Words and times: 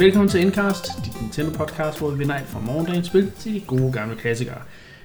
Velkommen 0.00 0.28
til 0.28 0.40
Endcast, 0.40 0.86
dit 1.04 1.20
Nintendo 1.20 1.50
podcast, 1.64 1.98
hvor 1.98 2.10
vi 2.10 2.18
vender 2.18 2.34
alt 2.34 2.46
fra 2.46 2.60
morgendagens 2.60 3.06
spil 3.06 3.32
til 3.38 3.54
de 3.54 3.60
gode 3.60 3.92
gamle 3.92 4.16
klassikere. 4.16 4.58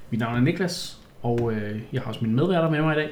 Mit 0.10 0.20
navn 0.20 0.36
er 0.36 0.42
Niklas, 0.42 0.98
og 1.22 1.54
øh, 1.54 1.80
jeg 1.94 2.02
har 2.02 2.08
også 2.08 2.22
mine 2.22 2.36
medværter 2.36 2.70
med 2.70 2.82
mig 2.82 2.96
i 2.96 3.00
dag, 3.00 3.10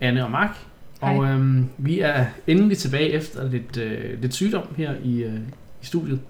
Anne 0.00 0.24
og 0.24 0.30
Mark. 0.30 0.56
Hej. 1.00 1.16
Og 1.16 1.24
øh, 1.24 1.62
vi 1.78 2.00
er 2.00 2.26
endelig 2.46 2.78
tilbage 2.78 3.10
efter 3.10 3.50
lidt, 3.50 3.76
øh, 3.76 4.20
lidt 4.22 4.34
sygdom 4.34 4.62
her 4.76 4.94
i, 5.04 5.22
øh, 5.22 5.34
i 5.82 5.86
studiet. 5.86 6.20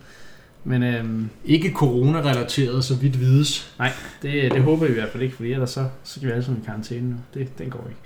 Men 0.65 0.83
øh, 0.83 1.05
Ikke 1.45 1.73
corona-relateret, 1.73 2.85
så 2.85 2.97
vidt 2.97 3.21
vides. 3.21 3.75
nej, 3.79 3.93
det, 4.23 4.53
det 4.53 4.63
håber 4.63 4.87
vi 4.87 4.91
i 4.91 4.95
hvert 4.95 5.09
fald 5.09 5.23
ikke, 5.23 5.37
fordi 5.37 5.53
ellers 5.53 5.71
så, 5.71 5.89
så 6.05 6.15
skal 6.15 6.27
vi 6.27 6.33
alle 6.33 6.45
sammen 6.45 6.63
i 6.63 6.67
karantæne 6.67 7.11
nu. 7.11 7.17
Det, 7.35 7.59
den 7.59 7.71
går 7.71 7.87
ikke. 7.89 8.01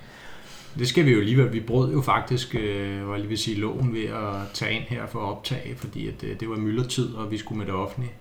Det 0.79 0.87
skal 0.87 1.05
vi 1.05 1.11
jo 1.11 1.19
alligevel. 1.19 1.53
Vi 1.53 1.59
brød 1.59 1.91
jo 1.93 2.01
faktisk, 2.01 2.55
øh, 2.55 3.07
var 3.07 3.13
jeg 3.13 3.19
lige 3.19 3.29
vil 3.29 3.37
sige, 3.37 3.57
loven 3.57 3.93
ved 3.93 4.05
at 4.05 4.51
tage 4.53 4.73
ind 4.73 4.83
her 4.83 5.07
for 5.07 5.19
at 5.19 5.31
optage, 5.31 5.75
fordi 5.77 6.07
at, 6.07 6.23
øh, 6.23 6.39
det 6.39 6.49
var 6.49 6.55
myldretid, 6.55 7.13
og 7.13 7.31
vi 7.31 7.37
skulle 7.37 7.57
med 7.57 7.65
det 7.65 7.73
offentlige. 7.73 8.11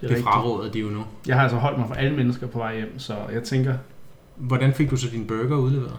Det, 0.00 0.10
er 0.10 0.14
det 0.14 0.24
fraråder 0.24 0.72
de 0.72 0.78
jo 0.78 0.86
nu. 0.88 1.04
Jeg 1.26 1.36
har 1.36 1.42
altså 1.42 1.58
holdt 1.58 1.78
mig 1.78 1.88
for 1.88 1.94
alle 1.94 2.16
mennesker 2.16 2.46
på 2.46 2.58
vej 2.58 2.76
hjem, 2.76 2.98
så 2.98 3.16
jeg 3.32 3.42
tænker, 3.42 3.74
Hvordan 4.36 4.74
fik 4.74 4.90
du 4.90 4.96
så 4.96 5.08
din 5.10 5.26
burger 5.26 5.56
udleveret? 5.56 5.98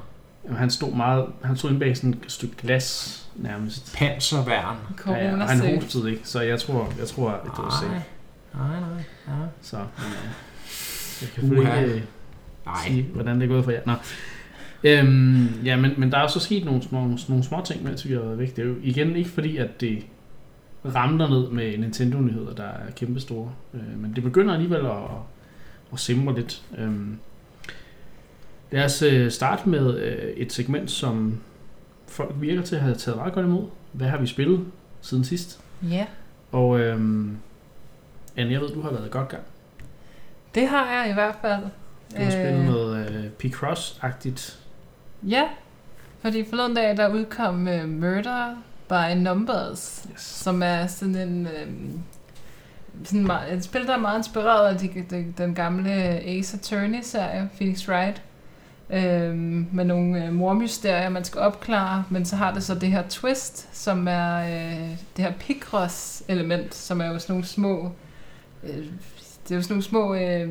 at 0.49 0.55
han 0.55 0.69
stod 0.69 0.95
meget, 0.95 1.25
han 1.43 1.57
stod 1.57 1.69
inde 1.69 1.79
bag 1.79 1.97
sådan 1.97 2.09
et 2.09 2.31
stykke 2.31 2.55
glas 2.55 3.29
nærmest. 3.35 3.95
Panserværn. 3.97 4.77
Ja, 5.07 5.31
og 5.33 5.49
han 5.49 5.75
hostede 5.75 6.11
ikke, 6.11 6.21
så 6.23 6.41
jeg 6.41 6.59
tror, 6.59 6.93
jeg 6.99 7.07
tror 7.07 7.29
at 7.29 7.43
det 7.43 7.51
var 7.57 7.69
safe. 7.69 8.03
nej, 8.53 8.79
nej, 8.79 8.89
nej. 9.27 9.47
Så, 9.61 9.77
men, 9.77 9.85
øh, 10.07 10.29
jeg 11.21 11.29
kan 11.29 11.41
selvfølgelig 11.41 11.95
ikke 11.95 12.07
Nej, 12.65 12.75
sige, 12.87 13.03
hvordan 13.13 13.41
det 13.41 13.43
er 13.43 13.47
gået 13.53 13.63
for 13.63 13.71
jer. 13.71 13.81
Nå. 13.85 13.93
Øhm, 14.83 15.47
ja, 15.65 15.75
men, 15.77 15.91
men 15.97 16.11
der 16.11 16.17
er 16.17 16.21
jo 16.21 16.27
så 16.27 16.39
sket 16.39 16.65
nogle, 16.65 16.81
nogle, 16.91 17.17
nogle 17.27 17.43
små 17.43 17.61
ting, 17.65 17.83
mens 17.83 18.07
vi 18.07 18.13
har 18.13 18.19
været 18.21 18.39
væk. 18.39 18.55
Det 18.55 18.61
er 18.63 18.67
jo 18.67 18.75
igen 18.83 19.15
ikke 19.15 19.29
fordi, 19.29 19.57
at 19.57 19.81
det 19.81 20.05
ramler 20.85 21.29
ned 21.29 21.49
med 21.49 21.77
Nintendo-nyheder, 21.77 22.53
der 22.53 22.63
er 22.63 22.91
kæmpe 22.95 23.19
store. 23.19 23.51
Øh, 23.73 23.97
men 23.99 24.15
det 24.15 24.23
begynder 24.23 24.53
alligevel 24.53 24.85
at, 24.85 24.93
at 25.93 25.99
simre 25.99 26.35
lidt. 26.35 26.61
Øhm, 26.77 27.17
lad 28.71 28.85
os 28.85 29.01
øh, 29.01 29.31
starte 29.31 29.69
med 29.69 29.97
øh, 29.99 30.29
et 30.37 30.53
segment, 30.53 30.91
som 30.91 31.39
folk 32.07 32.35
virker 32.39 32.61
til 32.61 32.75
at 32.75 32.81
have 32.81 32.95
taget 32.95 33.17
meget 33.17 33.33
godt 33.33 33.45
imod. 33.45 33.67
Hvad 33.91 34.07
har 34.07 34.17
vi 34.17 34.27
spillet 34.27 34.65
siden 35.01 35.23
sidst? 35.23 35.59
Ja, 35.89 36.05
Og 36.51 36.79
øhm, 36.79 37.37
Anne, 38.37 38.51
jeg 38.51 38.61
ved, 38.61 38.69
du 38.69 38.81
har 38.81 38.91
været 38.91 39.11
godt 39.11 39.29
gang. 39.29 39.43
det 40.55 40.67
har 40.67 40.91
jeg 40.91 41.09
i 41.09 41.13
hvert 41.13 41.35
fald. 41.41 41.61
Du 42.17 42.23
har 42.23 42.31
spillet 42.31 42.65
noget 42.65 43.11
øh, 43.11 43.25
P-Cross-agtigt. 43.43 44.55
Ja, 45.27 45.43
fordi 46.21 46.45
forleden 46.49 46.75
dag, 46.75 46.97
der 46.97 47.13
udkom 47.13 47.67
uh, 47.67 47.89
Murder 47.89 48.55
by 48.89 49.17
Numbers, 49.17 50.07
Yes. 50.11 50.21
som 50.21 50.63
er 50.63 50.87
sådan 50.87 51.15
en... 51.15 51.47
Um, 51.67 52.03
sådan 53.03 53.25
meget, 53.25 53.53
et 53.53 53.63
spil, 53.63 53.87
der 53.87 53.93
er 53.93 53.97
meget 53.99 54.17
inspireret 54.17 54.73
af 54.73 54.79
de, 54.79 55.05
de, 55.09 55.33
den 55.37 55.55
gamle 55.55 55.91
Ace 56.25 56.57
Attorney-serie, 56.57 57.49
Phoenix 57.55 57.89
Wright. 57.89 58.21
Øhm, 58.89 59.67
med 59.73 59.85
nogle 59.85 60.25
øh, 60.25 60.33
mormysterier, 60.33 61.09
man 61.09 61.23
skal 61.23 61.41
opklare, 61.41 62.03
men 62.09 62.25
så 62.25 62.35
har 62.35 62.53
det 62.53 62.63
så 62.63 62.75
det 62.75 62.91
her 62.91 63.03
twist, 63.09 63.69
som 63.71 64.07
er 64.07 64.37
øh, 64.37 64.89
det 65.17 65.25
her 65.25 65.31
Picross-element, 65.31 66.75
som 66.75 67.01
er 67.01 67.05
jo 67.05 67.19
sådan 67.19 67.33
nogle 67.33 67.45
små... 67.45 67.91
Øh, 68.63 68.85
det 69.49 69.55
er 69.55 69.59
jo 69.59 69.61
sådan 69.61 69.73
nogle 69.73 69.83
små 69.83 70.15
øh, 70.15 70.49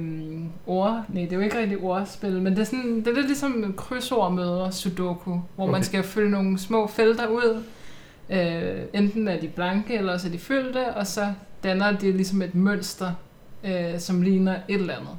ord... 0.67 1.05
Nej, 1.09 1.23
det 1.23 1.33
er 1.33 1.37
jo 1.37 1.43
ikke 1.43 1.59
rigtig 1.59 1.79
ordspil, 1.79 2.43
men 2.43 2.53
det 2.53 2.59
er, 2.59 2.65
sådan, 2.65 2.97
det 2.97 3.07
er 3.07 3.15
lidt 3.15 3.27
ligesom 3.27 3.75
krydsord 3.77 4.33
møder 4.33 4.71
Sudoku, 4.71 5.31
hvor 5.31 5.65
okay. 5.65 5.73
Man 5.73 5.85
skal 5.85 6.03
fylde 6.03 6.31
nogle 6.31 6.59
små 6.59 6.87
felter 6.87 7.27
ud. 7.27 7.63
Øh, 8.31 8.83
enten 8.93 9.29
er 9.29 9.41
de 9.41 9.49
blanke, 9.49 9.99
eller 9.99 10.13
også 10.13 10.29
er 10.29 10.33
de 10.33 10.39
fyldte, 10.39 10.95
og 10.95 11.07
så 11.07 11.33
danner 11.65 11.93
det 11.93 12.15
ligesom 12.15 12.43
et 12.43 12.55
mønster, 12.55 13.13
øh, 13.65 13.99
som 13.99 14.23
ligner 14.23 14.57
et 14.69 14.81
eller 14.81 14.95
andet. 14.95 15.17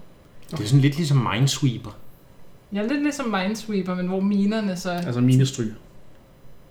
det 0.52 0.60
er 0.60 0.68
sådan 0.68 0.82
lidt 0.82 0.96
ligesom 0.98 1.28
Minesweeper. 1.34 1.98
Ja, 2.74 2.82
lidt 2.82 3.04
ligesom 3.04 3.26
Minesweeper, 3.26 3.96
men 3.96 4.08
hvor 4.08 4.20
minerne 4.20 4.76
så... 4.76 4.92
Altså 4.92 5.22
minestryg. 5.22 5.74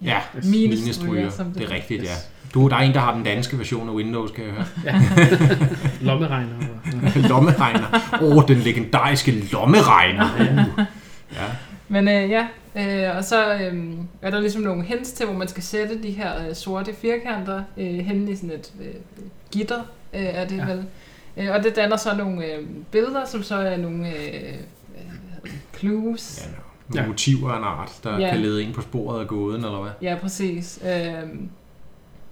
Ja, 0.03 0.19
Yes. 0.37 0.45
minestryger. 0.47 1.31
som 1.31 1.53
Det 1.53 1.63
er 1.63 1.71
rigtigt, 1.71 2.03
ja. 2.03 2.09
Du, 2.55 2.69
der 2.69 2.77
er 2.77 2.81
en, 2.81 2.95
der 2.95 3.01
har 3.01 3.15
den 3.15 3.25
danske 3.25 3.59
version 3.59 3.89
af 3.89 3.93
Windows, 3.93 4.31
kan 4.31 4.45
jeg 4.45 4.53
høre. 4.53 4.65
Lommeregner. 6.01 6.55
lommeregner. 7.29 8.19
Åh, 8.23 8.37
oh, 8.37 8.49
den 8.49 8.57
legendariske 8.59 9.31
lommeregner. 9.53 10.29
Uh. 10.41 10.85
Ja. 11.33 11.45
Men 11.89 12.09
øh, 12.09 12.31
ja, 12.31 12.47
øh, 12.77 13.17
og 13.17 13.25
så 13.25 13.55
øh, 13.55 13.93
er 14.23 14.31
der 14.31 14.41
ligesom 14.41 14.63
nogle 14.63 14.85
hints 14.85 15.13
til, 15.13 15.27
hvor 15.27 15.35
man 15.37 15.49
skal 15.49 15.63
sætte 15.63 16.03
de 16.03 16.11
her 16.11 16.49
øh, 16.49 16.55
sorte 16.55 16.95
firkanter 17.01 17.63
øh, 17.77 17.87
hen 17.99 18.29
i 18.29 18.37
sådan 18.37 18.51
et 18.51 18.73
øh, 18.81 18.95
gitter, 19.51 19.81
øh, 20.15 20.21
er 20.25 20.47
det 20.49 20.57
Ja. 20.57 20.65
vel. 20.67 20.85
Øh, 21.37 21.51
og 21.55 21.63
det 21.65 21.77
danner 21.77 21.97
så 21.97 22.17
nogle 22.17 22.45
øh, 22.45 22.67
billeder, 22.93 23.27
som 23.27 23.43
så 23.43 23.55
er 23.57 23.77
nogle 23.77 24.09
øh, 24.09 24.55
øh, 25.45 25.51
clues. 25.79 26.41
ja, 26.47 26.51
Ja. 26.51 26.57
Ja. 26.95 27.07
motiver 27.07 27.51
af 27.51 27.59
en 27.59 27.65
art, 27.65 27.93
der 28.05 28.19
Ja. 28.19 28.31
kan 28.31 28.41
lede 28.41 28.63
ind 28.63 28.75
på 28.75 28.81
sporet 28.83 29.21
af 29.21 29.27
gåden, 29.27 29.65
eller 29.65 29.81
hvad? 29.83 29.91
ja, 30.03 30.17
præcis. 30.21 30.81
Øh, 30.87 31.29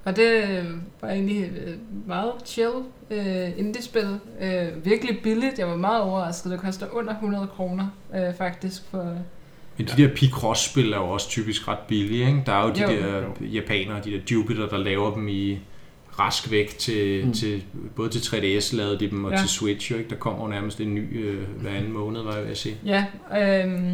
og 0.05 0.17
det 0.17 0.43
øh, 0.45 0.65
var 1.03 1.09
egentlig 1.09 1.51
øh, 1.67 1.75
meget 2.07 2.33
chill 2.45 2.71
øh, 3.11 3.59
indie-spil. 3.59 4.19
Øh, 4.41 4.85
virkelig 4.85 5.19
billigt. 5.23 5.59
Jeg 5.59 5.67
var 5.69 5.77
meget 5.77 6.03
overrasket. 6.03 6.53
Det 6.53 6.61
koster 6.61 6.87
under 6.93 7.13
100 7.15 7.47
kroner 7.57 7.87
øh, 8.15 8.35
faktisk 8.39 8.83
for... 8.91 9.15
Men 9.79 9.87
de 9.87 10.03
der 10.03 10.15
Picross-spil 10.15 10.93
er 10.93 10.97
jo 10.97 11.05
også 11.09 11.29
typisk 11.29 11.69
ret 11.69 11.79
billige, 11.89 12.27
ikke? 12.27 12.43
Der 12.47 12.53
er 12.53 12.67
jo 12.69 12.75
de 12.75 12.83
Jo. 12.83 12.89
der 12.89 13.23
japanere, 13.41 14.01
de 14.05 14.11
der 14.11 14.19
Jupiter, 14.33 14.69
der 14.69 14.79
laver 14.79 15.15
dem 15.15 15.29
i 15.29 15.59
rask 16.19 16.51
væk 16.51 16.69
til, 16.79 17.27
Mm. 17.27 17.33
til 17.33 17.63
både 17.97 18.09
til 18.09 18.19
3DS 18.19 18.77
lavede 18.77 18.99
de 18.99 19.11
dem, 19.11 19.25
og 19.25 19.31
Ja. 19.31 19.37
ja. 19.37 19.43
til 19.43 19.51
Switch, 19.51 19.93
jo, 19.93 19.97
ikke? 19.97 20.11
Der 20.11 20.17
kommer 20.17 20.43
jo 20.45 20.49
nærmest 20.51 20.81
en 20.81 20.95
ny 20.95 21.25
øh, 21.25 21.43
hver 21.61 21.71
anden 21.71 21.93
måned, 21.93 22.23
var 22.23 22.33
jeg 22.35 22.43
ved 22.43 22.51
at 22.51 22.59
sige. 22.59 22.77
Ja, 22.85 23.05
øh, 23.65 23.93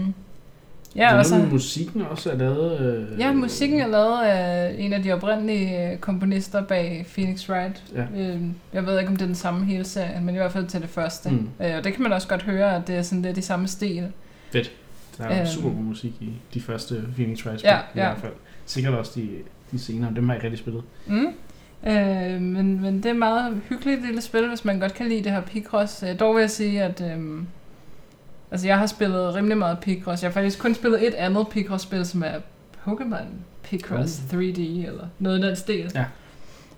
Ja, 0.97 1.19
og 1.19 1.27
så... 1.27 1.39
musikken 1.39 2.03
også 2.03 2.31
er 2.31 2.37
lavet... 2.37 2.81
Øh, 3.13 3.21
Ja, 3.21 3.33
musikken 3.33 3.81
er 3.81 3.87
lavet 3.87 4.23
af 4.23 4.75
en 4.79 4.93
af 4.93 5.03
de 5.03 5.13
oprindelige 5.13 5.91
øh, 5.93 5.99
komponister 5.99 6.63
bag 6.65 7.07
Phoenix 7.15 7.51
Wright. 7.51 7.83
Ja. 7.95 8.05
Øh, 8.17 8.41
Jeg 8.73 8.87
ved 8.87 8.99
ikke, 8.99 9.11
om 9.11 9.17
det 9.17 9.23
er 9.23 9.27
den 9.27 9.35
samme 9.35 9.65
hele 9.67 9.85
serien, 9.85 10.25
men 10.25 10.35
i 10.35 10.39
hvert 10.39 10.53
fald 10.53 10.67
til 10.67 10.81
det 10.81 10.89
første. 10.89 11.31
Mm. 11.31 11.35
Mm. 11.37 11.49
Og 11.79 11.85
det 11.85 11.93
kan 11.95 12.03
man 12.03 12.13
også 12.13 12.29
godt 12.29 12.43
høre, 12.43 12.77
at 12.77 12.87
det 12.87 12.97
er 12.97 13.03
sådan 13.03 13.23
lidt 13.23 13.39
i 13.39 13.43
samme 13.43 13.69
stil. 13.69 14.07
Der 15.19 15.25
er 15.25 15.39
Øhm. 15.39 15.47
super 15.47 15.69
god 15.69 15.77
musik 15.83 16.13
i 16.21 16.31
de 16.55 16.61
første 16.61 17.03
Phoenix 17.15 17.47
Wright 17.47 17.65
Ja, 17.65 17.77
i 17.77 17.81
ja. 17.95 18.07
hvert 18.09 18.19
fald. 18.19 18.33
Sikkert 18.67 18.95
også 18.95 19.13
de, 19.17 19.29
de 19.73 19.79
senere, 19.79 20.13
dem 20.17 20.29
har 20.29 20.35
jeg 20.35 20.45
rigtig 20.45 20.59
spillet. 20.59 20.83
Mm. 21.07 21.27
Øh, 21.87 22.41
men, 22.41 22.81
men 22.83 22.97
det 22.97 23.07
er 23.07 23.11
et 23.11 23.17
meget 23.17 23.61
hyggeligt 23.69 24.07
lille 24.07 24.21
spil, 24.21 24.49
hvis 24.49 24.65
man 24.65 24.81
godt 24.81 24.95
kan 24.95 25.09
lide 25.09 25.25
det 25.25 25.33
her 25.33 25.41
Picross. 25.41 26.03
Øh, 26.03 26.21
dog 26.21 26.35
vil 26.35 26.41
jeg 26.41 26.51
sige, 26.51 26.83
at 26.83 27.01
øh, 27.01 27.43
altså 28.53 28.67
jeg 28.67 28.79
har 28.79 28.87
spillet 28.87 29.35
rimelig 29.35 29.59
meget 29.59 29.79
Picross. 29.79 30.23
Jeg 30.23 30.31
har 30.31 30.33
faktisk 30.33 30.59
kun 30.59 30.75
spillet 30.75 31.07
et 31.07 31.15
andet 31.15 31.49
Picross-spil, 31.49 32.07
som 32.07 32.23
er 32.23 32.39
Pokémon 32.87 33.27
Picross 33.63 34.19
3D, 34.19 34.61
eller 34.61 35.07
noget 35.19 35.39
i 35.39 35.43
den 35.43 35.57
stil. 35.57 35.93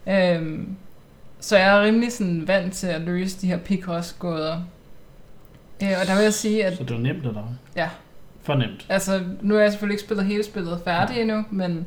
Ja. 0.07 0.35
Øhm, 0.37 0.77
så 1.41 1.59
jeg 1.59 1.79
er 1.79 1.83
rimelig 1.83 2.13
sådan 2.13 2.49
vant 2.49 2.73
til 2.73 2.87
at 2.87 3.01
løse 3.01 3.41
de 3.41 3.47
her 3.47 3.59
Picross-gåder. 3.59 4.63
Øh, 5.83 5.89
og 6.01 6.07
der 6.07 6.15
vil 6.15 6.23
jeg 6.23 6.35
sige, 6.35 6.65
at 6.65 6.77
Så 6.77 6.85
det 6.85 6.93
var 6.93 7.03
nemt 7.03 7.25
det 7.25 7.35
der. 7.35 7.55
Ja. 7.77 7.89
For 8.43 8.55
nemt. 8.55 8.87
altså, 8.89 9.23
nu 9.43 9.55
har 9.55 9.61
jeg 9.61 9.71
selvfølgelig 9.71 9.95
ikke 9.95 10.05
spillet 10.05 10.27
hele 10.27 10.45
spillet 10.45 10.81
færdigt 10.85 11.19
endnu, 11.19 11.45
men 11.51 11.87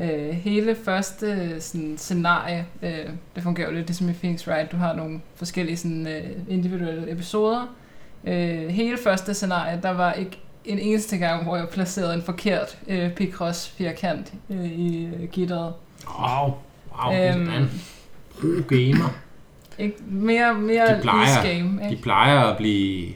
øh, 0.00 0.28
hele 0.30 0.74
første 0.74 1.60
sådan, 1.60 1.98
scenarie, 1.98 2.66
øh, 2.82 3.06
det 3.34 3.42
fungerer 3.42 3.68
jo 3.68 3.74
lidt 3.74 3.86
ligesom 3.86 4.08
i 4.08 4.12
Phoenix 4.12 4.48
Wright. 4.48 4.72
Du 4.72 4.76
har 4.76 4.94
nogle 4.94 5.20
forskellige 5.34 5.76
sådan, 5.76 6.06
øh, 6.06 6.30
individuelle 6.48 7.12
episoder. 7.12 7.74
Øh, 8.24 8.68
hele 8.68 8.98
første 9.04 9.34
scenarie, 9.34 9.80
der 9.82 9.90
var 9.90 10.12
ikke 10.12 10.38
en 10.64 10.78
eneste 10.78 11.16
gang, 11.18 11.44
hvor 11.44 11.56
jeg 11.56 11.68
placerede 11.68 12.14
en 12.14 12.22
forkert 12.22 12.78
øh, 12.88 13.12
Picross 13.12 13.68
firkant 13.68 14.32
øh, 14.50 14.64
i 14.64 15.04
øh, 15.06 15.28
gitteret. 15.28 15.72
Wow, 16.20 16.54
wow, 17.04 17.14
Øhm, 17.14 17.48
øhm, 17.48 17.68
pro-gamer. 18.40 19.08
Ikke, 19.78 19.96
mere 20.06 20.54
mere 20.54 20.96
De 20.96 21.00
plejer- 21.02 21.42
game, 21.42 21.82
De 21.84 21.90
ikke? 21.90 22.02
plejer 22.02 22.40
at 22.40 22.56
blive 22.56 23.12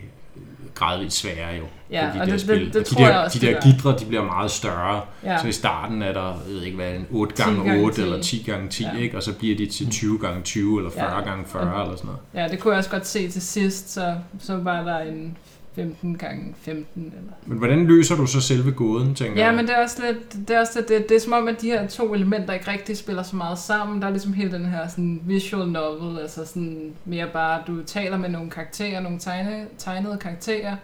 gradvist 0.74 1.16
sværere 1.16 1.54
jo. 1.56 1.64
Ja, 1.92 2.10
de 2.14 2.20
og 2.20 2.26
der 2.26 2.32
det- 2.32 2.40
spil. 2.40 2.60
det- 2.64 2.74
det 2.74 2.76
og 2.82 2.88
de 2.88 2.94
tror 2.94 3.04
der, 3.04 3.10
jeg 3.10 3.20
også, 3.24 3.38
de 3.38 3.46
der 3.46 3.52
gør. 3.52 3.60
gitre, 3.60 3.96
de 3.98 4.04
bliver 4.04 4.24
meget 4.24 4.50
større. 4.50 5.00
Ja. 5.24 5.38
Så 5.38 5.46
i 5.48 5.52
starten 5.52 6.02
er 6.02 6.12
der, 6.12 6.22
jeg 6.26 6.54
ved 6.54 6.62
ikke 6.62 6.76
hvad, 6.76 6.90
en 6.94 7.06
8 7.10 7.36
10 7.36 7.42
gange 7.42 7.64
gange 7.64 7.82
8 7.84 7.96
10. 7.96 8.02
eller 8.02 8.20
10 8.22 8.42
gange 8.46 8.68
10, 8.68 8.82
Ja. 8.84 8.96
ikke? 8.98 9.16
Og 9.16 9.22
så 9.22 9.32
bliver 9.34 9.56
de 9.56 9.66
til 9.66 9.90
20 9.90 10.18
gange 10.18 10.42
20 10.42 10.78
eller 10.78 10.90
40 10.90 11.16
Ja. 11.18 11.20
gange 11.28 11.44
40 11.46 11.74
Og- 11.74 11.82
eller 11.84 11.96
sådan 11.96 12.06
noget. 12.34 12.44
Ja, 12.46 12.52
det 12.52 12.60
kunne 12.60 12.72
jeg 12.72 12.78
også 12.78 12.90
godt 12.90 13.06
se 13.06 13.28
til 13.30 13.42
sidst, 13.42 13.90
så, 13.92 14.14
så 14.40 14.56
var 14.56 14.82
der 14.82 14.98
en 14.98 15.36
15 15.74 16.18
gange 16.18 16.54
15. 16.62 17.02
Eller. 17.06 17.32
Men 17.46 17.58
hvordan 17.58 17.86
løser 17.86 18.16
du 18.16 18.26
så 18.26 18.40
selve 18.40 18.70
gåden, 18.72 19.14
tænker 19.14 19.40
Ja, 19.40 19.46
jeg? 19.46 19.54
men 19.54 19.66
det 19.66 19.74
er 19.78 19.82
også 19.82 20.02
lidt, 20.06 20.48
det 20.48 20.56
er, 20.56 20.60
også 20.60 20.72
lidt, 20.76 20.88
det, 20.88 21.08
det 21.08 21.16
er 21.16 21.20
som 21.20 21.32
om, 21.32 21.48
at 21.48 21.60
de 21.60 21.66
her 21.66 21.86
to 21.88 22.14
elementer 22.14 22.54
ikke 22.54 22.70
rigtig 22.70 22.96
spiller 22.96 23.22
så 23.22 23.36
meget 23.36 23.58
sammen. 23.58 24.00
Der 24.00 24.06
er 24.06 24.10
ligesom 24.10 24.32
hele 24.32 24.52
den 24.52 24.64
her 24.66 24.88
sådan, 24.88 25.20
visual 25.26 25.68
novel, 25.68 26.18
altså 26.20 26.46
sådan 26.46 26.92
mere 27.04 27.26
bare, 27.32 27.60
du 27.66 27.82
taler 27.86 28.18
med 28.18 28.28
nogle 28.28 28.50
karakterer, 28.50 29.00
nogle 29.00 29.18
tegne, 29.18 29.64
tegnede 29.78 30.16
karakterer, 30.20 30.76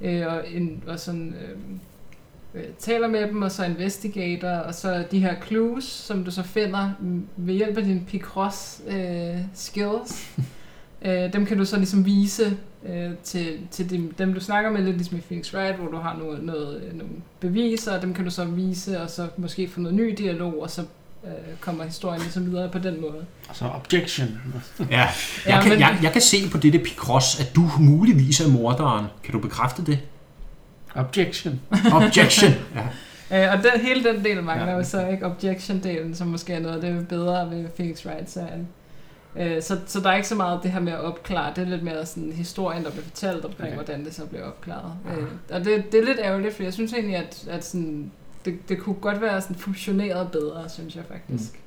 øh, 0.00 0.26
og, 0.26 0.44
en, 0.54 0.84
og 0.86 1.00
sådan, 1.00 1.34
øh, 1.42 1.58
øh, 2.54 2.68
taler 2.78 3.08
med 3.08 3.28
dem, 3.28 3.42
og 3.42 3.52
så 3.52 3.64
investigator, 3.64 4.48
og 4.48 4.74
så 4.74 5.04
de 5.10 5.20
her 5.20 5.34
clues, 5.46 5.84
som 5.84 6.24
du 6.24 6.30
så 6.30 6.42
finder 6.42 6.90
ved 7.36 7.54
hjælp 7.54 7.76
af 7.76 7.84
dine 7.84 8.02
Picross 8.06 8.82
øh, 8.88 9.36
skills. 9.54 10.36
øh, 11.06 11.32
dem 11.32 11.46
kan 11.46 11.58
du 11.58 11.64
så 11.64 11.76
ligesom 11.76 12.04
vise 12.04 12.56
øh, 12.88 13.10
til, 13.22 13.58
til 13.70 13.90
dem, 13.90 14.14
dem, 14.14 14.34
du 14.34 14.40
snakker 14.40 14.70
med, 14.70 14.82
lidt 14.82 14.96
ligesom 14.96 15.18
i 15.18 15.20
Phoenix 15.20 15.54
Wright, 15.54 15.76
hvor 15.76 15.90
du 15.90 15.96
har 15.96 16.18
noget, 16.18 16.44
noget, 16.44 16.92
nogle 16.94 17.12
beviser, 17.40 17.96
og 17.96 18.02
dem 18.02 18.14
kan 18.14 18.24
du 18.24 18.30
så 18.30 18.44
vise, 18.44 19.00
og 19.00 19.10
så 19.10 19.28
måske 19.36 19.68
få 19.68 19.80
noget 19.80 19.96
ny 19.96 20.14
dialog, 20.18 20.62
og 20.62 20.70
så 20.70 20.82
øh, 21.28 21.56
kommer 21.60 21.84
historien 21.84 22.20
ligesom 22.22 22.50
videre 22.50 22.68
på 22.68 22.78
den 22.78 23.00
måde. 23.00 23.24
Altså 23.48 23.64
objection. 23.74 24.28
Ja, 24.78 24.84
jeg, 25.00 25.10
Ja, 25.46 25.60
kan, 25.62 25.70
men- 25.70 25.80
jeg, 25.80 25.98
jeg 26.02 26.12
kan 26.12 26.22
se 26.22 26.36
på 26.52 26.58
dette 26.58 26.78
Picross, 26.78 27.40
at 27.40 27.56
du 27.56 27.70
muligvis 27.78 28.40
er 28.40 28.48
morderen. 28.48 29.06
Kan 29.24 29.32
du 29.32 29.38
bekræfte 29.38 29.84
det? 29.86 29.98
Objection. 30.94 31.60
Objection! 31.92 32.52
ja. 33.30 33.46
Øh, 33.46 33.52
og 33.52 33.58
den, 33.64 33.80
hele 33.80 34.04
den 34.12 34.24
del 34.24 34.42
mangler 34.42 34.70
Ja. 34.70 34.76
jo 34.76 34.84
så 34.84 35.06
ikke 35.08 35.26
objection-delen, 35.26 36.14
som 36.14 36.26
måske 36.26 36.52
er 36.52 36.60
noget 36.60 36.74
af 36.74 36.80
det 36.92 37.08
bedre 37.08 37.50
ved 37.50 37.68
Phoenix 37.68 38.06
Wright-serien. 38.06 38.68
Øh, 39.36 39.62
så, 39.62 39.78
så 39.86 40.00
der 40.00 40.10
er 40.10 40.16
ikke 40.16 40.28
så 40.28 40.34
meget 40.34 40.60
det 40.62 40.70
her 40.70 40.80
med 40.80 40.92
at 40.92 41.00
opklare, 41.00 41.52
det 41.56 41.64
er 41.64 41.68
lidt 41.68 41.82
mere 41.82 42.06
sådan 42.06 42.32
historien, 42.32 42.84
der 42.84 42.90
bliver 42.90 43.04
fortalt 43.04 43.44
omkring, 43.44 43.54
Okay. 43.60 43.66
okay. 43.66 43.74
hvordan 43.74 44.04
det 44.04 44.14
så 44.14 44.24
bliver 44.26 44.44
opklaret. 44.44 44.92
Øh, 45.18 45.26
og 45.50 45.64
det, 45.64 45.92
det 45.92 46.00
er 46.00 46.04
lidt 46.04 46.18
ærgerligt, 46.22 46.56
for 46.56 46.62
jeg 46.62 46.72
synes 46.72 46.92
egentlig, 46.92 47.16
at, 47.16 47.44
at 47.50 47.64
sådan, 47.64 48.10
det, 48.52 48.68
det 48.68 48.78
kunne 48.78 48.94
godt 48.94 49.20
være 49.20 49.40
sådan 49.40 49.56
fusioneret 49.56 50.32
bedre, 50.32 50.68
synes 50.68 50.96
jeg 50.96 51.04
faktisk. 51.08 51.60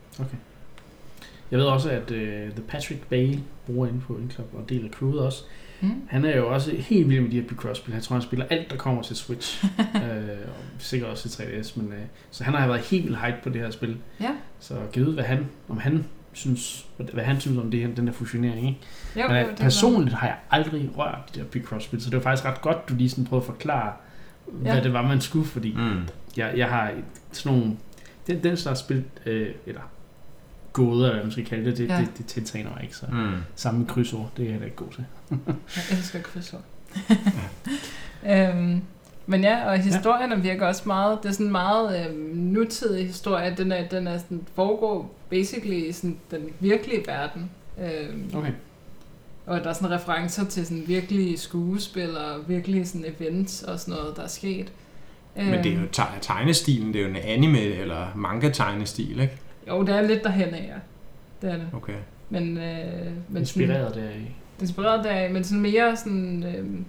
Jeg 1.51 1.59
ved 1.59 1.65
også, 1.65 1.89
at 1.89 2.11
uh, 2.11 2.17
The 2.51 2.61
Patrick 2.67 3.07
Bale, 3.09 3.39
bruger 3.65 3.87
inde 3.87 3.99
på 4.01 4.17
Inclub 4.17 4.47
og 4.53 4.69
del 4.69 4.85
af 4.85 4.89
crewet 4.91 5.19
også, 5.19 5.43
Mm. 5.83 5.91
han 6.09 6.25
er 6.25 6.37
jo 6.37 6.53
også 6.53 6.71
helt 6.75 7.09
vild 7.09 7.21
med 7.21 7.29
de 7.31 7.41
her 7.41 7.47
Picross-spil. 7.47 7.93
Jeg 7.93 8.03
tror, 8.03 8.13
han 8.15 8.21
spiller 8.23 8.45
alt, 8.49 8.71
der 8.71 8.77
kommer 8.77 9.01
til 9.01 9.15
Switch. 9.15 9.65
øh, 9.79 10.01
og 10.47 10.53
sikkert 10.79 11.09
også 11.09 11.29
til 11.29 11.43
3DS. 11.43 11.79
Men, 11.79 11.87
uh, 11.87 11.93
så 12.31 12.43
han 12.43 12.53
har 12.53 12.67
været 12.67 12.81
helt 12.81 13.03
vildt 13.05 13.19
hype 13.25 13.37
på 13.43 13.49
det 13.49 13.61
her 13.61 13.71
spil. 13.71 13.97
Ja. 14.19 14.29
Så 14.59 14.73
givet 14.93 15.07
ud, 15.07 15.13
hvad 15.13 15.23
han, 15.23 15.47
om 15.69 15.77
han 15.77 16.05
synes, 16.33 16.85
hvad 17.13 17.23
han 17.23 17.39
synes 17.39 17.57
om 17.57 17.71
det 17.71 17.79
her, 17.79 17.95
den 17.95 18.07
her 18.07 18.13
fusionering. 18.13 18.67
Ikke? 18.67 18.79
Jo, 19.15 19.27
Men 19.27 19.37
jo, 19.37 19.43
uh, 19.43 19.49
det 19.51 19.59
er 19.59 19.63
personligt 19.63 20.15
har 20.15 20.27
jeg 20.27 20.35
aldrig 20.51 20.89
rørt 20.97 21.31
de 21.35 21.39
der 21.39 21.45
Picross-spil, 21.45 22.01
så 22.01 22.09
det 22.09 22.15
var 22.17 22.23
faktisk 22.23 22.45
ret 22.45 22.61
godt, 22.61 22.89
du 22.89 22.93
lige 22.95 23.09
sådan 23.09 23.25
prøvede 23.25 23.43
at 23.43 23.47
forklare, 23.47 23.93
hvad 24.45 24.73
Ja. 24.75 24.83
det 24.83 24.93
var, 24.93 25.01
man 25.01 25.21
skulle, 25.21 25.45
fordi 25.45 25.73
Mm. 25.77 25.99
Jeg, 26.37 26.53
jeg 26.57 26.69
har 26.69 26.91
sådan 27.31 27.57
nogle... 27.57 27.77
Den, 28.27 28.43
den 28.43 28.57
slags 28.57 28.79
spil, 28.79 29.03
øh, 29.25 29.49
eller 29.65 29.81
gåder, 30.73 31.03
eller 31.03 31.13
hvad 31.13 31.23
man 31.23 31.31
skal 31.31 31.45
kalde 31.45 31.65
det, 31.69 31.77
det, 31.77 31.87
ja. 31.89 31.93
Ja. 31.95 32.01
det, 32.01 32.17
det 32.17 32.25
tiltaler 32.25 32.69
mig 32.73 32.83
ikke. 32.83 32.95
Så 32.95 33.05
Mm. 33.11 33.31
samme 33.55 33.85
krydsord, 33.85 34.31
det 34.37 34.45
er 34.47 34.51
jeg 34.51 34.59
da 34.59 34.65
ikke 34.65 34.75
god 34.77 34.91
til. 34.91 35.05
Jeg 35.75 35.97
elsker 35.97 36.21
krydsord. 36.21 36.61
øhm, 38.31 38.81
men 39.25 39.41
ja, 39.43 39.69
og 39.69 39.77
historierne 39.77 40.41
virker 40.41 40.67
også 40.67 40.83
meget, 40.85 41.19
det 41.23 41.29
er 41.29 41.33
sådan 41.33 41.51
meget 41.51 42.05
øhm, 42.09 42.19
nutidig 42.37 43.07
historie. 43.07 43.53
Den 43.57 43.71
er, 43.71 43.87
den 43.87 44.07
er 44.07 44.17
sådan, 44.17 44.41
foregår 44.55 45.15
basically 45.29 45.75
i 45.89 45.91
sådan, 45.91 46.17
den 46.31 46.41
virkelige 46.59 47.03
verden. 47.07 47.49
Øhm, 47.79 48.31
Okay. 48.35 48.51
og 49.45 49.59
der 49.63 49.69
er 49.69 49.73
sådan 49.73 49.91
referencer 49.91 50.45
til 50.45 50.65
sådan 50.65 50.83
virkelige 50.87 51.37
skuespil 51.37 52.17
og 52.17 52.49
virkelige 52.49 52.85
sådan 52.85 53.05
events 53.19 53.63
og 53.63 53.79
sådan 53.79 53.93
noget, 53.99 54.15
der 54.17 54.23
er 54.23 54.27
sket. 54.27 54.71
Men 55.35 55.53
det 55.63 55.65
er 55.65 55.73
jo 55.75 55.79
Øhm, 55.79 55.89
te- 55.89 56.03
tegnestilen, 56.21 56.93
det 56.93 56.95
er 57.01 57.03
jo 57.03 57.09
en 57.09 57.15
anime 57.15 57.59
eller 57.61 58.07
manga-tegnestil, 58.15 59.19
ikke? 59.19 59.37
Jo, 59.67 59.81
det 59.83 59.95
er 59.95 60.01
lidt 60.01 60.23
derhen 60.23 60.53
af, 60.53 60.69
ja. 60.73 60.79
Det 61.47 61.53
er 61.53 61.57
det. 61.57 61.67
Okay. 61.73 61.95
Men, 62.29 62.57
øh, 62.57 63.11
men 63.29 63.37
Inspireret 63.37 63.95
deraf. 63.95 64.31
inspireret 64.61 65.03
deraf, 65.03 65.31
men 65.31 65.43
sådan 65.43 65.61
mere 65.61 65.95
sådan 65.97 66.43
øhm, 66.57 66.85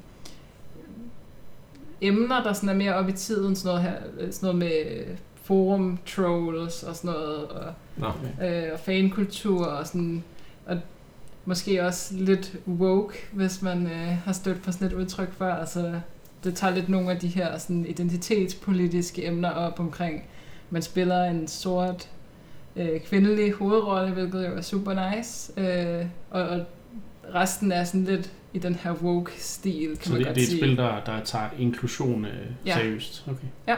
emner, 2.00 2.42
der 2.42 2.52
sådan 2.52 2.68
er 2.68 2.74
mere 2.74 2.94
op 2.94 3.08
i 3.08 3.12
tiden, 3.12 3.56
sådan 3.56 3.68
noget, 3.68 3.82
her, 3.82 4.30
sådan 4.32 4.46
noget 4.46 4.58
med 4.58 5.04
forum 5.42 5.98
trolls 6.06 6.82
og 6.82 6.96
sådan 6.96 7.10
noget, 7.10 7.44
og, 7.46 7.72
Nå. 7.96 8.06
Okay. 8.06 8.64
øh, 8.66 8.72
og 8.72 8.80
fankultur 8.80 9.64
og 9.66 9.86
sådan, 9.86 10.24
og 10.66 10.78
måske 11.44 11.84
også 11.86 12.14
lidt 12.14 12.56
woke, 12.68 13.14
hvis 13.32 13.62
man 13.62 13.86
øh, 13.86 14.18
har 14.24 14.32
stødt 14.32 14.62
på 14.62 14.72
sådan 14.72 14.86
et 14.88 14.92
udtryk 14.92 15.32
før, 15.38 15.54
altså 15.54 16.00
det 16.44 16.54
tager 16.54 16.74
lidt 16.74 16.88
nogle 16.88 17.10
af 17.10 17.18
de 17.18 17.28
her 17.28 17.58
sådan 17.58 17.86
identitetspolitiske 17.86 19.26
emner 19.26 19.50
op 19.50 19.80
omkring, 19.80 20.24
man 20.70 20.82
spiller 20.82 21.24
en 21.24 21.48
sort 21.48 22.08
øh, 22.76 23.00
kvindelig 23.00 23.52
hovedrolle, 23.52 24.12
hvilket 24.12 24.48
jo 24.48 24.56
er 24.56 24.60
super 24.60 25.16
nice, 25.16 25.52
øh, 25.60 26.06
og, 26.30 26.42
og 26.42 26.64
resten 27.34 27.72
er 27.72 27.84
sådan 27.84 28.04
lidt 28.04 28.32
i 28.54 28.58
den 28.58 28.74
her 28.74 28.92
woke-stil, 28.92 29.88
kan 29.96 30.04
Så 30.06 30.10
man 30.10 30.18
det, 30.18 30.26
godt 30.26 30.34
det 30.36 30.42
er 30.42 30.46
et 30.46 30.50
sige. 30.50 30.60
spil, 30.60 30.76
der, 30.76 31.04
der 31.04 31.24
tager 31.24 31.48
inklusion 31.58 32.24
øh, 32.24 32.32
Ja. 32.66 32.74
seriøst. 32.74 33.24
Okay. 33.28 33.46
Det 33.66 33.76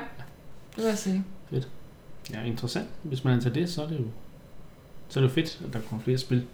vil 0.77 0.85
jeg 0.85 0.99
sige. 0.99 1.25
Ja, 2.33 2.43
interessant. 2.45 2.89
Hvis 3.03 3.25
man 3.25 3.41
tager 3.41 3.55
det, 3.55 3.71
så 3.71 3.83
er 3.83 3.87
det 3.89 3.99
jo 3.99 4.05
så 5.09 5.21
er 5.21 5.23
det 5.23 5.29
jo 5.31 5.35
fedt, 5.35 5.61
at 5.67 5.73
der 5.73 5.81
kommer 5.89 6.05
flere 6.05 6.19
spil, 6.19 6.45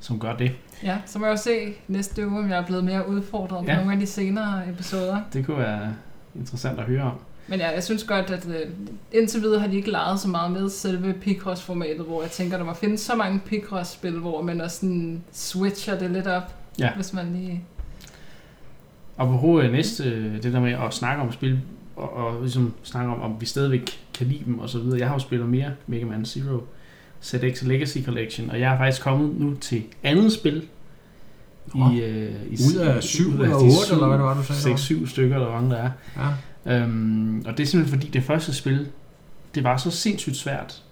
som 0.00 0.18
gør 0.20 0.36
det. 0.36 0.52
Ja, 0.82 0.98
så 1.06 1.18
må 1.18 1.26
jeg 1.26 1.32
jo 1.32 1.36
se 1.36 1.74
næste 1.88 2.28
uge, 2.28 2.38
om 2.38 2.50
jeg 2.50 2.58
er 2.58 2.66
blevet 2.66 2.84
mere 2.84 3.08
udfordret 3.08 3.64
på 3.64 3.70
Ja. 3.70 3.76
nogle 3.76 3.92
af 3.92 3.98
de 3.98 4.06
senere 4.06 4.68
episoder. 4.70 5.20
Det 5.32 5.46
kunne 5.46 5.58
være 5.58 5.94
interessant 6.34 6.78
at 6.78 6.84
høre 6.84 7.02
om. 7.02 7.12
Men 7.48 7.58
ja, 7.60 7.70
jeg 7.70 7.84
synes 7.84 8.04
godt, 8.04 8.30
at 8.30 8.46
øh, 8.48 8.70
indtil 9.12 9.42
videre 9.42 9.60
har 9.60 9.66
de 9.68 9.76
ikke 9.76 9.90
leget 9.90 10.20
så 10.20 10.28
meget 10.28 10.50
med 10.52 10.70
selve 10.70 11.12
Picross-formatet, 11.12 12.04
hvor 12.06 12.22
jeg 12.22 12.30
tænker, 12.30 12.56
der 12.56 12.64
må 12.64 12.74
findes 12.74 13.00
så 13.00 13.14
mange 13.14 13.38
Picross-spil, 13.38 14.18
hvor 14.18 14.42
man 14.42 14.60
også 14.60 14.76
sådan 14.80 15.22
switcher 15.32 15.98
det 15.98 16.10
lidt 16.10 16.26
op, 16.26 16.54
Ja. 16.78 16.94
hvis 16.94 17.12
man 17.12 17.32
lige... 17.32 17.64
Og 19.16 19.40
på 19.40 19.60
øh, 19.60 19.72
næste, 19.72 20.04
øh, 20.04 20.42
det 20.42 20.52
der 20.52 20.60
med 20.60 20.72
at 20.72 20.94
snakke 20.94 21.22
om 21.22 21.32
spil, 21.32 21.60
og, 21.96 22.12
og 22.12 22.40
ligesom 22.40 22.74
snakke 22.82 23.12
om, 23.12 23.22
om 23.22 23.36
vi 23.40 23.46
stadigvæk 23.46 24.00
kan 24.14 24.26
lide 24.26 24.44
dem 24.44 24.58
og 24.58 24.68
så 24.68 24.78
videre. 24.78 24.98
Jeg 24.98 25.06
har 25.08 25.14
jo 25.14 25.18
spillet 25.18 25.48
mere 25.48 25.70
Mega 25.86 26.04
Man 26.04 26.24
Zero, 26.24 26.60
ZX 27.22 27.62
Legacy 27.62 27.98
Collection, 28.04 28.50
og 28.50 28.60
jeg 28.60 28.74
er 28.74 28.78
faktisk 28.78 29.02
kommet 29.02 29.40
nu 29.40 29.54
til 29.54 29.82
andet 30.02 30.32
spil. 30.32 30.62
Nå. 31.74 31.90
I, 31.90 32.00
øh, 32.00 32.32
i, 32.50 32.54
Ud 32.54 32.76
af 32.76 33.02
syv 33.02 33.28
ud 33.28 33.32
eller 33.32 33.48
de 33.48 33.54
otte, 33.54 33.86
syv- 33.86 33.94
eller 33.94 34.06
hvad 34.06 34.18
det 34.18 34.24
var, 34.24 34.34
du 34.34 34.42
sagde, 34.42 34.76
der 34.76 35.04
6-7 35.04 35.08
stykker, 35.08 35.36
eller 35.36 35.48
hvor 35.48 35.60
mange 35.60 35.74
der 35.74 35.82
er. 35.82 35.90
Ja. 36.66 36.82
Øhm, 36.82 37.42
og 37.46 37.56
det 37.56 37.62
er 37.62 37.66
simpelthen 37.66 38.00
fordi 38.00 38.10
det 38.12 38.22
første 38.22 38.54
spil, 38.54 38.88
det 39.54 39.64
var 39.64 39.76
så 39.76 39.90
sindssygt 39.90 40.36
svært. 40.36 40.82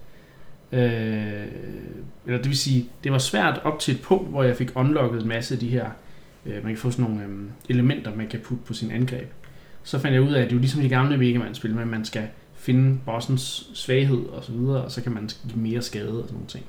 Øh, 0.73 0.81
eller 2.27 2.39
det 2.39 2.49
vil 2.49 2.59
sige, 2.59 2.87
det 3.05 3.13
var 3.13 3.19
svært 3.19 3.61
op 3.65 3.79
til 3.79 3.95
et 3.95 4.01
punkt, 4.01 4.31
hvor 4.31 4.43
jeg 4.43 4.57
fik 4.57 4.71
unlocket 4.75 5.23
en 5.23 5.29
masse 5.29 5.55
af 5.55 5.61
de 5.61 5.69
her, 5.69 5.87
øh, 6.47 6.55
man 6.55 6.63
kan 6.63 6.77
få 6.77 6.91
sådan 6.91 7.05
nogle 7.05 7.25
øh, 7.25 7.31
elementer, 7.69 8.15
man 8.17 8.29
kan 8.29 8.41
putte 8.41 8.65
på 8.67 8.75
sin 8.75 8.91
angreb. 8.91 9.31
Så 9.83 9.99
fandt 9.99 10.15
jeg 10.15 10.23
ud 10.23 10.33
af, 10.33 10.41
at 10.41 10.45
det 10.45 10.53
er 10.53 10.57
jo 10.57 10.61
ligesom 10.61 10.83
de 10.83 10.89
gamle 10.89 11.19
Mega 11.19 11.39
Man 11.39 11.55
spil, 11.55 11.75
men 11.75 11.89
man 11.89 12.05
skal 12.05 12.29
finde 12.65 12.99
bossens 13.07 13.71
svaghed 13.75 14.27
og 14.27 14.45
så 14.45 14.53
videre, 14.53 14.85
og 14.85 14.91
så 14.91 15.03
kan 15.03 15.13
man 15.13 15.31
give 15.49 15.59
mere 15.59 15.83
skade 15.83 16.09
og 16.09 16.29
sådan 16.29 16.35
nogle 16.35 16.49
ting. 16.49 16.65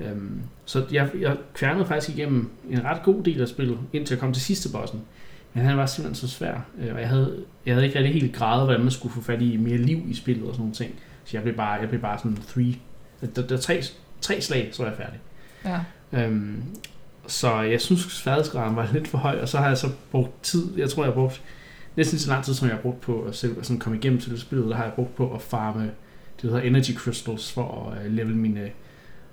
Øhm, 0.00 0.42
så 0.64 0.86
jeg, 0.92 1.10
jeg 1.20 1.36
kværnede 1.54 1.86
faktisk 1.86 2.18
igennem 2.18 2.50
en 2.70 2.84
ret 2.84 3.02
god 3.02 3.22
del 3.22 3.40
af 3.40 3.48
spillet, 3.48 3.78
indtil 3.92 4.14
jeg 4.14 4.20
kom 4.20 4.32
til 4.32 4.42
sidste 4.42 4.72
bossen. 4.72 5.00
Men 5.54 5.64
han 5.64 5.76
var 5.76 5.86
simpelthen 5.86 6.28
så 6.28 6.36
svær, 6.36 6.54
øh, 6.78 6.94
og 6.94 7.00
jeg 7.00 7.08
havde, 7.08 7.44
jeg 7.66 7.74
havde 7.74 7.86
ikke 7.86 7.98
rigtig 7.98 8.20
helt 8.20 8.34
gradet, 8.36 8.64
hvordan 8.66 8.80
man 8.80 8.90
skulle 8.90 9.14
få 9.14 9.20
fat 9.20 9.42
i 9.42 9.56
mere 9.56 9.76
liv 9.76 10.02
i 10.08 10.14
spillet 10.14 10.44
og 10.44 10.54
sådan 10.54 10.60
nogle 10.60 10.74
ting. 10.74 10.94
Så 11.24 11.36
jeg 11.36 11.42
blev 11.42 11.54
bare, 11.54 11.72
jeg 11.72 11.88
blev 11.88 12.00
bare 12.00 12.18
sådan 12.18 12.36
three. 12.36 12.74
Der, 13.36 13.42
der 13.42 13.56
er 13.56 13.60
tre, 13.60 13.82
tre 14.20 14.40
slag, 14.40 14.68
så 14.72 14.82
er 14.82 14.86
jeg 14.86 14.96
færdig. 14.96 15.20
Ja. 15.64 15.80
Øhm, 16.12 16.62
så 17.26 17.60
jeg 17.60 17.80
synes, 17.80 18.00
sværhedsgraden 18.00 18.76
var 18.76 18.88
lidt 18.92 19.08
for 19.08 19.18
høj, 19.18 19.40
og 19.40 19.48
så 19.48 19.58
har 19.58 19.68
jeg 19.68 19.78
så 19.78 19.88
brugt 20.10 20.42
tid, 20.42 20.78
jeg 20.78 20.90
tror, 20.90 21.02
jeg 21.02 21.12
har 21.12 21.14
brugt 21.14 21.42
næsten 21.96 22.18
så 22.18 22.30
lang 22.30 22.44
tid, 22.44 22.54
som 22.54 22.68
jeg 22.68 22.76
har 22.76 22.82
brugt 22.82 23.00
på 23.00 23.22
at 23.22 23.34
selv, 23.34 23.64
sådan 23.64 23.78
komme 23.78 23.98
igennem 23.98 24.20
til 24.20 24.30
det 24.30 24.40
spillet, 24.40 24.68
der 24.68 24.76
har 24.76 24.84
jeg 24.84 24.92
brugt 24.92 25.14
på 25.14 25.34
at 25.34 25.42
farme 25.42 25.90
det 26.36 26.42
der 26.42 26.48
hedder 26.48 26.62
energy 26.62 26.94
crystals 26.94 27.52
for 27.52 27.90
at 27.90 28.06
øh, 28.06 28.12
level 28.12 28.36
mine 28.36 28.70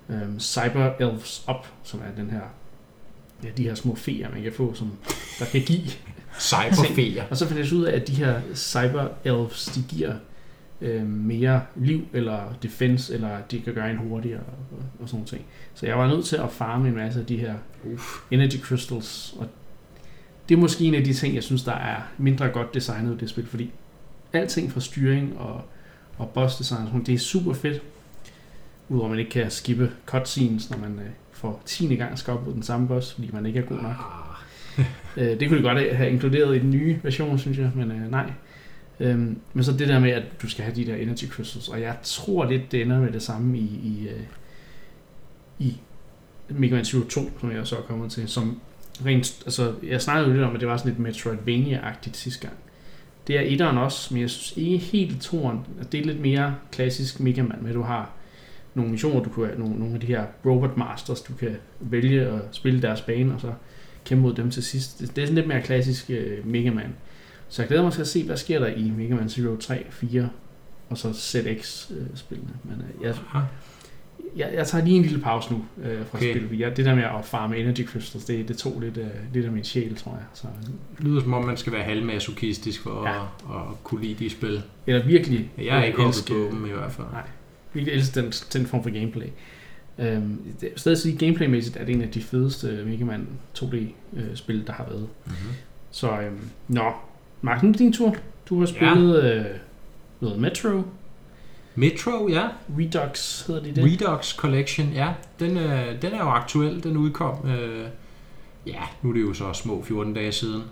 øhm, 0.08 0.40
cyber 0.40 0.92
elves 1.00 1.44
op, 1.46 1.72
som 1.82 2.00
er 2.00 2.22
den 2.22 2.30
her, 2.30 2.40
ja, 3.44 3.48
de 3.56 3.62
her 3.62 3.74
små 3.74 3.94
feer, 3.94 4.30
man 4.30 4.42
kan 4.42 4.52
få, 4.52 4.74
som 4.74 4.92
der 5.38 5.44
kan 5.44 5.60
give 5.60 5.82
Cyberfeer. 6.40 7.24
og 7.30 7.36
så 7.36 7.46
fandt 7.46 7.72
jeg 7.72 7.78
ud 7.78 7.84
af, 7.84 7.96
at 7.96 8.08
de 8.08 8.12
her 8.12 8.40
cyber 8.54 9.08
elves, 9.24 9.64
de 9.64 9.82
giver 9.96 10.14
øh, 10.80 11.06
mere 11.06 11.62
liv, 11.76 12.06
eller 12.12 12.54
defense, 12.62 13.14
eller 13.14 13.40
de 13.50 13.60
kan 13.60 13.74
gøre 13.74 13.90
en 13.90 13.96
hurtigere, 13.96 14.40
og, 14.40 14.78
og 15.00 15.08
sådan 15.08 15.16
nogle 15.16 15.26
ting. 15.26 15.44
Så 15.74 15.86
jeg 15.86 15.98
var 15.98 16.08
nødt 16.08 16.24
til 16.24 16.36
at 16.36 16.52
farme 16.52 16.88
en 16.88 16.94
masse 16.94 17.20
af 17.20 17.26
de 17.26 17.36
her 17.36 17.54
Uff. 17.84 18.02
energy 18.30 18.60
crystals, 18.60 19.34
og 19.38 19.48
det 20.48 20.54
er 20.54 20.58
måske 20.58 20.84
en 20.84 20.94
af 20.94 21.04
de 21.04 21.12
ting, 21.12 21.34
jeg 21.34 21.42
synes, 21.42 21.62
der 21.62 21.72
er 21.72 21.96
mindre 22.18 22.48
godt 22.48 22.74
designet 22.74 23.14
i 23.14 23.18
det 23.18 23.30
spil, 23.30 23.46
fordi 23.46 23.70
alting 24.32 24.72
fra 24.72 24.80
styring 24.80 25.38
og, 25.38 25.62
og 26.18 26.28
boss 26.28 26.56
design, 26.56 27.04
det 27.06 27.14
er 27.14 27.18
super 27.18 27.52
fedt, 27.52 27.82
udover 28.88 29.06
at 29.06 29.10
man 29.10 29.18
ikke 29.18 29.30
kan 29.30 29.50
skippe 29.50 29.90
cutscenes, 30.06 30.70
når 30.70 30.78
man 30.78 30.98
øh, 30.98 31.10
for 31.32 31.60
10. 31.64 31.96
gang 31.96 32.18
skal 32.18 32.32
op 32.32 32.46
mod 32.46 32.54
den 32.54 32.62
samme 32.62 32.88
boss, 32.88 33.12
fordi 33.12 33.30
man 33.32 33.46
ikke 33.46 33.58
er 33.58 33.64
god 33.64 33.82
nok. 33.82 33.96
Øh, 35.16 35.40
det 35.40 35.48
kunne 35.48 35.58
de 35.58 35.62
godt 35.62 35.96
have 35.96 36.10
inkluderet 36.10 36.56
i 36.56 36.58
den 36.58 36.70
nye 36.70 36.98
version, 37.02 37.38
synes 37.38 37.58
jeg, 37.58 37.70
men 37.74 37.90
øh, 37.90 38.10
nej. 38.10 38.32
Øhm, 39.00 39.38
men 39.52 39.64
så 39.64 39.72
det 39.72 39.88
der 39.88 39.98
med, 39.98 40.10
at 40.10 40.22
du 40.42 40.48
skal 40.48 40.64
have 40.64 40.76
de 40.76 40.86
der 40.86 40.94
energy 40.94 41.28
crystals, 41.28 41.68
og 41.68 41.80
jeg 41.80 41.96
tror 42.02 42.44
lidt, 42.44 42.72
det 42.72 42.82
ender 42.82 43.00
med 43.00 43.12
det 43.12 43.22
samme 43.22 43.58
i, 43.58 43.80
i, 43.82 44.08
øh, 44.08 44.20
i 45.58 45.76
Mega 46.48 46.74
Man 46.74 46.84
Zero 46.84 47.04
2, 47.04 47.38
som 47.40 47.52
jeg 47.52 47.66
så 47.66 47.76
er 47.76 47.80
kommet 47.80 48.12
til, 48.12 48.28
som 48.28 48.60
rent, 49.06 49.42
altså 49.44 49.74
jeg 49.82 50.02
snakkede 50.02 50.28
jo 50.28 50.32
lidt 50.34 50.44
om, 50.44 50.54
at 50.54 50.60
det 50.60 50.68
var 50.68 50.76
sådan 50.76 50.92
lidt 50.92 51.08
Metroidvania-agtigt 51.08 52.16
sidste 52.16 52.40
gang. 52.40 52.58
Det 53.26 53.36
er 53.36 53.40
etteren 53.40 53.78
også, 53.78 54.14
men 54.14 54.22
jeg 54.22 54.30
synes 54.30 54.56
ikke 54.56 54.78
helt 54.78 55.22
toren. 55.22 55.60
at 55.80 55.92
Det 55.92 56.00
er 56.00 56.04
lidt 56.04 56.20
mere 56.20 56.54
klassisk 56.72 57.20
Mega 57.20 57.42
Man, 57.42 57.58
med 57.60 57.68
at 57.68 57.74
du 57.74 57.82
har 57.82 58.10
nogle 58.74 58.90
missioner, 58.90 59.22
du 59.22 59.30
kan, 59.30 59.58
nogle, 59.58 59.78
nogle 59.78 59.94
af 59.94 60.00
de 60.00 60.06
her 60.06 60.24
Robot 60.46 60.76
Masters, 60.76 61.20
du 61.20 61.32
kan 61.34 61.56
vælge 61.80 62.20
at 62.20 62.40
spille 62.52 62.82
deres 62.82 63.00
bane, 63.00 63.34
og 63.34 63.40
så 63.40 63.52
kæmpe 64.04 64.22
mod 64.22 64.34
dem 64.34 64.50
til 64.50 64.62
sidst. 64.62 65.00
Det, 65.00 65.16
det 65.16 65.22
er 65.22 65.26
sådan 65.26 65.34
lidt 65.34 65.48
mere 65.48 65.62
klassisk 65.62 66.10
øh, 66.10 66.46
Mega 66.46 66.70
Man. 66.70 66.94
Så 67.48 67.62
jeg 67.62 67.68
glæder 67.68 67.82
mig 67.82 67.92
til 67.92 68.00
at 68.00 68.08
se, 68.08 68.24
hvad 68.24 68.36
sker 68.36 68.58
der 68.58 68.66
i 68.66 68.90
Mega 68.90 69.14
Man 69.14 69.28
Zero 69.28 69.56
3, 69.56 69.86
4 69.90 70.28
og 70.88 70.98
så 70.98 71.12
ZX-spillene. 71.12 72.50
Øh, 72.64 72.70
men 72.70 72.80
øh, 72.80 73.04
jeg, 73.04 73.10
Aha 73.10 73.44
jeg, 74.36 74.50
jeg 74.54 74.66
tager 74.66 74.84
lige 74.84 74.96
en 74.96 75.02
lille 75.02 75.20
pause 75.20 75.52
nu 75.52 75.56
uh, 75.76 75.84
fra 76.10 76.18
Okay. 76.18 76.30
spillet. 76.30 76.60
Ja, 76.60 76.70
det 76.70 76.84
der 76.84 76.94
med 76.94 77.02
at 77.02 77.24
farme 77.24 77.56
energy 77.58 77.86
crystals, 77.86 78.24
det, 78.24 78.48
det 78.48 78.56
tog 78.58 78.80
lidt, 78.80 78.96
uh, 78.96 79.04
lidt 79.32 79.46
af 79.46 79.52
min 79.52 79.64
sjæl, 79.64 79.96
tror 79.96 80.12
jeg. 80.12 80.24
Så, 80.34 80.46
Det 80.96 81.04
lyder 81.04 81.20
som 81.20 81.32
om, 81.34 81.44
man 81.44 81.56
skal 81.56 81.72
være 81.72 81.82
halvmasochistisk 81.82 82.82
for 82.82 83.08
Ja. 83.08 83.14
at, 83.16 83.26
at 83.56 83.84
kunne 83.84 84.02
lide 84.02 84.24
de 84.24 84.30
spil. 84.30 84.62
eller 84.86 85.06
virkelig 85.06 85.50
Jeg 85.58 85.78
er 85.78 85.84
ikke 85.84 86.02
hoppet 86.02 86.24
på 86.28 86.34
dem 86.56 86.66
i 86.66 86.70
hvert 86.70 86.92
fald. 86.92 87.06
Nej. 87.12 87.22
virkelig 87.72 87.94
elsker 87.98 88.20
den, 88.22 88.30
den 88.30 88.66
form 88.66 88.82
for 88.82 88.90
gameplay. 88.90 89.26
Øhm, 89.98 90.38
det, 90.44 90.62
jeg 90.62 90.70
vil 90.70 90.78
stadig 90.80 90.98
sige, 90.98 91.16
gameplaymæssigt 91.18 91.76
er 91.76 91.84
det 91.84 91.94
en 91.94 92.02
af 92.02 92.08
de 92.10 92.22
fedeste 92.22 92.82
Mega 92.86 93.04
Man 93.04 93.26
2D-spil, 93.58 94.66
der 94.66 94.72
har 94.72 94.84
været. 94.84 95.08
Mm-hmm. 95.24 95.36
Så, 95.90 96.20
øhm, 96.20 96.38
nå. 96.68 96.92
Mark, 97.42 97.62
nu 97.62 97.68
er 97.68 97.72
din 97.72 97.92
tur. 97.92 98.16
Du 98.48 98.58
har 98.58 98.66
spillet 98.66 99.22
ja. 99.24 99.38
øh, 99.38 99.44
noget 100.20 100.38
Metro. 100.40 100.82
Metro, 101.74 102.28
ja. 102.28 102.48
Redux 102.78 103.46
hedder 103.46 103.62
de 103.62 103.74
det. 103.74 103.84
Redux 103.84 104.36
Collection, 104.36 104.92
ja. 104.94 105.08
Den, 105.40 105.56
øh, 105.56 106.02
den 106.02 106.12
er 106.12 106.18
jo 106.18 106.28
aktuel. 106.28 106.82
Den 106.82 106.96
udkom, 106.96 107.48
øh, 107.48 107.84
ja, 108.66 108.80
nu 109.02 109.08
er 109.10 109.14
det 109.14 109.22
jo 109.22 109.34
så 109.34 109.52
små 109.52 109.84
14 109.84 110.14
dage 110.14 110.32
siden. 110.32 110.62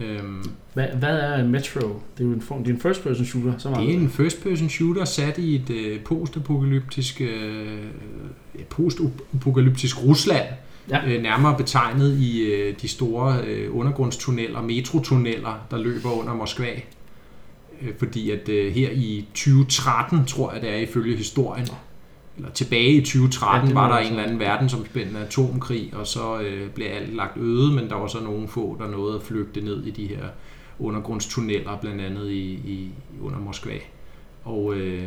Øhm, 0.00 0.44
Hvad, 0.74 0.86
hvad 0.98 1.18
er 1.18 1.36
en 1.36 1.48
Metro? 1.48 1.80
Det 2.18 2.24
er 2.24 2.28
jo 2.28 2.32
en, 2.32 2.40
form, 2.40 2.64
det 2.64 2.70
er 2.70 2.74
en 2.74 2.80
first 2.80 3.02
person 3.02 3.26
shooter. 3.26 3.58
Så 3.58 3.70
meget. 3.70 3.86
det 3.86 3.94
er 3.94 3.98
en 3.98 4.10
first-person 4.10 4.68
shooter 4.68 5.04
sat 5.04 5.38
i 5.38 5.54
et 5.54 5.70
øh, 5.70 6.00
postapokalyptisk, 6.00 7.20
øh, 7.20 7.78
postapokalyptisk 8.68 10.04
Rusland. 10.04 10.46
Ja. 10.90 11.06
Øh, 11.06 11.22
nærmere 11.22 11.56
betegnet 11.56 12.18
i 12.18 12.40
øh, 12.40 12.74
de 12.82 12.88
store 12.88 13.40
øh, 13.46 13.76
undergrundstunneller, 13.76 14.62
metrotunneller, 14.62 15.66
der 15.70 15.78
løber 15.78 16.20
under 16.20 16.34
Moskva. 16.34 16.70
Øh, 17.82 17.94
fordi 17.98 18.30
at 18.30 18.48
øh, 18.48 18.72
her 18.72 18.90
i 18.90 19.26
2013, 19.34 20.24
tror 20.24 20.52
jeg 20.52 20.62
det 20.62 20.70
er 20.70 20.76
ifølge 20.76 21.16
historien, 21.16 21.68
eller 22.36 22.50
tilbage 22.50 22.92
i 22.92 23.00
2013, 23.00 23.68
Ja, 23.68 23.74
var 23.74 23.88
der 23.88 23.98
en 23.98 24.10
eller 24.10 24.22
anden 24.22 24.38
verdensomspændende 24.38 25.20
atomkrig, 25.20 25.92
og 25.94 26.06
så 26.06 26.40
øh, 26.40 26.70
blev 26.70 26.86
alt 26.86 27.16
lagt 27.16 27.36
øde, 27.36 27.72
men 27.72 27.88
der 27.88 27.94
var 27.94 28.06
så 28.06 28.20
nogle 28.20 28.48
få, 28.48 28.76
der 28.80 28.88
nåede 28.88 29.16
at 29.16 29.22
flygte 29.22 29.60
ned 29.60 29.84
i 29.84 29.90
de 29.90 30.06
her 30.06 30.24
undergrundstunneller, 30.78 31.78
blandt 31.80 32.00
andet 32.00 32.30
i, 32.30 32.52
i 32.52 32.90
under 33.22 33.38
Moskva. 33.38 33.78
Og, 34.44 34.74
øh, 34.74 35.04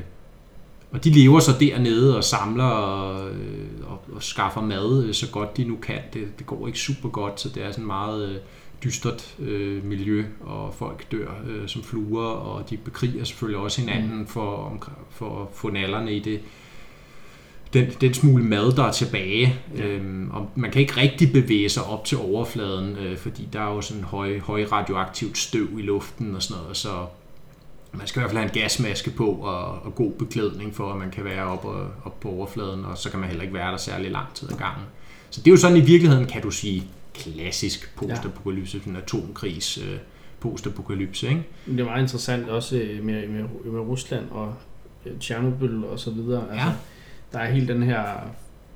og 0.92 1.04
de 1.04 1.10
lever 1.10 1.40
så 1.40 1.52
dernede 1.60 2.18
og 2.18 2.24
samler 2.24 2.64
og, 2.64 3.30
øh, 3.30 3.68
og, 3.84 4.02
og 4.16 4.24
skaffer 4.24 4.62
mad 4.62 5.04
øh, 5.04 5.14
så 5.14 5.32
godt 5.32 5.58
de 5.58 5.64
nu 5.64 5.76
kan. 5.76 6.00
Det, 6.14 6.40
det 6.40 6.46
går 6.46 6.68
ikke 6.68 6.80
super 6.80 7.10
godt, 7.10 7.42
så 7.42 7.50
det 7.50 7.66
er 7.66 7.72
sådan 7.72 7.86
meget 7.86 8.30
øh, 8.30 8.36
dystert 8.84 9.36
øh, 9.40 9.86
miljø, 9.86 10.26
og 10.40 10.74
folk 10.74 11.12
dør 11.12 11.32
øh, 11.48 11.68
som 11.68 11.84
fluer, 11.84 12.26
og 12.26 12.70
de 12.70 12.78
bekriger 12.78 13.24
selvfølgelig 13.24 13.60
også 13.60 13.82
hinanden 13.82 14.28
for, 14.28 14.56
om, 14.56 14.82
for 15.10 15.42
at 15.42 15.48
få 15.54 15.70
nallerne 15.70 16.14
i 16.14 16.20
det 16.20 16.40
den, 17.74 17.90
den 18.02 18.14
smule 18.14 18.44
mad, 18.44 18.72
der 18.72 18.84
er 18.84 18.92
tilbage. 18.92 19.56
Ja. 19.78 19.86
Øhm, 19.86 20.30
og 20.32 20.50
man 20.56 20.72
kan 20.72 20.82
ikke 20.82 20.98
rigtig 20.98 21.34
bevæge 21.34 21.70
sig 21.70 21.84
op 21.84 22.06
til 22.06 22.18
overfladen, 22.18 22.96
øh, 22.96 23.18
fordi 23.18 23.48
der 23.54 23.60
er 23.60 23.74
jo 23.74 23.82
sådan 23.82 24.04
høj, 24.04 24.40
høj 24.40 24.66
radioaktivt 24.72 25.38
støv 25.38 25.68
i 25.80 25.82
luften 25.82 26.36
og 26.36 26.44
sådan 26.44 26.62
noget, 26.62 26.78
så 26.78 27.06
man 27.92 28.08
skal 28.08 28.20
i 28.20 28.22
hvert 28.22 28.32
fald 28.32 28.38
have 28.38 28.54
en 28.56 28.62
gasmaske 28.62 29.12
på 29.12 29.32
og, 29.32 29.80
og 29.86 29.96
god 29.96 30.12
beklædning 30.12 30.76
for, 30.76 30.92
at 30.92 31.00
man 31.00 31.12
kan 31.12 31.24
være 31.24 31.44
oppe 31.44 31.68
op 32.04 32.20
på 32.20 32.30
overfladen, 32.30 32.86
og 32.86 32.98
så 32.98 33.10
kan 33.10 33.20
man 33.20 33.30
heller 33.30 33.44
ikke 33.44 33.54
være 33.54 33.72
der 33.72 33.78
særlig 33.78 34.12
lang 34.12 34.34
tid 34.34 34.52
ad 34.52 34.58
gangen. 34.58 34.86
Så 35.30 35.42
det 35.42 35.48
er 35.48 35.52
jo 35.52 35.58
sådan 35.58 35.78
i 35.78 35.82
virkeligheden, 35.82 36.26
kan 36.26 36.42
du 36.42 36.52
sige, 36.52 36.84
klassisk 37.14 37.96
postapokalypse, 37.96 38.80
sådan 38.80 38.94
en 38.94 39.02
atomkrigs 39.02 39.78
øh, 39.78 39.98
postapokalypse, 40.40 41.30
ikke? 41.30 41.44
Det 41.66 41.80
er 41.80 41.86
meget 41.86 42.02
interessant 42.02 42.50
også 42.50 42.78
øh, 42.78 43.04
med, 43.04 43.28
med, 43.28 43.44
med 43.66 43.80
Rusland 43.80 44.26
og 44.32 44.54
øh, 45.06 45.20
Tjernobyl 45.20 45.84
og 45.84 46.00
så 46.00 46.12
videre. 46.12 46.42
Altså, 46.52 46.68
Ja. 46.68 46.74
Der 47.34 47.40
er 47.40 47.52
hele 47.52 47.68
den 47.68 47.84
her... 47.84 48.04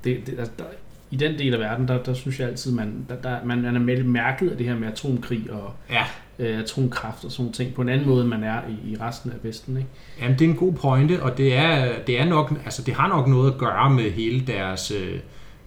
Det, 0.04 0.28
det, 0.28 0.38
der, 0.38 0.46
der, 0.46 0.64
I 1.12 1.16
den 1.16 1.40
del 1.40 1.54
af 1.54 1.60
verden, 1.60 1.88
der, 1.88 2.04
der 2.04 2.14
synes 2.14 2.40
jeg 2.40 2.48
altid, 2.48 2.72
man, 2.72 3.06
der, 3.10 3.16
der, 3.16 3.46
man, 3.46 3.62
man 3.62 3.76
er 3.76 4.04
mærket 4.04 4.50
af 4.50 4.58
det 4.58 4.66
her 4.66 4.76
med 4.76 4.88
atomkrig 4.88 5.52
og 5.52 5.74
Ja, 5.90 6.04
øh, 6.40 6.60
atomkraft 6.60 7.26
og 7.26 7.32
sådan 7.32 7.52
ting, 7.52 7.74
på 7.74 7.82
en 7.82 7.90
anden 7.90 8.08
måde, 8.08 8.22
end 8.22 8.30
man 8.30 8.44
er 8.44 8.62
i, 8.68 8.92
i 8.92 8.98
resten 9.02 9.32
af 9.32 9.36
Vesten. 9.44 9.78
Ikke? 9.78 9.90
Jamen, 10.22 10.40
det 10.40 10.46
er 10.46 10.50
en 10.50 10.56
god 10.56 10.74
pointe, 10.74 11.24
og 11.24 11.38
det 11.38 11.56
er, 11.56 12.04
det 12.08 12.20
er 12.20 12.26
nok, 12.26 12.54
altså 12.66 12.82
det 12.82 12.94
har 12.94 13.08
nok 13.08 13.28
noget 13.28 13.52
at 13.52 13.58
gøre 13.58 13.90
med 13.90 14.12
hele 14.12 14.48
deres, 14.48 14.92
øh, 14.92 15.20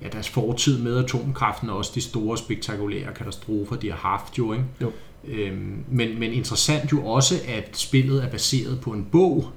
ja, 0.03 0.09
deres 0.09 0.29
fortid 0.29 0.79
med 0.79 1.05
atomkraften, 1.05 1.71
og 1.71 1.77
også 1.77 1.93
de 1.95 2.01
store 2.01 2.39
spektakulære 2.39 3.15
katastrofer, 3.15 3.77
de 3.77 3.91
har 3.91 3.97
haft 3.97 4.39
jo, 4.39 4.53
ikke? 4.53 4.65
Jo. 4.83 4.93
Øhm, 5.29 5.85
men, 5.89 6.21
men 6.21 6.33
interessant 6.33 6.93
jo 6.93 7.07
også, 7.07 7.35
at 7.49 7.77
spillet 7.77 8.25
er 8.25 8.31
baseret 8.31 8.81
på 8.81 8.91
en 8.91 9.07
bog. 9.13 9.51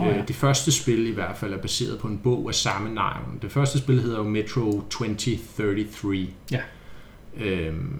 Åh, 0.00 0.06
ja. 0.06 0.18
Øh, 0.18 0.28
Det 0.28 0.36
første 0.36 0.72
spil 0.72 1.06
i 1.06 1.10
hvert 1.10 1.36
fald 1.36 1.52
er 1.52 1.58
baseret 1.58 1.98
på 1.98 2.08
en 2.08 2.18
bog 2.18 2.48
af 2.48 2.54
samme 2.54 2.94
navn. 2.94 3.38
Det 3.42 3.52
første 3.52 3.78
spil 3.78 4.00
hedder 4.00 4.18
jo 4.18 4.24
Metro 4.24 4.70
2033. 4.90 6.28
Ja. 6.50 6.60
Øhm, 7.40 7.98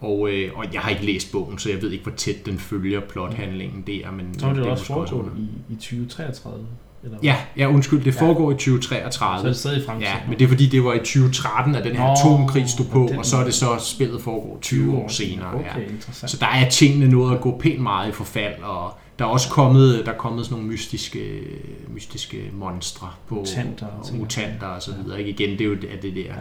og, 0.00 0.30
øh, 0.32 0.50
og 0.54 0.64
jeg 0.72 0.80
har 0.80 0.90
ikke 0.90 1.06
læst 1.06 1.32
bogen, 1.32 1.58
så 1.58 1.70
jeg 1.70 1.82
ved 1.82 1.90
ikke, 1.90 2.04
hvor 2.04 2.12
tæt 2.12 2.46
den 2.46 2.58
følger 2.58 3.00
plothandlingen 3.00 3.82
der. 3.86 4.10
Men 4.10 4.38
Så 4.38 4.46
er 4.46 4.52
det 4.52 4.60
jo 4.60 4.70
også 4.70 4.84
foregået 4.84 5.32
i, 5.38 5.72
i 5.72 5.76
2033. 5.76 6.66
Eller? 7.04 7.18
Ja, 7.22 7.36
ja, 7.56 7.66
undskyld, 7.68 8.04
det 8.04 8.14
Ja. 8.14 8.20
foregår 8.20 8.50
i 8.52 8.54
Så 8.54 8.70
er 8.70 8.74
2033. 8.74 9.48
det 9.48 9.56
stadig 9.56 9.82
i 9.82 9.86
fremtiden. 9.86 10.02
Ja, 10.14 10.28
men 10.28 10.38
det 10.38 10.44
er 10.44 10.48
fordi, 10.48 10.66
det 10.66 10.84
var 10.84 10.92
i 10.92 10.98
2013, 10.98 11.74
at 11.74 11.84
den 11.84 11.96
her 11.96 12.06
Nå, 12.06 12.12
atomkrig 12.12 12.68
stod 12.68 12.86
på, 12.86 13.10
og 13.18 13.26
så 13.26 13.36
er 13.36 13.44
det 13.44 13.54
så, 13.54 13.66
spillet 13.80 14.20
foregår 14.22 14.58
20 14.62 14.96
år 14.96 15.08
senere. 15.08 15.54
Okay, 15.54 15.64
Ja. 15.64 15.92
interessant. 15.92 16.30
Så 16.30 16.36
der 16.40 16.46
er 16.46 16.68
tingene 16.70 17.08
nået 17.08 17.34
at 17.34 17.40
gå 17.40 17.58
pænt 17.58 17.80
meget 17.80 18.08
i 18.08 18.12
forfald, 18.12 18.62
og 18.62 18.92
der 19.18 19.24
er 19.24 19.28
også 19.28 19.48
kommet, 19.50 20.02
der 20.06 20.12
er 20.12 20.16
kommet 20.16 20.44
sådan 20.44 20.56
nogle 20.58 20.72
mystiske, 20.72 21.40
mystiske 21.94 22.50
monstre 22.52 23.08
på 23.28 23.34
Mutanter 23.34 23.86
og 23.86 24.16
mutanter 24.16 24.66
og 24.66 24.82
så 24.82 24.90
videre. 25.02 25.18
Ikke? 25.22 25.30
Igen, 25.30 25.50
det 25.58 25.60
er 25.60 25.64
jo 25.68 25.74
det, 25.74 25.88
det 26.02 26.14
der. 26.14 26.20
Ja. 26.22 26.32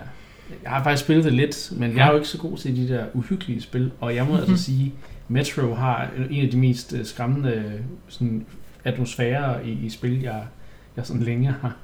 Jeg 0.63 0.71
har 0.71 0.83
faktisk 0.83 1.03
spillet 1.03 1.25
det 1.25 1.33
lidt, 1.33 1.71
men 1.77 1.97
jeg 1.97 2.07
er 2.07 2.11
jo 2.11 2.15
ikke 2.17 2.27
så 2.27 2.37
god 2.37 2.57
til 2.57 2.75
de 2.75 2.87
der 2.93 3.05
uhyggelige 3.13 3.61
spil, 3.61 3.91
og 3.99 4.15
jeg 4.15 4.25
må 4.25 4.35
altså 4.37 4.57
sige, 4.57 4.93
Metro 5.27 5.73
har 5.73 6.07
en 6.31 6.45
af 6.45 6.51
de 6.51 6.57
mest 6.57 6.93
øh, 6.99 7.05
skræmmende 7.05 7.63
sådan, 8.07 8.45
atmosfærer 8.83 9.59
i, 9.61 9.71
i 9.71 9.89
spil, 9.89 10.21
jeg, 10.21 10.43
jeg 10.95 11.05
sådan 11.05 11.23
længe 11.23 11.47
har, 11.61 11.75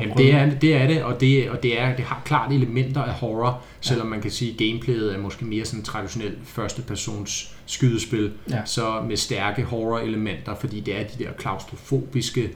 Jamen, 0.00 0.16
det 0.16 0.34
er 0.34 0.50
det, 0.50 0.74
er 0.74 0.86
det 0.86 1.02
og, 1.02 1.20
det, 1.20 1.50
og 1.50 1.62
det, 1.62 1.80
er, 1.80 1.96
det 1.96 2.04
har 2.04 2.22
klart 2.24 2.52
elementer 2.52 3.02
af 3.02 3.12
horror, 3.12 3.62
selvom 3.80 4.06
man 4.06 4.20
kan 4.20 4.30
sige, 4.30 4.50
at 4.52 4.56
gameplayet 4.58 5.14
er 5.14 5.18
måske 5.18 5.44
mere 5.44 5.64
sådan 5.64 5.84
traditionelt 5.84 6.38
førstepersons 6.44 7.56
skydespil, 7.66 8.32
Ja. 8.50 8.60
så 8.64 9.02
med 9.08 9.16
stærke 9.16 9.62
horror-elementer, 9.62 10.54
fordi 10.54 10.80
det 10.80 11.00
er 11.00 11.04
de 11.04 11.24
der 11.24 11.32
klaustrofobiske 11.32 12.50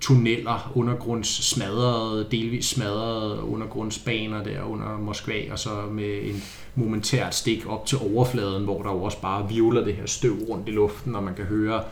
tunneller, 0.00 0.72
undergrunds 0.74 1.44
smadrede, 1.46 2.26
delvis 2.30 2.66
smadrede 2.66 3.42
undergrundsbaner 3.42 4.44
der 4.44 4.62
under 4.62 4.98
Moskva, 4.98 5.52
og 5.52 5.58
så 5.58 5.70
med 5.90 6.18
en 6.22 6.42
momentært 6.74 7.34
stik 7.34 7.68
op 7.68 7.86
til 7.86 7.98
overfladen, 8.14 8.64
hvor 8.64 8.82
der 8.82 8.90
jo 8.90 9.02
også 9.02 9.20
bare 9.20 9.48
vivler 9.48 9.84
det 9.84 9.94
her 9.94 10.06
støv 10.06 10.34
rundt 10.48 10.68
i 10.68 10.70
luften, 10.70 11.14
og 11.14 11.22
man 11.22 11.34
kan 11.34 11.44
høre 11.44 11.82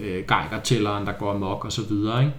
øh, 0.00 0.24
geigertælleren, 0.28 1.06
der 1.06 1.12
går 1.12 1.32
amok 1.32 1.64
og 1.64 1.72
så 1.72 1.82
videre, 1.88 2.20
ikke? 2.24 2.34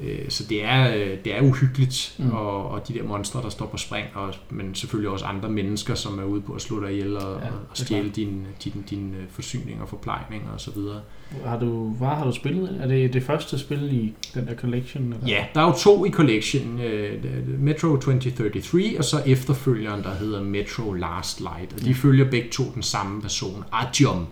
Øh, 0.00 0.30
Så 0.30 0.44
det 0.48 0.64
er, 0.64 0.94
øh, 0.96 1.16
det 1.24 1.36
er 1.36 1.40
uhyggeligt, 1.42 2.14
Mm. 2.18 2.30
og, 2.30 2.68
og 2.70 2.88
de 2.88 2.94
der 2.94 3.02
monstre, 3.04 3.42
der 3.42 3.48
står 3.48 3.66
på 3.66 3.76
spring, 3.76 4.06
og, 4.14 4.34
men 4.50 4.74
selvfølgelig 4.74 5.10
også 5.10 5.24
andre 5.24 5.48
mennesker, 5.48 5.94
som 5.94 6.18
er 6.18 6.24
ude 6.24 6.40
på 6.40 6.52
at 6.52 6.60
slå 6.62 6.80
dig 6.84 6.92
ihjel 6.92 7.16
og, 7.16 7.40
Ja, 7.42 7.46
og 7.70 7.76
stjæle 7.76 8.08
dine 8.10 8.44
din, 8.64 8.84
din 8.90 9.14
øh, 9.20 9.24
forsyninger 9.30 9.82
og 9.82 9.88
forplejninger 9.88 10.50
og 10.54 10.60
så 10.60 10.70
videre. 10.70 11.00
Har 11.44 11.58
du, 11.58 11.88
hvad 11.90 12.08
har 12.08 12.24
du 12.24 12.32
spillet? 12.32 12.78
Er 12.82 12.86
det 12.86 13.12
det 13.12 13.22
første 13.22 13.58
spil 13.58 13.92
i 13.92 14.14
den 14.34 14.46
der 14.46 14.54
collection? 14.56 15.02
Eller? 15.12 15.26
Ja, 15.26 15.46
der 15.54 15.60
er 15.60 15.64
jo 15.66 15.72
to 15.72 16.04
i 16.04 16.10
collection. 16.10 16.80
øh, 16.80 17.24
Metro 17.60 17.88
2033, 17.96 18.98
og 18.98 19.04
så 19.04 19.22
efterfølgeren, 19.26 20.02
der 20.02 20.14
hedder 20.14 20.42
Metro 20.42 20.92
Last 20.92 21.40
Light. 21.40 21.72
Og 21.72 21.80
de 21.84 21.94
følger 21.94 22.30
begge 22.30 22.48
to 22.52 22.62
den 22.74 22.82
samme 22.82 23.22
person, 23.22 23.64
Artyom. 23.72 24.26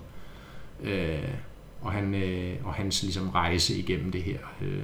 Øh, 0.85 1.19
og, 1.84 1.92
han, 1.92 2.14
øh, 2.14 2.54
og 2.64 2.74
hans 2.74 3.02
ligesom, 3.02 3.28
rejse 3.28 3.78
igennem 3.78 4.12
det 4.12 4.22
her 4.22 4.38
øh, 4.62 4.78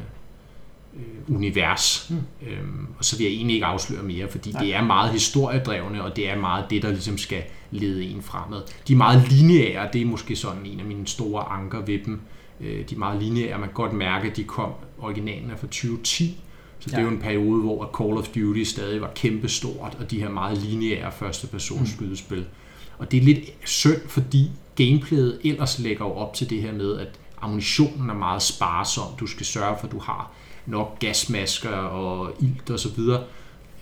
øh, 0.96 1.36
univers. 1.36 2.10
Mm. 2.10 2.48
Øhm, 2.48 2.86
og 2.98 3.04
så 3.04 3.16
vil 3.16 3.24
jeg 3.24 3.32
egentlig 3.32 3.54
ikke 3.54 3.66
afsløre 3.66 4.02
mere, 4.02 4.28
fordi 4.28 4.52
Nej. 4.52 4.62
det 4.62 4.74
er 4.74 4.82
meget 4.82 5.12
historiedrevne, 5.12 6.04
og 6.04 6.16
det 6.16 6.30
er 6.30 6.36
meget 6.38 6.70
det, 6.70 6.82
der 6.82 6.90
ligesom 6.90 7.18
skal 7.18 7.42
lede 7.70 8.04
en 8.04 8.22
fremad. 8.22 8.62
De 8.88 8.92
er 8.92 8.96
meget 8.96 9.32
lineære, 9.32 9.88
det 9.92 10.00
er 10.00 10.06
måske 10.06 10.36
sådan 10.36 10.66
en 10.66 10.80
af 10.80 10.86
mine 10.86 11.06
store 11.06 11.42
anker 11.42 11.80
ved 11.80 11.98
dem. 12.04 12.20
Øh, 12.60 12.88
de 12.88 12.94
er 12.94 12.98
meget 12.98 13.22
lineære, 13.22 13.58
man 13.58 13.68
kan 13.68 13.74
godt 13.74 13.92
mærke, 13.92 14.30
at 14.30 14.36
de 14.36 14.44
kom, 14.44 14.72
originalen 14.98 15.50
er 15.50 15.56
fra 15.56 15.66
2010, 15.66 16.40
så 16.78 16.90
det 16.90 16.98
er 16.98 17.02
jo 17.02 17.08
en 17.08 17.18
periode, 17.18 17.62
hvor 17.62 17.90
Call 17.98 18.18
of 18.18 18.28
Duty 18.28 18.62
stadig 18.62 19.00
var 19.00 19.10
kæmpestort, 19.14 19.96
og 20.00 20.10
de 20.10 20.20
her 20.20 20.30
meget 20.30 20.58
lineære 20.58 21.12
første 21.12 21.46
persons 21.46 21.90
skydespil. 21.90 22.44
Og 22.98 23.10
det 23.10 23.18
er 23.18 23.22
lidt 23.22 23.40
synd, 23.64 24.08
fordi 24.08 24.50
gameplayet 24.76 25.40
ellers 25.44 25.78
lægger 25.78 26.04
jo 26.04 26.12
op 26.12 26.34
til 26.34 26.50
det 26.50 26.62
her 26.62 26.72
med, 26.72 26.98
at 26.98 27.08
ammunitionen 27.42 28.10
er 28.10 28.14
meget 28.14 28.42
sparsom. 28.42 29.16
Du 29.20 29.26
skal 29.26 29.46
sørge 29.46 29.76
for, 29.80 29.86
at 29.86 29.92
du 29.92 29.98
har 29.98 30.30
nok 30.66 30.98
gasmasker 30.98 31.70
og 31.76 32.32
ilt 32.40 32.70
og 32.70 32.78
så 32.78 32.88
videre. 32.96 33.24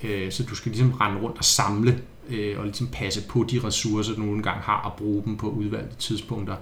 Øh, 0.04 0.33
så 0.33 0.42
du 0.42 0.54
skal 0.54 0.73
ligesom 0.73 0.92
rende 0.92 1.21
rundt 1.21 1.38
og 1.38 1.45
samle 1.45 2.02
øh, 2.28 2.59
og 2.59 2.64
ligesom 2.64 2.87
passe 2.87 3.23
på 3.28 3.45
de 3.50 3.61
ressourcer, 3.64 4.14
du 4.14 4.21
nogle 4.21 4.42
gange 4.42 4.62
har, 4.62 4.80
og 4.80 4.92
bruge 4.99 5.23
dem 5.25 5.37
på 5.37 5.49
udvalgte 5.49 5.97
tidspunkter. 5.97 6.57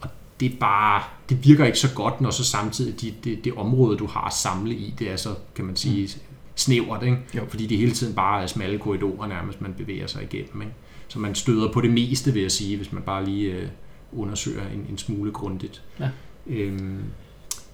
Og 0.00 0.08
det 0.40 0.52
er 0.52 0.56
bare, 0.60 1.02
det 1.28 1.44
virker 1.44 1.64
ikke 1.64 1.78
så 1.78 1.94
godt, 1.94 2.20
når 2.20 2.30
så 2.30 2.44
samtidig 2.44 3.00
de, 3.00 3.14
det, 3.24 3.44
det 3.44 3.52
område, 3.52 3.96
du 3.96 4.06
har 4.06 4.26
at 4.26 4.32
samle 4.32 4.74
i, 4.74 4.94
det 4.98 5.10
er 5.10 5.16
så, 5.16 5.34
kan 5.54 5.64
man 5.64 5.76
sige, 5.76 6.08
snævert, 6.54 7.02
ikke? 7.02 7.18
Jo. 7.34 7.42
fordi 7.48 7.66
det 7.66 7.78
hele 7.78 7.92
tiden 7.92 8.14
bare 8.14 8.42
er 8.42 8.46
smalle 8.46 8.78
korridorer 8.78 9.26
nærmest, 9.26 9.60
man 9.60 9.74
bevæger 9.74 10.06
sig 10.06 10.22
igennem. 10.22 10.62
Ikke? 10.62 10.74
Så 11.08 11.18
man 11.18 11.34
støder 11.34 11.72
på 11.72 11.80
det 11.80 11.90
meste, 11.90 12.32
vil 12.32 12.42
jeg 12.42 12.50
sige, 12.50 12.76
hvis 12.76 12.92
man 12.92 13.02
bare 13.02 13.24
lige 13.24 13.52
øh, 13.52 13.68
undersøger 14.12 14.62
en, 14.74 14.86
en 14.90 14.98
smule 14.98 15.32
grundigt. 15.32 15.82
Ja. 16.00 16.08
Øhm, 16.46 17.02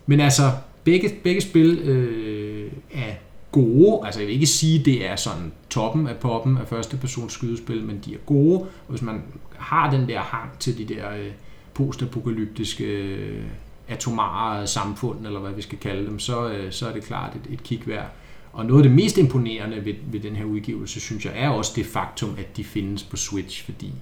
men 0.06 0.20
altså, 0.20 0.52
begge, 0.84 1.10
begge 1.22 1.40
spil 1.40 1.78
øh, 1.78 2.72
er 2.92 3.14
gode. 3.52 4.06
Altså 4.06 4.20
jeg 4.20 4.26
vil 4.26 4.34
ikke 4.34 4.46
sige, 4.46 4.78
at 4.80 4.84
det 4.84 5.06
er 5.06 5.16
sådan 5.16 5.52
toppen 5.70 6.06
af 6.06 6.16
poppen 6.16 6.58
af 6.58 6.68
første 6.68 6.96
persons 6.96 7.32
skydespil, 7.32 7.84
men 7.84 8.00
de 8.04 8.14
er 8.14 8.18
gode. 8.18 8.60
Og 8.60 8.68
hvis 8.88 9.02
man 9.02 9.22
har 9.56 9.90
den 9.90 10.08
der 10.08 10.20
hang 10.20 10.58
til 10.58 10.78
de 10.78 10.94
der 10.94 11.10
øh, 11.10 11.30
postapokalyptiske 11.74 12.84
øh, 12.84 13.44
atomare 13.88 14.66
samfund, 14.66 15.26
eller 15.26 15.40
hvad 15.40 15.52
vi 15.52 15.62
skal 15.62 15.78
kalde 15.78 16.06
dem, 16.06 16.18
så, 16.18 16.50
øh, 16.50 16.72
så 16.72 16.88
er 16.88 16.92
det 16.92 17.04
klart 17.04 17.36
et, 17.36 17.52
et 17.52 17.62
kig 17.62 17.82
værd. 17.86 18.10
Og 18.52 18.66
noget 18.66 18.80
af 18.80 18.88
det 18.88 18.92
mest 18.92 19.18
imponerende 19.18 19.84
ved, 19.84 19.94
ved 20.12 20.20
den 20.20 20.36
her 20.36 20.44
udgivelse, 20.44 21.00
synes 21.00 21.24
jeg, 21.24 21.32
er 21.36 21.48
også 21.48 21.72
det 21.76 21.86
faktum, 21.86 22.34
at 22.38 22.56
de 22.56 22.64
findes 22.64 23.02
på 23.02 23.16
Switch, 23.16 23.64
fordi 23.64 23.92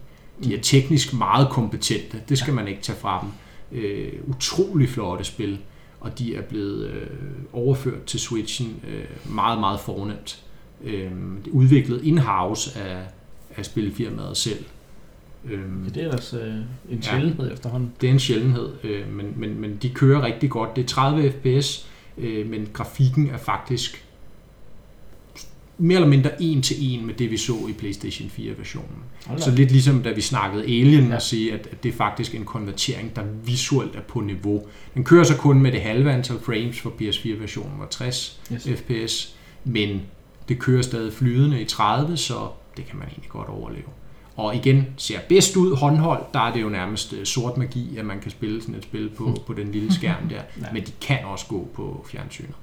de 0.44 0.54
er 0.54 0.60
teknisk 0.60 1.12
meget 1.14 1.48
kompetente. 1.48 2.22
Det 2.28 2.38
skal 2.38 2.54
man 2.54 2.68
ikke 2.68 2.82
tage 2.82 2.98
fra 2.98 3.20
dem. 3.24 3.30
Øh, 3.80 4.12
utrolig 4.26 4.88
flotte 4.88 5.24
spil, 5.24 5.58
og 6.00 6.18
de 6.18 6.34
er 6.34 6.42
blevet 6.42 6.90
øh, 6.90 7.06
overført 7.52 8.04
til 8.04 8.20
Switchen 8.20 8.80
øh, 8.88 9.34
meget, 9.34 9.60
meget 9.60 9.80
fornemt. 9.80 10.42
Øh, 10.84 10.92
det 10.94 11.46
er 11.46 11.50
udviklet 11.52 12.04
in-house 12.04 12.78
af, 12.80 12.98
af 13.56 13.64
spilfirmaet 13.64 14.36
selv. 14.36 14.64
Øh, 15.44 15.60
Ja, 15.84 15.88
det 15.88 15.96
er 15.96 16.04
ellers 16.04 16.34
øh, 16.34 16.54
en 16.90 17.02
sjældenhed 17.02 17.52
efterhånden. 17.52 17.92
det 18.00 18.08
er 18.08 18.12
en 18.12 18.18
sjældenhed, 18.18 18.68
øh, 18.84 19.12
men, 19.12 19.34
men, 19.36 19.60
men 19.60 19.78
de 19.82 19.88
kører 19.90 20.22
rigtig 20.22 20.50
godt. 20.50 20.76
Det 20.76 20.82
er 20.82 20.88
30 20.88 21.30
fps, 21.32 21.88
øh, 22.18 22.50
men 22.50 22.68
grafikken 22.72 23.30
er 23.30 23.38
faktisk 23.38 24.04
mere 25.78 25.96
eller 25.96 26.08
mindre 26.08 26.42
en 26.42 26.62
til 26.62 26.76
en 26.80 27.06
med 27.06 27.14
det, 27.14 27.30
vi 27.30 27.36
så 27.36 27.52
i 27.68 27.72
PlayStation 27.72 28.30
4-versionen. 28.38 28.96
Hold 29.26 29.38
da 29.38 29.44
Så 29.44 29.50
lidt 29.50 29.70
ligesom 29.70 30.02
da 30.02 30.12
vi 30.12 30.20
snakkede 30.20 30.62
Alien, 30.64 31.02
Ja. 31.04 31.08
ja. 31.08 31.16
at 31.16 31.22
sige, 31.22 31.52
at, 31.52 31.68
at 31.72 31.82
det 31.82 31.88
er 31.88 31.96
faktisk 31.96 32.34
en 32.34 32.44
konvertering, 32.44 33.16
der 33.16 33.22
visuelt 33.44 33.96
er 33.96 34.00
på 34.00 34.20
niveau. 34.20 34.66
Den 34.94 35.04
kører 35.04 35.24
så 35.24 35.36
kun 35.36 35.62
med 35.62 35.72
det 35.72 35.80
halve 35.80 36.12
antal 36.12 36.38
frames, 36.42 36.80
for 36.80 36.90
PS4-versionen 36.90 37.78
var 37.80 37.86
60 37.90 38.40
Yes. 38.52 38.68
fps, 38.76 39.34
men 39.64 40.00
det 40.48 40.58
kører 40.58 40.82
stadig 40.82 41.12
flydende 41.12 41.60
i 41.60 41.64
30, 41.64 42.16
så 42.16 42.34
det 42.76 42.86
kan 42.86 42.96
man 42.98 43.08
egentlig 43.08 43.30
godt 43.30 43.48
overleve. 43.48 43.84
Og 44.36 44.54
igen, 44.56 44.86
ser 44.96 45.18
bedst 45.28 45.56
ud 45.56 45.76
håndholdt, 45.76 46.34
der 46.34 46.40
er 46.40 46.52
det 46.52 46.62
jo 46.62 46.68
nærmest 46.68 47.12
øh, 47.12 47.26
sort 47.26 47.56
magi, 47.56 47.96
at 47.96 48.04
man 48.04 48.20
kan 48.20 48.30
spille 48.30 48.60
sådan 48.60 48.74
et 48.74 48.82
spil 48.82 49.10
på, 49.16 49.36
på 49.46 49.52
den 49.52 49.72
lille 49.72 49.94
skærm 49.94 50.28
der. 50.28 50.36
Ja. 50.62 50.66
Men 50.72 50.82
de 50.86 50.92
kan 51.00 51.18
også 51.24 51.46
gå 51.46 51.68
på 51.74 52.06
fjernsynet. 52.10 52.54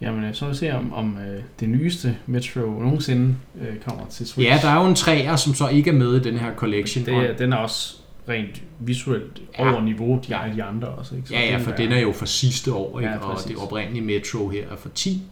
Jamen, 0.00 0.24
øh, 0.24 0.34
så 0.34 0.44
vil 0.44 0.52
vi 0.52 0.56
se, 0.58 0.72
om, 0.74 0.92
om 0.92 1.18
øh, 1.18 1.42
det 1.60 1.68
nyeste 1.68 2.16
Metro 2.26 2.60
nogensinde 2.60 3.36
øh, 3.60 3.76
kommer 3.80 4.06
til 4.10 4.26
Switch. 4.26 4.50
Ja, 4.50 4.58
der 4.62 4.68
er 4.68 4.80
jo 4.82 4.88
en 4.88 4.94
træer, 4.94 5.36
som 5.36 5.54
så 5.54 5.68
ikke 5.68 5.90
er 5.90 5.94
med 5.94 6.14
i 6.16 6.20
den 6.20 6.38
her 6.38 6.54
collection. 6.54 7.06
det, 7.06 7.14
og- 7.14 7.22
er- 7.24 7.36
Den 7.36 7.52
er 7.52 7.56
også 7.56 7.96
rent 8.28 8.62
visuelt 8.80 9.42
Ja. 9.58 9.72
over 9.72 9.82
niveau, 9.82 10.20
de, 10.28 10.34
de 10.56 10.62
andre 10.62 10.88
også. 10.88 11.14
Ikke? 11.16 11.28
Så 11.28 11.34
Ja, 11.34 11.40
ja, 11.50 11.54
det 11.56 11.60
for 11.64 11.70
er- 11.70 11.76
den 11.76 11.92
er 11.92 11.98
jo 12.00 12.12
fra 12.12 12.26
sidste 12.26 12.72
år, 12.72 13.00
ikke? 13.00 13.10
Ja, 13.12 13.18
og 13.18 13.38
det 13.48 13.56
oprindelige 13.56 14.04
Metro 14.04 14.48
her 14.48 14.62
er 14.70 14.76
fra 14.76 14.88
10, 14.94 15.22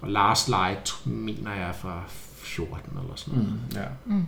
og 0.00 0.10
Last 0.10 0.48
Light 0.48 0.92
mener 1.04 1.50
jeg 1.54 1.68
er 1.68 1.72
fra 1.72 2.02
14 2.36 2.76
eller 3.02 3.12
sådan 3.16 3.34
noget. 3.38 3.52
Mm, 3.52 3.76
ja. 3.76 4.14
Mm. 4.16 4.24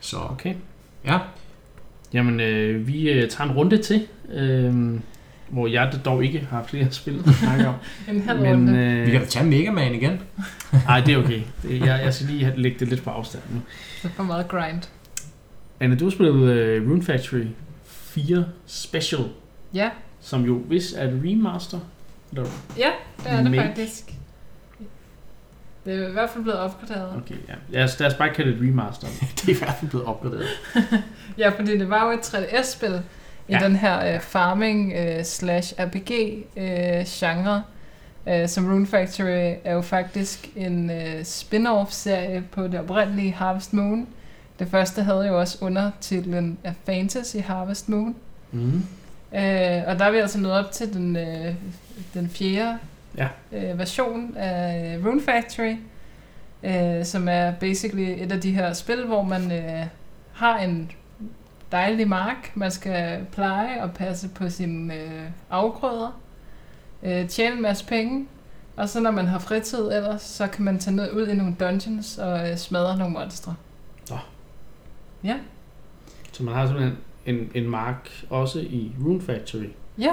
Så 0.00 0.16
Okay. 0.30 0.54
ja, 1.04 1.18
Jamen, 2.12 2.40
øh, 2.40 2.86
vi 2.88 3.10
øh, 3.10 3.30
tager 3.30 3.50
en 3.50 3.56
runde 3.56 3.82
til, 3.82 4.06
øh, 4.32 4.74
hvor 5.48 5.66
jeg 5.66 6.00
dog 6.04 6.24
ikke 6.24 6.46
har 6.50 6.62
flere 6.62 6.90
spil 6.90 7.22
at 7.28 7.34
snakke 7.34 7.68
om. 7.68 7.74
En 8.14 8.20
halv 8.22 8.40
Men, 8.40 8.52
runde. 8.52 8.72
vi 9.04 9.10
kan 9.10 9.14
øh, 9.14 9.20
da 9.20 9.26
tage 9.26 9.46
Mega 9.46 9.70
Man 9.70 9.94
igen. 9.94 10.20
nej, 10.86 11.00
det 11.00 11.14
er 11.14 11.18
okay. 11.18 11.40
Det, 11.62 11.80
jeg, 11.80 12.00
jeg 12.04 12.14
skal 12.14 12.26
lige 12.26 12.44
have- 12.44 12.60
lægge 12.60 12.78
det 12.78 12.88
lidt 12.88 13.02
på 13.02 13.10
afstand 13.10 13.42
nu. 13.50 13.60
Det 14.02 14.08
er 14.08 14.14
for 14.14 14.22
meget 14.22 14.48
grind. 14.48 14.82
Anna, 15.80 15.96
du 15.96 16.04
har 16.04 16.10
spillet 16.10 16.50
øh, 16.52 16.90
Rune 16.90 17.02
Factory 17.02 17.44
4 17.86 18.44
Special, 18.66 19.20
Ja, 19.74 19.90
som 20.20 20.44
jo 20.44 20.58
hvis 20.58 20.92
er 20.92 21.04
et 21.08 21.20
remaster. 21.24 21.78
Eller, 22.32 22.44
ja 22.78 22.90
det 23.22 23.32
er 23.32 23.42
det 23.42 23.50
Make. 23.50 23.62
faktisk. 23.62 24.12
Det 25.84 25.94
er 26.04 26.08
i 26.08 26.12
hvert 26.12 26.30
fald 26.30 26.44
blevet 26.44 26.60
opgraderet. 26.60 27.16
okay, 27.16 27.34
ja. 27.48 27.54
Lad 27.68 27.84
os, 27.84 28.00
lad 28.00 28.06
os 28.08 28.14
bare 28.14 28.34
kalde 28.34 28.50
det 28.52 28.58
et 28.62 28.68
remaster. 28.68 29.06
Det 29.36 29.48
er 29.48 29.54
i 29.54 29.58
hvert 29.58 29.74
fald 29.80 29.90
blevet 29.90 30.06
opgraderet. 30.06 30.46
Ja, 31.38 31.48
fordi 31.48 31.78
det 31.78 31.90
var 31.90 32.04
jo 32.04 32.10
et 32.18 32.34
3DS-spil 32.34 33.00
i 33.48 33.52
Ja. 33.52 33.58
den 33.64 33.76
her 33.76 34.14
øh, 34.14 34.20
farming 34.20 34.92
øh, 34.92 35.24
slash 35.24 35.74
RPG 35.78 36.10
øh, 36.56 37.04
genre. 37.06 37.62
Øh, 38.28 38.48
som 38.48 38.72
Rune 38.72 38.86
Factory 38.86 39.54
er 39.64 39.72
jo 39.74 39.80
faktisk 39.80 40.48
en 40.56 40.90
øh, 40.90 41.24
spin-off-serie 41.24 42.42
på 42.52 42.62
det 42.66 42.80
oprindelige 42.80 43.32
Harvest 43.32 43.72
Moon. 43.72 44.06
Det 44.58 44.68
første 44.68 45.02
havde 45.02 45.26
jo 45.26 45.40
også 45.40 45.58
undertitlen 45.60 46.58
af 46.64 46.72
Fantasy 46.86 47.36
Harvest 47.36 47.88
Moon. 47.88 48.14
Mm. 48.52 48.76
Øh, 49.34 49.82
og 49.86 49.98
der 49.98 50.04
er 50.04 50.10
vi 50.10 50.18
altså 50.18 50.38
nået 50.40 50.54
op 50.54 50.70
til 50.72 50.92
den, 50.94 51.16
øh, 51.16 51.54
den 52.14 52.28
fjerde 52.30 52.78
Ja. 53.18 53.28
øh, 53.52 53.78
version 53.78 54.36
af 54.36 54.98
Rune 55.06 55.22
Factory, 55.22 55.74
øh, 56.62 57.04
som 57.04 57.28
er 57.28 57.50
basically 57.52 58.22
et 58.22 58.32
af 58.32 58.40
de 58.40 58.50
her 58.52 58.72
spil, 58.72 59.04
hvor 59.06 59.22
man 59.22 59.52
øh, 59.52 59.86
har 60.32 60.58
en 60.58 60.90
dejlig 61.72 62.08
mark, 62.08 62.52
man 62.54 62.70
skal 62.70 63.26
pleje 63.32 63.82
og 63.82 63.92
passe 63.92 64.28
på 64.28 64.48
sine 64.48 64.94
øh, 64.94 65.30
afgrøder, 65.50 66.20
øh, 67.02 67.28
tjene 67.28 67.56
en 67.56 67.62
masse 67.62 67.86
penge, 67.86 68.26
og 68.76 68.88
så 68.88 69.00
når 69.00 69.10
man 69.10 69.26
har 69.26 69.38
fritid 69.38 69.92
ellers, 69.92 70.22
så 70.22 70.46
kan 70.46 70.64
man 70.64 70.78
tage 70.78 70.96
ned 70.96 71.12
ud 71.12 71.26
i 71.26 71.34
nogle 71.34 71.56
dungeons 71.60 72.18
og 72.18 72.50
øh, 72.50 72.56
smadre 72.56 72.98
nogle 72.98 73.12
monstre. 73.12 73.54
Nå. 74.10 74.16
Ja. 75.24 75.36
Så 76.32 76.42
man 76.42 76.54
har 76.54 76.66
simpelthen 76.66 76.98
en, 77.26 77.50
en 77.54 77.70
mark 77.70 78.26
også 78.30 78.60
i 78.60 78.92
Rune 79.04 79.20
Factory. 79.20 79.68
Ja. 79.98 80.12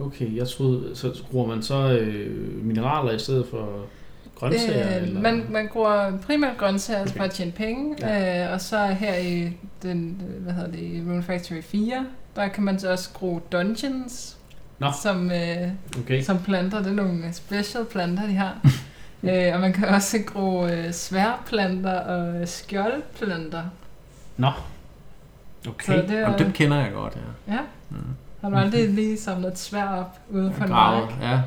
Okay, 0.00 0.36
jeg 0.36 0.48
troede, 0.48 0.96
så 0.96 1.24
bruger 1.30 1.46
man 1.46 1.62
så 1.62 1.98
øh, 1.98 2.64
mineraler 2.64 3.12
i 3.12 3.18
stedet 3.18 3.46
for 3.46 3.86
grøntsager? 4.48 4.88
Øh, 4.96 5.02
eller? 5.02 5.20
man, 5.20 5.46
man 5.50 5.68
bruger 5.72 6.18
primært 6.18 6.56
grøntsager 6.58 7.00
okay. 7.00 7.10
Okay. 7.10 7.16
for 7.18 7.24
at 7.24 7.30
tjene 7.30 7.52
penge, 7.52 7.96
Ja. 8.00 8.44
øh, 8.46 8.52
og 8.52 8.60
så 8.60 8.86
her 8.86 9.14
i 9.14 9.56
den, 9.82 10.22
hvad 10.40 10.52
hedder 10.52 10.70
det, 10.70 10.78
i 10.80 11.02
Rune 11.06 11.22
Factory 11.22 11.62
4, 11.62 12.06
der 12.36 12.48
kan 12.48 12.62
man 12.64 12.78
så 12.78 12.90
også 12.92 13.10
gro 13.14 13.40
dungeons, 13.52 14.36
Nå. 14.78 14.86
som, 15.02 15.30
øh, 15.30 15.68
Okay, 15.98 16.22
som 16.22 16.38
planter. 16.38 16.78
Det 16.78 16.86
er 16.86 16.92
nogle 16.94 17.32
special 17.32 17.84
planter, 17.84 18.26
de 18.26 18.34
har. 18.34 18.56
øh, 19.22 19.54
og 19.54 19.60
man 19.60 19.72
kan 19.72 19.88
også 19.88 20.18
gro 20.26 20.66
øh, 20.66 20.92
sværplanter 20.92 22.00
og 22.00 22.48
skjoldplanter. 22.48 23.62
nå. 24.36 24.50
Så 25.64 25.70
Okay, 25.70 26.02
det 26.02 26.10
er, 26.10 26.20
Jamen, 26.20 26.38
den 26.38 26.52
kender 26.52 26.76
jeg 26.80 26.92
godt, 26.92 27.16
ja. 27.48 27.52
ja. 27.54 27.60
Mm. 27.90 27.96
Har 28.40 28.50
du 28.50 28.56
aldrig 28.56 28.88
lige 28.88 29.20
samlet 29.20 29.52
et 29.52 29.58
svær 29.58 29.84
op 29.88 30.18
ude 30.30 30.52
på 30.58 30.64
en 30.64 30.70
mark? 30.70 31.12
ja. 31.20 31.40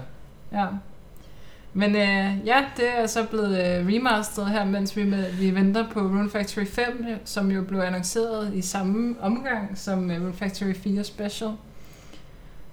Ja. 0.52 0.66
Men 1.78 1.96
øh, 1.96 2.48
ja, 2.48 2.64
det 2.78 2.86
er 2.98 3.08
så 3.08 3.26
blevet 3.26 3.50
øh, 3.58 3.88
remasteret 3.88 4.50
her, 4.50 4.66
mens 4.66 4.98
vi, 4.98 5.04
med, 5.04 5.32
vi 5.32 5.56
venter 5.56 5.90
på 5.90 6.00
Rune 6.00 6.30
Factory 6.30 6.66
5, 6.66 7.06
som 7.26 7.52
jo 7.52 7.62
blev 7.64 7.80
annonceret 7.80 8.54
i 8.54 8.62
samme 8.62 9.16
omgang 9.22 9.78
som 9.78 10.12
øh, 10.12 10.22
Rune 10.22 10.34
Factory 10.34 10.74
4 10.74 11.04
Special. 11.04 11.50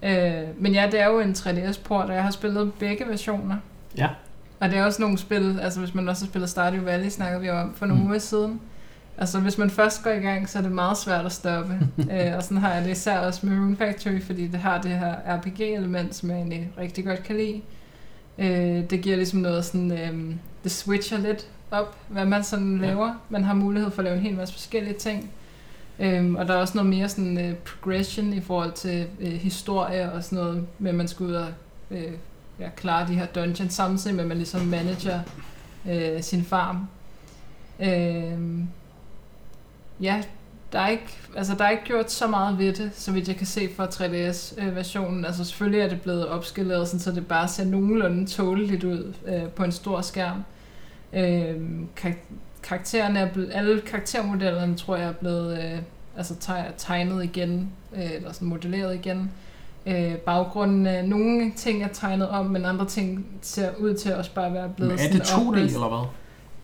Øh, 0.03 0.43
men 0.59 0.73
ja, 0.75 0.89
det 0.93 1.01
er 1.01 1.07
jo 1.09 1.21
en 1.21 1.33
3DS-port, 1.33 2.05
og 2.05 2.15
jeg 2.15 2.23
har 2.23 2.31
spillet 2.31 2.75
begge 2.75 3.05
versioner. 3.09 3.57
Ja. 3.97 4.09
Og 4.61 4.71
det 4.71 4.79
er 4.79 4.85
også 4.85 5.03
nogle 5.03 5.19
spil, 5.19 5.61
altså 5.63 5.81
hvis 5.81 5.95
man 5.95 6.09
også 6.09 6.25
har 6.25 6.29
spillet 6.31 6.51
Stardew 6.51 6.85
Valley, 6.85 7.09
snakkede 7.09 7.41
vi 7.43 7.51
om 7.51 7.75
for 7.75 7.87
nogle 7.87 8.03
Mm. 8.03 8.09
uger 8.09 8.19
siden. 8.19 8.61
Altså 9.19 9.41
hvis 9.41 9.59
man 9.59 9.71
først 9.71 10.03
går 10.03 10.11
i 10.11 10.19
gang, 10.19 10.49
så 10.49 10.59
er 10.59 10.63
det 10.63 10.73
meget 10.73 10.99
svært 10.99 11.27
at 11.27 11.33
stoppe. 11.33 11.75
øh, 12.13 12.37
og 12.37 12.43
sådan 12.43 12.59
har 12.59 12.73
jeg 12.75 12.85
det 12.85 12.91
især 12.91 13.19
også 13.19 13.47
med 13.47 13.57
Rune 13.59 13.77
Factory, 13.77 14.21
fordi 14.23 14.47
det 14.47 14.61
har 14.61 14.81
det 14.81 14.91
her 14.91 15.15
RPG-element, 15.37 16.15
som 16.15 16.31
jeg 16.31 16.37
egentlig 16.39 16.71
rigtig 16.79 17.05
godt 17.05 17.23
kan 17.23 17.37
lide. 17.37 17.61
Øh, 18.39 18.91
det 18.91 19.01
giver 19.03 19.17
ligesom 19.17 19.39
noget 19.39 19.65
sådan, 19.65 19.93
øh, 19.93 20.35
det 20.65 20.73
switcher 20.73 21.19
lidt 21.19 21.49
op, 21.71 21.97
hvad 22.09 22.25
man 22.25 22.45
sådan 22.45 22.81
Ja. 22.81 22.87
laver. 22.87 23.15
Man 23.29 23.45
har 23.45 23.55
mulighed 23.55 23.91
for 23.91 23.99
at 23.99 24.05
lave 24.05 24.17
en 24.17 24.23
hel 24.23 24.35
masse 24.35 24.55
forskellige 24.55 24.95
ting. 24.99 25.31
Øhm, 25.99 26.35
og 26.37 26.49
der 26.49 26.55
er 26.55 26.59
også 26.59 26.75
noget 26.79 26.91
mere 26.91 27.09
sådan 27.09 27.39
øh, 27.39 27.55
progression 27.55 28.33
i 28.33 28.41
forhold 28.41 28.73
til 28.73 29.07
øh, 29.21 29.33
historie 29.33 30.13
og 30.13 30.25
sådan 30.25 30.45
noget, 30.45 30.67
med 30.79 30.91
at 30.91 30.95
man 30.95 31.09
skal 31.09 31.27
ud 31.27 31.33
og 31.33 31.47
øh, 31.91 32.13
ja, 32.61 32.69
klare 32.77 33.09
de 33.09 33.15
her 33.15 33.27
dungeons 33.27 33.75
samtidig 33.75 34.17
med, 34.17 34.25
at 34.25 34.29
man 34.29 34.37
ligesom 34.37 34.61
manager 34.61 35.21
øh, 35.91 36.23
sin 36.23 36.45
farm. 36.45 36.89
Øh, 37.81 38.65
ja, 40.01 40.23
der 40.73 40.79
er, 40.79 40.89
ikke, 40.89 41.19
altså, 41.37 41.55
der 41.55 41.65
er 41.65 41.71
ikke 41.71 41.85
gjort 41.85 42.11
så 42.13 42.27
meget 42.27 42.59
ved 42.59 42.73
det, 42.73 42.91
så 42.95 43.13
vidt 43.13 43.29
jeg 43.29 43.37
kan 43.37 43.47
se 43.47 43.69
fra 43.77 43.87
3DS-versionen. 43.87 45.25
Altså 45.25 45.45
selvfølgelig 45.45 45.81
er 45.81 45.89
det 45.89 46.01
blevet 46.01 46.29
opskaleret, 46.29 46.89
sådan, 46.89 47.01
så 47.01 47.13
det 47.13 47.27
bare 47.27 47.49
ser 47.49 47.65
nogenlunde 47.65 48.27
tåleligt 48.27 48.85
ud 48.85 49.15
øh, 49.27 49.43
på 49.49 49.65
en 49.65 49.73
stor 49.73 50.01
skærm. 50.01 50.45
Øh, 51.13 51.55
kar- 51.97 52.13
karaktererne 52.63 53.19
er 53.19 53.33
blevet, 53.33 53.51
alle 53.55 53.81
karaktermodellerne 53.81 54.77
tror 54.77 54.97
jeg 54.97 55.09
er 55.09 55.13
blevet 55.13 55.59
øh, 55.59 55.79
altså 56.17 56.35
teg- 56.41 56.73
tegnet 56.79 57.25
igen, 57.25 57.71
øh, 57.97 58.13
eller 58.15 58.33
sådan 58.33 58.49
modelleret 58.49 58.95
igen. 58.95 59.31
Øh, 59.87 60.15
baggrunden, 60.15 60.87
øh, 60.87 61.03
nogle 61.05 61.53
ting 61.57 61.83
er 61.83 61.89
tegnet 61.93 62.29
om, 62.29 62.47
men 62.47 62.65
andre 62.65 62.87
ting 62.87 63.27
ser 63.43 63.69
ud 63.79 63.95
til 63.95 64.09
at 64.11 64.17
også 64.17 64.35
bare 64.35 64.53
være 64.55 64.69
blevet 64.77 64.93
Men 64.93 65.01
er 65.07 65.13
det 65.13 65.27
sådan 65.27 65.43
2D 65.45 65.49
opridset. 65.49 65.75
eller 65.75 65.89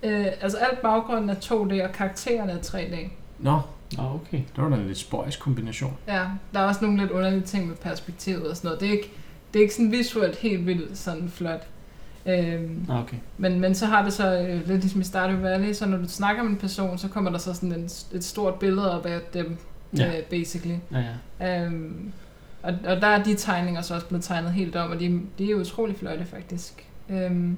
hvad? 0.01 0.11
Øh, 0.11 0.27
altså 0.40 0.59
alt 0.59 0.83
baggrunden 0.83 1.31
er 1.31 1.35
2D, 1.35 1.85
og 1.85 1.92
karaktererne 1.94 2.53
er 2.53 2.59
3D. 2.59 2.97
Nå, 3.38 3.61
Nå, 3.96 4.03
okay. 4.03 4.38
det 4.57 4.64
var 4.64 4.68
da 4.68 4.77
en 4.77 4.87
lidt 4.87 4.98
spøjs 4.98 5.37
kombination. 5.37 5.96
Ja, 6.09 6.24
der 6.53 6.61
er 6.61 6.64
også 6.64 6.85
nogle 6.85 7.01
lidt 7.01 7.11
underlige 7.11 7.42
ting 7.42 7.68
med 7.68 7.77
perspektivet 7.77 8.46
og 8.51 8.57
sådan 8.57 8.68
noget. 8.68 8.81
Det 8.81 8.88
er 8.88 8.92
ikke, 8.92 9.11
det 9.53 9.59
er 9.59 9.62
ikke 9.62 9.74
sådan 9.74 9.92
visuelt 9.92 10.37
helt 10.37 10.66
vildt 10.66 10.98
sådan 10.98 11.29
flot. 11.29 11.66
Øhm, 12.27 12.87
okay. 12.90 13.16
men, 13.38 13.61
men 13.61 13.74
så 13.74 13.87
har 13.87 14.05
det 14.05 14.12
så 14.12 14.40
øh, 14.40 14.68
lidt 14.68 14.81
ligesom 14.81 15.01
i 15.01 15.05
Stardew 15.05 15.40
Valley, 15.40 15.72
så 15.72 15.87
når 15.87 15.96
du 15.98 16.09
snakker 16.09 16.42
med 16.42 16.51
en 16.51 16.57
person, 16.57 16.98
så 16.98 17.09
kommer 17.09 17.31
der 17.31 17.38
så 17.38 17.55
sådan 17.55 17.72
en, 17.72 17.85
et 18.12 18.24
stort 18.24 18.55
billede 18.55 18.98
op 18.98 19.07
af 19.07 19.20
dem, 19.35 19.57
Ja. 19.96 20.05
ja. 20.05 20.18
øh, 20.18 20.24
basically. 20.24 20.77
Ja, 20.92 21.05
ja. 21.40 21.64
Øhm, 21.64 22.12
og, 22.62 22.74
og 22.87 22.96
der 23.01 23.07
er 23.07 23.22
de 23.22 23.35
tegninger 23.35 23.83
så 23.83 23.94
også 23.94 24.07
blevet 24.07 24.24
tegnet 24.24 24.53
helt 24.53 24.77
om, 24.77 24.90
og 24.90 25.01
de, 25.01 25.20
de 25.38 25.51
er 25.51 25.55
utrolig 25.55 25.96
flotte 25.96 26.24
faktisk. 26.24 26.87
Øhm, 27.11 27.57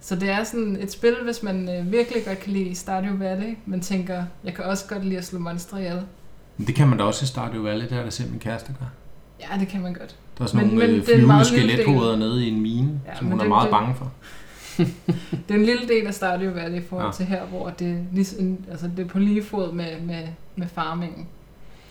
så 0.00 0.16
det 0.16 0.30
er 0.30 0.44
sådan 0.44 0.76
et 0.80 0.92
spil, 0.92 1.16
hvis 1.24 1.42
man 1.42 1.68
øh, 1.68 1.92
virkelig 1.92 2.24
godt 2.24 2.38
kan 2.40 2.52
lide 2.52 2.74
Stardew 2.74 3.18
Valley, 3.18 3.56
men 3.66 3.80
tænker, 3.80 4.24
jeg 4.44 4.54
kan 4.54 4.64
også 4.64 4.84
godt 4.88 5.04
lide 5.04 5.18
at 5.18 5.24
slå 5.24 5.38
monstre 5.38 5.78
ihjel. 5.78 6.02
Men 6.56 6.66
det 6.66 6.74
kan 6.74 6.88
man 6.88 6.98
da 6.98 7.04
også 7.04 7.24
i 7.24 7.26
Stardew 7.26 7.62
Valley, 7.62 7.84
det 7.88 7.92
er 7.92 8.02
der 8.02 8.30
min 8.30 8.38
kæreste 8.40 8.74
gør. 8.80 8.86
Ja, 9.40 9.60
det 9.60 9.68
kan 9.68 9.80
man 9.82 9.92
godt. 9.94 10.16
Der 10.38 10.44
er 10.44 10.48
sådan 10.48 10.66
Men- 10.66 10.76
nogle 10.76 10.90
men 10.92 11.00
øh, 11.00 11.06
flyvende 11.06 11.44
skelethoveder 11.44 12.16
nede 12.16 12.46
i 12.46 12.48
en 12.48 12.60
mine, 12.60 13.00
Ja, 13.06 13.16
som 13.18 13.26
hun 13.26 13.38
er 13.38 13.42
det- 13.42 13.48
meget 13.48 13.64
det- 13.64 13.70
bange 13.70 13.94
for. 13.94 14.12
Det 15.48 15.54
er 15.54 15.54
en 15.54 15.64
lille 15.64 15.88
del 15.88 16.06
af 16.06 16.14
Stardew 16.14 16.52
Valley 16.54 16.78
i 16.78 16.82
forhold 16.82 17.06
Ja. 17.06 17.12
til 17.12 17.26
her, 17.26 17.44
hvor 17.46 17.70
det, 17.70 18.06
altså 18.70 18.90
det 18.96 19.04
er 19.04 19.08
på 19.08 19.18
lige 19.18 19.42
fod 19.44 19.72
med, 19.72 20.00
med, 20.00 20.22
med 20.56 20.66
farmingen, 20.66 21.26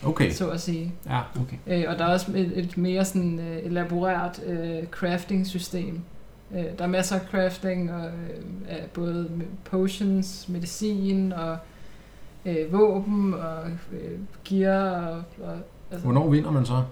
Okay, 0.06 0.32
så 0.32 0.50
at 0.50 0.62
sige. 0.62 0.94
ja. 1.10 1.20
Okay. 1.42 1.58
Øh, 1.68 1.84
og 1.92 2.00
der 2.00 2.06
er 2.06 2.14
også 2.14 2.32
et, 2.36 2.52
et 2.56 2.78
mere 2.78 3.06
sådan 3.06 3.40
øh, 3.40 3.58
elaboreret 3.72 4.44
øh, 4.48 4.88
crafting-system. 4.92 6.02
Øh, 6.56 6.64
der 6.78 6.84
er 6.84 6.88
masser 6.88 7.16
af 7.16 7.22
crafting, 7.32 7.94
og, 7.94 8.06
øh, 8.06 8.44
af 8.70 8.84
både 8.94 9.30
potions, 9.64 10.50
medicin 10.50 11.34
og 11.34 11.58
øh, 12.46 12.74
våben 12.74 13.34
og 13.34 13.64
øh, 13.92 14.20
gear. 14.46 15.08
Og, 15.08 15.24
og, 15.44 15.56
altså, 15.92 16.04
Hvornår 16.06 16.30
vinder 16.30 16.52
man 16.52 16.66
så? 16.66 16.84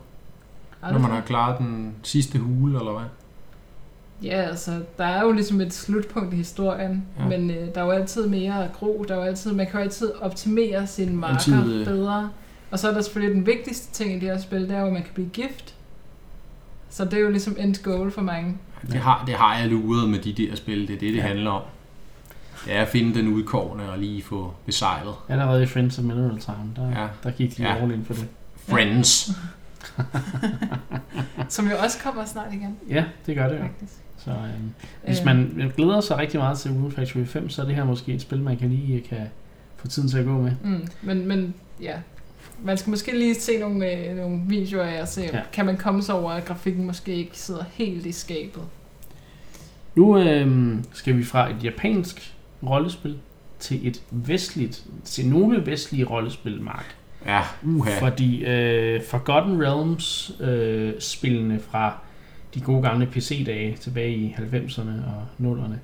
Når 0.92 1.00
man 1.00 1.12
har 1.12 1.22
klaret 1.22 1.58
den 1.60 1.96
sidste 2.04 2.40
hule, 2.40 2.80
eller 2.80 2.92
hvad? 2.92 3.06
Ja, 4.24 4.42
altså, 4.42 4.72
der 4.98 5.06
er 5.06 5.22
jo 5.24 5.32
ligesom 5.32 5.62
et 5.62 5.74
slutpunkt 5.74 6.34
i 6.34 6.38
historien, 6.38 7.06
Ja. 7.20 7.28
men 7.28 7.50
øh, 7.52 7.76
der 7.76 7.82
er 7.82 7.86
jo 7.86 7.92
altid 7.92 8.28
mere 8.28 8.70
gro, 8.74 9.06
der 9.08 9.14
er 9.14 9.18
jo 9.20 9.24
altid, 9.24 9.52
man 9.54 9.66
kan 9.66 9.80
jo 9.80 9.84
altid 9.84 10.12
optimere 10.22 10.88
sine 10.88 11.16
marker 11.16 11.36
altid, 11.58 11.80
øh, 11.80 11.86
bedre. 11.86 12.30
Og 12.72 12.80
så 12.80 12.90
er 12.90 12.94
der 12.94 13.02
selvfølgelig 13.02 13.36
den 13.36 13.46
vigtigste 13.46 13.92
ting 13.94 14.12
i 14.12 14.14
det 14.20 14.22
her 14.30 14.38
spil, 14.38 14.62
det 14.62 14.72
er 14.72 14.80
jo, 14.80 14.88
at 14.88 14.94
man 14.94 15.02
kan 15.04 15.12
blive 15.14 15.30
gift. 15.30 15.76
Så 16.96 17.06
det 17.06 17.14
er 17.14 17.20
jo 17.20 17.30
ligesom 17.30 17.56
end 17.60 17.84
goal 17.84 18.12
for 18.12 18.22
mange. 18.22 18.58
Det 18.92 18.96
har, 18.96 19.24
det 19.26 19.36
har 19.36 19.58
jeg 19.58 19.68
luret 19.70 20.10
med 20.10 20.20
de 20.20 20.34
der 20.34 20.56
spil, 20.56 20.88
det 20.88 20.96
er 20.96 21.00
det, 21.00 21.14
det 21.14 21.16
Ja. 21.16 21.22
handler 21.22 21.52
om. 21.52 21.62
Det 22.66 22.76
er 22.76 22.82
at 22.82 22.88
finde 22.88 23.20
den 23.20 23.28
udkårne 23.28 23.92
og 23.92 24.00
lige 24.00 24.22
få 24.24 24.54
besejlet. 24.66 25.14
Allerede 25.30 25.64
i 25.64 25.66
Friends 25.66 25.98
of 26.00 26.04
Mineral 26.04 26.40
Time, 26.40 26.72
der, 26.76 27.02
Ja. 27.02 27.08
der 27.24 27.32
gik 27.32 27.58
de 27.58 27.64
Ja. 27.64 27.74
ja. 27.76 27.82
all 27.82 27.92
in 27.94 28.06
for 28.06 28.14
det. 28.14 28.28
Friends. 28.70 29.32
Som 31.50 31.68
jo 31.70 31.76
også 31.84 31.98
kommer 32.04 32.26
snart 32.26 32.54
igen, 32.54 32.78
Ja, 32.90 33.06
det 33.26 33.36
gør 33.36 33.48
det 33.50 33.56
jo. 33.56 33.62
faktisk. 33.62 33.94
Så 34.18 34.32
øhm, 34.32 34.72
hvis 35.06 35.20
Øh, 35.20 35.26
man 35.26 35.72
glæder 35.78 36.02
sig 36.02 36.18
rigtig 36.18 36.40
meget 36.40 36.58
til 36.58 36.72
Rune 36.72 36.92
Factory 36.92 37.26
5, 37.26 37.50
så 37.50 37.62
er 37.62 37.66
det 37.66 37.76
her 37.76 37.84
måske 37.84 38.14
et 38.14 38.22
spil, 38.22 38.42
man 38.42 38.58
kan 38.58 38.70
lige 38.70 39.02
kan 39.02 39.18
få 39.78 39.88
tiden 39.88 40.10
til 40.10 40.18
at 40.18 40.26
gå 40.26 40.32
med. 40.42 40.52
Mm, 40.64 40.88
men, 41.02 41.28
men 41.28 41.54
ja, 41.82 41.96
man 42.64 42.78
skal 42.78 42.90
måske 42.90 43.18
lige 43.20 43.36
se 43.36 43.58
nogle, 43.60 43.92
øh, 44.10 44.16
nogle 44.16 44.42
videoer 44.48 44.84
af 44.86 45.02
og 45.02 45.08
se, 45.08 45.22
Ja. 45.22 45.42
kan 45.54 45.66
man 45.66 45.78
komme 45.78 46.02
sig 46.02 46.16
over, 46.16 46.32
at 46.32 46.46
grafikken 46.46 46.86
måske 46.86 47.16
ikke 47.16 47.38
sidder 47.38 47.64
helt 47.74 48.06
i 48.06 48.12
skabet. 48.12 48.64
Nu 49.96 50.18
øhm, 50.20 50.84
skal 50.94 51.18
vi 51.18 51.24
fra 51.24 51.50
et 51.50 51.64
japansk 51.64 52.34
rollespil 52.64 53.18
til 53.60 53.88
et 53.88 54.02
vestligt, 54.12 54.84
til 55.04 55.28
nogle 55.28 55.66
vestlige 55.66 56.06
rollespil, 56.06 56.62
Mark. 56.62 56.96
Ja, 57.26 57.42
uha. 57.64 58.00
Fordi 58.00 58.46
øh, 58.46 59.02
Forgotten 59.04 59.64
Realms 59.64 60.32
øh, 60.42 60.94
spillene 61.00 61.60
fra 61.60 61.98
de 62.56 62.62
gode 62.62 62.82
gamle 62.82 63.06
PC-dage 63.06 63.78
tilbage 63.82 64.16
i 64.16 64.36
90'erne 64.38 64.82
og 64.90 65.26
0'erne, 65.42 65.76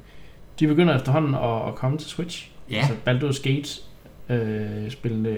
de 0.60 0.68
begynder 0.68 0.96
efterhånden 0.96 1.36
at, 1.36 1.68
at 1.68 1.76
komme 1.76 1.98
til 1.98 2.10
Switch. 2.10 2.50
Ja, 2.72 2.76
Altså 2.78 2.94
Baldur's 3.08 3.42
Gate 3.50 3.82
øh, 4.30 4.92
spillene 4.92 5.38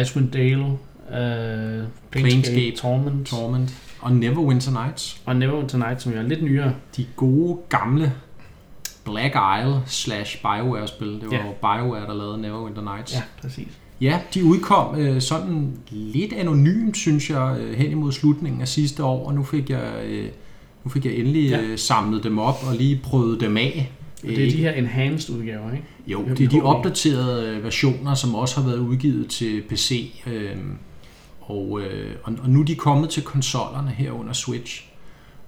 Icewind 0.00 0.30
Dale, 0.30 0.64
øh, 0.64 1.84
Planescape, 2.10 2.76
Torment, 2.76 3.26
Torment 3.26 3.74
og 4.00 4.12
Neverwinter 4.12 4.70
Nights. 4.84 5.20
og 5.26 5.36
Neverwinter 5.36 5.78
Night, 5.78 6.02
som 6.02 6.12
jo 6.12 6.18
er 6.18 6.22
lidt 6.22 6.42
nyere. 6.42 6.72
De 6.96 7.06
gode, 7.16 7.58
gamle 7.68 8.12
Black 9.04 9.34
Isle 9.60 9.80
slash 9.86 10.42
Bioware-spil. 10.42 11.08
Det 11.08 11.30
var 11.30 11.36
Ja. 11.36 11.42
jo 11.46 11.52
Bioware, 11.60 12.06
der 12.06 12.14
lavede 12.14 12.40
Neverwinter 12.40 12.82
Nights. 12.82 13.14
Ja, 13.14 13.22
præcis. 13.42 13.68
Ja, 14.00 14.20
de 14.34 14.44
udkom 14.44 14.96
øh, 14.98 15.20
sådan 15.20 15.72
lidt 15.90 16.32
anonymt, 16.32 16.96
synes 16.96 17.30
jeg, 17.30 17.56
øh, 17.60 17.74
hen 17.78 17.90
imod 17.90 18.12
slutningen 18.12 18.60
af 18.60 18.68
sidste 18.68 19.04
år, 19.04 19.26
og 19.26 19.34
nu 19.34 19.42
fik 19.44 19.70
jeg, 19.70 19.92
øh, 20.04 20.28
nu 20.84 20.90
fik 20.90 21.04
jeg 21.04 21.14
endelig 21.14 21.50
Ja. 21.50 21.60
øh, 21.60 21.78
samlet 21.78 22.24
dem 22.24 22.38
op 22.38 22.54
og 22.68 22.74
lige 22.76 23.00
prøvet 23.04 23.40
dem 23.40 23.56
af. 23.56 23.92
Og 24.22 24.28
det 24.28 24.46
er 24.46 24.50
de 24.50 24.56
her 24.56 24.72
enhanced 24.72 25.34
udgaver, 25.34 25.72
ikke? 25.72 25.84
Jo, 26.06 26.24
det 26.36 26.44
er 26.44 26.48
de 26.48 26.62
opdaterede 26.62 27.48
øh, 27.48 27.64
versioner, 27.64 28.14
som 28.14 28.34
også 28.34 28.60
har 28.60 28.68
været 28.68 28.78
udgivet 28.78 29.28
til 29.28 29.62
PC, 29.68 30.22
øh, 30.26 30.56
og, 31.40 31.80
øh, 31.80 32.14
og, 32.22 32.32
og 32.42 32.50
nu 32.50 32.60
er 32.60 32.64
de 32.64 32.74
kommet 32.74 33.10
til 33.10 33.22
konsollerne 33.22 33.90
her 33.90 34.12
under 34.12 34.32
Switch. 34.32 34.84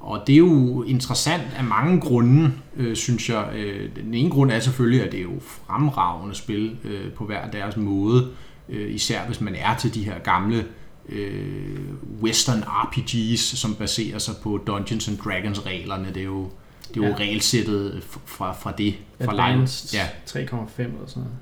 Og 0.00 0.22
det 0.26 0.32
er 0.32 0.38
jo 0.38 0.82
interessant 0.82 1.42
af 1.56 1.64
mange 1.64 2.00
grunde, 2.00 2.52
øh, 2.76 2.96
synes 2.96 3.28
jeg. 3.28 3.48
Øh, 3.56 3.90
den 3.96 4.14
ene 4.14 4.30
grund 4.30 4.50
er 4.50 4.60
selvfølgelig, 4.60 5.02
at 5.02 5.12
det 5.12 5.18
er 5.18 5.24
jo 5.24 5.40
fremragende 5.40 6.34
spil 6.34 6.76
øh, 6.84 7.12
på 7.12 7.24
hver 7.24 7.50
deres 7.50 7.76
måde. 7.76 8.28
Øh, 8.68 8.94
især 8.94 9.26
hvis 9.26 9.40
man 9.40 9.54
er 9.54 9.76
til 9.76 9.94
de 9.94 10.04
her 10.04 10.18
gamle 10.18 10.64
øh, 11.08 11.78
western 12.22 12.62
RPG's, 12.62 13.36
som 13.36 13.74
baserer 13.74 14.18
sig 14.18 14.34
på 14.42 14.60
Dungeons 14.66 15.08
and 15.08 15.18
Dragons 15.18 15.66
reglerne. 15.66 16.08
Det 16.08 16.16
er 16.16 16.24
jo, 16.24 16.50
det 16.94 17.02
er 17.02 17.08
jo 17.08 17.12
Ja. 17.12 17.18
regelsættet 17.18 18.02
fra, 18.24 18.52
fra 18.52 18.72
det. 18.78 18.94
Fra 19.24 19.32
Advanced 19.32 19.98
Ja. 19.98 20.06
3,5 20.26 20.40
eller 20.82 21.06
sådan 21.06 21.22
noget. 21.22 21.36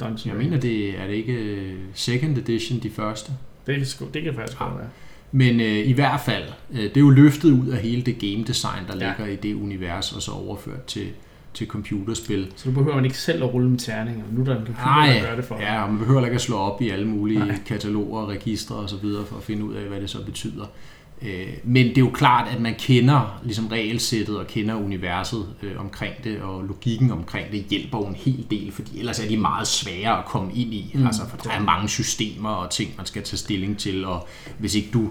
Dungeon 0.00 0.36
Jeg 0.38 0.44
mener, 0.44 0.60
det 0.60 1.00
er 1.00 1.06
det 1.06 1.14
ikke 1.14 1.32
øh, 1.32 1.78
second 1.94 2.38
edition, 2.38 2.78
de 2.78 2.90
første. 2.90 3.32
det, 3.66 3.74
kan, 3.76 3.84
sgu- 3.86 4.10
det 4.14 4.22
kan 4.22 4.34
faktisk 4.34 4.60
Ja. 4.60 4.64
godt 4.64 4.78
være. 4.78 4.88
Men 5.32 5.60
øh, 5.60 5.88
i 5.88 5.92
hvert 5.92 6.20
fald, 6.20 6.44
øh, 6.72 6.78
det 6.82 6.96
er 6.96 7.00
jo 7.00 7.10
løftet 7.10 7.50
ud 7.50 7.68
af 7.68 7.78
hele 7.78 8.02
det 8.02 8.18
game 8.18 8.44
design, 8.44 8.82
der 8.88 8.96
Ja. 9.00 9.06
ligger 9.08 9.26
i 9.32 9.36
det 9.36 9.54
univers, 9.54 10.12
og 10.12 10.22
så 10.22 10.30
overført 10.30 10.84
til, 10.84 11.06
til 11.54 11.66
computerspil. 11.66 12.52
Så 12.56 12.68
nu 12.68 12.74
behøver 12.74 12.94
man 12.96 13.04
ikke 13.04 13.18
selv 13.18 13.42
at 13.44 13.54
rulle 13.54 13.68
med 13.70 13.78
terninger. 13.78 14.24
Nu 14.32 14.40
er 14.40 14.44
der 14.44 14.52
en 14.60 14.66
computer, 14.66 14.84
Nej, 14.84 15.06
der 15.12 15.28
gør 15.28 15.36
det 15.36 15.44
for 15.44 15.54
dig. 15.56 15.62
ja, 15.64 15.82
og 15.82 15.88
man 15.90 15.98
behøver 15.98 16.24
ikke 16.24 16.34
at 16.34 16.40
slå 16.40 16.56
op 16.56 16.82
i 16.82 16.88
alle 16.90 17.06
mulige. 17.08 17.38
Nej. 17.38 17.58
kataloger, 17.66 18.26
registre 18.26 18.74
og 18.76 18.88
så 18.90 18.96
videre 18.96 19.26
for 19.26 19.36
at 19.36 19.42
finde 19.42 19.64
ud 19.64 19.74
af, 19.74 19.82
hvad 19.88 20.00
det 20.00 20.10
så 20.10 20.24
betyder. 20.24 20.64
Øh, 21.24 21.46
Men 21.64 21.86
det 21.86 21.96
er 21.96 22.00
jo 22.00 22.10
klart, 22.10 22.48
at 22.48 22.60
man 22.60 22.74
kender 22.78 23.40
ligesom 23.44 23.66
regelsættet 23.66 24.38
og 24.38 24.46
kender 24.46 24.74
universet 24.74 25.46
øh, 25.62 25.80
omkring 25.80 26.14
det, 26.24 26.40
og 26.40 26.64
logikken 26.64 27.10
omkring 27.10 27.52
det 27.52 27.64
hjælper 27.70 27.98
jo 27.98 28.04
en 28.04 28.14
hel 28.14 28.46
del, 28.50 28.72
fordi 28.72 28.98
ellers 28.98 29.18
er 29.18 29.28
de 29.28 29.36
meget 29.36 29.66
svære 29.66 30.18
at 30.18 30.24
komme 30.24 30.52
ind 30.54 30.74
i. 30.74 30.92
Mm, 30.94 31.06
altså, 31.06 31.22
for 31.28 31.36
der 31.36 31.50
er 31.50 31.60
er 31.62 31.62
mange 31.62 31.88
systemer 31.88 32.50
og 32.50 32.70
ting, 32.70 32.90
man 32.96 33.06
skal 33.06 33.22
tage 33.22 33.38
stilling 33.38 33.78
til, 33.78 34.04
og 34.04 34.28
hvis 34.58 34.74
ikke 34.74 34.88
du 34.92 35.10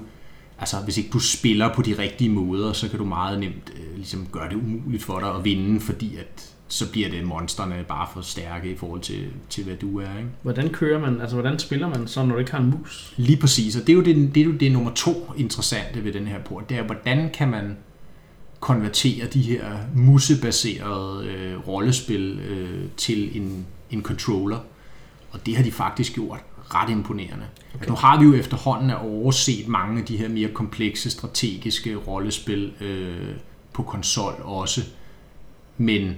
Altså, 0.60 0.78
hvis 0.78 0.98
ikke 0.98 1.10
du 1.10 1.20
spiller 1.20 1.74
på 1.74 1.82
de 1.82 1.98
rigtige 1.98 2.30
måder, 2.30 2.74
så 2.74 2.90
kan 2.90 3.00
du 3.00 3.06
meget 3.06 3.40
nemt 3.40 3.74
øh, 3.76 3.96
ligesom 3.96 4.28
gøre 4.32 4.50
det 4.50 4.56
umuligt 4.56 5.04
for 5.04 5.20
dig 5.20 5.36
at 5.36 5.46
vinde, 5.46 5.80
fordi 5.80 6.16
at 6.16 6.52
så 6.72 6.92
bliver 6.92 7.10
det 7.10 7.24
monsterne 7.24 7.86
bare 7.88 8.08
for 8.14 8.22
stærke 8.22 8.72
i 8.72 8.76
forhold 8.76 9.02
til, 9.02 9.28
til 9.50 9.64
hvad 9.64 9.76
du 9.76 10.00
er. 10.00 10.18
Ikke? 10.18 10.30
Hvordan 10.42 10.70
kører 10.70 11.00
man, 11.00 11.22
altså 11.22 11.36
hvordan 11.36 11.60
spiller 11.60 11.90
man 11.90 12.08
så, 12.08 12.24
når 12.24 12.34
du 12.34 12.40
ikke 12.40 12.52
har 12.52 12.60
en 12.60 12.70
mus? 12.70 13.14
Lige 13.18 13.38
præcis, 13.38 13.76
og 13.76 13.82
det 13.82 13.90
er 13.90 13.94
jo 13.94 14.04
det, 14.04 14.36
det, 14.36 14.42
er 14.42 14.46
jo 14.46 14.52
det 14.52 14.72
nummer 14.72 14.92
to 14.92 15.34
interessante 15.38 16.04
ved 16.04 16.14
den 16.14 16.28
her 16.28 16.40
port, 16.40 16.70
det 16.70 16.78
er, 16.78 16.84
hvordan 16.84 17.30
kan 17.34 17.50
man 17.50 17.78
konvertere 18.60 19.26
de 19.26 19.42
her 19.42 19.66
musebaserede 19.96 21.28
øh, 21.28 21.68
rollespil 21.68 22.40
øh, 22.40 22.90
til 22.98 23.38
en, 23.38 23.66
en 23.90 24.04
controller. 24.04 24.60
Og 25.32 25.46
det 25.46 25.56
har 25.56 25.64
de 25.64 25.72
faktisk 25.72 26.14
gjort 26.14 26.40
ret 26.76 26.90
imponerende. 26.90 27.46
Okay. 27.76 27.88
Nu 27.88 27.96
har 27.96 28.20
vi 28.20 28.26
jo 28.26 28.34
efterhånden 28.34 28.92
overset 28.92 29.68
mange 29.68 30.00
af 30.00 30.06
de 30.06 30.18
her 30.18 30.30
mere 30.30 30.50
komplekse 30.50 31.10
strategiske 31.10 31.96
rollespil 31.96 32.74
øh, 32.82 33.36
på 33.74 33.84
konsol 33.84 34.34
også. 34.44 34.82
Men 35.78 36.16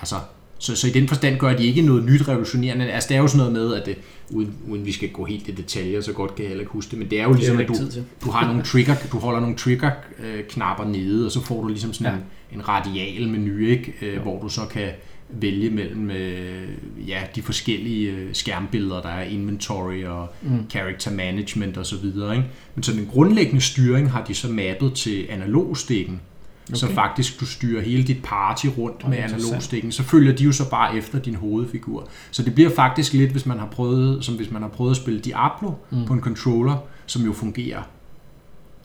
altså, 0.00 0.14
Så, 0.58 0.76
så 0.76 0.86
i 0.86 0.90
den 0.90 1.08
forstand 1.08 1.38
gør 1.38 1.56
de 1.56 1.64
ikke 1.66 1.82
noget 1.82 2.04
nyt 2.04 2.28
revolutionerende. 2.28 2.90
Altså 2.90 3.08
det 3.08 3.14
er 3.16 3.20
jo 3.20 3.26
sådan 3.28 3.38
noget 3.38 3.52
med, 3.52 3.74
at 3.74 3.86
det, 3.86 3.96
uden, 4.30 4.54
uden 4.68 4.86
vi 4.86 4.92
skal 4.92 5.08
gå 5.08 5.24
helt 5.24 5.48
i 5.48 5.52
detaljer, 5.52 6.00
så 6.00 6.12
godt 6.12 6.34
kan 6.34 6.42
jeg 6.42 6.48
heller 6.48 6.62
ikke 6.62 6.72
huske 6.72 6.90
det, 6.90 6.98
men 6.98 7.10
det 7.10 7.20
er 7.20 7.24
jo 7.24 7.32
ligesom, 7.32 7.56
Det 7.56 7.70
er 7.70 7.74
at 7.74 7.94
du, 7.94 8.26
du 8.26 8.30
har 8.30 8.46
nogle 8.46 8.62
trigger, 8.72 8.94
du 9.12 9.18
holder 9.18 9.40
nogle 9.40 9.56
trigger 9.56 9.90
øh, 10.24 10.44
knapper 10.48 10.84
nede, 10.84 11.26
og 11.26 11.32
så 11.32 11.40
får 11.40 11.62
du 11.62 11.68
ligesom 11.68 11.92
sådan 11.92 12.12
Ja. 12.12 12.18
en, 12.18 12.58
en 12.60 12.68
radial 12.68 13.28
menu, 13.28 13.66
ikke? 13.66 13.94
Øh, 14.02 14.22
hvor 14.22 14.42
du 14.42 14.48
så 14.48 14.60
kan 14.70 14.88
vælge 15.28 15.70
mellem 15.70 16.10
øh, 16.10 16.68
ja, 17.08 17.20
de 17.34 17.42
forskellige 17.42 18.10
øh, 18.10 18.28
skærmbilleder, 18.32 19.00
der 19.02 19.08
er 19.08 19.22
inventory 19.24 20.04
og 20.04 20.28
Mm. 20.42 20.70
character 20.70 21.10
management 21.10 21.76
og 21.76 21.86
så 21.86 21.96
videre. 21.96 22.36
Ikke? 22.36 22.48
Men 22.74 22.82
så 22.82 22.92
den 22.92 23.08
grundlæggende 23.12 23.60
styring 23.60 24.10
har 24.10 24.24
de 24.24 24.34
så 24.34 24.48
mappet 24.48 24.92
til 24.94 25.26
analogstikken, 25.30 26.20
okay. 26.68 26.76
så 26.78 26.88
faktisk 26.94 27.40
du 27.40 27.46
styrer 27.46 27.82
hele 27.82 28.02
dit 28.02 28.22
party 28.22 28.66
rundt 28.78 29.08
med 29.08 29.18
analogstikken. 29.18 29.92
Så 29.92 30.02
følger 30.02 30.32
de 30.36 30.44
jo 30.44 30.52
så 30.52 30.70
bare 30.70 30.96
efter 30.96 31.18
din 31.18 31.34
hovedfigur. 31.34 32.08
Så 32.30 32.42
det 32.42 32.54
bliver 32.54 32.70
faktisk 32.76 33.12
lidt, 33.12 33.30
hvis 33.30 33.46
man 33.46 33.58
har 33.58 33.66
prøvet, 33.66 34.24
som 34.24 34.34
hvis 34.36 34.50
man 34.50 34.62
har 34.62 34.68
prøvet 34.68 34.90
at 34.90 34.96
spille 34.96 35.20
Diablo 35.20 35.72
Mm. 35.90 36.04
på 36.06 36.12
en 36.12 36.20
controller, 36.20 36.76
som 37.06 37.22
jo 37.22 37.32
fungerer 37.32 37.82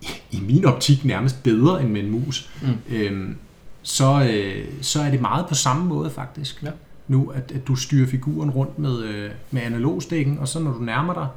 i- 0.01 0.07
i 0.31 0.39
min 0.47 0.65
optik 0.65 1.05
nærmest 1.05 1.43
bedre 1.43 1.81
end 1.83 1.89
med 1.89 2.03
en 2.03 2.11
mus. 2.11 2.49
Mm. 2.61 2.95
Øhm, 2.95 3.35
så, 3.83 4.29
øh, 4.33 4.65
så 4.81 5.01
er 5.01 5.11
det 5.11 5.21
meget 5.21 5.45
på 5.47 5.55
samme 5.55 5.85
måde 5.85 6.09
faktisk. 6.09 6.63
Ja. 6.63 6.69
Nu, 7.07 7.31
at, 7.35 7.51
at 7.55 7.67
du 7.67 7.75
styrer 7.75 8.07
figuren 8.07 8.49
rundt 8.49 8.79
med, 8.79 8.99
øh, 9.03 9.29
med 9.51 9.61
analogstikken, 9.61 10.37
og 10.39 10.47
så 10.47 10.59
når 10.59 10.71
du 10.71 10.79
nærmer 10.79 11.13
dig 11.13 11.27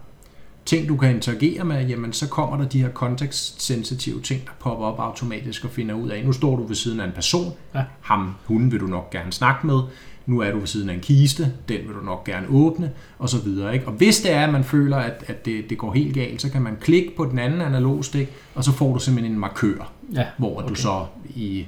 ting, 0.64 0.88
du 0.88 0.96
kan 0.96 1.10
interagere 1.10 1.64
med, 1.64 1.86
jamen 1.86 2.12
så 2.12 2.28
kommer 2.28 2.56
der 2.56 2.68
de 2.68 2.80
her 2.82 2.88
kontekstsensitive 2.88 4.20
ting, 4.20 4.44
der 4.44 4.50
popper 4.60 4.86
op 4.86 4.98
automatisk 4.98 5.64
og 5.64 5.70
finder 5.70 5.94
ud 5.94 6.08
af, 6.08 6.24
nu 6.24 6.32
står 6.32 6.56
du 6.56 6.66
ved 6.66 6.74
siden 6.76 7.00
af 7.00 7.04
en 7.06 7.12
person, 7.12 7.52
Ja. 7.74 7.84
ham, 8.00 8.34
hun 8.44 8.72
vil 8.72 8.80
du 8.80 8.86
nok 8.86 9.10
gerne 9.10 9.32
snakke 9.32 9.66
med, 9.66 9.80
nu 10.26 10.40
er 10.40 10.50
du 10.50 10.58
ved 10.58 10.66
siden 10.66 10.90
af 10.90 10.94
en 10.94 11.00
kiste, 11.00 11.52
den 11.68 11.78
vil 11.86 11.94
du 11.94 12.04
nok 12.04 12.24
gerne 12.24 12.46
åbne, 12.50 12.90
og 13.18 13.28
så 13.28 13.38
videre. 13.38 13.74
Ikke? 13.74 13.86
Og 13.86 13.92
hvis 13.92 14.20
det 14.20 14.32
er, 14.32 14.44
at 14.44 14.52
man 14.52 14.64
føler, 14.64 14.96
at, 14.96 15.24
at 15.26 15.44
det, 15.44 15.70
det 15.70 15.78
går 15.78 15.92
helt 15.92 16.14
galt, 16.14 16.42
så 16.42 16.50
kan 16.50 16.62
man 16.62 16.76
klikke 16.80 17.16
på 17.16 17.24
den 17.24 17.38
anden 17.38 17.60
analogstik, 17.60 18.28
og 18.54 18.64
så 18.64 18.72
får 18.72 18.92
du 18.92 18.98
simpelthen 18.98 19.32
en 19.32 19.38
markør, 19.40 19.92
Ja, 20.12 20.26
hvor 20.38 20.58
okay. 20.58 20.68
du 20.68 20.74
så 20.74 21.06
i, 21.34 21.66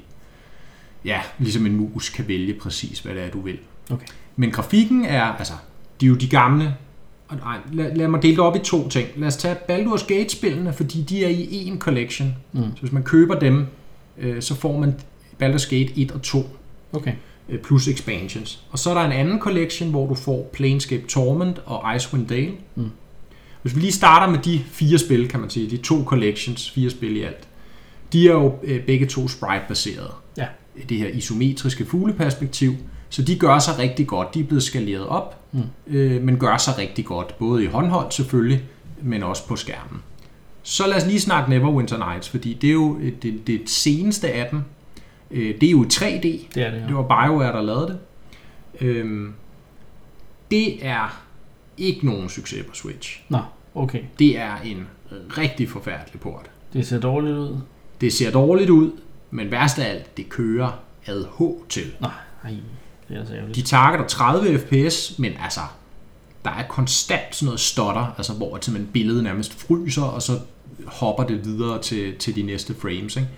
ja, 1.05 1.21
ligesom 1.39 1.67
en 1.67 1.77
mus 1.77 2.11
kan 2.11 2.29
vælge 2.29 2.55
præcis, 2.55 3.01
hvad 3.01 3.15
det 3.15 3.23
er, 3.25 3.31
du 3.31 3.41
vil. 3.41 3.59
Okay. 3.91 4.07
Men 4.37 4.51
grafikken 4.51 5.05
er, 5.05 5.23
altså, 5.23 5.53
de 6.01 6.07
er 6.07 6.11
jo 6.11 6.17
de 6.17 6.29
gamle, 6.29 6.75
og 7.29 7.37
nej, 7.37 7.59
lad, 7.73 7.95
lad 7.95 8.09
mig 8.09 8.23
dele 8.23 8.33
det 8.33 8.41
op 8.41 8.57
i 8.57 8.59
to 8.59 8.89
ting. 8.89 9.09
Lad 9.17 9.29
os 9.29 9.37
tage 9.37 9.55
Baldur's 9.55 10.07
Gate-spillene, 10.07 10.73
fordi 10.73 11.03
de 11.03 11.25
er 11.25 11.29
i 11.29 11.73
én 11.73 11.79
collection. 11.79 12.37
Mm. 12.53 12.61
Så 12.61 12.81
hvis 12.81 12.93
man 12.93 13.03
køber 13.03 13.39
dem, 13.39 13.67
øh, 14.19 14.43
så 14.43 14.55
får 14.55 14.79
man 14.79 14.95
Baldur's 15.43 15.77
Gate 15.77 15.93
1 15.97 16.11
og 16.13 16.23
2 16.23 16.45
Okay. 16.93 17.13
øh, 17.49 17.59
plus 17.59 17.89
expansions. 17.89 18.63
Og 18.71 18.79
så 18.79 18.91
er 18.91 18.95
der 18.95 19.01
en 19.01 19.13
anden 19.13 19.41
collection, 19.41 19.91
hvor 19.91 20.09
du 20.09 20.15
får 20.15 20.51
Planescape 20.53 21.03
Torment 21.09 21.61
og 21.67 21.97
Icewind 21.97 22.27
Dale. 22.29 22.53
Mm. 22.75 22.91
Hvis 23.63 23.75
vi 23.77 23.81
lige 23.81 23.93
starter 23.93 24.33
med 24.33 24.39
de 24.39 24.61
fire 24.65 24.99
spil, 24.99 25.29
kan 25.29 25.41
man 25.41 25.51
sige, 25.51 25.71
de 25.71 25.77
to 25.77 26.05
collections, 26.05 26.71
fire 26.71 26.91
spil 26.91 27.17
i 27.17 27.23
alt. 27.23 27.49
De 28.13 28.29
er 28.29 28.33
jo 28.33 28.55
øh, 28.63 28.85
begge 28.87 29.07
to 29.07 29.29
sprite-baserede. 29.29 30.13
Ja. 30.37 30.47
Det 30.89 30.97
her 30.97 31.09
isometriske 31.09 31.85
fugleperspektiv. 31.85 32.75
Så 33.15 33.23
de 33.23 33.39
gør 33.39 33.59
sig 33.59 33.79
rigtig 33.79 34.07
godt. 34.07 34.35
De 34.35 34.41
er 34.41 34.45
blevet 34.45 34.63
skaleret 34.63 35.07
op, 35.07 35.41
Mm. 35.53 35.61
øh, 35.87 36.23
men 36.23 36.39
gør 36.39 36.57
sig 36.57 36.79
rigtig 36.79 37.05
godt. 37.05 37.39
Både 37.39 37.65
i 37.65 37.67
håndholdt 37.67 38.15
selvfølgelig, 38.15 38.63
men 39.03 39.23
også 39.23 39.47
på 39.47 39.57
skærmen. 39.57 40.03
Så 40.63 40.87
lad 40.87 40.97
os 40.97 41.07
lige 41.07 41.21
snakke 41.21 41.51
Neverwinter 41.51 41.99
Nights, 41.99 42.29
fordi 42.29 42.55
det 42.55 42.69
er 42.69 42.73
jo 42.73 42.99
øh, 43.01 43.13
det, 43.23 43.47
det 43.47 43.71
seneste 43.71 44.31
af 44.33 44.49
dem. 44.51 44.63
Øh, 45.31 45.61
det 45.61 45.67
er 45.67 45.71
jo 45.71 45.83
i 45.85 45.87
3D, 45.87 46.03
Det 46.55 46.57
er 46.57 46.71
det, 46.71 46.81
ja. 46.81 46.87
det 46.87 46.95
var 46.95 47.03
BioWare, 47.03 47.53
der 47.53 47.63
lavede 47.63 47.87
det. 47.87 47.99
Øhm, 48.81 49.35
det 50.51 50.87
er 50.87 51.23
ikke 51.79 52.07
nogen 52.07 52.29
succes 52.29 52.65
på 52.69 52.75
Switch. 52.75 53.21
Nå, 53.29 53.39
okay. 53.75 54.03
Det 54.19 54.39
er 54.39 54.57
en 54.65 54.87
rigtig 55.39 55.69
forfærdelig 55.69 56.21
port. 56.21 56.51
Det 56.73 56.87
ser 56.87 57.01
dårligt 57.01 57.37
ud. 57.37 57.57
Det 58.01 58.13
ser 58.13 58.31
dårligt 58.31 58.71
ud, 58.71 58.91
men 59.31 59.51
værst 59.51 59.79
af 59.79 59.91
alt, 59.91 60.17
det 60.17 60.29
kører 60.29 60.79
ad 61.07 61.25
H 61.39 61.43
til. 61.69 61.93
Nej, 62.01 62.11
ej, 62.45 62.55
det 63.15 63.19
er 63.19 63.21
altså 63.21 63.35
ærgerligt. 63.35 63.57
De 63.57 63.63
targeter 63.63 64.07
30 64.07 64.59
fps, 64.59 65.19
men 65.19 65.33
altså, 65.43 65.61
der 66.45 66.51
er 66.51 66.63
konstant 66.69 67.37
sådan 67.37 67.47
noget 67.47 67.61
stotter, 67.61 68.15
altså 68.17 68.33
hvor 68.33 68.59
simpelthen 68.61 68.93
billedet 68.93 69.25
nærmest 69.25 69.67
fryser, 69.67 70.03
og 70.03 70.23
så 70.23 70.33
hopper 70.87 71.25
det 71.25 71.45
videre 71.45 71.83
til, 71.83 72.17
til 72.17 72.37
de 72.37 72.43
næste 72.43 72.75
frames. 72.81 73.17
Ikke? 73.17 73.29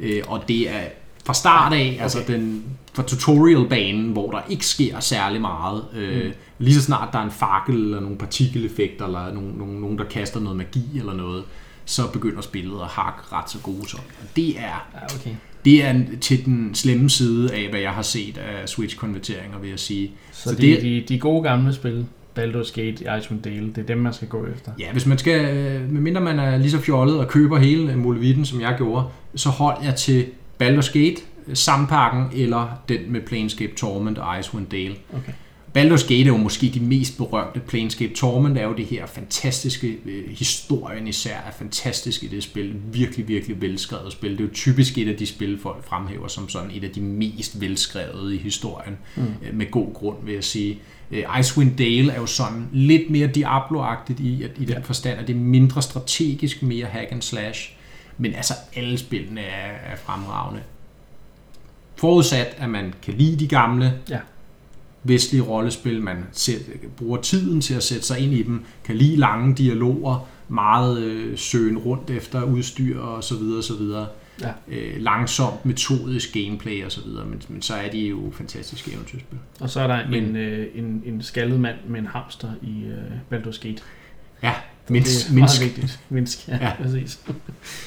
Øh, 0.00 0.22
og 0.28 0.48
det 0.48 0.70
er 0.70 0.80
fra 1.24 1.34
start 1.34 1.72
af, 1.72 1.90
okay. 1.92 2.02
altså 2.02 2.18
den, 2.26 2.64
fra 2.92 3.02
tutorial-banen, 3.02 4.12
hvor 4.12 4.30
der 4.30 4.40
ikke 4.48 4.66
sker 4.66 5.00
særlig 5.00 5.40
meget. 5.40 5.84
Øh, 5.94 6.24
Mm. 6.24 6.32
Lige 6.58 6.74
så 6.74 6.82
snart 6.82 7.12
der 7.12 7.18
er 7.18 7.24
en 7.24 7.30
fakkel, 7.30 7.74
eller 7.74 8.00
nogle 8.00 8.18
partikeleffekter, 8.18 9.06
eller 9.06 9.32
nogen, 9.32 9.54
nogen, 9.58 9.80
nogen 9.80 9.98
der 9.98 10.04
kaster 10.04 10.40
noget 10.40 10.56
magi 10.56 10.98
eller 10.98 11.14
noget, 11.14 11.44
så 11.84 12.12
begynder 12.12 12.40
spillet 12.40 12.80
at 12.80 12.86
hakke 12.86 13.20
ret 13.32 13.50
så 13.50 13.58
gode 13.58 13.88
som. 13.88 14.00
Og 14.00 14.36
det 14.36 14.58
er 14.58 14.88
Ja, 14.94 15.04
okay. 15.04 15.34
Det 15.70 15.84
er 15.84 15.94
til 16.20 16.44
den 16.44 16.74
slemme 16.74 17.10
side 17.10 17.54
af, 17.54 17.66
hvad 17.70 17.80
jeg 17.80 17.90
har 17.90 18.02
set 18.02 18.38
af 18.38 18.68
Switch-konverteringer, 18.68 19.58
vil 19.58 19.70
jeg 19.70 19.78
sige. 19.78 20.10
Så, 20.32 20.42
Så 20.42 20.50
det- 20.50 20.60
det, 20.60 20.82
de, 20.82 21.04
de 21.14 21.18
gode 21.18 21.42
gamle 21.42 21.72
spil, 21.72 22.06
Baldur's 22.38 22.72
Gate, 22.80 23.18
Icewind 23.18 23.42
Dale, 23.42 23.66
det 23.66 23.78
er 23.78 23.82
dem, 23.86 23.98
man 23.98 24.12
skal 24.12 24.28
gå 24.28 24.46
efter. 24.54 24.72
Ja, 24.78 24.92
hvis 24.92 25.06
man 25.06 25.18
skal, 25.18 25.42
medmindre 25.90 26.20
man 26.20 26.38
er 26.38 26.58
lige 26.58 26.70
så 26.70 26.78
fjollet 26.80 27.18
og 27.18 27.28
køber 27.28 27.58
hele 27.58 27.96
Molevitten, 27.96 28.44
som 28.44 28.60
jeg 28.60 28.74
gjorde, 28.78 29.06
så 29.34 29.48
hold 29.48 29.76
jeg 29.84 29.94
til 29.94 30.26
Baldur's 30.62 30.92
Gate, 30.98 31.16
Sampakken 31.54 32.24
eller 32.34 32.80
den 32.88 32.98
med 33.12 33.20
Planescape 33.20 33.72
Torment 33.76 34.18
og 34.18 34.38
Icewind 34.40 34.66
Dale. 34.66 34.94
Okay. 35.14 35.32
Baldur's 35.78 36.02
Gate 36.08 36.22
er 36.22 36.26
jo 36.26 36.36
måske 36.36 36.70
de 36.74 36.80
mest 36.80 37.16
berømte. 37.16 37.60
Planescape 37.60 38.14
Torment 38.14 38.58
er 38.58 38.62
jo 38.64 38.72
det 38.74 38.86
her 38.86 39.06
fantastiske, 39.06 39.98
øh, 40.06 40.30
historien 40.30 41.08
især 41.08 41.36
er 41.36 41.50
fantastisk 41.58 42.22
i 42.22 42.26
det 42.26 42.42
spil. 42.42 42.74
Virkelig, 42.92 43.28
virkelig 43.28 43.60
velskrevet 43.60 44.12
spil. 44.12 44.30
Det 44.30 44.40
er 44.40 44.44
jo 44.44 44.50
typisk 44.54 44.98
et 44.98 45.08
af 45.08 45.16
de 45.16 45.26
spil, 45.26 45.58
folk 45.62 45.84
fremhæver 45.88 46.28
som 46.28 46.48
sådan 46.48 46.70
et 46.74 46.84
af 46.84 46.90
de 46.90 47.00
mest 47.00 47.60
velskrevet 47.60 48.32
i 48.32 48.36
historien. 48.36 48.98
Mm. 49.16 49.22
Øh, 49.22 49.54
Med 49.54 49.70
god 49.70 49.94
grund, 49.94 50.16
vil 50.24 50.34
jeg 50.34 50.44
sige. 50.44 50.78
Øh, 51.10 51.22
Icewind 51.40 51.76
Dale 51.76 52.12
er 52.12 52.20
jo 52.20 52.26
sådan 52.26 52.66
lidt 52.72 53.10
mere 53.10 53.28
Diablo-agtigt 53.36 54.20
i, 54.20 54.42
at, 54.42 54.50
i 54.58 54.64
den 54.64 54.74
Ja. 54.74 54.80
forstand, 54.80 55.18
at 55.20 55.26
det 55.28 55.34
er 55.36 55.40
mindre 55.40 55.82
strategisk, 55.82 56.62
mere 56.62 56.86
hack 56.86 57.12
and 57.12 57.22
slash. 57.22 57.72
Men 58.18 58.34
altså, 58.34 58.54
alle 58.76 58.98
spillene 58.98 59.40
er, 59.40 59.92
er 59.92 59.96
fremragende. 59.96 60.60
Forudsat, 61.96 62.54
at 62.58 62.68
man 62.70 62.94
kan 63.02 63.14
lide 63.14 63.36
de 63.40 63.48
gamle, 63.48 63.92
Ja. 64.10 64.18
Vestlige 65.04 65.42
rollespil, 65.42 66.02
man 66.02 66.16
sæt, 66.32 66.60
bruger 66.96 67.20
tiden 67.20 67.60
til 67.60 67.74
at 67.74 67.82
sætte 67.82 68.06
sig 68.06 68.18
ind 68.18 68.32
i 68.32 68.42
dem, 68.42 68.64
kan 68.84 68.96
lide 68.96 69.16
lange 69.16 69.54
dialoger, 69.54 70.28
meget 70.48 70.98
øh, 71.02 71.38
søgen 71.38 71.78
rundt 71.78 72.10
efter 72.10 72.42
udstyr 72.42 73.00
og 73.00 73.24
så 73.24 73.36
videre, 73.36 73.62
så 73.62 73.74
videre. 73.76 74.06
Ja. 74.42 74.50
Øh, 74.68 75.00
langsomt, 75.02 75.66
metodisk 75.66 76.32
gameplay 76.34 76.84
og 76.84 76.92
så 76.92 77.00
videre, 77.06 77.26
men, 77.26 77.42
men 77.48 77.62
så 77.62 77.74
er 77.74 77.90
de 77.90 77.98
jo 78.00 78.30
fantastiske 78.32 78.92
eventyrspil. 78.92 79.38
Og 79.60 79.70
så 79.70 79.80
er 79.80 79.86
der 79.86 80.10
Men- 80.10 80.24
en, 80.24 80.36
øh, 80.36 80.66
en, 80.74 81.02
en 81.06 81.22
skaldet 81.22 81.60
mand 81.60 81.76
med 81.88 82.00
en 82.00 82.06
hamster 82.06 82.48
i 82.62 82.84
øh, 82.84 83.38
Baldur's 83.38 83.60
Gate. 83.68 83.82
Ja, 84.42 84.52
det 84.88 85.02
Minsk, 85.02 85.28
er 85.28 85.32
Minsk, 85.34 85.60
meget 85.60 85.76
vigtigt. 85.76 86.00
Minsk, 86.08 86.48
ja, 86.48 86.58
Ja. 86.66 86.72
præcis. 86.82 87.20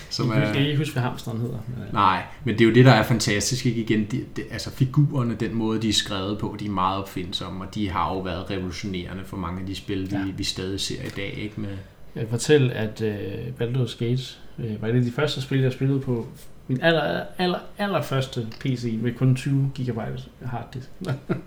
som 0.10 0.32
jeg, 0.32 0.36
kan, 0.54 0.56
er, 0.62 0.66
ikke 0.68 0.78
huske, 0.78 0.94
hvad 0.94 1.04
hamsteren 1.04 1.40
hedder. 1.42 1.58
Øh, 1.88 1.94
Nej, 1.94 2.24
men 2.46 2.56
det 2.56 2.62
er 2.62 2.66
jo 2.70 2.74
det, 2.76 2.86
der 2.86 2.92
er 2.92 3.04
fantastisk. 3.04 3.66
Ikke? 3.66 3.82
Igen, 3.82 4.06
det, 4.12 4.36
det, 4.36 4.44
altså 4.52 4.72
figurerne, 4.72 5.36
den 5.40 5.56
måde, 5.56 5.82
de 5.82 5.90
er 5.90 5.94
skrevet 5.94 6.38
på, 6.38 6.56
de 6.60 6.66
er 6.66 6.70
meget 6.70 6.98
opfindsomme, 7.02 7.64
og 7.66 7.76
de 7.76 7.90
har 7.90 8.14
jo 8.14 8.20
været 8.20 8.50
revolutionerende 8.52 9.24
for 9.26 9.38
mange 9.38 9.60
af 9.62 9.66
de 9.68 9.76
spil. 9.76 10.10
Ja. 10.12 10.24
vi, 10.24 10.32
vi 10.38 10.44
stadig 10.44 10.80
ser 10.80 11.02
i 11.04 11.10
dag. 11.16 11.34
Ikke? 11.42 11.62
Med, 11.62 11.70
Jeg 12.16 12.22
kan 12.24 12.30
fortælle, 12.30 12.74
at 12.74 13.02
øh, 13.02 13.14
Baldur's 13.62 13.98
Gate 14.00 14.24
øh, 14.60 14.82
var 14.82 14.88
et 14.88 14.96
af 14.96 15.02
de 15.02 15.12
første 15.12 15.42
spil, 15.42 15.60
jeg 15.60 15.72
spillede 15.74 16.00
på 16.00 16.28
min 16.72 16.82
aller, 16.82 17.24
aller, 17.38 17.60
aller 17.78 18.02
første 18.02 18.48
PC 18.60 18.98
med 19.02 19.14
kun 19.14 19.36
20 19.36 19.72
GB 19.80 20.00
harddisk. 20.46 20.88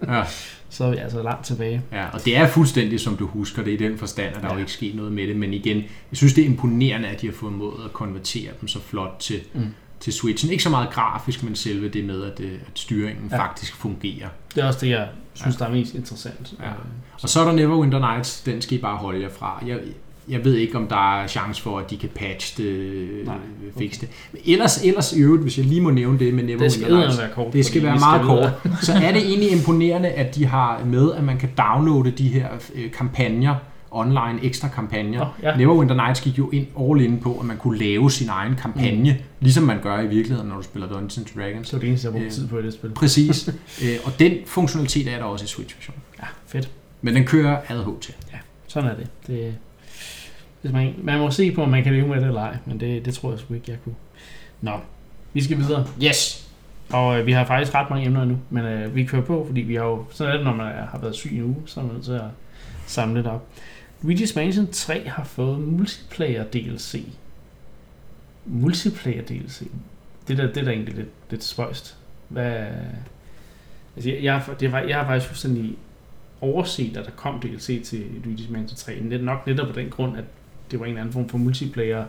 ja, 0.09 0.25
Så 0.71 0.85
er 0.85 0.91
vi 0.91 0.97
altså 0.97 1.23
langt 1.23 1.45
tilbage. 1.47 1.83
ja, 1.93 2.07
og 2.13 2.25
det 2.25 2.37
er 2.37 2.47
fuldstændig, 2.49 3.01
som 3.01 3.17
du 3.17 3.27
husker 3.27 3.63
det, 3.65 3.71
i 3.73 3.77
den 3.77 3.99
forstand, 3.99 4.29
at 4.29 4.35
der 4.35 4.41
ja. 4.41 4.47
Ja. 4.47 4.53
jo 4.55 4.59
ikke 4.61 4.73
sket 4.73 4.95
noget 4.95 5.13
med 5.13 5.27
det. 5.27 5.37
Men 5.37 5.55
igen, 5.55 5.77
jeg 5.77 5.87
synes, 6.17 6.35
det 6.35 6.43
er 6.45 6.49
imponerende, 6.49 7.09
at 7.09 7.21
de 7.21 7.27
har 7.27 7.35
fået 7.35 7.53
måde 7.53 7.75
at 7.85 7.93
konvertere 7.93 8.51
dem 8.61 8.69
så 8.69 8.81
flot 8.81 9.17
til, 9.21 9.41
Mm. 9.55 9.67
til 10.01 10.13
Switchen. 10.13 10.51
Ikke 10.53 10.63
så 10.63 10.71
meget 10.71 10.91
grafisk, 10.91 11.43
men 11.43 11.57
selve 11.57 11.89
det 11.89 12.05
med, 12.05 12.23
at, 12.25 12.41
øh, 12.41 12.53
at 12.53 12.59
styringen 12.79 13.29
ja. 13.31 13.37
Ja. 13.37 13.43
faktisk 13.43 13.77
fungerer. 13.77 14.29
Det 14.55 14.63
er 14.63 14.67
også 14.67 14.79
det, 14.83 14.89
jeg 14.91 15.09
synes, 15.35 15.57
der 15.57 15.67
er 15.67 15.71
mest 15.71 15.95
interessant. 15.95 16.55
Ja. 16.61 16.69
Og 17.23 17.29
så 17.29 17.41
er 17.41 17.45
der 17.45 17.53
Neverwinter 17.53 17.99
Nights, 17.99 18.41
den 18.41 18.63
skal 18.63 18.79
I 18.79 18.81
bare 18.81 18.97
holde 18.97 19.21
jer 19.23 19.31
fra. 19.31 19.63
Jeg, 19.67 19.79
jeg 20.29 20.45
ved 20.45 20.55
ikke, 20.55 20.77
om 20.79 20.87
der 20.87 21.21
er 21.23 21.27
chance 21.27 21.63
for, 21.63 21.79
at 21.79 21.91
de 21.91 21.97
kan 21.97 22.09
patche 22.15 22.65
det, 22.65 23.27
Nej, 23.27 23.37
fikse 23.79 24.01
det. 24.01 24.09
Men 24.33 24.43
ellers, 24.47 24.83
ellers 24.85 25.13
i 25.13 25.21
øvrigt, 25.21 25.43
hvis 25.43 25.59
jeg 25.59 25.67
lige 25.67 25.81
må 25.81 25.91
nævne 25.91 26.19
det 26.19 26.35
med 26.35 26.43
Det 26.43 26.47
Neverwinter 26.47 26.69
skal 26.79 26.93
Nights, 26.95 27.19
være 27.19 27.29
kort. 27.35 27.53
det 27.53 27.67
skal 27.67 27.83
være 27.83 27.99
meget 27.99 28.23
videre. 28.23 28.53
kort, 28.63 28.85
så 28.85 28.93
er 28.93 29.13
det 29.13 29.23
egentlig 29.27 29.53
imponerende, 29.53 30.09
at 30.09 30.35
de 30.35 30.47
har 30.47 30.85
med, 30.85 31.13
at 31.13 31.25
man 31.25 31.39
kan 31.39 31.49
downloade 31.59 32.11
de 32.11 32.29
her 32.29 32.49
øh, 32.75 32.91
kampagner 32.91 33.55
online 33.91 34.39
ekstra 34.43 34.69
kampagner. 34.69 35.21
Åh, 35.23 35.27
ja. 35.43 35.57
Neverwinter 35.57 35.95
Nights 35.95 36.21
gik 36.21 36.39
jo 36.39 36.51
ind 36.51 36.67
all 36.81 37.01
in 37.01 37.19
på, 37.21 37.35
at 37.41 37.47
man 37.47 37.57
kunne 37.57 37.79
lave 37.79 38.11
sin 38.11 38.29
egen 38.29 38.55
kampagne, 38.57 39.13
mm. 39.13 39.19
ligesom 39.41 39.65
man 39.65 39.81
gør 39.83 40.01
i 40.01 40.07
virkeligheden, 40.07 40.49
når 40.49 40.57
du 40.57 40.63
spiller 40.63 40.89
Dungeons 40.89 41.19
and 41.19 41.27
Dragons. 41.37 41.69
Så 41.69 41.79
det 41.79 41.89
eneste, 41.89 42.07
jeg 42.07 42.13
brugte 42.13 42.27
Øh, 42.27 42.33
tid 42.33 42.49
på 42.49 42.59
i 42.59 42.63
det 42.63 42.73
spil. 42.73 42.91
Præcis. 42.91 43.49
øh, 43.85 43.97
og 44.05 44.13
den 44.19 44.33
funktionalitet 44.47 45.09
er 45.09 45.19
der 45.19 45.25
også 45.25 45.45
i 45.45 45.49
Switch-versionen. 45.49 46.01
Ja, 46.21 46.27
fedt. 46.47 46.71
Men 47.03 47.15
den 47.15 47.25
kører 47.25 47.57
ad 47.69 47.85
HT. 47.85 48.17
Sådan 48.67 48.91
er 48.91 48.95
det. 48.95 49.07
det 49.27 49.55
hvis 50.65 50.73
man, 50.73 50.95
man 51.03 51.19
må 51.19 51.31
se 51.31 51.53
på, 51.53 51.63
om 51.63 51.69
man 51.69 51.85
kan 51.85 51.93
leve 51.93 52.09
med 52.09 52.17
det 52.21 52.27
eller 52.27 52.41
ej, 52.41 52.57
men 52.67 52.81
det, 52.81 53.05
det 53.05 53.15
tror 53.15 53.31
jeg 53.31 53.39
sgu 53.39 53.55
ikke, 53.55 53.71
jeg 53.71 53.79
kunne. 53.85 53.95
Nå, 54.61 54.73
vi 55.33 55.43
skal 55.43 55.59
videre. 55.59 55.87
Yes! 56.03 56.49
Og 56.91 57.21
øh, 57.21 57.27
vi 57.27 57.33
har 57.33 57.45
faktisk 57.45 57.75
ret 57.75 57.91
mange 57.91 58.07
emner 58.07 58.25
nu, 58.25 58.39
men 58.51 58.65
øh, 58.65 58.95
vi 58.95 59.05
kører 59.05 59.23
på, 59.23 59.45
fordi 59.47 59.61
vi 59.61 59.75
har 59.75 59.85
jo, 59.85 60.05
sådan 60.11 60.33
er 60.33 60.37
det, 60.37 60.45
når 60.47 60.55
man 60.55 60.67
er, 60.67 60.87
har 60.87 60.99
været 60.99 61.15
syg 61.15 61.33
en 61.37 61.43
uge, 61.43 61.57
så 61.67 61.81
er 61.81 61.85
man 61.85 61.95
nødt 61.95 62.05
til 62.05 62.13
at 62.13 62.25
samle 62.87 63.23
det 63.23 63.31
op. 63.31 63.47
Luigi's 64.03 64.33
Mansion 64.37 64.67
3 64.73 65.09
har 65.09 65.25
fået 65.25 65.61
multiplayer 65.61 66.45
DLC. 66.45 67.05
Multiplayer 68.47 69.23
DLC. 69.23 69.63
Det 70.29 70.39
der, 70.39 70.47
det 70.47 70.57
er 70.57 70.65
da 70.65 70.71
egentlig 70.71 70.95
lidt, 70.95 71.09
lidt 71.31 71.45
spøjst. 71.45 71.97
Hvad, 72.29 72.57
altså 73.97 74.11
jeg, 74.11 74.23
jeg, 74.23 74.35
har- 74.39 74.55
det 74.55 74.73
var, 74.73 74.81
jeg 74.81 74.97
har 74.97 75.05
faktisk 75.05 75.27
fuldstændig 75.27 75.77
overset, 76.41 76.97
at 76.97 77.05
der 77.05 77.11
kom 77.11 77.41
DLC 77.41 77.85
til 77.85 78.05
Luigi's 78.25 78.53
Mansion 78.53 78.77
3. 78.77 79.01
Net, 79.01 79.25
nok 79.25 79.47
netop 79.47 79.67
på 79.69 79.81
den 79.81 79.91
grund, 79.91 80.17
at 80.17 80.25
det 80.75 80.81
var 80.81 80.87
en 80.87 80.91
eller 80.91 81.01
anden 81.01 81.13
form 81.13 81.29
for 81.29 81.39
multiplayer 81.39 82.05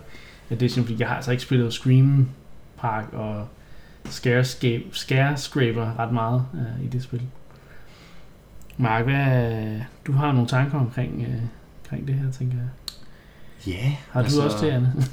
edition, 0.50 0.86
fordi 0.86 1.00
jeg 1.00 1.08
har 1.08 1.16
altså 1.16 1.32
ikke 1.32 1.44
spillet 1.44 1.74
Scream 1.74 2.30
Park 2.78 3.06
og 3.14 3.48
Scarescape, 4.10 4.84
Scarescraper 4.92 6.00
ret 6.00 6.14
meget 6.14 6.46
øh, 6.54 6.86
i 6.86 6.88
det 6.88 7.04
spil. 7.04 7.22
Mark, 8.78 9.04
hvad, 9.04 9.80
du 10.08 10.12
har 10.12 10.32
nogle 10.32 10.48
tanker 10.48 10.80
omkring, 10.80 11.22
øh, 11.22 11.42
omkring 11.84 12.08
det 12.08 12.16
her, 12.16 12.32
tænker 12.32 12.58
jeg. 12.58 12.68
Ja, 13.74 13.84
yeah, 13.84 13.94
Har 14.12 14.22
du 14.24 14.42
også 14.42 14.66
det, 14.66 14.72
Anne? 14.72 14.94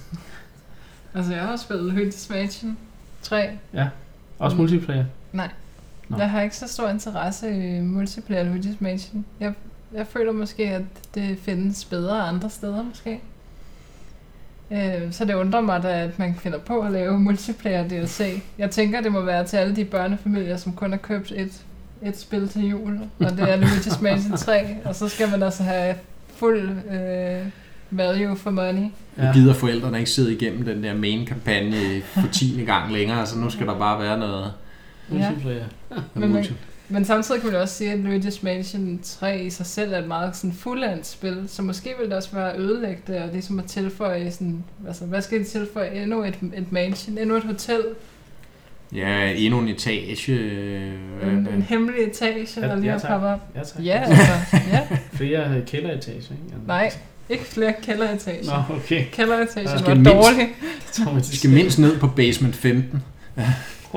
Altså, 1.14 1.32
jeg 1.32 1.42
har 1.42 1.56
spillet 1.56 1.92
Luigi's 1.92 2.32
Mansion 2.34 2.78
3. 3.22 3.50
Også 4.38 4.54
Mm. 4.56 4.60
multiplayer? 4.60 5.04
Nej. 5.32 5.50
Nå. 6.08 6.16
Jeg 6.18 6.30
har 6.30 6.40
ikke 6.42 6.56
så 6.56 6.68
stor 6.68 6.88
interesse 6.88 7.76
i 7.76 7.80
multiplayer 7.80 8.54
Luigi's 8.54 8.76
Mansion. 8.80 9.24
Jeg, 9.40 9.54
jeg 9.94 10.06
føler 10.06 10.32
måske, 10.32 10.62
at 10.68 10.82
det 11.14 11.38
findes 11.38 11.84
bedre 11.84 12.20
andre 12.22 12.50
steder 12.50 12.82
måske. 12.82 13.20
Øh, 14.72 15.12
så 15.12 15.24
det 15.24 15.34
undrer 15.34 15.60
mig 15.60 15.82
da, 15.82 15.88
at 16.02 16.18
man 16.18 16.34
finder 16.34 16.58
på 16.58 16.80
at 16.80 16.92
lave 16.92 17.20
multiplayer 17.20 17.88
DLC. 17.88 18.42
Jeg 18.58 18.70
tænker, 18.70 19.00
det 19.00 19.12
må 19.12 19.20
være 19.20 19.44
til 19.44 19.56
alle 19.56 19.76
de 19.76 19.84
børnefamilier, 19.84 20.56
som 20.56 20.72
kun 20.72 20.90
har 20.90 20.98
købt 20.98 21.32
et, 21.36 21.52
et 22.02 22.18
spil 22.18 22.48
til 22.48 22.68
jul, 22.68 23.00
og 23.20 23.30
det 23.30 23.40
er 23.40 23.56
Luigi's 23.56 24.02
Mansion 24.04 24.36
3, 24.36 24.76
og 24.84 24.94
så 24.94 25.08
skal 25.08 25.30
man 25.30 25.42
altså 25.42 25.62
have 25.62 25.94
fuld 26.36 26.70
øh, 26.70 27.46
value 27.90 28.36
for 28.36 28.50
money. 28.50 28.82
Nu 29.16 29.32
gider 29.34 29.54
forældrene 29.54 29.98
ikke 29.98 30.10
sidde 30.10 30.32
igennem 30.34 30.64
den 30.64 30.84
der 30.84 30.94
main-kampagne 30.94 32.02
for 32.02 32.28
10. 32.32 32.62
gang 32.66 32.92
længere, 32.92 33.26
så 33.26 33.38
nu 33.38 33.50
skal 33.50 33.66
der 33.66 33.78
bare 33.78 34.00
være 34.02 34.18
noget, 34.18 34.52
Ja. 35.12 35.14
Multiplayer. 35.30 35.64
noget 35.90 36.04
Men 36.14 36.32
man-. 36.32 36.46
Men 36.92 37.04
samtidig 37.04 37.40
kan 37.40 37.52
man 37.52 37.60
også 37.60 37.74
sige, 37.74 37.92
at 37.92 37.98
Luigi's 37.98 38.38
Mansion 38.42 39.00
3 39.02 39.38
i 39.44 39.50
sig 39.50 39.66
selv 39.66 39.92
er 39.92 39.98
et 39.98 40.08
meget 40.08 40.36
sådan 40.36 40.52
fuldendt 40.52 41.06
spil, 41.06 41.44
så 41.48 41.62
måske 41.62 41.90
vil 42.00 42.08
det 42.08 42.16
også 42.16 42.28
være 42.32 42.58
ødelæggende 42.58 43.22
og 43.24 43.28
ligesom 43.32 43.58
at 43.58 43.64
tilføje 43.64 44.30
sådan, 44.30 44.64
altså 44.86 45.04
hvad 45.04 45.22
skal 45.22 45.38
de 45.38 45.44
tilføje? 45.44 46.02
Endnu 46.02 46.24
et, 46.24 46.34
et 46.56 46.72
mansion, 46.72 47.18
endnu 47.18 47.36
et 47.36 47.44
hotel, 47.44 47.80
Ja, 48.94 49.32
endnu 49.32 49.58
en 49.60 49.68
etage. 49.68 50.32
øh, 50.32 50.92
en, 51.22 51.48
en 51.54 51.62
hemmelig 51.62 52.04
etage, 52.04 52.48
Ja, 52.60 52.66
der 52.68 52.76
lige 52.76 52.90
ja, 52.92 52.96
er 52.98 53.08
poppet 53.08 53.28
op. 53.30 53.40
Ja, 53.54 53.62
tak. 53.64 53.84
Ja, 53.84 54.02
altså, 54.06 54.56
ja. 54.72 54.80
Flere 55.12 55.62
kælderetager, 55.66 56.16
ikke? 56.18 56.32
Nej, 56.66 56.92
ikke 57.28 57.44
flere 57.44 57.74
kælderetager. 57.82 58.44
Nå, 58.68 58.76
okay. 58.76 59.04
Kælderetagen 59.12 59.68
Ja. 59.68 59.84
var 59.86 59.94
mindst- 59.94 60.10
dårlig. 60.10 60.48
Vi 61.30 61.36
skal 61.36 61.50
mindst 61.50 61.78
ned 61.78 61.98
på 61.98 62.06
basement 62.06 62.56
15. 62.56 63.02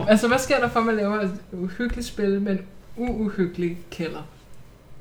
Altså, 0.08 0.28
hvad 0.28 0.38
sker 0.40 0.60
der 0.60 0.70
for, 0.70 0.80
at 0.80 0.86
man 0.86 0.96
laver 0.96 1.20
et 1.22 1.32
uhyggeligt 1.52 2.08
spil 2.08 2.42
med 2.42 2.52
en 2.52 2.60
uuhyggelig 2.98 3.78
kælder, 3.92 4.28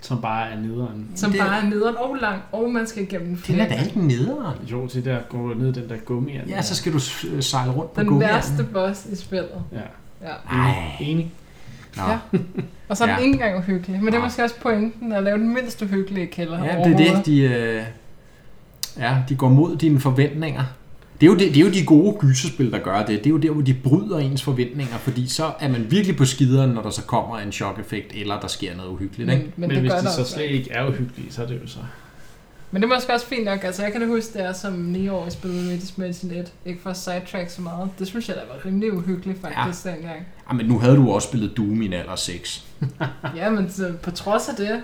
Som 0.00 0.20
bare 0.20 0.50
er 0.50 0.56
nederen. 0.60 1.08
som 1.14 1.30
Det- 1.30 1.40
bare 1.40 1.58
er 1.58 1.62
nederen 1.68 1.96
og 1.96 2.16
lang, 2.20 2.42
og 2.52 2.70
man 2.70 2.86
skal 2.86 3.02
igennem 3.02 3.28
Den 3.28 3.36
flere 3.38 3.58
er 3.68 3.76
da 3.76 3.82
ikke 3.84 4.00
nederen. 4.06 4.56
Jo, 4.70 4.86
til 4.86 5.04
der 5.04 5.18
går 5.28 5.54
ned 5.54 5.72
den 5.72 5.88
der 5.88 5.96
gummi. 5.96 6.32
Ja, 6.48 6.62
så 6.62 6.74
skal 6.74 6.92
du 6.92 6.98
øh, 7.32 7.42
sejle 7.42 7.72
rundt 7.72 7.94
på 7.94 8.00
Den 8.02 8.20
værste 8.20 8.64
boss 8.72 9.06
i 9.06 9.16
spillet. 9.16 9.62
Ja, 9.72 9.78
Ja. 10.22 10.56
Ej. 10.58 10.74
enig. 11.00 11.32
Nå. 11.96 12.02
Ja. 12.02 12.18
Og 12.88 12.96
så 12.96 13.04
er 13.04 13.08
den 13.08 13.16
Ja. 13.18 13.22
ikke 13.22 13.32
engang 13.34 13.58
uhyggelig. 13.58 14.02
Men 14.02 14.12
det 14.12 14.18
er 14.18 14.22
måske 14.22 14.42
også 14.44 14.60
pointen 14.60 15.12
at 15.12 15.22
lave 15.22 15.38
den 15.38 15.54
mindst 15.54 15.82
uhyggelige 15.82 16.26
kælder 16.26 16.64
Ja, 16.64 16.84
det 16.84 16.92
er 17.08 17.14
det, 17.16 17.26
de, 17.26 17.40
øh, 17.40 17.82
ja, 18.98 19.16
de 19.28 19.36
går 19.36 19.48
mod 19.48 19.76
dine 19.76 20.00
forventninger. 20.00 20.62
Det 21.20 21.26
er, 21.26 21.30
jo 21.30 21.38
det, 21.38 21.40
det 21.54 21.56
er 21.56 21.60
jo 21.64 21.70
de 21.72 21.84
gode 21.84 22.16
gyserspil, 22.20 22.72
der 22.72 22.78
gør 22.78 22.98
det. 22.98 23.08
Det 23.08 23.26
er 23.26 23.30
jo 23.30 23.36
der, 23.36 23.50
hvor 23.50 23.62
de 23.62 23.74
bryder 23.74 24.18
ens 24.18 24.42
forventninger, 24.42 24.96
fordi 24.98 25.26
så 25.28 25.52
er 25.60 25.68
man 25.68 25.90
virkelig 25.90 26.16
på 26.16 26.24
skideren, 26.24 26.70
når 26.70 26.82
der 26.82 26.90
så 26.90 27.02
kommer 27.02 27.38
en 27.38 27.52
chok-effekt, 27.52 28.12
eller 28.14 28.40
der 28.40 28.48
sker 28.48 28.76
noget 28.76 28.90
uhyggeligt. 28.90 29.30
Ikke? 29.30 29.42
Men, 29.44 29.52
Men, 29.56 29.60
men, 29.60 29.68
men 29.68 29.70
det 29.70 29.80
hvis 29.80 29.92
gør 29.92 29.98
de 29.98 30.04
der 30.04 30.10
så 30.10 30.20
også. 30.20 30.32
slet 30.32 30.50
ikke 30.50 30.70
er 30.70 30.86
uhyggelige, 30.88 31.32
så 31.32 31.42
er 31.42 31.46
det 31.46 31.60
jo 31.62 31.66
så... 31.68 31.78
Men 32.70 32.82
det 32.82 32.90
er 32.90 32.94
måske 32.94 33.12
også 33.12 33.26
fint 33.26 33.44
nok. 33.44 33.64
Altså, 33.64 33.82
jeg 33.82 33.92
kan 33.92 34.00
da 34.00 34.06
huske, 34.06 34.32
det 34.38 34.44
er 34.46 34.52
som 34.52 34.94
9-årig 34.94 35.32
spillede 35.32 35.74
Luigi's 35.76 35.92
Mansion 35.96 36.30
1. 36.30 36.52
Ikke 36.66 36.82
for 36.82 36.90
at 36.90 36.96
sidetrack 36.96 37.50
så 37.50 37.62
meget. 37.62 37.90
Det 37.98 38.06
synes 38.06 38.28
jeg 38.28 38.36
da 38.36 38.40
var 38.54 38.66
rimelig 38.66 38.92
uhyggeligt 38.92 39.40
faktisk 39.40 39.84
ja. 39.86 39.90
dengang. 39.90 40.16
Ja, 40.18 40.50
Ah, 40.50 40.56
men 40.56 40.66
nu 40.66 40.78
havde 40.78 40.96
du 40.96 41.10
også 41.12 41.28
spillet 41.28 41.56
Doom 41.56 41.82
i 41.82 41.86
en 41.86 41.92
alder 41.92 42.16
6. 42.16 42.64
Ja, 43.36 43.50
men 43.50 43.70
så, 43.70 43.92
på 44.02 44.10
trods 44.10 44.48
af 44.48 44.54
det, 44.56 44.82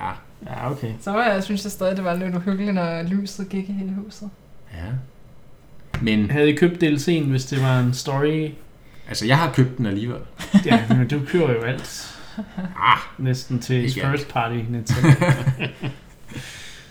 Ja, 0.00 0.10
Ja, 0.46 0.70
okay. 0.70 0.92
så 1.00 1.10
var 1.12 1.24
jeg, 1.32 1.44
synes 1.44 1.64
jeg 1.64 1.72
stadig, 1.72 1.96
det 1.96 2.04
var 2.04 2.14
lidt 2.14 2.34
uhyggeligt, 2.34 2.74
når 2.74 3.02
lyset 3.02 3.48
gik 3.48 3.68
i 3.68 3.72
hele 3.72 3.92
huset. 4.04 4.30
ja. 4.74 4.78
Men 6.02 6.30
Havde 6.30 6.50
I 6.50 6.56
købt 6.56 6.82
DLC'en, 6.82 7.24
hvis 7.24 7.44
det 7.44 7.62
var 7.62 7.80
en 7.80 7.94
story? 7.94 8.48
altså, 9.08 9.26
jeg 9.26 9.38
har 9.38 9.52
købt 9.52 9.78
den 9.78 9.86
alligevel. 9.86 10.20
Ja, 10.64 10.82
men 10.88 11.08
du 11.08 11.20
kører 11.26 11.52
jo 11.52 11.60
alt. 11.62 12.10
Ah, 12.78 12.98
Næsten 13.18 13.58
til 13.58 13.76
Ikke 13.76 14.00
first 14.00 14.28
party 14.28 14.54
Nintendo. 14.54 15.08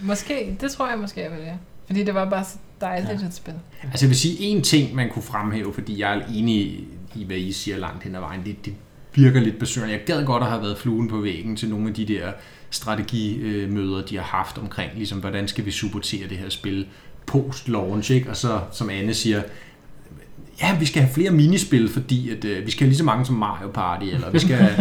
Måske, 0.02 0.58
det 0.62 0.72
tror 0.72 0.90
jeg 0.90 0.98
måske, 1.00 1.22
jeg 1.22 1.32
vil 1.32 1.40
det. 1.40 1.54
Fordi 1.86 2.04
det 2.04 2.14
var 2.14 2.30
bare 2.30 2.44
så 2.44 2.56
dejligt 2.82 3.22
Ja. 3.22 3.28
et 3.28 3.34
spil. 3.34 3.54
Altså 3.84 4.06
jeg 4.06 4.10
vil 4.10 4.18
sige 4.20 4.40
en 4.40 4.62
ting, 4.62 4.96
man 4.96 5.10
kunne 5.10 5.24
fremhæve, 5.24 5.74
fordi 5.74 6.00
jeg 6.02 6.18
er 6.18 6.22
enig 6.36 6.56
i, 6.56 6.88
i 7.16 7.24
hvad 7.24 7.38
I 7.38 7.52
siger 7.52 7.78
langt 7.78 8.04
hen 8.04 8.16
ad 8.16 8.20
vejen. 8.20 8.42
Det, 8.46 8.66
det 8.66 8.74
virker 9.14 9.40
lidt 9.42 9.60
besøgende. 9.60 9.94
Jeg 9.94 10.02
gad 10.06 10.26
godt 10.26 10.44
at 10.44 10.50
have 10.50 10.62
været 10.62 10.78
fluen 10.78 11.08
på 11.08 11.18
væggen 11.22 11.56
til 11.56 11.70
nogle 11.70 11.88
af 11.88 11.94
de 11.94 12.06
der 12.06 12.32
strategimøder, 12.70 14.02
de 14.06 14.16
har 14.16 14.24
haft 14.24 14.58
omkring, 14.58 14.92
ligesom 14.96 15.20
hvordan 15.20 15.48
skal 15.48 15.66
vi 15.66 15.72
supportere 15.72 16.28
det 16.30 16.38
her 16.38 16.50
spil 16.50 16.88
post-launch, 17.28 18.12
ikke? 18.12 18.30
Og 18.30 18.38
så, 18.38 18.60
som 18.72 18.90
Anne 18.90 19.14
siger, 19.14 19.42
ja, 20.62 20.78
vi 20.80 20.86
skal 20.86 21.02
have 21.02 21.14
flere 21.14 21.32
minispil, 21.32 21.90
fordi 21.90 22.30
at, 22.30 22.46
øh, 22.46 22.66
vi 22.66 22.72
skal 22.72 22.80
have 22.80 22.90
lige 22.90 22.98
så 22.98 23.04
mange 23.04 23.26
som 23.26 23.36
Mario 23.36 23.68
Party, 23.68 24.06
eller 24.06 24.30
vi 24.30 24.40
skal 24.40 24.58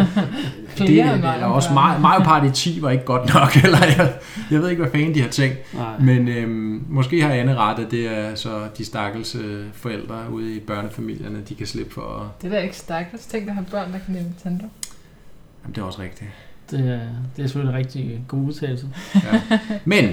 det, 0.79 1.01
eller 1.01 1.45
også. 1.45 1.73
Mario, 1.73 2.01
Mario 2.01 2.25
Party 2.25 2.47
10 2.55 2.83
var 2.83 2.91
ikke 2.91 3.05
godt 3.05 3.35
nok, 3.35 3.57
eller 3.65 3.79
jeg, 3.79 4.13
jeg 4.51 4.61
ved 4.61 4.71
ikke, 4.71 4.83
hvad 4.83 4.93
fanden 4.93 5.15
de 5.15 5.23
har 5.23 5.29
tænkt. 5.29 5.75
Nej. 5.75 5.99
Men 5.99 6.29
øhm, 6.29 6.85
måske 6.89 7.23
har 7.23 7.31
Anne 7.31 7.55
ret, 7.55 7.79
at 7.79 7.91
det 7.91 8.07
er 8.07 8.35
så 8.35 8.69
de 8.79 8.85
stakkels 8.85 9.35
øh, 9.35 9.67
forældre 9.73 10.31
ude 10.31 10.57
i 10.57 10.61
børnefamilierne, 10.61 11.43
de 11.49 11.55
kan 11.55 11.67
slippe 11.67 11.95
for 11.95 12.21
at... 12.21 12.43
Det 12.43 12.53
er 12.53 12.57
da 12.57 12.63
ikke 12.63 12.77
stakkels. 12.77 13.27
Tænk 13.27 13.49
at 13.49 13.55
have 13.55 13.67
børn, 13.71 13.93
der 13.93 13.99
kan 13.99 14.15
lide 14.15 14.25
Nintendo. 14.25 14.65
Jamen, 15.63 15.75
det 15.75 15.79
er 15.79 15.83
også 15.85 16.03
rigtigt. 16.03 16.31
Det, 16.71 16.81
er, 16.81 17.01
det 17.37 17.43
er 17.43 17.47
selvfølgelig 17.47 17.73
en 17.73 17.79
rigtig 17.79 18.25
god 18.29 18.41
udtalelse. 18.41 18.87
Ja. 19.15 19.59
Men 19.85 20.11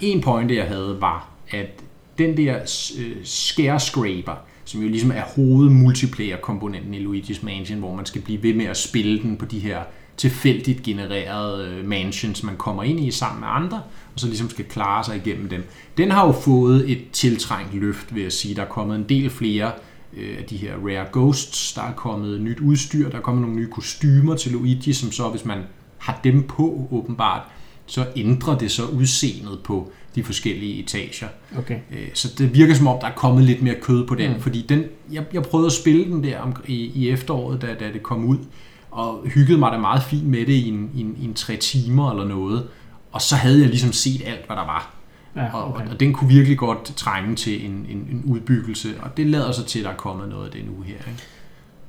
en 0.00 0.20
pointe, 0.20 0.56
jeg 0.56 0.64
havde, 0.64 0.96
var, 1.00 1.29
at 1.50 1.82
den 2.18 2.36
der 2.36 2.56
øh, 2.98 3.24
scraper, 3.24 4.34
som 4.64 4.82
jo 4.82 4.88
ligesom 4.88 5.10
er 5.10 5.22
hovedmultiplayer-komponenten 5.22 6.94
i 6.94 7.04
Luigi's 7.04 7.44
Mansion, 7.44 7.78
hvor 7.78 7.94
man 7.94 8.06
skal 8.06 8.22
blive 8.22 8.42
ved 8.42 8.54
med 8.54 8.66
at 8.66 8.76
spille 8.76 9.22
den 9.22 9.36
på 9.36 9.44
de 9.44 9.58
her 9.58 9.82
tilfældigt 10.16 10.82
genererede 10.82 11.68
øh, 11.68 11.88
mansions, 11.88 12.42
man 12.42 12.56
kommer 12.56 12.82
ind 12.82 13.00
i 13.00 13.10
sammen 13.10 13.40
med 13.40 13.48
andre, 13.50 13.82
og 14.14 14.20
så 14.20 14.26
ligesom 14.26 14.50
skal 14.50 14.64
klare 14.64 15.04
sig 15.04 15.16
igennem 15.16 15.48
dem. 15.48 15.64
Den 15.96 16.10
har 16.10 16.26
jo 16.26 16.32
fået 16.32 16.90
et 16.90 17.10
tiltrængt 17.12 17.74
løft, 17.74 18.14
vil 18.14 18.22
jeg 18.22 18.32
sige. 18.32 18.54
Der 18.54 18.62
er 18.62 18.66
kommet 18.66 18.96
en 18.96 19.08
del 19.08 19.30
flere 19.30 19.72
øh, 20.16 20.36
af 20.38 20.44
de 20.44 20.56
her 20.56 20.74
rare 20.74 21.06
ghosts, 21.12 21.72
der 21.72 21.82
er 21.82 21.92
kommet 21.92 22.40
nyt 22.40 22.60
udstyr, 22.60 23.10
der 23.10 23.18
er 23.18 23.22
kommet 23.22 23.42
nogle 23.42 23.56
nye 23.56 23.70
kostymer 23.70 24.36
til 24.36 24.52
Luigi, 24.52 24.92
som 24.92 25.12
så, 25.12 25.28
hvis 25.28 25.44
man 25.44 25.58
har 25.98 26.20
dem 26.24 26.42
på 26.42 26.88
åbenbart, 26.90 27.42
så 27.86 28.06
ændrer 28.16 28.58
det 28.58 28.70
så 28.70 28.86
udseendet 28.86 29.60
på 29.64 29.92
de 30.14 30.24
forskellige 30.24 30.82
etager. 30.82 31.28
Okay. 31.58 31.78
Øh, 31.90 32.08
Så 32.14 32.34
det 32.38 32.54
virker 32.54 32.74
som 32.74 32.86
om, 32.86 32.98
der 33.00 33.06
er 33.06 33.12
kommet 33.14 33.44
lidt 33.44 33.62
mere 33.62 33.74
kød 33.82 34.06
på 34.06 34.14
den, 34.14 34.32
Mm. 34.32 34.40
fordi 34.40 34.62
den, 34.68 34.84
jeg, 35.12 35.24
jeg 35.32 35.42
prøvede 35.42 35.66
at 35.66 35.72
spille 35.72 36.04
den 36.04 36.24
der 36.24 36.38
om, 36.40 36.56
i, 36.66 36.74
i 36.94 37.10
efteråret, 37.10 37.62
da, 37.62 37.66
da 37.74 37.92
det 37.92 38.02
kom 38.02 38.24
ud, 38.24 38.38
og 38.90 39.22
hyggede 39.34 39.58
mig 39.58 39.72
da 39.72 39.78
meget 39.78 40.02
fint 40.02 40.26
med 40.26 40.40
det 40.40 40.52
i 40.52 40.68
en, 40.68 40.90
i, 40.94 41.00
en, 41.00 41.16
i 41.20 41.24
en 41.24 41.34
tre 41.34 41.56
timer 41.56 42.10
eller 42.10 42.24
noget, 42.28 42.68
og 43.12 43.20
så 43.22 43.36
havde 43.36 43.60
jeg 43.60 43.68
ligesom 43.68 43.92
set 43.92 44.22
alt, 44.26 44.46
hvad 44.46 44.56
der 44.56 44.64
var. 44.66 44.94
Ja, 45.36 45.54
Og, 45.54 45.68
okay. 45.74 45.82
okay. 45.84 45.92
og 45.94 46.00
den 46.00 46.12
kunne 46.12 46.28
virkelig 46.30 46.58
godt 46.58 46.84
trænge 46.96 47.36
til 47.36 47.64
en, 47.66 47.70
en, 47.70 47.96
en 48.10 48.22
udbyggelse, 48.24 48.88
og 49.02 49.16
det 49.16 49.26
lader 49.26 49.52
så 49.52 49.64
til, 49.64 49.78
at 49.78 49.84
der 49.84 49.90
er 49.90 49.96
kommet 49.96 50.28
noget 50.28 50.46
af 50.46 50.52
det 50.52 50.64
nu 50.66 50.82
her. 50.82 50.94
Ikke? 50.94 51.22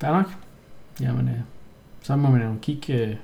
Fair 0.01 0.11
nok. 0.11 0.25
Jamen, 1.01 1.27
øh, 1.27 1.33
så 2.03 2.15
må 2.15 2.29
man 2.31 2.41
jo 2.41 2.53
kigge, 2.61 2.93
øh, 2.93 3.15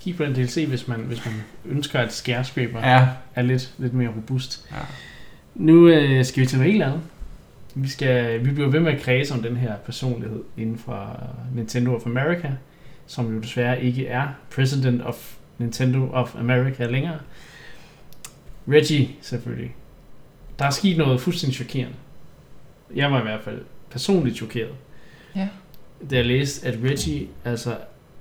kig 0.00 0.16
på 0.16 0.24
den 0.24 0.34
DLC, 0.34 0.64
hvis 0.68 0.88
man, 0.88 1.00
hvis 1.00 1.24
man 1.26 1.34
ønsker, 1.64 1.98
at 2.00 2.12
Skyscraper 2.12 2.78
Ja. 2.80 3.08
er 3.34 3.42
lidt, 3.42 3.74
lidt 3.78 3.94
mere 3.94 4.08
robust. 4.16 4.68
ja. 4.72 4.76
Nu 5.54 5.88
øh, 5.88 6.24
skal 6.24 6.40
vi 6.40 6.46
til 6.46 6.58
noget 6.58 6.72
helt 6.72 6.82
andet. 6.84 7.00
Vi, 7.74 7.88
skal, 7.88 8.44
vi 8.44 8.50
bliver 8.50 8.68
ved 8.68 8.80
med 8.80 8.92
at 8.92 9.00
kredse 9.02 9.34
om 9.34 9.42
den 9.42 9.56
her 9.56 9.76
personlighed 9.76 10.42
inden 10.56 10.78
for 10.78 11.20
Nintendo 11.54 11.94
of 11.96 12.06
America, 12.06 12.50
som 13.06 13.34
jo 13.34 13.40
desværre 13.40 13.82
ikke 13.82 14.06
er 14.06 14.28
President 14.54 15.02
of 15.02 15.34
Nintendo 15.58 16.10
of 16.12 16.34
America 16.34 16.86
længere. 16.86 17.18
Reggie, 18.68 19.08
selvfølgelig. 19.20 19.74
Der 20.58 20.64
er 20.64 20.70
sket 20.70 20.98
noget 20.98 21.20
fuldstændig 21.20 21.56
chokerende. 21.56 21.94
Jeg 22.94 23.12
var 23.12 23.18
i 23.18 23.22
hvert 23.22 23.40
fald 23.44 23.60
personligt 23.90 24.36
chokeret. 24.36 24.72
Ja. 25.36 25.48
Da 26.10 26.16
jeg 26.16 26.24
læste, 26.26 26.68
at 26.68 26.78
Reggie, 26.84 27.26
altså, 27.44 27.76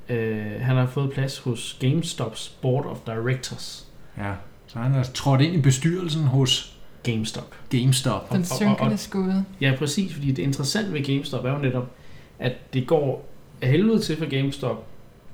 øh, 0.09 0.61
han 0.61 0.75
har 0.75 0.85
fået 0.85 1.11
plads 1.11 1.37
hos 1.37 1.77
GameStops 1.79 2.49
Board 2.61 2.85
of 2.85 2.97
Directors. 3.05 3.87
ja. 4.17 4.33
Så 4.67 4.79
han 4.79 4.95
er 4.95 5.03
trådt 5.03 5.41
ind 5.41 5.55
i 5.55 5.61
bestyrelsen 5.61 6.23
hos 6.23 6.77
GameStop. 7.03 7.55
GameStop. 7.69 8.33
Den 8.33 8.45
synkende 8.45 8.97
skud. 8.97 9.43
Ja, 9.61 9.75
præcis, 9.77 10.13
fordi 10.13 10.31
det 10.31 10.43
interessante 10.43 10.93
ved 10.93 11.03
GameStop 11.03 11.45
er 11.45 11.51
jo 11.51 11.57
netop, 11.57 11.91
at 12.39 12.73
det 12.73 12.87
går 12.87 13.29
af 13.61 13.69
helvede 13.69 13.99
til 13.99 14.17
for 14.17 14.29
GameStop 14.29 14.87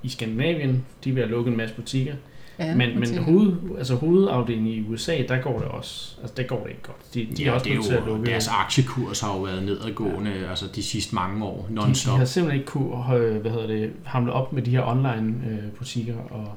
i 0.03 0.09
Skandinavien. 0.09 0.85
De 1.03 1.09
er 1.09 1.13
ved 1.13 1.23
at 1.23 1.29
lukke 1.29 1.51
en 1.51 1.57
masse 1.57 1.75
butikker. 1.75 2.13
Ja, 2.59 2.75
men 2.75 2.99
men 2.99 3.17
hoved, 3.17 3.55
altså 3.77 3.95
hovedafdelingen 3.95 4.73
i 4.73 4.87
USA, 4.89 5.23
der 5.27 5.41
går 5.41 5.59
det 5.59 5.67
også. 5.67 6.15
Altså, 6.21 6.33
der 6.37 6.43
går 6.43 6.59
det 6.63 6.69
ikke 6.69 6.81
godt. 6.81 7.13
De, 7.13 7.27
de 7.37 7.43
Ja, 7.43 7.49
er 7.49 7.53
også 7.53 7.63
det 7.63 7.71
er 7.71 7.75
nødt 7.75 7.85
til 7.85 7.93
at 7.93 8.01
jo, 8.01 8.05
lukke. 8.05 8.25
deres 8.25 8.47
aktiekurs 8.47 9.19
har 9.19 9.33
jo 9.35 9.41
været 9.41 9.63
nedadgående 9.63 10.31
ja. 10.31 10.49
altså 10.49 10.65
de 10.75 10.83
sidste 10.83 11.15
mange 11.15 11.45
år, 11.45 11.65
de, 11.69 11.75
de 11.75 11.79
non-stop. 11.79 12.17
har 12.17 12.25
simpelthen 12.25 12.59
ikke 12.59 12.71
kunne 12.71 13.15
øh, 13.15 13.41
hvad 13.41 13.51
hedder 13.51 13.67
det, 13.67 13.91
hamle 14.03 14.33
op 14.33 14.53
med 14.53 14.61
de 14.61 14.71
her 14.71 14.83
online 14.87 15.35
øh, 15.49 15.71
butikker 15.77 16.17
og, 16.29 16.53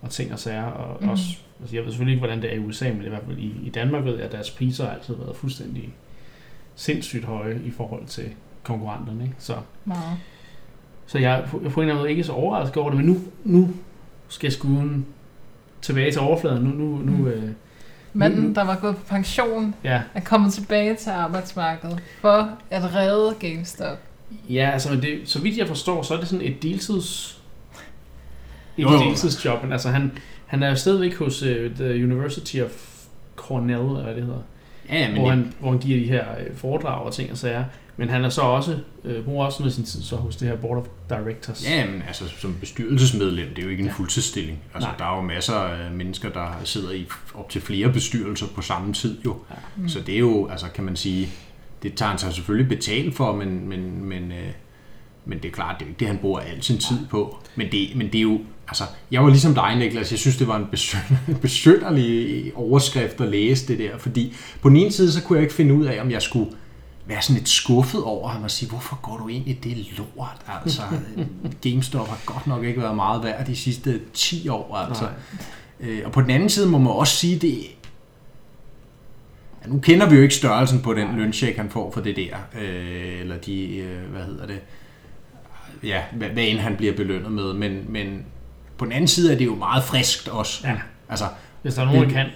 og 0.00 0.10
ting 0.10 0.32
og 0.32 0.38
sager. 0.38 0.64
Og 0.64 0.98
mm. 1.02 1.08
også, 1.08 1.24
altså 1.60 1.76
jeg 1.76 1.84
ved 1.84 1.90
selvfølgelig 1.92 2.12
ikke, 2.14 2.26
hvordan 2.26 2.42
det 2.42 2.50
er 2.52 2.54
i 2.54 2.58
USA, 2.58 2.92
men 2.92 3.04
i 3.04 3.08
hvert 3.08 3.22
fald 3.26 3.38
i, 3.38 3.52
i 3.64 3.70
Danmark 3.70 4.04
ved 4.04 4.14
jeg, 4.16 4.24
at 4.24 4.32
deres 4.32 4.50
priser 4.50 4.84
har 4.84 4.92
altid 4.94 5.14
været 5.14 5.36
fuldstændig 5.36 5.94
sindssygt 6.74 7.24
høje 7.24 7.60
i 7.64 7.70
forhold 7.70 8.06
til 8.06 8.24
konkurrenterne. 8.62 9.22
Ikke? 9.22 9.34
Så 9.38 9.54
Meget. 9.84 10.16
Så 11.06 11.18
jeg 11.18 11.38
er 11.40 11.46
på, 11.46 11.60
jeg 11.60 11.66
er 11.66 11.70
på 11.70 11.80
en 11.80 11.84
eller 11.84 11.94
anden 11.94 12.02
måde 12.02 12.10
ikke 12.10 12.24
så 12.24 12.32
overrasket 12.32 12.76
over 12.76 12.90
det, 12.90 12.96
men 12.98 13.06
nu, 13.06 13.16
nu 13.44 13.70
skal 14.28 14.52
skuden 14.52 15.06
tilbage 15.84 16.12
til 16.12 16.20
overfladen. 16.20 16.62
Nu, 16.62 16.70
nu, 16.70 16.96
nu 16.96 17.12
Mm. 17.12 17.26
øh, 17.26 17.42
Manden, 18.16 18.54
der 18.54 18.64
var 18.64 18.78
gået 18.80 18.96
på 18.96 19.02
pension, 19.08 19.74
ja. 19.84 20.02
er 20.14 20.20
kommet 20.20 20.52
tilbage 20.52 20.94
til 20.94 21.10
arbejdsmarkedet 21.10 21.98
for 22.20 22.50
at 22.70 22.94
redde 22.94 23.34
GameStop. 23.40 23.98
ja, 24.50 24.70
altså 24.72 24.90
men 24.90 25.02
det, 25.02 25.20
så 25.24 25.40
vidt 25.40 25.58
jeg 25.58 25.68
forstår, 25.68 26.02
så 26.02 26.14
er 26.14 26.18
det 26.18 26.28
sådan 26.28 26.46
et 26.46 26.62
deltids... 26.62 27.40
Et 28.76 28.82
jo. 28.82 28.88
deltidsjob, 28.98 29.62
men 29.62 29.72
altså 29.72 29.88
han, 29.90 30.12
han 30.46 30.62
er 30.62 30.68
jo 30.68 30.74
stadigvæk 30.76 31.16
hos 31.18 31.42
uh, 31.42 31.48
The 31.76 32.04
University 32.04 32.56
of 32.60 32.70
Cornell, 33.36 33.80
eller 33.80 34.02
hvad 34.02 34.14
det 34.14 34.22
hedder, 34.22 34.40
Ja, 34.90 35.08
men 35.08 35.16
hvor, 35.16 35.24
det, 35.30 35.38
han, 35.38 35.52
hvor 35.60 35.70
han 35.70 35.78
giver 35.80 36.00
de 36.00 36.06
her 36.06 36.24
øh, 36.40 36.56
foredrag 36.56 37.02
og 37.06 37.12
ting 37.12 37.30
og 37.30 37.38
sager. 37.38 37.64
Men 37.96 38.08
han 38.08 38.24
er 38.24 38.28
så 38.28 38.40
også, 38.40 38.78
øh, 39.04 39.24
bruger 39.24 39.46
også 39.46 39.58
noget 39.62 39.70
af 39.70 39.74
sin 39.74 39.84
tid 39.84 40.02
så 40.02 40.16
hos 40.16 40.36
det 40.36 40.48
her 40.48 40.56
Board 40.56 40.78
of 40.78 40.86
Directors. 41.08 41.64
Ja, 41.70 41.86
men 41.90 42.02
altså 42.06 42.24
som 42.38 42.56
bestyrelsesmedlem, 42.60 43.48
det 43.48 43.58
er 43.58 43.62
jo 43.62 43.68
ikke 43.68 43.80
en 43.80 43.86
Ja. 43.86 43.92
fuldtidsstilling. 43.92 44.58
Altså 44.74 44.88
Nej. 44.88 44.96
der 44.98 45.04
er 45.04 45.16
jo 45.16 45.22
masser 45.22 45.54
af 45.54 45.90
mennesker, 45.90 46.28
der 46.30 46.46
sidder 46.64 46.90
i 46.90 47.06
op 47.34 47.48
til 47.50 47.60
flere 47.60 47.92
bestyrelser 47.92 48.46
på 48.54 48.62
samme 48.62 48.92
tid 48.92 49.18
jo. 49.24 49.36
Mm. 49.76 49.88
Så 49.88 50.00
det 50.06 50.14
er 50.14 50.18
jo, 50.18 50.48
altså 50.48 50.66
kan 50.74 50.84
man 50.84 50.96
sige, 50.96 51.28
det 51.82 51.94
tager 51.94 52.08
han 52.10 52.18
sig 52.18 52.32
selvfølgelig 52.34 52.68
betalt 52.68 53.14
for, 53.14 53.32
men, 53.36 53.68
men, 53.68 54.04
men, 54.04 54.32
øh, 54.32 54.38
men 55.24 55.38
det 55.38 55.48
er 55.48 55.52
klart, 55.52 55.74
det 55.78 55.82
er 55.84 55.86
jo 55.86 55.90
ikke 55.90 56.00
det, 56.00 56.08
han 56.08 56.18
bruger 56.18 56.40
al 56.40 56.62
sin 56.62 56.78
tid 56.78 56.96
på. 57.10 57.38
Men 57.56 57.72
det, 57.72 57.96
men 57.96 58.06
det 58.06 58.18
er 58.18 58.22
jo, 58.22 58.40
altså, 58.68 58.84
jeg 59.10 59.22
var 59.22 59.28
ligesom 59.28 59.54
dig, 59.54 59.76
Niklas, 59.78 60.10
jeg 60.10 60.18
synes, 60.18 60.36
det 60.36 60.48
var 60.48 60.56
en 60.56 60.66
besynderlig 61.42 62.52
overskrift 62.54 63.20
at 63.20 63.28
læse 63.28 63.68
det 63.68 63.78
der, 63.78 63.98
fordi 63.98 64.34
på 64.62 64.68
den 64.68 64.76
ene 64.76 64.92
side, 64.92 65.12
så 65.12 65.22
kunne 65.22 65.36
jeg 65.36 65.42
ikke 65.42 65.54
finde 65.54 65.74
ud 65.74 65.84
af, 65.84 66.00
om 66.00 66.10
jeg 66.10 66.22
skulle 66.22 66.50
være 67.06 67.22
sådan 67.22 67.36
lidt 67.36 67.48
skuffet 67.48 68.02
over 68.04 68.28
ham 68.28 68.42
og 68.42 68.50
sige, 68.50 68.68
hvorfor 68.70 68.98
går 69.02 69.16
du 69.16 69.28
ind 69.28 69.48
i 69.48 69.52
det 69.52 69.98
lort? 69.98 70.36
Altså, 70.64 70.82
GameStop 71.62 72.08
har 72.08 72.18
godt 72.26 72.46
nok 72.46 72.64
ikke 72.64 72.80
været 72.80 72.96
meget 72.96 73.22
værd 73.24 73.46
de 73.46 73.56
sidste 73.56 74.00
10 74.14 74.48
år, 74.48 74.76
altså. 74.76 75.08
Øh, 75.80 76.00
og 76.04 76.12
på 76.12 76.20
den 76.20 76.30
anden 76.30 76.48
side 76.48 76.66
må 76.68 76.78
man 76.78 76.92
også 76.92 77.16
sige, 77.16 77.38
det 77.38 77.58
ja, 79.64 79.68
nu 79.68 79.78
kender 79.78 80.08
vi 80.08 80.16
jo 80.16 80.22
ikke 80.22 80.34
størrelsen 80.34 80.80
på 80.82 80.94
den 80.94 81.16
løncheck, 81.16 81.56
han 81.56 81.70
får 81.70 81.90
for 81.90 82.00
det 82.00 82.16
der, 82.16 82.36
øh, 82.62 83.20
eller 83.20 83.36
de, 83.36 83.76
øh, 83.76 84.10
hvad 84.10 84.22
hedder 84.24 84.46
det, 84.46 84.60
ja, 85.82 86.02
hvad, 86.12 86.28
hvad 86.28 86.44
end 86.44 86.58
han 86.58 86.76
bliver 86.76 86.96
belønnet 86.96 87.32
med, 87.32 87.52
men, 87.52 87.84
men 87.88 88.22
på 88.78 88.84
den 88.84 88.92
anden 88.92 89.08
side 89.08 89.32
er 89.34 89.38
det 89.38 89.46
jo 89.46 89.54
meget 89.54 89.84
friskt 89.84 90.28
også. 90.28 90.68
Ja. 90.68 90.74
Altså, 91.08 91.24
Hvis 91.62 91.74
der 91.74 91.82
er 91.82 91.86
nogen, 91.86 92.00
der 92.00 92.06
Det- 92.06 92.14
kan. 92.16 92.26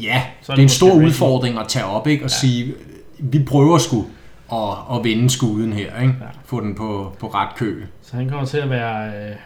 ja, 0.00 0.22
Så 0.42 0.46
det 0.46 0.48
er 0.48 0.52
er 0.52 0.56
det 0.56 0.62
en 0.62 0.64
måske 0.64 0.76
stor 0.76 0.92
udfordring 0.94 1.58
at 1.58 1.68
tage 1.68 1.84
op, 1.84 2.06
ikke, 2.06 2.24
og 2.24 2.30
ja. 2.30 2.36
sige, 2.36 2.74
vi 3.18 3.44
prøver 3.44 3.78
sgu 3.78 4.04
at, 4.52 4.96
at 4.96 5.04
vende 5.04 5.30
skuden 5.30 5.72
her, 5.72 6.00
ikke? 6.00 6.14
Ja. 6.20 6.26
få 6.44 6.60
den 6.60 6.74
på, 6.74 7.12
på 7.20 7.28
ret 7.28 7.56
kø. 7.56 7.82
Så 8.02 8.16
han 8.16 8.28
kommer 8.28 8.46
til 8.46 8.58
at 8.58 8.70
være 8.70 9.28
øh, 9.30 9.36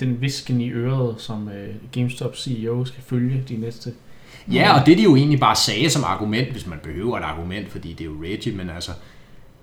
den 0.00 0.20
visken 0.20 0.60
i 0.60 0.70
øret, 0.70 1.14
som 1.18 1.48
øh, 1.48 1.74
GameStop 1.92 2.36
CEO 2.36 2.84
skal 2.84 3.02
følge 3.02 3.44
de 3.48 3.56
næste. 3.56 3.92
Ja, 4.52 4.80
og 4.80 4.86
det 4.86 4.98
de 4.98 5.02
jo 5.02 5.16
egentlig 5.16 5.40
bare 5.40 5.56
sagde 5.56 5.90
som 5.90 6.04
argument, 6.04 6.52
hvis 6.52 6.66
man 6.66 6.78
behøver 6.82 7.18
et 7.18 7.22
argument, 7.22 7.70
fordi 7.70 7.92
det 7.92 8.00
er 8.00 8.04
jo 8.04 8.22
Reggie, 8.24 8.56
men 8.56 8.70
altså, 8.70 8.92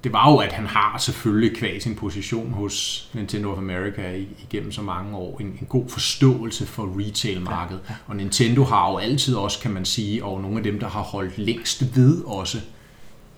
det 0.03 0.13
var 0.13 0.31
jo, 0.31 0.37
at 0.37 0.51
han 0.51 0.65
har 0.65 0.97
selvfølgelig 0.97 1.57
kvæg 1.57 1.81
sin 1.81 1.95
position 1.95 2.51
hos 2.51 3.09
Nintendo 3.13 3.51
of 3.51 3.57
America 3.57 4.01
igennem 4.43 4.71
så 4.71 4.81
mange 4.81 5.17
år, 5.17 5.37
en, 5.39 5.45
en 5.45 5.67
god 5.69 5.89
forståelse 5.89 6.65
for 6.65 6.99
retailmarkedet. 6.99 7.81
Ja, 7.89 7.93
ja. 7.93 7.97
Og 8.07 8.15
Nintendo 8.15 8.63
har 8.63 8.91
jo 8.91 8.97
altid 8.97 9.35
også, 9.35 9.59
kan 9.59 9.71
man 9.71 9.85
sige, 9.85 10.25
og 10.25 10.41
nogle 10.41 10.57
af 10.57 10.63
dem, 10.63 10.79
der 10.79 10.89
har 10.89 11.01
holdt 11.01 11.37
længst 11.37 11.95
ved 11.95 12.23
også, 12.25 12.57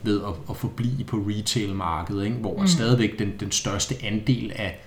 ved 0.03 0.21
at, 0.21 0.33
at 0.49 0.57
forblive 0.57 1.03
på 1.03 1.17
retailmarkedet, 1.17 2.23
ikke? 2.25 2.37
hvor 2.37 2.61
Mm. 2.61 2.67
stadigvæk 2.67 3.19
den, 3.19 3.33
den 3.39 3.51
største 3.51 3.95
andel 4.03 4.51
af, 4.55 4.79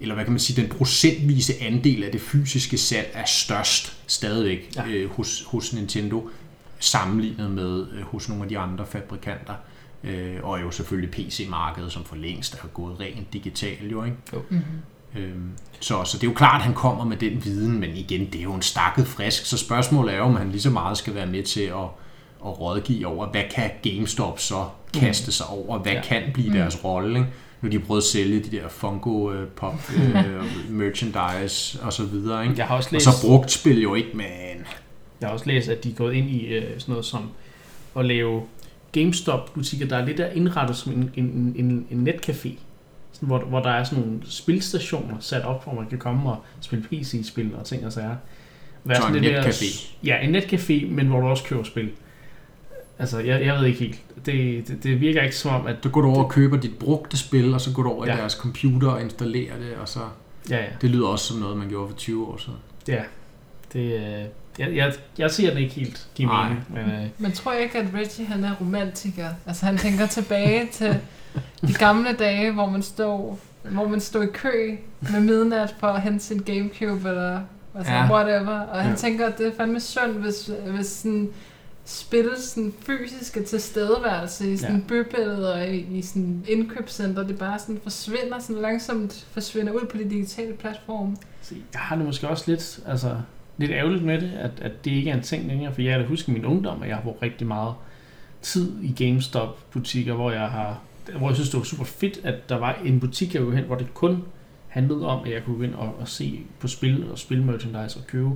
eller 0.00 0.14
hvad 0.14 0.24
kan 0.24 0.32
man 0.32 0.40
sige, 0.40 0.62
den 0.62 0.70
procentvise 0.70 1.52
andel 1.62 2.04
af 2.04 2.12
det 2.12 2.20
fysiske 2.20 2.78
salg 2.78 3.10
er 3.14 3.24
størst 3.26 3.96
stadigvæk 4.06 4.72
Ja. 4.76 4.86
øh, 4.86 5.10
hos, 5.10 5.44
hos 5.46 5.72
Nintendo, 5.72 6.28
sammenlignet 6.78 7.50
med 7.50 7.86
øh, 7.92 8.02
hos 8.02 8.28
nogle 8.28 8.42
af 8.44 8.48
de 8.48 8.58
andre 8.58 8.86
fabrikanter. 8.86 9.54
Øh, 10.04 10.36
og 10.42 10.62
jo 10.62 10.70
selvfølgelig 10.70 11.10
PC-markedet, 11.10 11.92
som 11.92 12.04
for 12.04 12.16
længst 12.16 12.54
er 12.54 12.66
gået 12.74 13.00
rent 13.00 13.32
digital 13.32 13.88
jo, 13.90 14.04
ikke? 14.04 14.16
Mm-hmm. 14.32 15.20
Øhm, 15.22 15.50
så, 15.80 16.04
så 16.04 16.16
det 16.18 16.24
er 16.24 16.28
jo 16.30 16.34
klart, 16.34 16.60
at 16.60 16.64
han 16.64 16.74
kommer 16.74 17.04
med 17.04 17.16
den 17.16 17.44
viden, 17.44 17.80
men 17.80 17.96
igen, 17.96 18.26
det 18.26 18.38
er 18.38 18.42
jo 18.42 18.54
en 18.54 18.62
stakket 18.62 19.06
frisk, 19.06 19.46
så 19.46 19.56
spørgsmålet 19.58 20.14
er 20.14 20.18
jo, 20.18 20.24
om 20.24 20.36
han 20.36 20.50
lige 20.50 20.60
så 20.60 20.70
meget 20.70 20.98
skal 20.98 21.14
være 21.14 21.26
med 21.26 21.42
til 21.42 21.60
at, 21.60 21.86
at 22.46 22.60
rådgive 22.60 23.06
over, 23.06 23.26
hvad 23.26 23.42
kan 23.54 23.70
GameStop 23.82 24.38
så 24.40 24.64
kaste 24.94 25.32
sig 25.32 25.46
over, 25.46 25.78
hvad 25.78 25.92
Ja. 25.92 26.02
kan 26.02 26.22
blive 26.34 26.48
Mm. 26.48 26.54
deres 26.56 26.84
rolle? 26.84 27.18
Nu 27.18 27.26
har 27.62 27.68
de 27.68 27.78
prøvet 27.78 28.00
at 28.00 28.04
sælge 28.06 28.40
de 28.40 28.50
der 28.56 28.68
Funko 28.68 29.32
øh, 29.32 29.48
Pop 29.48 29.74
øh, 30.14 30.70
merchandise 30.70 31.82
og 31.82 31.92
så 31.92 32.04
videre, 32.04 32.42
ikke? 32.44 32.54
Jeg 32.58 32.66
har 32.66 32.76
også 32.76 32.88
Og 32.88 32.92
læst, 32.92 33.04
så 33.04 33.26
brugt 33.26 33.50
spil 33.52 33.82
jo 33.82 33.94
ikke, 33.94 34.10
men 34.14 34.26
jeg 35.20 35.28
har 35.28 35.32
også 35.32 35.46
læst 35.46 35.68
at 35.68 35.84
de 35.84 35.90
er 35.90 35.94
gået 35.94 36.14
ind 36.14 36.30
i 36.30 36.46
øh, 36.46 36.62
sådan 36.78 36.92
noget 36.92 37.04
som 37.04 37.30
at 37.98 38.04
lave 38.04 38.42
GameStop-butikker, 38.92 39.86
der 39.86 39.96
er 39.96 40.06
lidt 40.06 40.18
der 40.18 40.30
indrettet 40.30 40.76
som 40.76 40.92
en, 40.92 41.10
en, 41.16 41.54
en, 41.58 41.86
en 41.90 42.08
netcafé. 42.08 42.48
Sådan, 43.12 43.26
hvor, 43.26 43.38
hvor 43.38 43.60
der 43.60 43.70
er 43.70 43.84
sådan 43.84 44.04
nogle 44.04 44.18
spilstationer 44.24 45.16
sat 45.20 45.42
op, 45.44 45.64
hvor 45.64 45.74
man 45.74 45.86
kan 45.86 45.98
komme 45.98 46.30
og 46.30 46.36
spille 46.60 46.84
PC-spil 46.84 47.50
og 47.58 47.64
ting 47.66 47.86
og 47.86 47.92
sager. 47.92 48.16
Være 48.84 48.96
Så 48.96 49.02
sådan 49.02 49.24
en 49.24 49.34
netcafé. 49.34 49.86
Ja, 50.04 50.18
en 50.22 50.36
netcafé, 50.36 50.86
men 50.86 51.06
hvor 51.06 51.20
du 51.20 51.26
også 51.26 51.44
køber 51.44 51.62
spil. 51.62 51.90
Altså, 53.00 53.18
jeg, 53.18 53.46
jeg 53.46 53.54
ved 53.58 53.66
ikke 53.66 53.78
helt. 53.78 54.00
Det, 54.26 54.68
det, 54.68 54.82
det 54.82 55.00
virker 55.00 55.22
ikke 55.22 55.36
som 55.36 55.54
om, 55.60 55.66
at... 55.66 55.76
så 55.82 55.88
går 55.88 56.00
du 56.00 56.08
over 56.08 56.24
og 56.24 56.30
køber 56.30 56.56
dit 56.56 56.78
brugte 56.78 57.16
spil, 57.16 57.54
og 57.54 57.60
så 57.60 57.72
går 57.72 57.82
du 57.82 57.88
over 57.90 58.06
Ja. 58.06 58.14
i 58.14 58.16
deres 58.16 58.32
computer 58.32 58.88
og 58.88 59.02
installerer 59.02 59.58
det, 59.58 59.74
og 59.80 59.88
så... 59.88 60.00
Ja, 60.50 60.56
ja. 60.56 60.64
Det 60.80 60.90
lyder 60.90 61.06
også 61.06 61.24
som 61.24 61.36
noget, 61.36 61.56
man 61.56 61.68
gjorde 61.68 61.88
for 61.88 61.96
20 61.96 62.26
år 62.26 62.36
siden. 62.36 62.58
Ja, 62.88 63.02
det, 63.72 63.80
øh, 63.94 64.24
jeg, 64.58 64.76
jeg, 64.76 64.92
jeg 65.18 65.30
ser 65.30 65.48
den 65.50 65.58
ikke 65.58 65.74
helt 65.74 66.08
give 66.14 66.28
Nej. 66.28 66.48
mening. 66.48 66.64
Men, 66.68 66.84
øh, 67.02 67.06
Men 67.18 67.32
tror 67.32 67.52
jeg 67.52 67.62
ikke, 67.62 67.78
at 67.78 67.86
Reggie 67.94 68.26
han 68.26 68.44
er 68.44 68.54
romantiker? 68.60 69.28
Altså 69.46 69.66
han 69.66 69.78
tænker 69.78 70.06
tilbage 70.06 70.66
til 70.72 70.96
de 71.66 71.72
gamle 71.74 72.12
dage, 72.18 72.52
hvor 72.52 72.66
man 72.66 72.82
stod, 72.82 73.36
hvor 73.70 73.88
man 73.88 74.00
stod 74.00 74.22
i 74.24 74.26
kø 74.32 74.76
med 75.12 75.20
midnat 75.20 75.74
for 75.80 75.86
at 75.86 76.02
hente 76.02 76.24
sin 76.24 76.38
Gamecube 76.38 77.08
eller 77.08 77.40
altså 77.74 77.92
ja. 77.92 78.12
whatever. 78.12 78.60
Og 78.60 78.80
han 78.82 78.90
Ja. 78.90 78.96
tænker, 78.96 79.26
at 79.26 79.38
det 79.38 79.46
er 79.46 79.52
fandme 79.56 79.80
synd, 79.80 80.12
hvis, 80.12 80.50
hvis 80.66 80.86
sådan 80.86 81.28
spil 81.90 82.28
sådan 82.38 82.72
fysiske 82.86 83.42
tilstedeværelse 83.42 84.52
i 84.52 84.56
sådan 84.56 84.76
Ja. 84.76 84.82
bybilleder 84.88 85.52
og 85.60 85.68
i, 85.68 85.86
i 85.98 86.02
sådan 86.02 86.44
indkøbscenter, 86.48 87.26
det 87.26 87.38
bare 87.38 87.58
sådan 87.58 87.80
forsvinder, 87.82 88.38
sådan 88.38 88.62
langsomt 88.62 89.26
forsvinder 89.32 89.72
ud 89.72 89.86
på 89.90 89.96
de 89.98 90.10
digitale 90.10 90.54
platforme. 90.54 91.16
så 91.42 91.54
jeg 91.72 91.80
har 91.80 91.96
det 91.96 92.04
måske 92.04 92.28
også 92.28 92.44
lidt, 92.50 92.80
altså, 92.86 93.16
lidt 93.58 93.70
ærgerligt 93.70 94.04
med 94.04 94.20
det, 94.20 94.30
at, 94.32 94.50
at 94.60 94.84
det 94.84 94.90
ikke 94.90 95.10
er 95.10 95.16
en 95.16 95.22
ting 95.22 95.46
længere, 95.48 95.74
for 95.74 95.82
jeg 95.82 95.98
kan 95.98 96.08
huske 96.08 96.30
min 96.32 96.44
ungdom, 96.44 96.82
at 96.82 96.88
jeg 96.88 96.96
har 96.96 97.02
brugt 97.02 97.22
rigtig 97.22 97.46
meget 97.46 97.74
tid 98.42 98.72
i 98.82 99.04
GameStop-butikker, 99.04 100.14
hvor 100.14 100.30
jeg 100.30 100.48
har 100.48 100.80
hvor 101.18 101.28
jeg 101.28 101.34
synes, 101.36 101.50
det 101.50 101.58
var 101.58 101.64
super 101.64 101.84
fedt, 101.84 102.20
at 102.24 102.48
der 102.48 102.58
var 102.58 102.78
en 102.84 103.00
butik, 103.00 103.34
jeg 103.34 103.42
ville 103.42 103.56
hen, 103.56 103.66
hvor 103.66 103.76
det 103.76 103.94
kun 103.94 104.22
handlede 104.68 105.06
om, 105.06 105.24
at 105.24 105.30
jeg 105.32 105.44
kunne 105.44 105.56
gå 105.56 105.62
ind 105.62 105.74
og, 105.74 105.94
og 106.00 106.08
se 106.08 106.40
på 106.60 106.68
spil 106.68 107.10
og 107.10 107.18
spilmerchandise 107.18 107.98
og 107.98 108.06
købe 108.06 108.30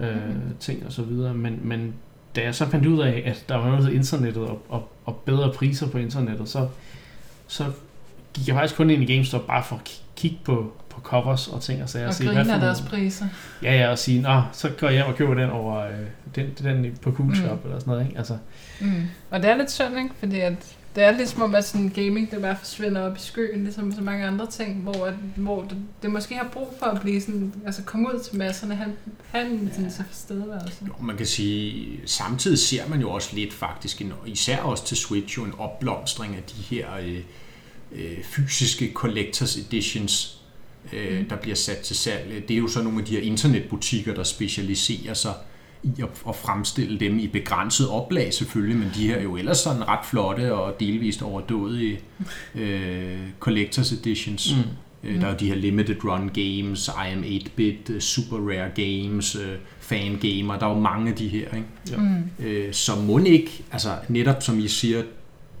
øh, 0.00 0.28
Mhm. 0.28 0.40
ting 0.60 0.86
og 0.86 0.92
så 0.92 1.02
videre. 1.02 1.34
Men, 1.34 1.60
men 1.62 1.94
da 2.36 2.40
jeg 2.42 2.54
så 2.54 2.68
fandt 2.68 2.86
ud 2.86 3.00
af, 3.02 3.22
at 3.26 3.44
der 3.48 3.56
var 3.56 3.70
noget, 3.70 3.84
der 3.84 3.90
internettet 3.90 4.42
og, 4.42 4.62
og, 4.68 4.88
og 5.04 5.16
bedre 5.16 5.52
priser 5.52 5.88
på 5.88 5.98
internettet, 5.98 6.48
så, 6.48 6.68
så 7.46 7.64
gik 8.34 8.48
jeg 8.48 8.54
faktisk 8.56 8.76
kun 8.76 8.90
ind 8.90 9.02
i 9.02 9.14
GameStop 9.14 9.46
bare 9.46 9.64
for 9.64 9.76
at 9.76 9.82
ki- 9.88 10.02
kigge 10.16 10.38
på, 10.44 10.72
på 10.88 11.00
covers 11.00 11.48
og 11.48 11.60
ting 11.62 11.82
og 11.82 11.88
sager. 11.88 12.06
Og 12.08 12.14
se, 12.14 12.24
hvad 12.24 12.34
griner 12.34 12.54
for 12.58 12.60
deres 12.64 12.78
nogle- 12.78 12.90
priser. 12.90 13.26
Ja, 13.62 13.74
ja, 13.74 13.90
og 13.90 13.98
sige, 13.98 14.22
Nå, 14.22 14.42
så 14.52 14.68
går 14.80 14.86
jeg 14.86 14.94
hjem 14.96 15.06
og 15.06 15.14
køber 15.16 15.34
den 15.34 15.50
over 15.50 15.78
øh, 15.80 15.92
den, 16.34 16.46
den 16.62 16.98
på 17.02 17.12
Cool 17.12 17.36
Shop 17.36 17.64
Mm. 17.64 17.70
eller 17.70 17.78
sådan 17.80 17.90
noget. 17.92 18.06
Ikke? 18.06 18.18
Altså, 18.18 18.36
Mm. 18.80 19.02
Og 19.30 19.42
det 19.42 19.50
er 19.50 19.56
lidt 19.56 19.70
synd, 19.70 19.98
ikke? 19.98 20.10
Fordi 20.18 20.40
at 20.40 20.76
det 20.94 21.04
er 21.04 21.10
lidt 21.10 21.28
som 21.28 21.42
om, 21.42 21.54
at 21.54 21.64
sådan 21.64 21.88
gaming, 21.88 22.30
det 22.30 22.42
bare 22.42 22.56
forsvinder 22.58 23.00
op 23.00 23.16
i 23.16 23.20
skyen, 23.20 23.64
ligesom 23.64 23.92
så 23.92 24.00
mange 24.00 24.26
andre 24.26 24.50
ting, 24.50 24.82
hvor, 24.82 25.06
at, 25.06 25.14
hvor 25.36 25.62
det, 25.62 25.76
det, 26.02 26.10
måske 26.10 26.34
har 26.34 26.48
brug 26.52 26.74
for 26.78 26.86
at 26.86 27.00
blive 27.00 27.20
sådan, 27.20 27.52
altså 27.66 27.82
komme 27.82 28.14
ud 28.14 28.20
til 28.20 28.36
masserne, 28.36 28.74
have, 28.74 28.92
have 29.30 29.50
en 29.50 29.70
sådan, 29.74 29.90
så 29.90 30.02
tilstedeværelse. 30.12 30.76
Jo, 30.88 30.92
man 31.02 31.16
kan 31.16 31.26
sige, 31.26 32.00
samtidig 32.06 32.58
ser 32.58 32.88
man 32.88 33.00
jo 33.00 33.10
også 33.10 33.36
lidt 33.36 33.52
faktisk, 33.52 34.00
en, 34.00 34.12
især 34.26 34.58
også 34.58 34.86
til 34.86 34.96
Switch, 34.96 35.38
jo 35.38 35.44
en 35.44 35.52
opblomstring 35.58 36.36
af 36.36 36.42
de 36.42 36.76
her 36.76 36.86
øh, 37.02 37.18
øh, 37.92 38.24
fysiske 38.24 38.90
collectors 38.94 39.56
editions, 39.56 40.38
øh, 40.92 41.18
Mm. 41.18 41.28
der 41.28 41.36
bliver 41.36 41.56
sat 41.56 41.78
til 41.78 41.96
salg. 41.96 42.48
Det 42.48 42.54
er 42.54 42.58
jo 42.58 42.68
så 42.68 42.82
nogle 42.82 42.98
af 42.98 43.04
de 43.04 43.14
her 43.14 43.22
internetbutikker, 43.22 44.14
der 44.14 44.22
specialiserer 44.22 45.14
sig 45.14 45.34
i 45.82 45.90
at, 46.02 46.08
at 46.28 46.36
fremstille 46.36 47.00
dem 47.00 47.18
i 47.18 47.26
begrænset 47.26 47.88
oplag 47.88 48.34
selvfølgelig, 48.34 48.76
men 48.76 48.90
de 48.94 49.06
her 49.06 49.16
er 49.16 49.22
jo 49.22 49.36
ellers 49.36 49.58
sådan 49.58 49.88
ret 49.88 50.06
flotte 50.10 50.54
og 50.54 50.80
delvist 50.80 51.22
overdådige 51.22 52.00
øh, 52.54 53.18
collectors 53.40 53.92
editions. 53.92 54.54
mm. 54.56 55.08
Øh, 55.08 55.20
Der 55.20 55.26
er 55.26 55.30
jo 55.30 55.36
de 55.40 55.46
her 55.48 55.54
limited 55.54 56.04
run 56.04 56.28
games, 56.28 56.88
I 56.88 57.12
am 57.12 57.22
8-bit, 57.24 57.90
øh, 57.90 58.00
super 58.00 58.36
rare 58.36 58.70
games, 58.74 59.34
øh, 59.36 59.56
fan 59.80 60.18
gamer, 60.22 60.58
der 60.58 60.66
er 60.66 60.70
jo 60.74 60.80
mange 60.80 61.10
af 61.10 61.16
de 61.16 61.28
her, 61.28 61.46
ikke? 61.56 61.66
Ja. 61.90 61.96
Mm. 61.96 62.46
Øh, 62.46 62.72
så 62.72 62.96
må 62.96 63.18
ikke, 63.18 63.64
altså 63.72 63.88
netop 64.08 64.42
som 64.42 64.58
I 64.58 64.68
siger, 64.68 65.02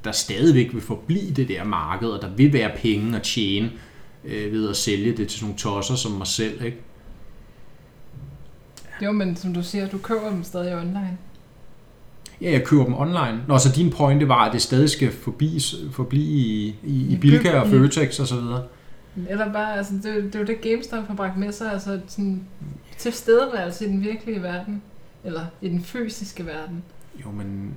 der 0.04 0.12
stadigvæk 0.12 0.72
vil 0.74 0.82
forblive 0.82 1.30
det 1.30 1.48
der 1.48 1.64
marked, 1.64 2.08
og 2.08 2.22
der 2.22 2.28
vil 2.36 2.52
være 2.52 2.70
penge 2.76 3.16
at 3.16 3.22
tjene 3.22 3.70
øh, 4.24 4.52
ved 4.52 4.68
at 4.68 4.76
sælge 4.76 5.10
det 5.16 5.28
til 5.28 5.30
sådan 5.30 5.44
nogle 5.44 5.58
tosser 5.58 5.94
som 5.94 6.12
mig 6.12 6.26
selv, 6.26 6.64
ikke? 6.64 6.76
Jo, 9.02 9.12
men 9.12 9.36
som 9.36 9.54
du 9.54 9.62
siger, 9.62 9.88
du 9.88 9.98
køber 9.98 10.30
dem 10.30 10.44
stadig 10.44 10.76
online. 10.76 11.18
Ja, 12.40 12.50
jeg 12.50 12.64
køber 12.64 12.84
dem 12.84 12.94
online. 12.94 13.40
Nå, 13.48 13.58
så 13.58 13.72
din 13.76 13.90
pointe 13.90 14.28
var, 14.28 14.44
at 14.44 14.52
det 14.52 14.62
stadig 14.62 14.90
skal 14.90 15.12
forbi, 15.12 15.60
forblive 15.92 16.24
i, 16.24 16.76
i, 16.82 17.06
i 17.12 17.16
Bilka 17.16 17.58
og. 17.58 17.68
Føtex 17.68 18.20
og 18.20 18.26
så 18.26 18.40
videre. 18.40 18.64
Eller 19.28 19.52
bare, 19.52 19.76
altså, 19.76 19.92
det, 20.02 20.06
er 20.06 20.20
det 20.22 20.34
er 20.34 20.38
jo 20.38 20.44
det 20.44 20.60
GameStop 20.60 21.06
har 21.06 21.14
bragt 21.14 21.38
med 21.38 21.52
sig, 21.52 21.72
altså 21.72 22.00
sådan 22.08 22.44
tilstedeværelse 22.98 23.86
i 23.86 23.88
den 23.88 24.02
virkelige 24.02 24.42
verden. 24.42 24.82
Eller 25.24 25.40
i 25.60 25.68
den 25.68 25.82
fysiske 25.82 26.46
verden. 26.46 26.82
Jo, 27.24 27.30
men 27.30 27.74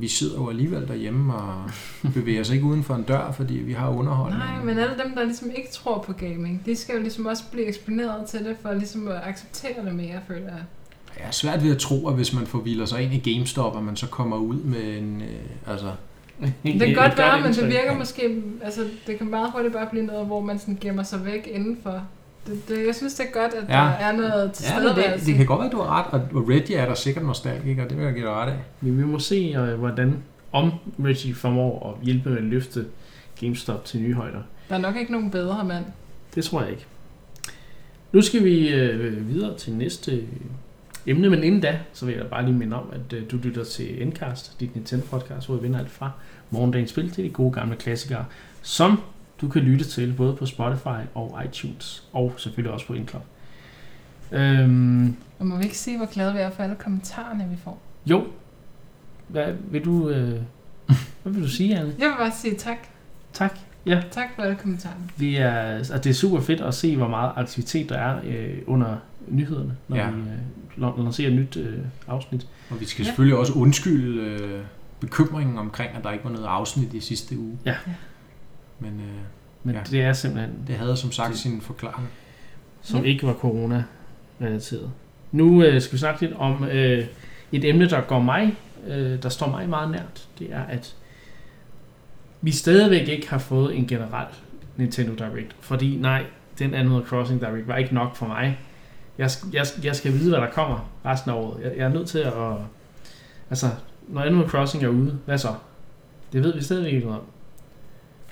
vi 0.00 0.08
sidder 0.08 0.36
jo 0.36 0.48
alligevel 0.48 0.88
derhjemme 0.88 1.34
og 1.34 1.70
bevæger 2.14 2.40
os 2.40 2.50
ikke 2.50 2.64
uden 2.64 2.84
for 2.84 2.94
en 2.94 3.02
dør, 3.02 3.32
fordi 3.32 3.54
vi 3.54 3.72
har 3.72 3.88
underholdning. 3.88 4.44
Nej, 4.44 4.64
men 4.64 4.78
alle 4.78 4.94
dem, 5.04 5.14
der 5.14 5.24
ligesom 5.24 5.50
ikke 5.56 5.68
tror 5.72 6.02
på 6.06 6.12
gaming, 6.12 6.62
de 6.66 6.76
skal 6.76 6.94
jo 6.94 7.00
ligesom 7.00 7.26
også 7.26 7.42
blive 7.52 7.66
eksponeret 7.66 8.26
til 8.26 8.44
det, 8.44 8.56
for 8.62 8.74
ligesom 8.74 9.08
at 9.08 9.20
acceptere 9.24 9.84
det 9.84 9.94
mere, 9.94 10.20
føler 10.28 10.46
jeg. 10.46 10.62
Jeg 11.18 11.26
er 11.26 11.30
svært 11.30 11.64
ved 11.64 11.70
at 11.70 11.78
tro, 11.78 12.08
at 12.08 12.14
hvis 12.14 12.34
man 12.34 12.46
forvilder 12.46 12.84
sig 12.84 13.02
ind 13.02 13.14
i 13.14 13.32
GameStop, 13.32 13.76
at 13.76 13.82
man 13.82 13.96
så 13.96 14.06
kommer 14.06 14.36
ud 14.36 14.56
med 14.56 14.98
en... 14.98 15.22
Øh, 15.22 15.72
altså, 15.72 15.92
Det 16.62 16.80
kan 16.80 16.94
godt 16.94 17.18
være, 17.18 17.40
men 17.40 17.54
det 17.54 17.66
virker 17.66 17.98
måske, 17.98 18.42
altså 18.62 18.80
det 19.06 19.18
kan 19.18 19.30
meget 19.30 19.52
hurtigt 19.52 19.74
bare 19.74 19.86
blive 19.90 20.06
noget, 20.06 20.26
hvor 20.26 20.40
man 20.40 20.58
sådan 20.58 20.78
gemmer 20.80 21.02
sig 21.02 21.24
væk 21.24 21.48
indenfor. 21.52 22.02
Det, 22.50 22.68
det, 22.68 22.86
jeg 22.86 22.94
synes, 22.94 23.14
det 23.14 23.26
er 23.26 23.30
godt, 23.32 23.54
at 23.54 23.68
Ja. 23.68 23.74
der 23.74 23.80
er 23.80 24.12
noget 24.12 24.30
ja, 24.32 24.44
men 24.44 24.52
tilstedeværelse. 24.52 25.18
det, 25.18 25.26
det 25.26 25.36
kan 25.36 25.46
godt 25.46 25.58
være, 25.58 25.66
at 25.66 25.72
du 25.72 25.80
har 25.82 26.14
ret, 26.14 26.22
og 26.34 26.48
Reggie 26.48 26.76
er 26.76 26.86
der 26.86 26.94
sikkert 26.94 27.24
nostalgiker, 27.24 27.88
det 27.88 27.96
vil 27.96 28.04
jeg 28.04 28.14
give 28.14 28.26
dig 28.26 28.34
ret 28.34 28.50
af. 28.52 28.58
Men 28.80 28.98
vi 28.98 29.04
må 29.04 29.18
se, 29.18 29.54
øh, 29.58 29.78
hvordan 29.78 30.16
om 30.52 30.72
Reggie 31.04 31.34
formår 31.34 31.90
at 31.98 32.04
hjælpe 32.04 32.28
med 32.28 32.38
at 32.38 32.44
løfte 32.44 32.84
GameStop 33.40 33.84
til 33.84 34.00
nye 34.02 34.14
højder. 34.14 34.38
Der 34.68 34.74
er 34.74 34.78
nok 34.78 34.96
ikke 34.96 35.12
nogen 35.12 35.30
bedre 35.30 35.64
mand. 35.64 35.84
Det 36.34 36.44
tror 36.44 36.60
jeg 36.62 36.70
ikke. 36.70 36.86
Nu 38.12 38.22
skal 38.22 38.44
vi 38.44 38.68
øh, 38.68 39.28
videre 39.28 39.56
til 39.58 39.72
næste 39.72 40.22
emne, 41.06 41.30
men 41.30 41.44
inden 41.44 41.60
da, 41.60 41.78
så 41.92 42.06
vil 42.06 42.14
jeg 42.14 42.26
bare 42.26 42.44
lige 42.44 42.54
minde 42.54 42.76
om, 42.76 42.84
at 42.92 43.12
øh, 43.12 43.30
du 43.30 43.36
lytter 43.36 43.64
til 43.64 44.02
Endcast, 44.02 44.60
dit 44.60 44.70
Nintendo-podcast, 44.76 45.46
hvor 45.46 45.56
vi 45.56 45.62
vender 45.62 45.78
alt 45.78 45.90
fra 45.90 46.10
morgendagens 46.50 46.90
spil 46.90 47.10
til 47.10 47.24
de 47.24 47.28
gode 47.28 47.52
gamle 47.52 47.76
klassikere, 47.76 48.24
som 48.62 49.00
du 49.40 49.48
kan 49.48 49.62
lytte 49.62 49.84
til 49.84 50.14
både 50.16 50.36
på 50.36 50.46
Spotify 50.46 51.00
og 51.14 51.42
iTunes, 51.44 52.08
og 52.12 52.32
selvfølgelig 52.36 52.72
også 52.72 52.86
på 52.86 52.94
Indcloud. 52.94 53.22
Øhm, 54.32 55.16
Og 55.38 55.46
må 55.46 55.56
vi 55.56 55.64
ikke 55.64 55.78
sige, 55.78 55.96
hvor 55.96 56.06
glade 56.06 56.32
vi 56.32 56.38
er 56.38 56.50
for 56.50 56.62
alle 56.62 56.76
kommentarerne, 56.76 57.46
vi 57.50 57.56
får? 57.64 57.82
jo, 58.06 58.26
hvad 59.28 59.54
vil 59.70 59.84
du, 59.84 60.08
øh, 60.10 60.40
hvad 61.22 61.32
vil 61.32 61.42
du 61.42 61.48
sige, 61.48 61.78
Anne? 61.78 61.94
Jeg 61.98 62.08
vil 62.08 62.14
bare 62.18 62.32
sige 62.32 62.54
tak. 62.54 62.76
Tak. 63.32 63.58
Tak 64.10 64.26
for 64.36 64.42
alle 64.42 64.56
kommentarerne. 64.56 65.00
Vi 65.16 65.36
er, 65.36 65.50
altså, 65.52 65.98
det 65.98 66.06
er 66.10 66.14
super 66.14 66.40
fedt 66.40 66.60
at 66.60 66.74
se, 66.74 66.96
hvor 66.96 67.08
meget 67.08 67.32
aktivitet 67.36 67.88
der 67.88 67.98
er 67.98 68.20
øh, 68.24 68.58
under 68.66 68.96
nyhederne, 69.28 69.76
når 69.88 69.96
Ja. 69.96 70.04
ja. 70.04 70.10
vi 70.10 70.20
øh, 70.20 70.88
lan- 70.88 71.02
lancerer 71.02 71.28
et 71.30 71.34
nyt 71.36 71.56
øh, 71.56 71.78
afsnit. 72.08 72.46
Og 72.70 72.80
vi 72.80 72.84
skal 72.84 73.02
Ja. 73.02 73.06
selvfølgelig 73.06 73.38
også 73.38 73.52
undskylde 73.52 74.20
øh, 74.22 74.60
bekymringen 75.00 75.58
omkring, 75.58 75.90
at 75.96 76.04
der 76.04 76.10
ikke 76.12 76.24
var 76.24 76.30
noget 76.30 76.46
afsnit 76.46 76.94
i 76.94 77.00
sidste 77.00 77.38
uge. 77.38 77.58
Ja. 77.64 77.74
Men 78.80 78.90
øh, 79.00 79.06
Men 79.64 79.74
Ja. 79.74 79.80
det 79.90 80.02
er 80.02 80.12
simpelthen, 80.12 80.54
det 80.66 80.74
havde 80.76 80.96
som 80.96 81.12
sagt 81.12 81.30
Det- 81.30 81.38
sin 81.38 81.60
forklaring. 81.60 82.08
som 82.82 83.00
Ja. 83.00 83.06
ikke 83.06 83.26
var 83.26 83.32
corona-relateret. 83.32 84.90
Nu 85.32 85.62
øh, 85.64 85.80
skal 85.80 85.92
vi 85.92 85.98
snakke 85.98 86.20
lidt 86.20 86.32
om 86.36 86.64
øh, 86.64 87.06
et 87.52 87.64
emne, 87.64 87.88
der 87.88 88.00
går 88.00 88.20
mig, 88.20 88.56
øh, 88.86 89.22
der 89.22 89.28
står 89.28 89.50
mig 89.50 89.68
meget 89.68 89.90
nært. 89.90 90.28
Det 90.38 90.52
er, 90.52 90.62
at 90.62 90.94
vi 92.40 92.50
stadigvæk 92.50 93.08
ikke 93.08 93.30
har 93.30 93.38
fået 93.38 93.76
en 93.78 93.86
generel 93.86 94.26
Nintendo 94.76 95.14
Direct. 95.14 95.56
Fordi 95.60 95.96
nej, 95.96 96.24
den 96.58 96.74
Animal 96.74 97.02
Crossing 97.06 97.40
Direct 97.40 97.68
var 97.68 97.76
ikke 97.76 97.94
nok 97.94 98.16
for 98.16 98.26
mig. 98.26 98.58
Jeg, 99.18 99.30
jeg, 99.52 99.66
jeg 99.84 99.96
skal 99.96 100.12
vide, 100.12 100.30
hvad 100.30 100.40
der 100.40 100.50
kommer 100.50 100.90
resten 101.04 101.30
af 101.30 101.34
året. 101.34 101.62
Jeg, 101.64 101.72
jeg 101.76 101.84
er 101.84 101.88
nødt 101.92 102.08
til 102.08 102.18
at... 102.18 102.32
Altså, 103.50 103.66
når 104.08 104.20
Animal 104.20 104.48
Crossing 104.48 104.84
er 104.84 104.88
ude, 104.88 105.18
hvad 105.26 105.38
så? 105.38 105.54
Det 106.32 106.42
ved 106.44 106.54
vi 106.54 106.62
stadigvæk 106.62 106.92
ikke 106.92 107.06
noget 107.06 107.20
om. 107.20 107.26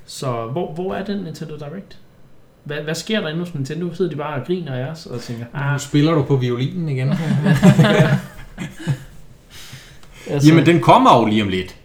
Så 0.08 0.46
hvor, 0.46 0.72
hvor 0.72 0.94
er 0.94 1.04
den 1.04 1.18
Nintendo 1.18 1.56
Direct? 1.56 1.98
Hvad, 2.64 2.76
hvad 2.76 2.94
sker 2.94 3.20
der 3.20 3.28
inde 3.28 3.40
hos 3.40 3.54
Nintendo? 3.54 3.94
Sidder 3.94 4.10
de 4.10 4.16
bare 4.16 4.40
og 4.40 4.46
griner 4.46 4.74
af 4.74 4.90
os 4.90 5.06
og 5.06 5.20
tænker, 5.20 5.44
Nu 5.44 5.60
ah, 5.60 5.80
spiller 5.80 6.14
du 6.14 6.22
på 6.22 6.36
violinen 6.36 6.88
igen. 6.88 7.08
altså, 10.30 10.48
Jamen, 10.48 10.66
den 10.66 10.80
kommer 10.80 11.18
jo 11.18 11.26
lige 11.26 11.42
om 11.42 11.48
lidt, 11.48 11.76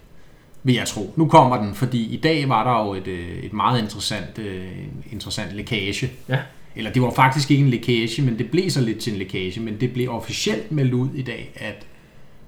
vil 0.63 0.75
jeg 0.75 0.87
tro. 0.87 1.13
Nu 1.15 1.27
kommer 1.27 1.57
den, 1.57 1.75
fordi 1.75 2.13
i 2.13 2.17
dag 2.17 2.49
var 2.49 2.63
der 2.63 2.85
jo 2.85 2.93
et, 2.93 3.07
øh, 3.07 3.43
et 3.43 3.53
meget 3.53 3.81
interessant, 3.81 4.39
øh, 4.39 4.67
interessant 5.11 5.51
lækage. 5.51 6.11
Ja. 6.29 6.39
Eller 6.75 6.91
det 6.91 7.01
var 7.01 7.11
faktisk 7.11 7.51
ikke 7.51 7.63
en 7.63 7.69
lækage, 7.69 8.21
men 8.21 8.37
det 8.37 8.51
blev 8.51 8.69
så 8.69 8.81
lidt 8.81 8.99
til 8.99 9.13
en 9.13 9.19
lækage, 9.19 9.59
men 9.59 9.79
det 9.79 9.93
blev 9.93 10.11
officielt 10.11 10.71
meldt 10.71 10.93
ud 10.93 11.09
i 11.15 11.21
dag, 11.21 11.51
at 11.55 11.85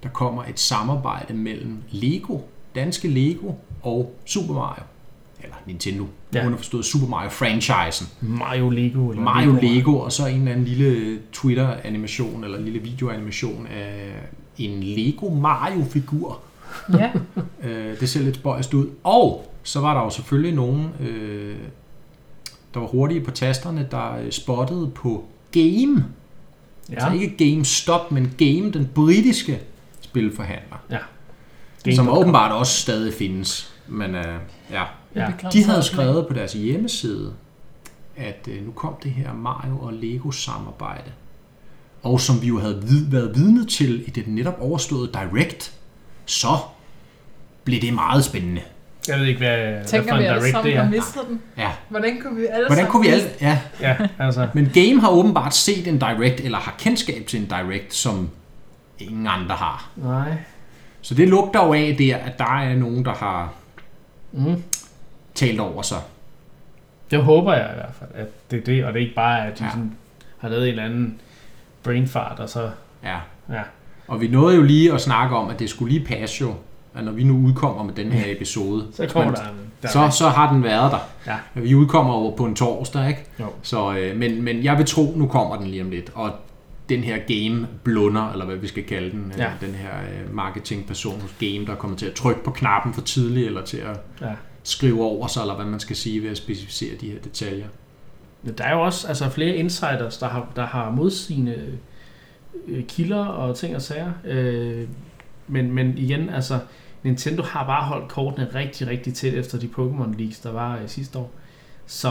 der 0.02 0.08
kommer 0.08 0.44
et 0.44 0.60
samarbejde 0.60 1.34
mellem 1.34 1.82
Lego, 1.90 2.38
danske 2.74 3.08
Lego 3.08 3.52
og 3.82 4.14
Super 4.24 4.54
Mario. 4.54 4.82
Eller 5.42 5.56
Nintendo. 5.66 6.06
Ja. 6.34 6.38
Ja. 6.38 6.46
Underforstået 6.46 6.84
Super 6.84 7.06
Mario-franchisen. 7.06 8.06
Mario 8.20 8.70
Lego. 8.70 9.10
Eller 9.10 9.22
Mario 9.22 9.52
Lego. 9.52 9.66
Lego, 9.66 9.98
og 9.98 10.12
så 10.12 10.26
en 10.26 10.38
eller 10.38 10.52
anden 10.52 10.64
lille 10.64 11.18
Twitter-animation, 11.32 12.44
eller 12.44 12.58
en 12.58 12.64
lille 12.64 12.78
videoanimation 12.78 13.66
af 13.66 14.12
en 14.58 14.82
Lego 14.82 15.28
Mario-figur. 15.28 16.40
Ja. 16.98 17.10
Øh, 17.62 18.00
det 18.00 18.08
ser 18.08 18.20
lidt 18.22 18.36
spøjst 18.36 18.74
ud. 18.74 18.86
Og 19.04 19.52
så 19.62 19.80
var 19.80 19.94
der 19.94 20.00
jo 20.00 20.10
selvfølgelig 20.10 20.54
nogen, 20.54 20.88
øh, 21.00 21.56
der 22.74 22.80
var 22.80 22.86
hurtige 22.86 23.20
på 23.20 23.30
tasterne, 23.30 23.88
der 23.90 24.16
øh, 24.16 24.30
spottede 24.30 24.90
på 24.94 25.24
Game. 25.52 26.04
Ja. 26.88 26.94
Ja, 26.94 26.94
Altså 26.94 27.22
ikke 27.22 27.50
GameStop, 27.50 28.12
men 28.12 28.34
Game, 28.38 28.72
den 28.72 28.90
britiske 28.94 29.60
spilforhandler. 30.00 30.76
Game 31.84 31.96
som 31.96 32.08
åbenbart 32.08 32.52
også 32.52 32.72
stadig 32.80 33.14
findes. 33.14 33.74
Men 33.86 34.14
øh, 34.14 34.38
ja, 34.70 34.82
Ja. 35.16 35.26
de 35.52 35.64
havde 35.64 35.82
skrevet 35.82 36.26
på 36.26 36.34
deres 36.34 36.52
hjemmeside, 36.52 37.32
at 38.16 38.48
øh, 38.50 38.66
nu 38.66 38.72
kom 38.72 38.94
det 39.02 39.10
her 39.10 39.32
Mario 39.32 39.78
og 39.78 39.92
Lego 39.92 40.30
samarbejde. 40.30 41.10
Og 42.02 42.20
som 42.20 42.42
vi 42.42 42.46
jo 42.46 42.58
havde 42.60 42.82
vid- 42.82 43.10
været 43.10 43.32
vidne 43.34 43.66
til 43.66 44.04
i 44.06 44.10
det 44.10 44.28
netop 44.28 44.56
overståede 44.60 45.10
Direct, 45.12 45.72
så 46.26 46.48
blev 47.64 47.80
det 47.80 47.94
meget 47.94 48.24
spændende. 48.24 48.60
Jeg 49.08 49.18
ved 49.20 49.26
ikke, 49.26 49.38
hvad, 49.38 49.56
hvad 49.56 49.84
Tænker 49.84 50.08
for 50.12 50.16
vi 50.18 50.24
en 50.26 50.30
direct 50.34 50.50
sammen 50.50 50.70
det 50.72 50.78
har 50.78 50.86
er. 50.86 50.90
mistet 50.90 51.22
den? 51.28 51.40
Ja. 51.58 51.70
Hvordan 51.88 52.20
kunne 52.22 52.36
vi 52.40 52.46
alle 52.46 52.66
Hvordan 52.66 52.86
kunne 52.86 53.02
vi 53.02 53.08
alle... 53.08 53.24
Ja, 53.40 53.60
Ja, 53.80 53.96
altså. 54.18 54.48
men 54.54 54.70
Game 54.74 55.00
har 55.00 55.10
åbenbart 55.10 55.54
set 55.54 55.88
en 55.88 55.98
Direct, 55.98 56.40
eller 56.40 56.58
har 56.58 56.74
kendskab 56.78 57.26
til 57.26 57.40
en 57.40 57.46
Direct, 57.46 57.94
som 57.94 58.30
ingen 58.98 59.26
andre 59.26 59.54
har. 59.54 59.90
Nej. 59.96 60.32
Så 61.00 61.14
det 61.14 61.28
lugter 61.28 61.66
jo 61.66 61.72
af 61.72 61.94
der, 61.98 62.16
at 62.16 62.38
der 62.38 62.58
er 62.58 62.76
nogen, 62.76 63.04
der 63.04 63.14
har 63.14 63.52
Mm. 64.32 64.62
Talt 65.36 65.60
over 65.60 65.82
sig. 65.82 65.98
Det 67.10 67.22
håber 67.22 67.54
jeg 67.54 67.70
i 67.72 67.74
hvert 67.74 67.94
fald, 67.98 68.10
at 68.14 68.50
det 68.50 68.58
er 68.60 68.64
det, 68.64 68.84
og 68.84 68.92
det 68.92 69.00
er 69.00 69.04
ikke 69.04 69.14
bare, 69.16 69.46
at 69.46 69.58
de 69.58 69.64
Ja. 69.64 69.66
ja. 69.68 69.70
sådan, 69.70 69.92
har 70.38 70.48
lavet 70.48 70.62
en 70.64 70.68
eller 70.70 70.84
anden 70.84 71.20
brain 71.82 72.06
fart, 72.08 72.40
og 72.40 72.48
så... 72.48 72.70
Ja. 73.04 73.16
Ja. 73.50 73.62
Og 74.08 74.20
vi 74.20 74.28
nåede 74.28 74.56
jo 74.56 74.62
lige 74.62 74.92
at 74.92 75.00
snakke 75.00 75.36
om, 75.36 75.50
at 75.50 75.58
det 75.58 75.70
skulle 75.70 75.92
lige 75.92 76.06
passe 76.06 76.40
jo, 76.40 76.54
at 76.94 77.04
når 77.04 77.12
vi 77.12 77.24
nu 77.24 77.46
udkommer 77.46 77.82
med 77.82 77.94
den 77.94 78.12
her 78.12 78.32
episode, 78.36 78.86
Så 78.92 79.06
kommer 79.06 79.30
men 79.30 79.36
der. 79.36 79.42
Der 79.82 79.88
så, 79.88 80.18
så 80.18 80.28
har 80.28 80.52
den 80.52 80.62
været 80.64 80.92
der. 80.92 80.98
Ja. 81.26 81.60
Vi 81.60 81.74
udkommer 81.74 82.12
over 82.14 82.36
på 82.36 82.44
en 82.44 82.54
torsdag, 82.56 83.08
ikke? 83.08 83.24
Jo. 83.40 83.46
Så, 83.62 83.96
øh, 83.98 84.16
men, 84.16 84.42
men 84.42 84.64
jeg 84.64 84.78
vil 84.78 84.86
tro, 84.86 85.12
nu 85.16 85.26
kommer 85.26 85.56
den 85.56 85.66
lige 85.66 85.82
om 85.82 85.90
lidt. 85.90 86.10
Og 86.14 86.30
den 86.88 87.00
her 87.04 87.16
game 87.18 87.66
blunder, 87.82 88.30
eller 88.32 88.44
hvad 88.44 88.56
vi 88.56 88.66
skal 88.66 88.84
kalde 88.84 89.10
den, 89.10 89.32
Ja. 89.38 89.44
øh, 89.44 89.50
den 89.60 89.74
her 89.74 89.90
øh, 89.90 90.34
marketingperson 90.34 91.20
hos 91.20 91.30
Game, 91.40 91.66
der 91.66 91.74
kommer 91.74 91.96
til 91.96 92.06
at 92.06 92.12
trykke 92.12 92.44
på 92.44 92.50
knappen 92.50 92.94
for 92.94 93.00
tidligt, 93.00 93.46
eller 93.46 93.62
til 93.64 93.76
at 93.76 94.00
Ja 94.20 94.32
skrive 94.66 95.04
over 95.04 95.26
sig, 95.26 95.40
eller 95.40 95.54
hvad 95.54 95.66
man 95.66 95.80
skal 95.80 95.96
sige 95.96 96.22
ved 96.22 96.30
at 96.30 96.36
specificere 96.36 96.96
de 97.00 97.10
her 97.10 97.18
detaljer. 97.18 97.68
Men 98.42 98.54
Der 98.54 98.64
er 98.64 98.74
jo 98.74 98.82
også 98.82 99.08
altså, 99.08 99.28
flere 99.28 99.56
insiders, 99.56 100.18
der 100.18 100.28
har, 100.28 100.52
der 100.56 100.66
har 100.66 100.90
modsigende 100.90 101.78
øh, 102.66 102.84
kilder 102.86 103.24
og 103.24 103.56
ting 103.56 103.76
og 103.76 103.82
sager. 103.82 104.12
Øh, 104.24 104.88
men, 105.46 105.72
men 105.72 105.98
igen, 105.98 106.28
altså, 106.28 106.58
Nintendo 107.02 107.42
har 107.42 107.66
bare 107.66 107.84
holdt 107.84 108.08
kortene 108.08 108.50
rigtig, 108.54 108.86
rigtig 108.86 109.14
tæt 109.14 109.34
efter 109.34 109.58
de 109.58 109.66
Pokémon 109.66 110.18
Leaks, 110.18 110.38
der 110.40 110.52
var 110.52 110.76
øh, 110.76 110.88
sidste 110.88 111.18
år. 111.18 111.30
Så 111.86 112.08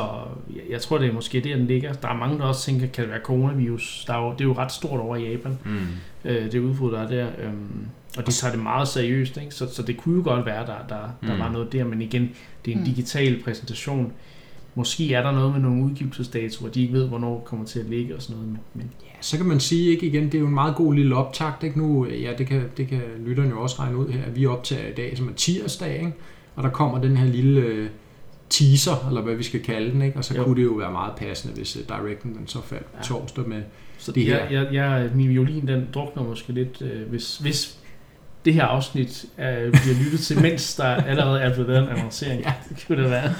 jeg, 0.55 0.61
jeg 0.69 0.81
tror, 0.81 0.97
det 0.97 1.07
er 1.09 1.13
måske 1.13 1.39
der, 1.41 1.55
den 1.57 1.67
ligger. 1.67 1.93
Der 1.93 2.07
er 2.07 2.13
mange, 2.17 2.37
der 2.37 2.43
også 2.43 2.65
tænker, 2.65 2.87
kan 2.87 3.03
det 3.03 3.11
være 3.11 3.21
coronavirus? 3.23 4.03
Der 4.07 4.13
er 4.13 4.25
jo, 4.25 4.31
det 4.31 4.41
er 4.41 4.45
jo 4.45 4.53
ret 4.53 4.71
stort 4.71 4.99
over 4.99 5.15
i 5.15 5.31
Japan, 5.31 5.57
Mm. 5.65 5.77
øh, 6.29 6.51
det 6.51 6.59
udbrud, 6.59 6.91
der 6.91 6.99
er 6.99 7.07
der. 7.07 7.27
Øhm, 7.43 7.85
og 8.17 8.27
de 8.27 8.31
tager 8.31 8.53
det 8.53 8.63
meget 8.63 8.87
seriøst, 8.87 9.37
ikke? 9.37 9.55
Så, 9.55 9.73
så 9.73 9.81
det 9.83 9.97
kunne 9.97 10.15
jo 10.17 10.23
godt 10.23 10.45
være, 10.45 10.65
der, 10.65 10.73
der, 10.89 11.27
der 11.27 11.33
Mm. 11.33 11.39
var 11.39 11.51
noget 11.51 11.73
der. 11.73 11.83
Men 11.83 12.01
igen, 12.01 12.29
det 12.65 12.71
er 12.71 12.75
en 12.75 12.79
Mm. 12.81 12.85
digital 12.85 13.43
præsentation. 13.43 14.11
Måske 14.75 15.13
er 15.13 15.21
der 15.23 15.31
noget 15.31 15.51
med 15.53 15.61
nogle 15.61 15.83
udgivelsesdatoer, 15.83 16.69
de 16.69 16.81
ikke 16.81 16.93
ved, 16.93 17.07
hvornår 17.07 17.35
det 17.35 17.45
kommer 17.45 17.65
til 17.65 17.79
at 17.79 17.85
ligge 17.85 18.15
og 18.15 18.21
sådan 18.21 18.35
noget. 18.35 18.49
Men, 18.51 18.59
men 18.73 18.91
Ja, 19.03 19.09
så 19.21 19.37
kan 19.37 19.45
man 19.45 19.59
sige, 19.59 19.89
ikke 19.91 20.05
igen, 20.07 20.23
det 20.25 20.35
er 20.35 20.39
jo 20.39 20.47
en 20.47 20.53
meget 20.53 20.75
god 20.75 20.93
lille 20.93 21.15
optakt, 21.15 21.63
ikke 21.63 21.77
nu, 21.79 22.05
ja, 22.07 22.33
det 22.37 22.47
kan, 22.47 22.63
det 22.77 22.87
kan 22.87 23.01
lytterne 23.25 23.49
jo 23.49 23.61
også 23.61 23.75
regne 23.79 23.97
ud 23.97 24.07
her, 24.09 24.23
at 24.23 24.35
vi 24.35 24.45
optager 24.45 24.87
i 24.87 24.93
dag, 24.93 25.17
som 25.17 25.27
er 25.29 25.33
tirsdag, 25.33 25.95
ikke? 25.95 26.13
og 26.55 26.63
der 26.63 26.69
kommer 26.69 27.01
den 27.01 27.17
her 27.17 27.25
lille 27.25 27.61
øh, 27.61 27.89
teaser, 28.49 29.05
eller 29.07 29.21
hvad 29.21 29.35
vi 29.35 29.43
skal 29.43 29.63
kalde 29.63 29.91
den, 29.91 30.01
ikke? 30.01 30.17
og 30.17 30.23
så 30.25 30.33
jo. 30.33 30.39
Jo. 30.39 30.45
kunne 30.45 30.55
det 30.57 30.63
jo 30.63 30.73
være 30.73 30.91
meget 30.91 31.13
passende, 31.17 31.55
hvis 31.55 31.75
uh, 31.77 31.81
Directen 31.97 32.33
den 32.33 32.47
så 32.47 32.61
faldt 32.65 32.85
ja. 32.97 33.03
Torsdag 33.03 33.47
med, 33.49 33.61
så 33.97 34.11
Det 34.11 34.23
her. 34.23 34.45
jeg, 34.51 34.67
jeg, 34.73 35.09
min 35.15 35.29
violin, 35.29 35.67
den 35.67 35.87
drukner 35.93 36.23
måske 36.23 36.51
lidt, 36.53 36.81
øh, 36.81 37.09
hvis, 37.09 37.37
hvis 37.37 37.77
det 38.45 38.53
her 38.53 38.63
afsnit 38.63 39.25
øh, 39.39 39.45
bliver 39.71 40.03
lyttet 40.03 40.19
til, 40.19 40.41
mens 40.47 40.75
der 40.75 40.85
allerede 40.85 41.39
er 41.41 41.53
blevet 41.53 41.69
lavet 41.69 41.83
en 41.83 41.89
annoncering. 41.89 42.41
Ja. 42.41 42.53
Det 42.69 42.83
kunne 42.87 43.03
det 43.03 43.09
være. 43.11 43.33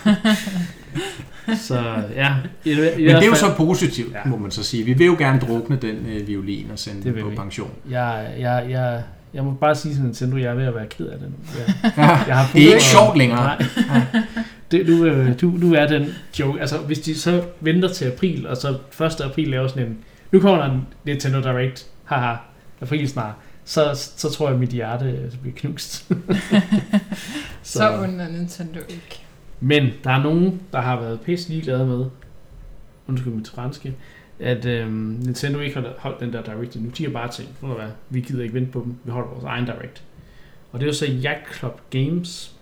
så 1.68 1.84
ja. 2.16 2.34
I, 2.66 2.72
i 2.72 2.76
Men 2.76 2.84
det 2.86 3.08
er 3.08 3.14
jo 3.14 3.32
fald- 3.32 3.36
så 3.36 3.54
positivt, 3.58 4.14
ja. 4.14 4.30
Må 4.30 4.38
man 4.38 4.52
så 4.52 4.64
sige. 4.64 4.84
Vi 4.84 4.94
vil 4.94 5.06
jo 5.08 5.16
gerne 5.20 5.40
drukne 5.40 5.76
den 5.82 5.96
øh, 6.10 6.28
violin 6.28 6.68
og 6.72 6.80
sende 6.80 7.04
den 7.04 7.22
på 7.24 7.30
vi. 7.30 7.36
pension. 7.36 7.72
Jeg, 7.90 8.34
jeg, 8.40 8.66
jeg, 8.70 9.04
jeg 9.34 9.44
må 9.44 9.52
bare 9.52 9.76
sige 9.76 9.94
til 9.94 10.04
Nintendo, 10.04 10.38
jeg 10.38 10.46
er 10.52 10.54
ved 10.56 10.66
at 10.66 10.76
være 10.76 10.88
ked 10.88 11.06
af 11.06 11.20
det 11.20 11.28
nu. 11.30 11.36
Jeg, 11.60 11.94
Ja, 11.98 12.04
jeg 12.28 12.38
har 12.38 12.50
det 12.54 12.64
er 12.64 12.68
ikke 12.74 12.84
sjovt 12.84 13.18
længere. 13.18 13.46
Nej. 13.46 13.68
Det, 14.72 14.88
du, 14.88 15.06
øh, 15.06 15.42
du, 15.42 15.62
du 15.62 15.74
er 15.74 15.88
den 15.88 16.06
joke. 16.40 16.60
Altså, 16.60 16.78
hvis 16.78 17.00
de 17.00 17.16
så 17.16 17.44
venter 17.60 17.90
til 17.90 18.06
april, 18.06 18.48
og 18.48 18.58
så 18.58 18.78
1. 19.06 19.22
april 19.22 19.48
laver 19.48 19.68
sådan 19.68 19.88
en... 19.88 19.98
Nu 20.32 20.40
kommer 20.40 20.66
der 20.66 20.72
en 20.72 20.88
Nintendo 21.04 21.42
Direct. 21.42 21.88
Haha. 22.04 22.36
April 22.82 23.10
snart. 23.10 23.34
Så, 23.66 24.12
så 24.18 24.30
tror 24.30 24.48
jeg, 24.48 24.54
at 24.54 24.60
mit 24.60 24.70
hjerte 24.70 25.06
øh, 25.06 25.38
bliver 25.42 25.56
knust. 25.56 26.12
Så 27.64 27.98
under 27.98 28.30
Nintendo 28.30 28.80
ikke. 28.80 29.26
Men 29.60 29.90
der 30.04 30.12
er 30.12 30.24
nogen, 30.24 30.62
der 30.72 30.82
har 30.82 31.00
været 31.00 31.22
pisse 31.22 31.50
ligeglade 31.50 31.86
med, 31.86 32.06
undskyld 33.08 33.34
mit 33.34 33.50
franske, 33.50 33.96
at 34.40 34.66
øhm, 34.66 34.92
Nintendo 35.26 35.60
ikke 35.60 35.76
har 35.76 35.94
holdt 35.98 36.20
den 36.20 36.34
der 36.34 36.44
Direct 36.44 36.76
endnu. 36.76 36.92
De 36.98 37.04
har 37.04 37.12
bare 37.12 37.32
tænkt, 37.32 37.52
ved 37.62 37.70
du 37.70 37.76
hvad, 37.76 37.90
vi 38.10 38.22
gider 38.22 38.44
ikke 38.44 38.54
vente 38.54 38.72
på 38.72 38.82
dem, 38.86 38.96
vi 39.04 39.12
holder 39.12 39.30
vores 39.30 39.44
egen 39.44 39.66
Direct. 39.66 40.04
Og 40.72 40.80
det 40.80 40.86
er 40.86 40.90
jo 40.90 40.94
så 40.94 41.06
Yacht 41.26 41.56
Club 41.58 41.82
Games, 41.90 42.56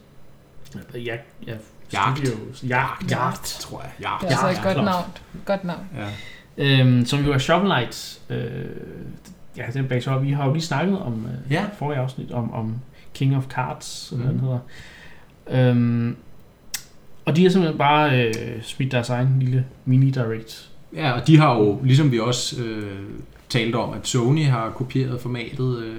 eller 0.73 1.13
Yacht, 1.13 1.23
ja, 1.93 2.07
Jagt. 2.09 2.17
Studios, 2.27 2.59
Yacht, 2.71 3.11
Yacht, 3.11 3.43
tror 3.61 3.81
jeg. 3.81 3.91
Ja. 3.99 4.09
Det 4.21 4.25
er 4.25 4.29
altså 4.31 4.47
Ja, 4.47 4.69
et 4.69 4.75
godt 4.75 4.85
navn. 4.85 5.05
Godt 5.45 5.63
navn. 5.63 5.79
ja. 6.57 6.79
øhm, 6.81 7.05
som 7.05 7.25
jo 7.25 7.33
er 7.33 7.37
Shovel 7.37 7.71
Knight. 7.71 8.19
Øh, 8.29 8.65
ja, 9.57 9.63
den 9.73 9.87
bag 9.87 10.03
så, 10.03 10.17
vi 10.17 10.31
har 10.31 10.45
jo 10.47 10.53
lige 10.53 10.63
snakket 10.63 10.99
om 10.99 11.25
øh, 11.25 11.51
Ja. 11.51 11.65
forrige 11.79 11.99
afsnit, 11.99 12.31
om, 12.31 12.53
om 12.53 12.75
King 13.13 13.37
of 13.37 13.43
Cards, 13.47 14.11
eller 14.11 14.23
hvad 14.25 14.33
Mhm. 14.33 14.41
den 14.41 14.49
hedder. 14.49 15.69
Øhm, 15.71 16.15
og 17.25 17.35
de 17.35 17.43
har 17.43 17.49
simpelthen 17.49 17.77
bare 17.77 18.25
øh, 18.27 18.33
smidt 18.61 18.91
deres 18.91 19.09
egen 19.09 19.35
lille 19.39 19.65
mini-direct. 19.85 20.69
Ja, 20.95 21.11
og 21.11 21.27
de 21.27 21.37
har 21.39 21.55
jo, 21.55 21.79
ligesom 21.83 22.11
vi 22.11 22.19
også 22.19 22.61
øh, 22.63 22.99
talte 23.49 23.75
om, 23.75 23.93
at 23.93 24.07
Sony 24.07 24.45
har 24.45 24.69
kopieret 24.69 25.21
formatet. 25.21 25.79
Øh, 25.83 25.95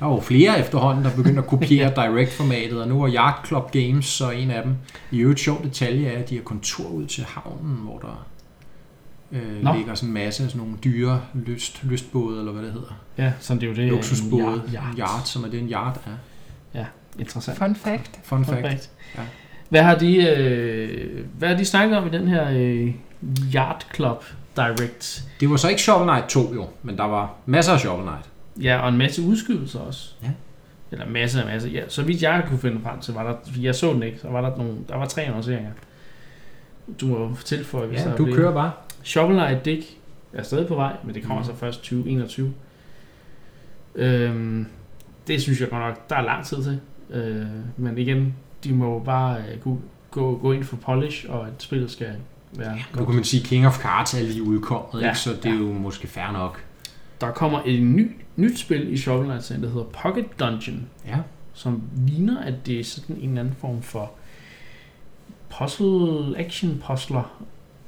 der 0.00 0.06
er 0.06 0.10
jo 0.10 0.20
flere 0.20 0.60
efterhånden, 0.60 1.04
der 1.04 1.10
begynder 1.16 1.42
at 1.42 1.48
kopiere 1.48 1.92
Direct-formatet, 2.06 2.82
og 2.82 2.88
nu 2.88 3.02
er 3.02 3.14
Yacht 3.14 3.46
Club 3.46 3.72
Games 3.72 4.04
så 4.06 4.30
en 4.30 4.50
af 4.50 4.62
dem. 4.62 4.74
I 5.10 5.18
øvrigt 5.18 5.40
sjov 5.40 5.62
detalje 5.64 6.08
er, 6.08 6.18
at 6.18 6.30
de 6.30 6.34
har 6.36 6.42
kontor 6.42 6.88
ud 6.88 7.06
til 7.06 7.24
havnen, 7.24 7.76
hvor 7.76 7.98
der 7.98 8.26
øh, 9.32 9.62
Nå. 9.62 9.74
ligger 9.74 9.94
sådan 9.94 10.08
en 10.08 10.14
masse 10.14 10.44
af 10.44 10.50
sådan 10.50 10.62
nogle 10.66 10.78
dyre 10.84 11.22
lyst, 11.34 11.84
lystbåde, 11.84 12.38
eller 12.38 12.52
hvad 12.52 12.62
det 12.62 12.72
hedder. 12.72 13.00
Ja, 13.18 13.32
så 13.40 13.54
det 13.54 13.62
er 13.62 13.66
jo 13.66 13.74
det. 13.74 13.88
Luksusbåde. 13.88 14.62
Ja, 14.72 14.78
Yacht. 14.78 14.98
Yacht, 14.98 15.28
som 15.28 15.44
er 15.44 15.48
det 15.48 15.60
en 15.60 15.70
yacht 15.70 16.00
er. 16.06 16.10
Interessant. 17.18 17.58
Fun 17.58 17.74
fact. 17.74 18.20
Fun 18.22 18.44
Fun 18.44 18.54
fact. 18.54 18.66
fact. 18.68 18.90
Ja. 19.16 19.20
Hvad 19.68 19.82
har 19.82 19.94
de, 19.94 20.16
øh, 20.16 21.24
hvad 21.38 21.48
har 21.48 21.56
de 21.56 21.64
snakket 21.64 21.98
om 21.98 22.06
i 22.06 22.10
den 22.10 22.28
her 22.28 22.50
øh, 22.50 22.94
Yacht 23.54 23.86
Club 23.94 24.24
Direct? 24.56 25.24
Det 25.40 25.50
var 25.50 25.56
så 25.56 25.68
ikke 25.68 25.82
Shovel 25.82 26.08
Knight 26.08 26.28
2 26.28 26.54
jo, 26.54 26.66
men 26.82 26.96
der 26.96 27.04
var 27.04 27.34
masser 27.46 27.72
af 27.72 27.80
Shovel 27.80 28.02
Knight. 28.02 28.27
Ja, 28.62 28.78
og 28.78 28.88
en 28.88 28.96
masse 28.98 29.22
udskydelser 29.22 29.78
også. 29.80 30.14
Ja. 30.22 30.28
Eller 30.92 31.08
masse 31.08 31.40
og 31.42 31.46
masse. 31.46 31.68
Ja, 31.68 31.82
så 31.88 32.02
vidt 32.02 32.22
jeg 32.22 32.44
kunne 32.48 32.58
finde 32.58 32.80
frem 32.82 33.00
til, 33.00 33.14
var 33.14 33.22
der, 33.22 33.34
jeg 33.60 33.74
så 33.74 33.92
den 33.92 34.02
ikke, 34.02 34.18
så 34.18 34.28
var 34.28 34.40
der 34.40 34.56
nogle, 34.56 34.74
der 34.88 34.96
var 34.96 35.06
tre 35.06 35.22
annonceringer. 35.22 35.70
Du 37.00 37.06
må 37.06 37.36
tilføje, 37.44 37.86
hvis 37.86 38.00
der 38.02 38.10
Ja, 38.10 38.16
du 38.16 38.24
flere. 38.24 38.36
kører 38.36 38.52
bare. 38.52 38.72
Shovel 39.02 39.36
Knight 39.36 39.64
Dick 39.64 39.84
er 40.32 40.42
stadig 40.42 40.66
på 40.66 40.74
vej, 40.74 40.96
men 41.04 41.14
det 41.14 41.22
kommer 41.24 41.42
Mm. 41.42 41.48
så 41.48 41.54
først 41.54 41.78
2021. 41.82 42.52
Øhm, 43.94 44.66
det 45.26 45.42
synes 45.42 45.60
jeg 45.60 45.68
godt 45.70 45.82
nok, 45.82 46.08
der 46.10 46.16
er 46.16 46.22
lang 46.22 46.44
tid 46.46 46.62
til. 46.64 46.80
Øh, 47.10 47.46
men 47.76 47.98
igen, 47.98 48.34
de 48.64 48.72
må 48.74 48.98
bare 48.98 49.38
øh, 49.38 49.60
gå, 49.60 49.78
gå, 50.10 50.38
gå 50.38 50.52
ind 50.52 50.64
for 50.64 50.76
polish, 50.76 51.26
og 51.28 51.46
at 51.46 51.52
spillet 51.58 51.90
skal 51.90 52.08
være 52.52 52.74
Nu 52.74 52.80
godt. 52.92 53.06
kan 53.06 53.14
man 53.14 53.24
sige, 53.24 53.44
King 53.44 53.66
of 53.66 53.82
Cards 53.82 54.14
er 54.14 54.22
lige 54.22 54.42
udkommet, 54.42 55.02
Ja, 55.02 55.08
ikke? 55.08 55.18
så 55.18 55.30
det 55.42 55.46
er 55.52 55.56
jo 55.58 55.72
måske 55.72 56.06
fair 56.08 56.32
nok. 56.32 56.64
Der 57.20 57.30
kommer 57.30 57.60
et 57.66 57.82
ny, 57.82 58.10
nyt 58.36 58.58
spil 58.58 58.92
i 58.92 58.96
Shovel 58.96 59.24
Knight, 59.24 59.48
der 59.48 59.68
hedder 59.68 59.84
Pocket 60.02 60.40
Dungeon, 60.40 60.86
Ja. 61.06 61.16
som 61.52 61.82
ligner, 62.06 62.40
at 62.42 62.54
det 62.66 62.80
er 62.80 62.84
sådan 62.84 63.16
en 63.16 63.28
eller 63.28 63.40
anden 63.40 63.54
form 63.60 63.82
for 63.82 64.10
puzzle, 65.58 66.38
action 66.38 66.82
puzzler. 66.86 67.42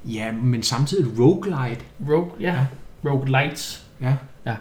Ja, 0.04 0.32
men 0.32 0.62
samtidig 0.62 1.18
roguelite. 1.20 1.80
Rogue, 2.08 2.30
ja, 2.40 2.66
roguelites. 3.04 3.86
Ja. 4.00 4.16
ja. 4.46 4.56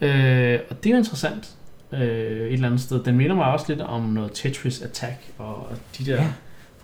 Øh, 0.00 0.60
og 0.70 0.84
det 0.84 0.90
er 0.90 0.94
jo 0.94 0.98
interessant 0.98 1.54
øh, 1.92 2.00
et 2.00 2.52
eller 2.52 2.66
andet 2.66 2.80
sted. 2.80 3.04
Den 3.04 3.16
minder 3.16 3.36
mig 3.36 3.44
også 3.46 3.66
lidt 3.68 3.80
om 3.80 4.02
noget 4.02 4.30
Tetris 4.34 4.82
Attack 4.82 5.16
og 5.38 5.56
og 5.56 5.76
de 5.98 6.06
der 6.06 6.14
Ja. 6.22 6.32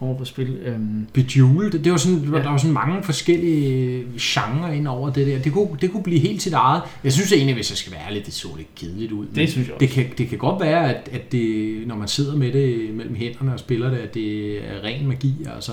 Ja. 0.01 0.07
former 0.07 0.19
for 0.19 0.25
spil. 0.25 0.57
Øhm, 0.57 1.07
Bejeweled, 1.13 1.71
det, 1.71 1.85
det 1.85 1.93
var 1.93 1.99
sådan, 1.99 2.19
Ja. 2.19 2.39
der 2.39 2.51
var 2.51 2.57
sådan 2.57 2.75
mange 2.75 3.03
forskellige 3.03 4.05
genrer 4.21 4.73
ind 4.73 4.89
over 4.89 5.11
det 5.11 5.27
der. 5.27 5.39
Det 5.39 5.53
kunne, 5.53 5.69
det 5.81 5.93
kunne 5.93 6.03
blive 6.03 6.21
helt 6.21 6.43
sit 6.43 6.53
eget. 6.53 6.83
Jeg 7.05 7.13
synes 7.13 7.33
egentlig, 7.33 7.55
hvis 7.55 7.71
jeg 7.71 7.77
skal 7.77 7.93
være 7.93 8.03
ærlig, 8.07 8.27
det 8.27 8.35
så 8.35 8.49
lidt 8.57 8.75
kedeligt 8.75 9.13
ud. 9.13 9.27
det 9.35 9.51
synes 9.51 9.67
jeg 9.69 9.75
også. 9.75 9.87
det 9.87 9.91
kan, 9.95 10.07
det 10.19 10.29
kan 10.29 10.39
godt 10.39 10.61
være, 10.61 10.95
at, 10.95 11.09
at 11.13 11.33
det, 11.33 11.87
når 11.87 11.97
man 11.97 12.09
sidder 12.09 12.37
med 12.37 12.53
det 12.53 12.95
mellem 12.95 13.15
hænderne 13.15 13.53
og 13.53 13.59
spiller 13.59 13.91
det, 13.91 13.97
at 13.99 14.15
det 14.15 14.57
er 14.59 14.85
ren 14.85 15.07
magi. 15.07 15.35
Altså, 15.55 15.73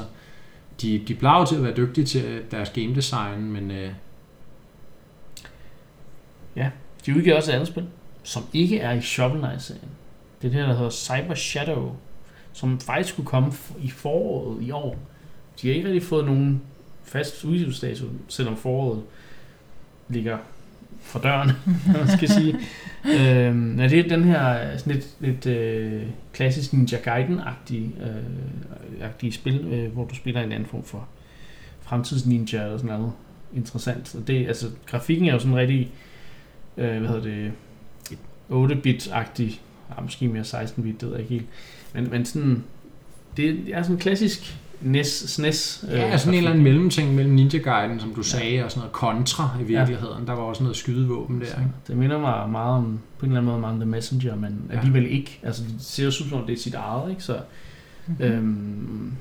de, 0.81 1.01
de 1.07 1.15
plejer 1.15 1.45
til 1.45 1.55
at 1.55 1.63
være 1.63 1.73
dygtige 1.77 2.05
til 2.05 2.23
deres 2.51 2.69
game 2.69 2.95
design, 2.95 3.41
men 3.51 3.71
øh, 3.71 3.89
De 7.05 7.15
udgiver 7.15 7.35
også 7.35 7.51
et 7.51 7.55
andet 7.55 7.67
spil, 7.67 7.85
som 8.23 8.43
ikke 8.53 8.79
er 8.79 8.91
i 8.93 9.01
Shovel 9.01 9.39
Knight-serien. 9.39 9.89
Det 10.41 10.47
er 10.47 10.51
det 10.51 10.59
her, 10.59 10.67
der 10.67 10.75
hedder 10.75 10.89
Cyber 10.89 11.35
Shadow, 11.35 11.91
som 12.55 12.79
faktisk 12.79 13.13
skulle 13.13 13.27
komme 13.27 13.51
i 13.81 13.89
foråret 13.89 14.63
i 14.63 14.71
år. 14.71 14.97
De 15.61 15.67
har 15.67 15.75
ikke 15.75 15.87
rigtig 15.87 16.03
fået 16.03 16.25
nogen 16.25 16.61
fast 17.03 17.43
udgivelsesdato, 17.43 18.05
selvom 18.27 18.57
foråret 18.57 19.03
ligger 20.09 20.37
for 21.01 21.19
døren, 21.19 21.51
man 21.97 22.07
skal 22.17 22.29
sige. 22.29 22.59
øhm, 23.05 23.79
ja, 23.79 23.87
det 23.87 23.99
er 23.99 24.09
den 24.09 24.23
her 24.23 24.77
sådan 24.77 24.93
lidt, 24.93 25.07
lidt 25.19 25.45
øh, 25.45 26.03
klassisk 26.33 26.73
Ninja 26.73 26.97
Gaiden-agtige 26.97 28.03
øh, 28.03 29.01
agtige 29.01 29.31
spil, 29.31 29.65
øh, 29.73 29.93
hvor 29.93 30.05
du 30.05 30.15
spiller 30.15 30.41
en 30.41 30.51
anden 30.51 30.69
form 30.69 30.83
for 30.83 31.07
fremtidsninja 31.81 32.63
eller 32.63 32.77
sådan 32.77 32.97
noget 32.97 33.11
interessant. 33.55 34.15
Og 34.15 34.27
det, 34.27 34.47
altså, 34.47 34.67
grafikken 34.85 35.27
er 35.27 35.33
jo 35.33 35.39
sådan 35.39 35.57
rigtig 35.57 35.91
øh, 36.77 36.99
hvad 36.99 37.09
hedder 37.09 37.23
det, 37.23 37.51
8-bit-agtig, 38.49 39.59
ja, 39.89 40.01
måske 40.01 40.27
mere 40.27 40.43
16-bit, 40.43 41.01
det 41.01 41.09
ved 41.09 41.11
jeg 41.11 41.19
ikke 41.19 41.33
helt. 41.33 41.47
Men, 41.95 42.09
men 42.09 42.25
sådan, 42.25 42.63
det 43.37 43.59
er 43.73 43.83
sådan 43.83 43.97
klassisk 43.97 44.57
NES, 44.81 45.07
SNES. 45.07 45.85
Ja, 45.89 46.13
øh, 46.13 46.19
sådan 46.19 46.33
en 46.33 46.37
eller 46.37 46.51
anden 46.51 46.63
mellemting 46.63 47.15
mellem 47.15 47.33
Ninja 47.33 47.59
Gaiden, 47.59 47.99
som 47.99 48.13
du 48.13 48.23
sagde, 48.23 48.63
og 48.63 48.71
sådan 48.71 48.79
noget 48.79 48.91
kontra 48.91 49.49
i 49.61 49.63
virkeligheden. 49.63 50.19
Ja. 50.19 50.25
Der 50.25 50.33
var 50.33 50.43
også 50.43 50.63
noget 50.63 50.77
skydevåben 50.77 51.39
der. 51.39 51.45
Ikke? 51.45 51.71
Det 51.87 51.97
minder 51.97 52.19
mig 52.19 52.49
meget 52.49 52.77
om, 52.77 52.99
på 53.19 53.25
en 53.25 53.31
eller 53.31 53.41
anden 53.41 53.51
måde, 53.51 53.59
meget 53.59 53.73
om 53.73 53.79
The 53.79 53.89
Messenger, 53.89 54.35
men 54.35 54.61
ja. 54.71 54.77
alligevel 54.77 55.11
ikke. 55.11 55.39
Altså, 55.43 55.63
det 55.63 55.75
ser 55.79 56.03
jo 56.05 56.11
som 56.11 56.33
om, 56.33 56.45
det 56.45 56.53
er 56.53 56.57
sit 56.57 56.73
eget, 56.73 57.09
ikke? 57.09 57.23
Så, 57.23 57.39
mm-hmm. 58.07 58.25
øhm, 58.25 59.13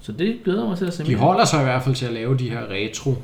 så 0.00 0.12
det 0.12 0.38
glæder 0.44 0.68
mig 0.68 0.78
til 0.78 0.84
at 0.84 0.94
se 0.94 1.04
De 1.04 1.14
holder 1.14 1.44
sig 1.44 1.60
i 1.60 1.64
hvert 1.64 1.82
fald 1.82 1.94
til 1.94 2.06
at 2.06 2.12
lave 2.12 2.38
de 2.38 2.50
her 2.50 2.70
retro 2.70 3.16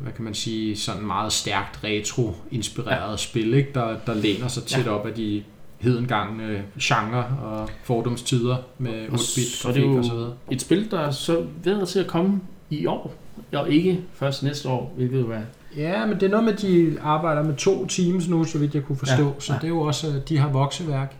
hvad 0.00 0.12
kan 0.12 0.24
man 0.24 0.34
sige, 0.34 0.76
sådan 0.76 1.06
meget 1.06 1.32
stærkt 1.32 1.84
retro-inspireret 1.84 3.10
ja. 3.10 3.16
spil, 3.16 3.54
ikke? 3.54 3.70
Der, 3.74 3.96
der 4.06 4.14
læner 4.14 4.48
sig 4.48 4.62
tæt 4.62 4.86
ja. 4.86 4.90
op 4.90 5.06
af 5.06 5.14
de 5.14 5.42
hedengangne 5.82 6.62
genre 6.80 7.24
og 7.42 7.68
fordomstider 7.82 8.56
med 8.78 9.06
8-bit 9.08 9.62
grafik 9.62 9.84
og 9.84 10.04
så 10.04 10.14
videre. 10.14 10.32
et 10.50 10.60
spil, 10.60 10.90
der 10.90 11.00
er 11.00 11.10
så 11.10 11.44
ved 11.64 11.86
til 11.86 11.98
at 11.98 12.06
komme 12.06 12.40
i 12.70 12.86
år, 12.86 13.14
og 13.52 13.70
ikke 13.70 14.00
først 14.14 14.42
næste 14.42 14.68
år, 14.68 14.92
hvilket 14.96 15.20
jo 15.20 15.30
er 15.30 15.40
Ja, 15.76 16.06
men 16.06 16.14
det 16.14 16.22
er 16.22 16.30
noget 16.30 16.44
med, 16.44 16.52
at 16.52 16.62
de 16.62 16.96
arbejder 17.02 17.42
med 17.42 17.56
to 17.56 17.86
teams 17.86 18.28
nu, 18.28 18.44
så 18.44 18.58
vidt 18.58 18.74
jeg 18.74 18.84
kunne 18.84 18.96
forstå. 18.96 19.24
Ja, 19.24 19.32
så 19.38 19.52
ja. 19.52 19.58
det 19.58 19.64
er 19.64 19.68
jo 19.68 19.80
også, 19.80 20.20
de 20.28 20.38
har 20.38 20.48
vokseværk. 20.48 21.16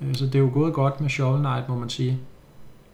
Øh, 0.00 0.14
så 0.14 0.26
det 0.26 0.34
er 0.34 0.38
jo 0.38 0.50
gået 0.52 0.74
godt 0.74 1.00
med 1.00 1.10
Shovel 1.10 1.38
Knight, 1.40 1.68
må 1.68 1.78
man 1.78 1.88
sige. 1.88 2.18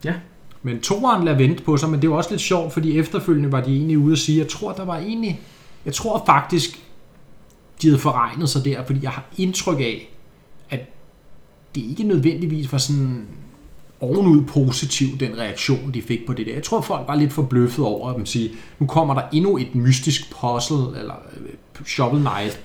Ja. 0.05 0.15
Men 0.63 0.81
toeren 0.81 1.25
lader 1.25 1.37
vente 1.37 1.63
på 1.63 1.77
sig, 1.77 1.89
men 1.91 2.03
det 2.03 2.07
er 2.07 2.11
jo 2.11 2.17
også 2.17 2.31
lidt 2.31 2.41
sjovt, 2.41 2.73
fordi 2.73 2.99
efterfølgende 2.99 3.53
var 3.53 3.61
de 3.61 3.77
egentlig 3.77 3.99
ude 3.99 4.13
at 4.13 4.19
sige, 4.19 4.39
jeg 4.39 4.49
tror, 4.49 4.73
der 4.73 4.85
var 4.85 4.97
egentlig, 4.97 5.41
jeg 5.85 5.95
tror 5.95 6.23
faktisk, 6.27 6.83
de 7.83 7.87
havde 7.87 7.99
forregnet 7.99 8.49
sig 8.49 8.65
der, 8.65 8.85
fordi 8.85 8.99
jeg 9.03 9.11
har 9.11 9.25
indtryk 9.37 9.81
af, 9.81 10.14
det 11.75 11.81
ikke 11.81 12.03
nødvendigvis 12.03 12.73
var 12.73 12.79
sådan 12.79 13.27
ovenud 14.01 14.45
positiv, 14.45 15.19
den 15.21 15.39
reaktion, 15.39 15.95
de 15.95 16.03
fik 16.03 16.27
på 16.27 16.33
det 16.33 16.47
der. 16.47 16.55
Jeg 16.55 16.63
tror, 16.63 16.81
folk 16.81 17.09
var 17.09 17.15
lidt 17.15 17.33
forbløffet 17.33 17.85
over 17.85 18.13
at 18.13 18.29
sige, 18.29 18.51
nu 18.79 18.87
kommer 18.87 19.15
der 19.15 19.23
endnu 19.33 19.59
et 19.59 19.75
mystisk 19.75 20.35
puzzle, 20.41 21.01
eller 21.01 21.15
øh, 21.37 21.87
Shovel 21.87 22.21
Knight, 22.21 22.61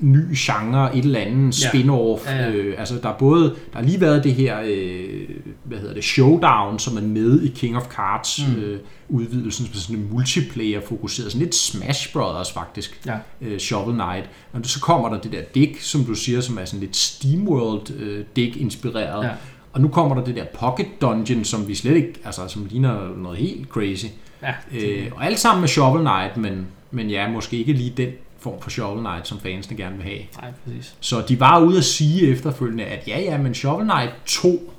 ny 0.00 0.36
genre, 0.36 0.96
et 0.96 1.04
eller 1.04 1.20
andet 1.20 1.54
spin-off. 1.54 2.30
Ja. 2.30 2.36
Ja. 2.36 2.50
Øh, 2.50 2.74
altså 2.78 2.94
der 3.02 3.08
er 3.08 3.18
både, 3.18 3.44
der 3.44 3.78
har 3.78 3.82
lige 3.82 4.00
været 4.00 4.24
det 4.24 4.34
her, 4.34 4.60
øh, 4.64 5.28
hvad 5.64 5.78
hedder 5.78 5.94
det, 5.94 6.04
Showdown, 6.04 6.78
som 6.78 6.96
er 6.96 7.00
med 7.00 7.42
i 7.42 7.48
King 7.48 7.76
of 7.76 7.86
Cards 7.88 8.40
mm. 8.48 8.62
øh, 8.62 8.80
udvidelsen, 9.08 9.66
som 9.66 9.74
sådan 9.74 9.96
en 9.96 10.08
multiplayer 10.12 10.80
fokuseret, 10.88 11.32
sådan 11.32 11.44
lidt 11.44 11.54
Smash 11.54 12.12
Brothers 12.12 12.52
faktisk, 12.52 13.00
ja. 13.06 13.16
øh, 13.40 13.58
Shovel 13.58 13.94
Knight. 13.94 14.30
Og 14.52 14.60
så 14.62 14.80
kommer 14.80 15.08
der 15.08 15.20
det 15.20 15.32
der 15.32 15.42
dæk, 15.54 15.80
som 15.80 16.04
du 16.04 16.14
siger, 16.14 16.40
som 16.40 16.58
er 16.58 16.64
sådan 16.64 16.80
lidt 16.80 16.96
SteamWorld 16.96 17.90
øh, 17.90 18.24
dæk 18.36 18.56
inspireret. 18.56 19.24
Ja. 19.24 19.30
Og 19.72 19.80
nu 19.80 19.88
kommer 19.88 20.14
der 20.16 20.24
det 20.24 20.36
der 20.36 20.44
Pocket 20.54 20.86
Dungeon, 21.00 21.44
som 21.44 21.68
vi 21.68 21.74
slet 21.74 21.96
ikke, 21.96 22.12
altså 22.24 22.48
som 22.48 22.66
ligner 22.70 23.16
noget 23.16 23.38
helt 23.38 23.68
crazy. 23.68 24.06
Ja, 24.42 24.54
øh, 24.74 25.06
og 25.12 25.26
alt 25.26 25.38
sammen 25.38 25.60
med 25.60 25.68
Shovel 25.68 26.00
Knight, 26.00 26.36
men, 26.36 26.66
men 26.90 27.10
ja, 27.10 27.30
måske 27.30 27.56
ikke 27.56 27.72
lige 27.72 27.92
den 27.96 28.08
form 28.46 28.62
for 28.62 28.70
Shovel 28.70 29.00
Knight, 29.00 29.28
som 29.28 29.40
fansene 29.40 29.76
gerne 29.76 29.96
vil 29.96 30.04
have. 30.04 30.18
Nej, 30.40 30.52
præcis. 30.64 30.96
Så 31.00 31.24
de 31.28 31.40
var 31.40 31.60
ude 31.60 31.78
at 31.78 31.84
sige 31.84 32.28
efterfølgende, 32.28 32.84
at 32.84 33.08
ja, 33.08 33.20
ja, 33.20 33.38
men 33.38 33.54
Shovel 33.54 33.86
Knight 33.86 34.12
2 34.26 34.72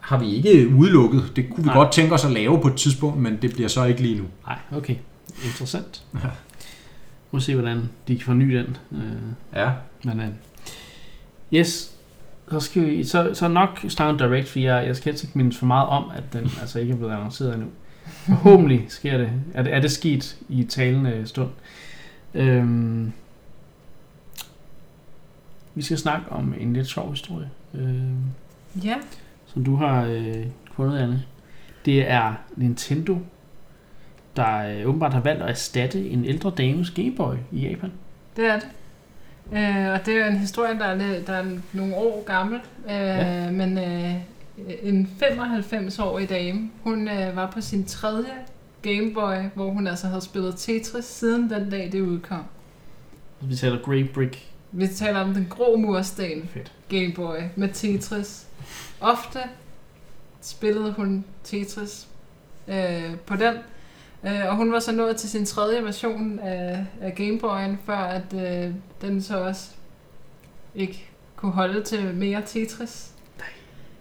har 0.00 0.18
vi 0.18 0.34
ikke 0.34 0.68
udelukket. 0.68 1.32
Det 1.36 1.50
kunne 1.50 1.64
vi 1.64 1.66
Nej. 1.66 1.76
godt 1.76 1.92
tænke 1.92 2.14
os 2.14 2.24
at 2.24 2.30
lave 2.30 2.60
på 2.60 2.68
et 2.68 2.76
tidspunkt, 2.76 3.18
men 3.18 3.38
det 3.42 3.52
bliver 3.52 3.68
så 3.68 3.84
ikke 3.84 4.02
lige 4.02 4.18
nu. 4.18 4.24
Nej, 4.46 4.58
okay. 4.72 4.96
Interessant. 5.44 6.02
Ja. 6.14 6.28
Må 7.30 7.40
se, 7.40 7.54
hvordan 7.54 7.88
de 8.08 8.16
kan 8.16 8.24
forny 8.24 8.56
den. 8.56 8.76
Øh, 8.92 9.00
ja. 9.54 9.70
Men, 10.04 10.20
uh, 10.20 10.24
yes, 11.52 11.94
så 12.50 12.60
skal 12.60 12.86
vi 12.86 13.04
så, 13.04 13.30
så 13.34 13.48
nok 13.48 13.84
starte 13.88 14.18
direct, 14.18 14.48
for 14.48 14.58
jeg, 14.58 14.86
jeg 14.86 14.96
skal 14.96 15.14
ikke 15.14 15.38
mindes 15.38 15.58
for 15.58 15.66
meget 15.66 15.88
om, 15.88 16.10
at 16.16 16.32
den 16.32 16.50
altså 16.60 16.78
ikke 16.78 16.92
er 16.92 16.96
blevet 16.96 17.12
annonceret 17.12 17.54
endnu. 17.54 17.68
Forhåbentlig 18.06 18.84
sker 18.88 19.18
det. 19.18 19.30
Er 19.54 19.62
det, 19.62 19.74
er 19.74 19.80
det 19.80 19.90
sket 19.90 20.36
i 20.48 20.64
talende 20.64 21.22
stund. 21.26 21.50
Øhm, 22.34 23.12
vi 25.74 25.82
skal 25.82 25.98
snakke 25.98 26.32
om 26.32 26.54
en 26.58 26.72
lidt 26.72 26.86
sjov 26.86 27.10
historie. 27.10 27.50
Øhm, 27.74 28.24
ja. 28.84 28.94
Som 29.46 29.64
du 29.64 29.76
har 29.76 30.04
øh, 30.04 30.46
fundet, 30.72 30.98
Anne. 30.98 31.24
Det 31.84 32.10
er 32.10 32.34
Nintendo, 32.56 33.18
der 34.36 34.56
øh, 34.56 34.88
åbenbart 34.88 35.12
har 35.12 35.20
valgt 35.20 35.42
at 35.42 35.50
erstatte 35.50 36.10
en 36.10 36.24
ældre 36.24 36.52
dames 36.58 36.90
Gameboy 36.90 37.34
i 37.52 37.68
Japan. 37.68 37.92
Det 38.36 38.46
er 38.46 38.58
det. 38.58 38.68
Øh, 39.52 39.92
og 39.92 40.06
det 40.06 40.16
er 40.16 40.26
en 40.26 40.36
historie, 40.36 40.78
der 40.78 40.84
er, 40.84 41.22
der 41.26 41.32
er 41.32 41.44
nogle 41.72 41.96
år 41.96 42.24
gammel. 42.24 42.60
Øh, 42.86 42.90
ja. 42.90 43.50
Men 43.50 43.78
øh, 43.78 44.14
en 44.82 45.10
95-årig 45.22 46.28
dame, 46.28 46.70
hun 46.82 47.08
øh, 47.08 47.36
var 47.36 47.50
på 47.50 47.60
sin 47.60 47.84
tredje 47.84 48.32
Game 48.84 49.14
Boy, 49.14 49.36
hvor 49.54 49.70
hun 49.70 49.86
altså 49.86 50.06
havde 50.06 50.20
spillet 50.20 50.54
Tetris 50.56 51.04
siden 51.04 51.50
den 51.50 51.70
dag, 51.70 51.92
det 51.92 52.00
udkom. 52.00 52.44
Vi 53.40 53.56
taler 53.56 53.82
Grey 53.82 54.08
Brick. 54.14 54.46
Vi 54.72 54.86
taler 54.88 55.20
om 55.20 55.34
den 55.34 55.46
grå 55.50 55.76
mursten 55.76 56.48
Fedt. 56.48 56.72
Game 56.88 57.12
Boy 57.14 57.36
med 57.56 57.68
Tetris. 57.68 58.46
Ofte 59.00 59.38
spillede 60.40 60.92
hun 60.92 61.24
Tetris 61.44 62.08
øh, 62.68 63.16
på 63.26 63.36
den. 63.36 63.54
Øh, 64.24 64.48
og 64.48 64.56
hun 64.56 64.72
var 64.72 64.78
så 64.78 64.92
nået 64.92 65.16
til 65.16 65.30
sin 65.30 65.46
tredje 65.46 65.84
version 65.84 66.38
af, 66.38 66.86
af 67.00 67.14
Game 67.14 67.40
Boy'en, 67.42 67.76
før 67.86 67.96
at 67.96 68.34
øh, 68.34 68.74
den 69.00 69.22
så 69.22 69.40
også 69.40 69.70
ikke 70.74 71.08
kunne 71.36 71.52
holde 71.52 71.82
til 71.82 72.14
mere 72.14 72.42
Tetris. 72.46 73.13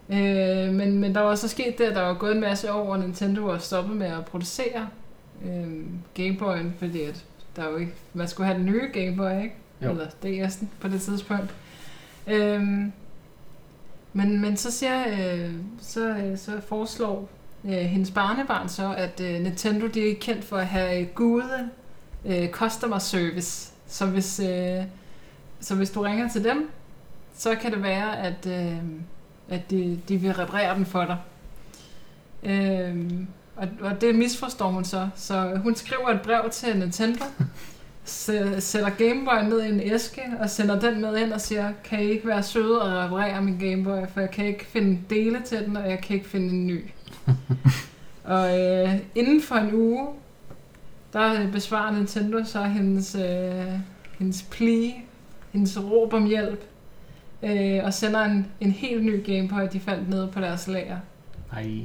Øh, 0.09 0.73
men, 0.73 0.99
men 0.99 1.15
der 1.15 1.21
var 1.21 1.35
så 1.35 1.47
sket 1.47 1.77
det, 1.77 1.83
at 1.83 1.95
der 1.95 2.01
var 2.01 2.13
gået 2.13 2.35
en 2.35 2.41
masse 2.41 2.73
år, 2.73 2.93
og 2.93 2.99
Nintendo 2.99 3.41
var 3.41 3.57
stoppet 3.57 3.95
med 3.95 4.07
at 4.07 4.25
producere 4.25 4.87
øh, 5.45 5.79
Game 6.13 6.37
Boy'en, 6.41 6.79
fordi 6.79 7.01
at 7.01 7.25
der 7.55 7.69
jo 7.69 7.77
ikke, 7.77 7.93
man 8.13 8.27
skulle 8.27 8.47
have 8.47 8.57
den 8.57 8.65
nye 8.65 8.89
Game 8.93 9.15
Boy, 9.15 9.43
ikke? 9.43 9.55
Jo. 9.81 9.89
Eller 9.89 10.07
DS'en 10.07 10.65
på 10.79 10.87
det 10.87 11.01
tidspunkt. 11.01 11.55
Øh, 12.27 12.61
men, 14.13 14.41
men 14.41 14.57
så 14.57 14.71
siger, 14.71 15.03
øh, 15.07 15.51
så, 15.81 16.33
så 16.35 16.61
foreslår 16.67 17.29
øh, 17.65 17.71
hendes 17.71 18.11
barnebarn 18.11 18.69
så, 18.69 18.93
at 18.97 19.21
øh, 19.21 19.41
Nintendo 19.41 19.87
de 19.87 20.11
er 20.11 20.15
kendt 20.21 20.43
for 20.45 20.57
at 20.57 20.67
have 20.67 21.05
gode 21.05 21.69
øh, 22.25 22.49
customer 22.49 22.99
service. 22.99 23.71
Så 23.87 24.05
hvis, 24.05 24.39
øh, 24.39 24.83
så 25.59 25.75
hvis 25.75 25.91
du 25.91 26.01
ringer 26.01 26.29
til 26.29 26.43
dem, 26.43 26.69
så 27.35 27.55
kan 27.55 27.71
det 27.71 27.83
være, 27.83 28.17
at 28.17 28.47
øh, 28.47 28.77
at 29.49 29.71
de, 29.71 29.99
de 30.07 30.17
vil 30.17 30.33
reparere 30.33 30.75
den 30.75 30.85
for 30.85 31.05
dig. 31.05 31.17
Øhm, 32.43 33.27
og, 33.55 33.67
og 33.81 34.01
det 34.01 34.15
misforstår 34.15 34.67
hun 34.67 34.85
så. 34.85 35.09
Så 35.15 35.59
hun 35.63 35.75
skriver 35.75 36.09
et 36.09 36.21
brev 36.21 36.49
til 36.51 36.79
Nintendo, 36.79 37.25
sætter 38.59 38.89
Gameboy 38.89 39.49
ned 39.49 39.63
i 39.63 39.69
en 39.69 39.79
æske 39.79 40.21
og 40.39 40.49
sender 40.49 40.79
den 40.79 41.01
med 41.01 41.17
ind 41.17 41.33
og 41.33 41.41
siger, 41.41 41.71
kan 41.83 42.03
I 42.03 42.03
ikke 42.03 42.27
være 42.27 42.43
søde 42.43 42.81
og 42.81 43.03
reparere 43.03 43.41
min 43.41 43.57
Gameboy, 43.57 44.07
for 44.13 44.19
jeg 44.21 44.31
kan 44.31 44.45
ikke 44.45 44.65
finde 44.65 44.99
dele 45.09 45.41
til 45.45 45.65
den, 45.65 45.77
og 45.77 45.89
jeg 45.89 46.01
kan 46.01 46.15
ikke 46.15 46.29
finde 46.29 46.49
en 46.49 46.67
ny. 46.67 46.85
og 48.23 48.59
øh, 48.59 48.95
inden 49.15 49.41
for 49.41 49.55
en 49.55 49.73
uge, 49.73 50.07
der 51.13 51.51
besvarer 51.51 51.91
Nintendo 51.91 52.43
så 52.45 52.63
hendes, 52.63 53.15
øh, 53.15 53.79
hendes 54.19 54.45
plea, 54.51 54.89
hendes 55.51 55.79
råb 55.83 56.13
om 56.13 56.25
hjælp, 56.25 56.63
øh, 57.43 57.83
og 57.83 57.93
sender 57.93 58.21
en, 58.21 58.47
en 58.59 58.71
helt 58.71 59.05
ny 59.05 59.25
Game 59.25 59.47
Boy, 59.49 59.67
de 59.73 59.79
fandt 59.79 60.09
nede 60.09 60.29
på 60.33 60.41
deres 60.41 60.67
lager. 60.67 60.97
Ej. 61.53 61.81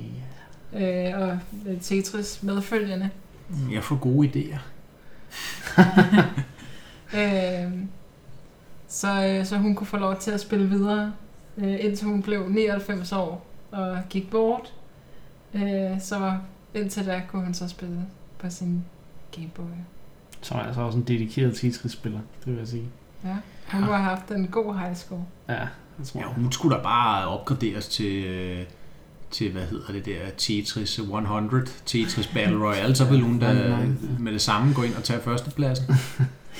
Øh, 0.72 1.20
og 1.20 1.38
Tetris 1.80 2.42
medfølgende. 2.42 3.10
Mm, 3.48 3.72
jeg 3.72 3.84
får 3.84 3.96
gode 3.96 4.28
idéer. 4.28 4.58
øh, 7.18 7.72
så, 8.88 9.26
øh, 9.26 9.46
så 9.46 9.56
hun 9.56 9.74
kunne 9.74 9.86
få 9.86 9.96
lov 9.96 10.16
til 10.16 10.30
at 10.30 10.40
spille 10.40 10.68
videre, 10.68 11.12
øh, 11.56 11.84
indtil 11.84 12.06
hun 12.06 12.22
blev 12.22 12.48
99 12.48 13.12
år 13.12 13.46
og 13.70 13.98
gik 14.10 14.30
bort. 14.30 14.74
Øh, 15.54 16.00
så 16.00 16.36
indtil 16.74 17.06
da 17.06 17.22
kunne 17.28 17.44
hun 17.44 17.54
så 17.54 17.68
spille 17.68 18.00
på 18.38 18.50
sin 18.50 18.84
Game 19.36 19.50
Boy. 19.54 19.64
Så 20.40 20.54
er 20.54 20.58
altså 20.58 20.80
også 20.80 20.98
en 20.98 21.04
dedikeret 21.04 21.54
Tetris-spiller, 21.56 22.20
det 22.44 22.52
vil 22.52 22.58
jeg 22.58 22.68
sige. 22.68 22.88
Ja. 23.24 23.36
Hun 23.72 23.82
har 23.82 23.96
haft 23.96 24.30
en 24.30 24.46
god 24.46 24.78
high 24.78 24.96
school. 24.96 25.20
Ja, 25.48 25.66
det 25.98 26.06
tror 26.06 26.20
jeg. 26.20 26.28
Ja, 26.28 26.34
hun 26.42 26.52
skulle 26.52 26.76
da 26.76 26.82
bare 26.82 27.28
opgraderes 27.28 27.88
til, 27.88 28.24
øh, 28.24 28.64
til 29.30 29.52
hvad 29.52 29.62
hedder 29.62 29.92
det 29.92 30.06
der, 30.06 30.18
Tetris 30.36 30.98
100, 30.98 31.66
Tetris 31.86 32.26
Battle 32.26 32.64
Royale, 32.66 32.94
så 32.94 33.04
vil 33.04 33.20
hun 33.20 33.38
da 33.38 33.76
med 34.18 34.32
det 34.32 34.40
samme 34.40 34.74
gå 34.74 34.82
ind 34.82 34.94
og 34.94 35.04
tage 35.04 35.20
førstepladsen. 35.20 35.86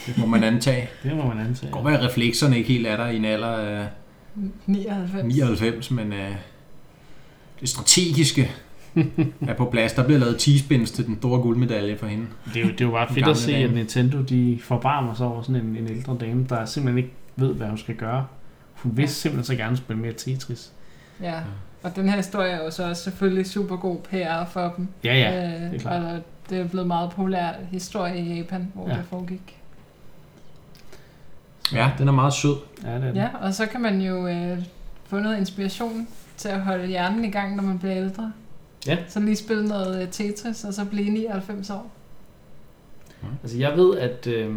Det 0.07 0.19
må 0.19 0.27
man 0.27 0.45
antage. 0.45 0.91
Det 1.03 1.17
må 1.17 1.27
man 1.27 1.39
antage. 1.39 1.67
Det 1.67 1.75
kan 1.75 1.85
være, 1.85 1.99
at 1.99 2.09
reflekserne 2.09 2.59
ikke 2.59 2.73
helt 2.73 2.87
er 2.87 2.97
der 2.97 3.07
i 3.07 3.17
en 3.17 3.25
alder 3.25 3.49
af 3.49 3.89
99, 4.67 5.25
99 5.25 5.91
men 5.91 6.13
uh, 6.13 6.19
det 7.61 7.69
strategiske 7.69 8.53
er 9.49 9.55
på 9.55 9.64
plads. 9.64 9.92
Der 9.92 10.05
bliver 10.05 10.18
lavet 10.18 10.36
T-spins 10.36 10.90
til 10.90 11.07
den 11.07 11.16
store 11.18 11.40
guldmedalje 11.42 11.96
for 11.99 12.07
hende. 12.07 12.26
Det 12.55 12.57
er 12.57 12.61
jo, 12.66 12.68
det 12.72 12.80
er 12.80 12.84
jo 12.84 12.90
bare 12.90 13.09
fedt 13.14 13.28
at 13.28 13.36
se, 13.36 13.53
dame. 13.53 13.64
at 13.64 13.74
Nintendo 13.74 14.22
de 14.22 14.59
forbarmer 14.62 15.14
sig 15.14 15.26
over 15.26 15.42
sådan 15.42 15.57
en, 15.57 15.76
en 15.76 15.88
ældre 15.90 16.16
dame, 16.20 16.46
der 16.49 16.64
simpelthen 16.64 16.99
ikke 16.99 17.14
ved, 17.36 17.55
hvad 17.55 17.66
hun 17.68 17.78
skal 17.78 17.94
gøre. 17.94 18.26
Hun 18.74 18.96
vil 18.96 19.03
ja. 19.03 19.07
simpelthen 19.09 19.44
så 19.44 19.62
gerne 19.62 19.76
spille 19.76 20.03
mere 20.03 20.12
Tetris. 20.12 20.72
Ja. 21.22 21.34
Og 21.82 21.96
den 21.96 22.09
her 22.09 22.16
historie 22.16 22.51
er 22.51 22.64
jo 22.64 22.70
så 22.70 22.88
også 22.88 23.03
selvfølgelig 23.03 23.46
super 23.46 23.76
god 23.76 23.96
PR 23.99 24.44
for 24.51 24.74
dem. 24.76 24.88
Ja, 25.05 25.14
ja, 25.14 25.46
Øh, 25.55 25.61
det 25.70 25.74
er 25.74 25.78
klart. 25.78 26.05
Og 26.05 26.20
det 26.51 26.59
er 26.61 26.68
blevet 26.68 26.86
meget 26.86 27.11
populær 27.11 27.49
historie 27.70 28.18
i 28.18 28.36
Japan, 28.38 28.72
hvor 28.74 28.88
Ja. 28.88 28.94
det 28.96 29.05
foregik. 29.11 29.55
Ja, 31.72 31.90
den 31.99 32.09
er 32.09 32.12
meget 32.12 32.32
sød. 32.34 32.57
Ja, 32.84 32.94
det 32.94 32.96
er 32.96 33.07
den. 33.07 33.16
Ja, 33.16 33.28
og 33.40 33.55
så 33.55 33.66
kan 33.66 33.80
man 33.80 34.01
jo 34.01 34.26
øh, 34.28 34.59
få 35.07 35.18
noget 35.18 35.38
inspiration 35.38 36.09
til 36.36 36.49
at 36.49 36.61
holde 36.61 36.86
hjernen 36.86 37.24
i 37.24 37.30
gang, 37.30 37.57
når 37.57 37.62
man 37.62 37.78
bliver 37.78 37.96
ældre. 37.96 38.32
Ja. 38.87 38.99
Så 39.09 39.20
lige 39.20 39.37
spille 39.37 39.68
noget 39.68 40.03
øh, 40.03 40.09
Tetris, 40.11 40.64
og 40.64 40.74
så 40.74 40.85
blive 40.85 41.11
99 41.11 41.70
år. 41.70 41.91
Altså 43.43 43.59
jeg 43.59 43.76
ved, 43.76 43.99
at 43.99 44.26
øh, 44.26 44.57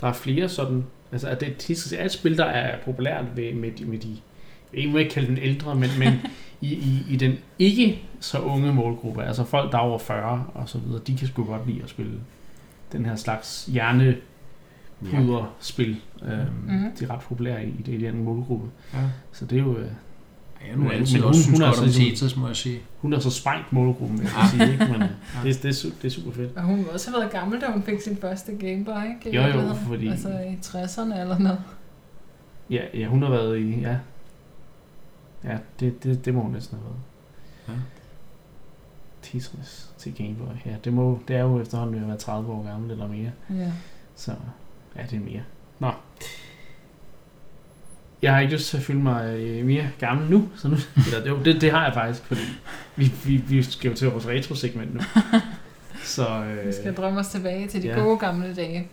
der 0.00 0.06
er 0.06 0.12
flere 0.12 0.48
sådan, 0.48 0.84
altså 1.12 1.28
at 1.28 1.40
det 1.40 1.54
Tetris 1.58 1.92
er 1.92 2.04
et 2.04 2.12
spil, 2.12 2.38
der 2.38 2.44
er 2.44 2.78
populært 2.84 3.24
ved, 3.36 3.52
med, 3.54 3.72
de, 3.72 3.84
med 3.84 3.98
de, 3.98 4.16
jeg 4.74 4.92
vil 4.92 5.00
ikke 5.00 5.10
kalde 5.14 5.28
den 5.28 5.38
ældre, 5.38 5.74
men, 5.74 5.90
men 5.98 6.12
i, 6.60 6.74
i, 6.74 7.04
i 7.10 7.16
den 7.16 7.38
ikke 7.58 8.02
så 8.20 8.38
unge 8.38 8.74
målgruppe, 8.74 9.24
altså 9.24 9.44
folk 9.44 9.72
der 9.72 9.78
er 9.78 9.82
over 9.82 9.98
40 9.98 10.46
og 10.54 10.68
så 10.68 10.78
videre, 10.78 11.00
de 11.06 11.16
kan 11.16 11.28
sgu 11.28 11.44
godt 11.44 11.66
lide 11.66 11.82
at 11.82 11.90
spille 11.90 12.12
den 12.92 13.04
her 13.04 13.16
slags 13.16 13.68
hjernepuderspil. 13.72 15.96
Ja. 16.22 16.32
Øhm, 16.32 16.40
Mhm. 16.66 16.92
De 16.98 17.04
er 17.04 17.10
ret 17.10 17.20
populære 17.20 17.64
i, 17.64 17.68
i, 17.68 17.82
det, 17.86 18.00
i 18.00 18.04
den 18.06 18.24
målgruppe. 18.24 18.66
Ja. 18.94 18.98
Så 19.32 19.44
det 19.44 19.58
er 19.58 19.62
jo, 19.62 19.76
øh, 19.78 19.88
Ja, 20.66 20.76
nu 20.76 20.86
er 20.88 20.90
altid 20.92 21.14
men 21.16 21.24
også 21.24 21.38
hun- 21.38 21.42
synes 21.42 21.58
hun 21.58 21.62
er 21.62 21.66
godt 21.68 21.78
om 21.78 21.84
ligesom- 21.84 22.04
Tetris, 22.04 22.36
må 22.36 22.46
jeg 22.46 22.56
sige. 22.56 22.80
hun 23.00 23.12
er 23.12 23.18
så 23.18 23.30
sprængt 23.30 23.72
målgruppen, 23.72 24.18
vil 24.18 24.24
jeg 24.38 24.48
sige, 24.50 24.72
ikke? 24.72 24.86
Men 24.92 25.00
det, 25.00 25.62
det, 25.62 25.84
er, 25.84 25.90
det 26.02 26.04
er 26.04 26.10
super 26.10 26.32
fedt. 26.32 26.56
Og 26.56 26.62
hun 26.62 26.76
må 26.82 26.88
også 26.92 27.10
have 27.10 27.20
været 27.20 27.32
gammel, 27.32 27.60
da 27.60 27.66
hun 27.66 27.82
fik 27.82 28.00
sin 28.00 28.16
første 28.16 28.52
Game 28.52 28.84
Boy, 28.84 29.02
ikke? 29.14 29.30
I 29.30 29.52
Jo, 29.52 29.60
jo, 29.60 29.74
fordi- 29.74 30.08
Altså 30.08 30.28
i 30.28 30.58
60'erne 30.62 31.20
eller 31.20 31.38
noget. 31.38 31.60
Ja, 32.70 32.82
ja 32.94 33.06
hun 33.06 33.22
har 33.22 33.30
været 33.30 33.58
i, 33.58 33.80
ja. 33.80 33.96
Ja, 35.44 35.56
det, 35.80 36.04
det, 36.04 36.24
det 36.24 36.34
må 36.34 36.40
hun 36.42 36.52
næsten 36.52 36.78
have 36.78 36.84
været. 36.86 36.98
Ja. 37.68 37.82
Tetris 39.22 39.90
til 39.98 40.14
Game 40.14 40.34
Boy. 40.34 40.70
Ja, 40.70 40.76
det, 40.84 40.92
må, 40.92 41.18
det 41.28 41.36
er 41.36 41.40
jo 41.40 41.60
efterhånden 41.60 41.94
ved 41.96 42.02
at 42.02 42.08
være 42.08 42.16
30 42.18 42.52
år 42.52 42.66
gammel 42.70 42.90
eller 42.90 43.08
mere. 43.08 43.30
Ja. 43.50 43.72
Så 44.16 44.32
ja, 44.96 45.02
det 45.10 45.16
er 45.16 45.20
mere. 45.20 45.42
Nå. 45.78 45.90
Jeg 48.22 48.34
har 48.34 48.40
ikke 48.40 48.52
lyst 48.52 48.68
til 48.68 48.76
at 48.76 48.82
føle 48.82 48.98
mig 48.98 49.36
øh, 49.38 49.66
mere 49.66 49.90
gammel 49.98 50.30
nu. 50.30 50.48
Så 50.56 50.68
nu 50.68 50.76
eller, 51.06 51.28
jo, 51.28 51.38
det, 51.44 51.60
det 51.60 51.70
har 51.70 51.84
jeg 51.84 51.94
faktisk, 51.94 52.24
fordi 52.24 52.40
vi, 52.96 53.12
vi, 53.24 53.36
vi 53.36 53.62
skal 53.62 53.90
jo 53.90 53.96
til 53.96 54.08
vores 54.08 54.28
retro-segment 54.28 54.94
nu. 54.94 55.00
Så, 56.02 56.28
øh, 56.28 56.66
Vi 56.66 56.72
skal 56.72 56.94
drømme 56.94 57.20
os 57.20 57.28
tilbage 57.28 57.68
til 57.68 57.82
de 57.82 57.88
ja. 57.88 58.00
gode 58.00 58.18
gamle 58.18 58.54
dage. 58.54 58.88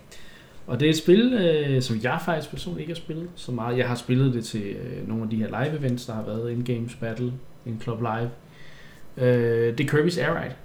og 0.67 0.79
det 0.79 0.85
er 0.85 0.89
et 0.89 0.97
spil, 0.97 1.33
øh, 1.33 1.81
som 1.81 1.99
jeg 2.03 2.19
faktisk 2.25 2.49
personligt 2.49 2.81
ikke 2.81 2.93
har 2.93 2.97
spillet 3.03 3.29
så 3.35 3.51
meget. 3.51 3.77
Jeg 3.77 3.87
har 3.87 3.95
spillet 3.95 4.33
det 4.33 4.45
til 4.45 4.61
øh, 4.61 5.07
nogle 5.07 5.23
af 5.23 5.29
de 5.29 5.35
her 5.35 5.47
live-events, 5.47 6.07
der 6.07 6.13
har 6.13 6.23
været 6.23 6.51
in-games 6.51 6.95
battle, 6.99 7.33
in 7.65 7.81
Club 7.81 8.01
Live. 8.01 8.29
Øh, 9.17 9.77
det 9.77 9.93
er 9.93 9.97
Kirby's 9.97 10.21
Air 10.21 10.43
Ride 10.43 10.55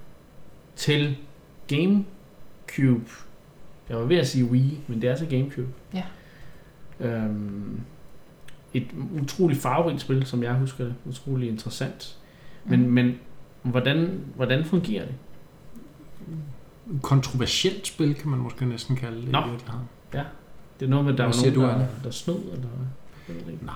til 0.75 1.17
GameCube. 1.67 3.11
Jeg 3.89 3.97
var 3.97 4.03
ved 4.05 4.17
at 4.17 4.27
sige 4.27 4.45
Wii, 4.45 4.79
men 4.87 5.01
det 5.01 5.09
er 5.09 5.15
til 5.15 5.29
GameCube. 5.29 5.67
Ja. 5.93 6.03
Øhm, 6.99 7.79
et 8.77 8.87
utroligt 9.21 9.61
farverigt 9.61 10.01
spil, 10.01 10.25
som 10.25 10.43
jeg 10.43 10.53
husker 10.53 10.83
det. 10.83 10.95
Utroligt 11.05 11.51
interessant. 11.51 12.17
Men, 12.65 12.79
Mhm. 12.81 12.89
men 12.91 13.15
hvordan, 13.63 14.19
hvordan 14.35 14.65
fungerer 14.65 15.05
det? 15.05 15.15
Kontroversielt 17.01 17.87
spil, 17.87 18.15
kan 18.15 18.29
man 18.29 18.39
måske 18.39 18.65
næsten 18.65 18.95
kalde 18.95 19.21
det. 19.21 19.31
Nå. 19.31 19.39
virkeligheden. 19.49 19.85
Det 20.79 20.85
er 20.85 20.89
noget 20.89 21.05
med, 21.05 21.13
der 21.13 21.23
Hvad 21.23 21.33
siger 21.33 21.53
nogen, 21.53 21.69
du, 21.71 21.79
der, 21.79 21.87
der 22.03 22.11
snød, 22.11 22.35
eller 22.53 22.67
hvad? 23.27 23.53
Nej. 23.61 23.75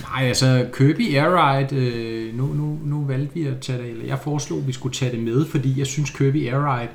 Nej, 0.00 0.28
altså 0.28 0.68
Kirby 0.74 1.14
Air 1.16 1.56
Ride, 1.58 1.76
øh, 1.76 2.34
nu, 2.36 2.46
nu, 2.46 2.78
nu 2.84 3.04
valgte 3.04 3.34
vi 3.34 3.46
at 3.46 3.60
tage 3.60 3.82
det, 3.82 3.90
eller 3.90 4.04
jeg 4.06 4.18
foreslog, 4.18 4.58
at 4.58 4.66
vi 4.66 4.72
skulle 4.72 4.94
tage 4.94 5.12
det 5.16 5.20
med, 5.24 5.44
fordi 5.46 5.78
jeg 5.78 5.86
synes 5.86 6.10
Kirby 6.10 6.48
Air 6.48 6.76
Ride 6.78 6.88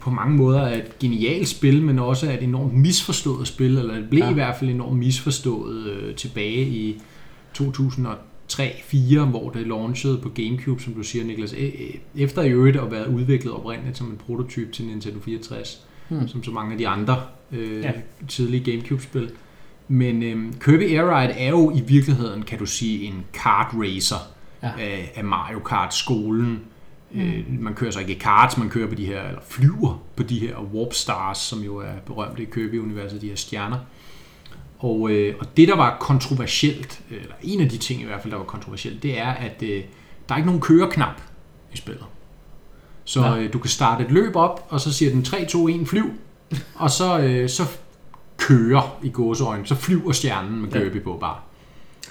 på 0.00 0.10
mange 0.10 0.36
måder 0.36 0.60
er 0.60 0.76
et 0.76 0.98
genialt 0.98 1.48
spil, 1.48 1.82
men 1.82 1.98
også 1.98 2.30
er 2.30 2.34
et 2.36 2.42
enormt 2.42 2.74
misforstået 2.74 3.48
spil, 3.48 3.78
eller 3.78 3.94
det 3.94 4.10
blev 4.10 4.20
Ja. 4.24 4.30
i 4.30 4.34
hvert 4.34 4.56
fald 4.58 4.70
enormt 4.70 4.98
misforstået 4.98 5.86
øh, 5.86 6.14
tilbage 6.14 6.62
i 6.68 7.00
2003-2004, 7.58 9.18
hvor 9.24 9.50
det 9.50 9.66
launchede 9.66 10.18
på 10.18 10.28
Gamecube, 10.28 10.82
som 10.82 10.94
du 10.94 11.02
siger, 11.02 11.24
Niklas, 11.24 11.54
efter 12.16 12.42
i 12.42 12.50
øvrigt 12.50 12.76
at 12.76 12.90
være 12.90 13.10
udviklet 13.10 13.52
oprindeligt 13.54 13.98
som 13.98 14.06
en 14.06 14.16
prototype 14.26 14.72
til 14.72 14.84
Nintendo 14.86 15.20
64 15.20 15.84
Hmm. 16.08 16.28
som 16.28 16.44
så 16.44 16.50
mange 16.50 16.72
af 16.72 16.78
de 16.78 16.88
andre 16.88 17.16
øh, 17.52 17.80
Ja. 17.82 17.92
tidlige 18.28 18.72
Gamecube-spil. 18.72 19.30
Men 19.88 20.22
øh, 20.22 20.52
Kirby 20.60 20.82
Air 20.82 21.18
Ride 21.20 21.32
er 21.32 21.48
jo 21.48 21.70
i 21.76 21.80
virkeligheden, 21.88 22.42
kan 22.42 22.58
du 22.58 22.66
sige, 22.66 23.04
en 23.04 23.24
kart 23.32 23.66
racer 23.74 24.16
Ja. 24.62 24.70
af, 24.80 25.12
af 25.16 25.24
Mario 25.24 25.58
Kart-skolen. 25.58 26.60
Mm. 27.10 27.20
Øh, 27.20 27.44
man 27.60 27.74
kører 27.74 27.90
så 27.90 28.00
ikke 28.00 28.14
i 28.14 28.18
karts, 28.18 28.56
man 28.56 28.68
kører 28.70 28.88
på 28.88 28.94
de 28.94 29.06
her, 29.06 29.22
eller 29.22 29.40
flyver 29.48 30.02
på 30.16 30.22
de 30.22 30.38
her 30.38 30.56
Warp 30.74 30.92
Stars, 30.92 31.38
som 31.38 31.60
jo 31.60 31.76
er 31.76 31.92
berømte 32.06 32.42
i 32.42 32.44
Kirby-universet, 32.44 33.20
de 33.20 33.28
her 33.28 33.36
stjerner. 33.36 33.78
Og, 34.78 35.10
øh, 35.10 35.34
og 35.40 35.56
det, 35.56 35.68
der 35.68 35.76
var 35.76 35.96
kontroversielt, 36.00 37.00
eller 37.10 37.34
en 37.42 37.60
af 37.60 37.68
de 37.68 37.78
ting 37.78 38.02
i 38.02 38.04
hvert 38.04 38.22
fald, 38.22 38.30
der 38.30 38.38
var 38.38 38.44
kontroversielt, 38.44 39.02
det 39.02 39.18
er, 39.18 39.28
at 39.28 39.62
øh, 39.62 39.82
der 40.28 40.34
er 40.34 40.36
ikke 40.36 40.46
nogen 40.46 40.60
køreknap 40.60 41.20
i 41.72 41.76
spillet. 41.76 42.04
Så 43.04 43.36
øh, 43.38 43.52
du 43.52 43.58
kan 43.58 43.70
starte 43.70 44.04
et 44.04 44.10
løb 44.10 44.36
op, 44.36 44.66
og 44.68 44.80
så 44.80 44.92
siger 44.92 45.10
den 45.10 45.24
3, 45.24 45.44
2, 45.46 45.68
1, 45.68 45.88
flyv, 45.88 46.10
og 46.74 46.90
så, 46.90 47.18
øh, 47.18 47.48
så 47.48 47.62
kører 48.36 48.98
i 49.02 49.10
gåseøjne, 49.10 49.66
så 49.66 49.74
flyver 49.74 50.12
stjernen 50.12 50.60
med 50.60 50.68
Ja. 50.68 50.78
Kirby 50.78 51.02
på 51.02 51.16
bare. 51.20 51.36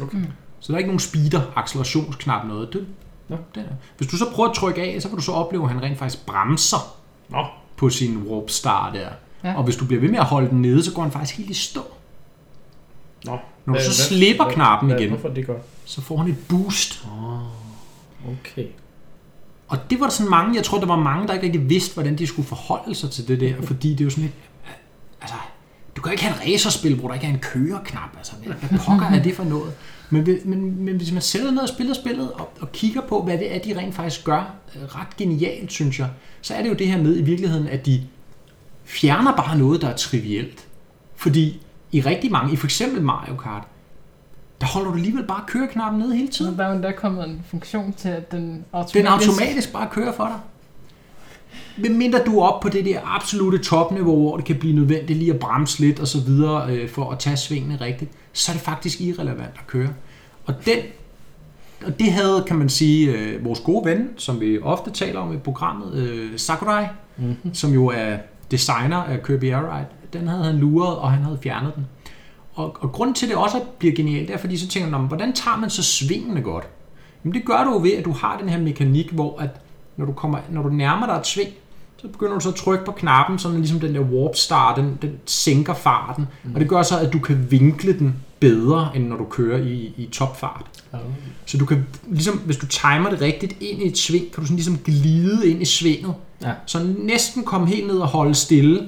Okay. 0.01 0.17
Så 0.59 0.67
der 0.67 0.73
er 0.73 0.77
ikke 0.77 0.87
nogen 0.87 0.99
speeder, 0.99 1.41
accelerationsknap, 1.55 2.47
noget. 2.47 2.73
Det, 2.73 2.87
Nå. 3.29 3.37
det 3.55 3.63
er. 3.63 3.73
Hvis 3.97 4.07
du 4.09 4.17
så 4.17 4.25
prøver 4.31 4.49
at 4.49 4.55
trykke 4.55 4.81
af, 4.81 5.01
så 5.01 5.07
vil 5.07 5.17
du 5.17 5.21
så 5.21 5.31
opleve, 5.31 5.63
at 5.63 5.69
han 5.69 5.83
rent 5.83 5.97
faktisk 5.99 6.25
bremser 6.25 6.95
Nå, 7.29 7.45
på 7.77 7.89
sin 7.89 8.17
warp 8.17 8.49
star 8.49 8.91
der. 8.91 9.09
Ja. 9.43 9.55
Og 9.57 9.63
hvis 9.63 9.75
du 9.75 9.85
bliver 9.85 10.01
ved 10.01 10.09
med 10.09 10.19
at 10.19 10.25
holde 10.25 10.49
den 10.49 10.61
nede, 10.61 10.83
så 10.83 10.93
går 10.93 11.01
han 11.01 11.11
faktisk 11.11 11.37
helt 11.37 11.49
i 11.49 11.53
stå. 11.53 11.81
Nå. 13.25 13.31
Når 13.31 13.73
du 13.73 13.79
Hvad- 13.79 13.81
så 13.91 14.03
slipper 14.03 14.43
hvad- 14.43 14.53
knappen 14.53 14.89
hvad- 14.89 14.99
igen, 14.99 15.09
Hvorfor 15.11 15.29
det 15.29 15.47
godt? 15.47 15.61
så 15.85 16.01
får 16.01 16.17
han 16.17 16.27
et 16.27 16.37
boost. 16.49 17.05
Oh, 17.21 18.31
okay. 18.31 18.65
Og 19.67 19.77
det 19.89 19.99
var 19.99 20.05
der 20.05 20.11
sådan 20.13 20.29
mange, 20.29 20.55
jeg 20.55 20.63
tror, 20.63 20.79
der 20.79 20.85
var 20.85 20.95
mange, 20.99 21.27
der 21.27 21.33
ikke 21.33 21.45
rigtig 21.45 21.69
vidste, 21.69 21.93
hvordan 21.93 22.17
de 22.17 22.27
skulle 22.27 22.47
forholde 22.47 22.95
sig 22.95 23.11
til 23.11 23.27
det 23.27 23.39
der, 23.39 23.53
fordi 23.67 23.89
det 23.91 23.99
er 23.99 24.03
jo 24.03 24.09
sådan 24.09 24.23
et, 24.23 24.31
altså, 25.21 25.35
du 25.97 26.01
kan 26.01 26.11
ikke 26.11 26.23
have 26.23 26.35
et 26.35 26.41
racerspil, 26.53 26.95
hvor 26.95 27.07
der 27.07 27.15
ikke 27.15 27.25
er 27.27 27.31
en 27.31 27.39
køreknap, 27.39 28.09
altså, 28.17 28.33
hvad 28.43 28.79
pokker 28.79 29.05
er 29.07 29.23
det 29.23 29.35
for 29.35 29.43
noget? 29.43 29.73
Men, 30.09 30.21
hvis- 30.23 30.45
men, 30.45 30.85
men 30.85 30.97
hvis 30.97 31.11
man 31.11 31.21
sætter 31.21 31.51
ned 31.51 31.59
og 31.61 31.69
spiller 31.69 31.93
spillet, 31.93 32.31
og, 32.31 32.49
og 32.59 32.71
kigger 32.71 33.01
på, 33.01 33.23
hvad 33.23 33.37
det 33.37 33.55
er, 33.55 33.59
de 33.59 33.77
rent 33.79 33.95
faktisk 33.95 34.23
gør, 34.23 34.53
øh, 34.75 34.81
ret 34.95 35.17
genialt, 35.17 35.71
synes 35.71 35.99
jeg, 35.99 36.09
så 36.41 36.53
er 36.53 36.61
det 36.61 36.69
jo 36.69 36.73
det 36.73 36.87
her 36.87 36.97
med 37.01 37.17
i 37.17 37.21
virkeligheden, 37.21 37.67
at 37.67 37.85
de 37.85 38.01
fjerner 38.85 39.35
bare 39.35 39.57
noget, 39.57 39.81
der 39.81 39.87
er 39.89 39.95
trivielt. 39.95 40.67
Fordi 41.15 41.61
i 41.91 42.01
rigtig 42.01 42.31
mange, 42.31 42.53
i 42.53 42.55
for 42.55 42.67
eksempel 42.67 43.01
Mario 43.01 43.35
Kart, 43.35 43.63
der 44.61 44.67
holder 44.67 44.89
du 44.91 44.95
alligevel 44.95 45.23
bare 45.27 45.43
køreknappen 45.47 46.01
nede 46.01 46.15
hele 46.15 46.27
tiden. 46.27 46.57
der 46.57 46.63
er 46.63 46.69
jo 46.69 46.75
endda 46.75 46.91
kommet 46.91 47.27
en 47.29 47.41
funktion 47.49 47.93
til, 47.93 48.09
at 48.09 48.31
den 48.31 48.65
automatisk... 48.73 48.95
Den 48.95 49.07
automatisk 49.07 49.73
bare 49.73 49.87
kører 49.91 50.13
for 50.13 50.25
dig. 50.25 50.39
Medmindre 51.77 52.19
du 52.25 52.39
er 52.39 52.43
oppe 52.43 52.69
på 52.69 52.77
det 52.77 52.85
der 52.85 52.99
absolute 53.15 53.57
topniveau, 53.57 54.15
hvor 54.15 54.37
det 54.37 54.45
kan 54.45 54.55
blive 54.55 54.75
nødvendigt 54.75 55.19
lige 55.19 55.33
at 55.33 55.39
bremse 55.39 55.79
lidt 55.79 55.99
og 55.99 56.07
så 56.07 56.21
videre 56.21 56.71
øh, 56.75 56.89
for 56.89 57.11
at 57.11 57.19
tage 57.19 57.37
svingene 57.37 57.77
rigtigt, 57.81 58.11
så 58.33 58.51
er 58.51 58.53
det 58.53 58.61
faktisk 58.63 59.01
irrelevant 59.01 59.53
at 59.59 59.67
køre. 59.67 59.89
Og 60.45 60.53
den 60.65 60.77
og 61.85 61.99
det 61.99 62.11
havde, 62.11 62.43
kan 62.47 62.55
man 62.55 62.69
sige, 62.69 63.11
øh, 63.11 63.45
vores 63.45 63.59
gode 63.59 63.85
ven, 63.85 64.09
som 64.17 64.41
vi 64.41 64.59
ofte 64.61 64.91
taler 64.91 65.19
om 65.19 65.33
i 65.33 65.37
programmet, 65.37 65.93
øh, 65.93 66.39
Sakurai, 66.39 66.85
Mm-hmm. 67.19 67.53
som 67.53 67.73
jo 67.73 67.87
er 67.87 68.17
designer 68.51 68.97
af 68.97 69.23
Kirby 69.23 69.43
Air 69.53 69.75
Ride, 69.77 69.85
den 70.13 70.27
havde 70.27 70.43
han 70.43 70.55
luret, 70.55 70.97
og 70.97 71.11
han 71.11 71.23
havde 71.23 71.39
fjernet 71.43 71.71
den. 71.75 71.85
Og, 72.53 72.77
og 72.79 72.91
grunden 72.91 73.13
til, 73.13 73.27
det 73.29 73.35
også 73.37 73.61
bliver 73.79 73.95
genialt, 73.95 74.29
er, 74.29 74.37
fordi 74.37 74.57
så 74.57 74.67
tænker 74.67 74.85
man, 74.89 74.91
"Nå, 74.91 74.97
men 74.97 75.07
hvordan 75.07 75.33
tager 75.33 75.57
man 75.57 75.69
så 75.69 75.83
svingene 75.83 76.41
godt? 76.41 76.67
Jamen 77.23 77.33
det 77.33 77.45
gør 77.45 77.63
du 77.63 77.71
jo 77.71 77.79
ved, 77.81 77.91
at 77.93 78.05
du 78.05 78.11
har 78.11 78.37
den 78.39 78.49
her 78.49 78.59
mekanik, 78.59 79.11
hvor 79.11 79.39
at 79.39 79.49
når 79.97 80.05
du, 80.05 80.11
kommer, 80.11 80.37
når 80.49 80.61
du 80.61 80.69
nærmer 80.69 81.05
dig 81.05 81.13
et 81.15 81.27
sving, 81.27 81.49
så 82.01 82.07
begynder 82.07 82.33
du 82.33 82.39
så 82.39 82.49
at 82.49 82.55
trykke 82.55 82.85
på 82.85 82.91
knappen, 82.91 83.39
så 83.39 83.49
den, 83.49 83.57
ligesom 83.57 83.79
den 83.79 83.95
der 83.95 84.01
warp 84.01 84.35
star, 84.35 84.75
den, 84.75 84.97
den 85.01 85.11
sænker 85.25 85.73
farten. 85.73 86.27
Mm. 86.43 86.53
Og 86.53 86.59
det 86.59 86.69
gør 86.69 86.81
så, 86.81 86.99
at 86.99 87.13
du 87.13 87.19
kan 87.19 87.47
vinkle 87.51 87.99
den 87.99 88.15
bedre, 88.39 88.91
end 88.95 89.07
når 89.07 89.17
du 89.17 89.23
kører 89.23 89.57
i, 89.57 89.93
i 89.97 90.09
topfart. 90.11 90.65
Oh. 90.93 90.99
Så 91.45 91.57
du 91.57 91.65
kan, 91.65 91.87
ligesom, 92.07 92.37
hvis 92.37 92.57
du 92.57 92.65
timer 92.65 93.09
det 93.09 93.21
rigtigt 93.21 93.57
ind 93.61 93.81
i 93.81 93.87
et 93.87 93.97
sving, 93.97 94.31
kan 94.31 94.41
du 94.41 94.45
sådan 94.45 94.55
ligesom 94.55 94.77
glide 94.77 95.47
ind 95.49 95.61
i 95.61 95.65
svinget. 95.65 96.13
Ja. 96.43 96.51
Så 96.65 96.93
næsten 96.97 97.43
komme 97.43 97.67
helt 97.67 97.87
ned 97.87 97.97
og 97.97 98.07
holde 98.07 98.35
stille. 98.35 98.87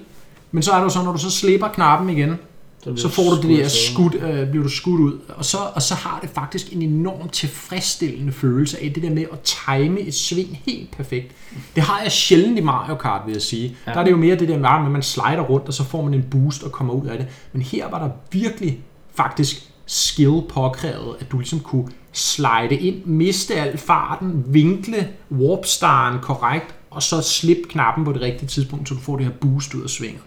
Men 0.52 0.64
så 0.64 0.72
er 0.72 0.82
jo 0.82 0.90
så, 0.90 1.04
når 1.04 1.12
du 1.12 1.18
så 1.18 1.32
slipper 1.32 1.68
knappen 1.68 2.10
igen, 2.10 2.36
bliver 2.84 2.98
så 2.98 3.10
får 3.10 3.24
du 3.24 3.36
det 3.36 3.58
der 3.58 3.64
afsted. 3.64 3.94
skud, 3.94 4.14
øh, 4.14 4.50
bliver 4.50 4.64
du 4.64 4.70
skudt 4.70 5.02
ud. 5.02 5.20
Og 5.28 5.46
så, 5.46 5.58
og 5.76 5.82
så 5.82 5.96
har 5.96 6.20
det 6.22 6.30
faktisk 6.30 6.74
en 6.74 6.82
enorm 6.82 7.30
tilfredsstillende 7.30 8.32
følelse 8.32 8.84
af 8.84 8.94
det 8.94 9.04
der 9.04 9.10
med 9.10 9.26
at 9.32 9.40
time 9.40 10.00
et 10.00 10.16
sving 10.16 10.62
helt 10.66 10.92
perfekt. 10.92 11.36
Det 11.76 11.84
har 11.84 12.02
jeg 12.02 12.12
sjældent 12.12 12.58
i 12.58 12.62
Mario 12.62 12.96
Kart, 12.96 13.22
vil 13.26 13.34
jeg 13.34 13.42
sige. 13.42 13.68
Ja. 13.68 13.92
Ja. 13.92 13.94
Der 13.94 14.00
er 14.00 14.04
det 14.04 14.12
jo 14.12 14.18
mere 14.18 14.36
det 14.36 14.48
der 14.48 14.58
med, 14.58 14.70
at 14.86 14.92
man 14.92 15.04
slider 15.04 15.42
rundt, 15.42 15.68
og 15.68 15.74
så 15.74 15.84
får 15.84 16.04
man 16.04 16.14
en 16.14 16.26
boost 16.32 16.64
og 16.64 16.72
kommer 16.72 16.94
ud 16.94 17.08
af 17.08 17.18
det. 17.18 17.28
Men 17.54 17.62
her 17.62 17.90
var 17.90 18.00
der 18.00 18.10
virkelig 18.32 18.80
faktisk 19.16 19.70
skill 19.86 20.42
påkrævet, 20.50 21.16
at 21.20 21.32
du 21.32 21.38
ligesom 21.38 21.60
kunne 21.60 21.88
slide 22.12 22.76
ind, 22.76 23.06
miste 23.06 23.56
al 23.56 23.78
farten, 23.78 24.44
vinkle 24.48 25.08
warpstaren 25.32 26.20
korrekt, 26.22 26.76
og 26.90 27.04
så 27.04 27.22
slippe 27.22 27.64
knappen 27.70 28.06
på 28.06 28.14
det 28.14 28.22
rigtige 28.22 28.48
tidspunkt, 28.48 28.90
så 28.90 28.96
du 28.96 29.00
får 29.00 29.16
det 29.16 29.26
her 29.26 29.34
boost 29.42 29.74
ud 29.74 29.84
af 29.84 29.90
svinget. 29.90 30.22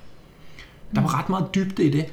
Der 0.95 1.01
var 1.01 1.19
ret 1.19 1.29
meget 1.29 1.55
dybde 1.55 1.85
i 1.85 1.91
det, 1.91 2.07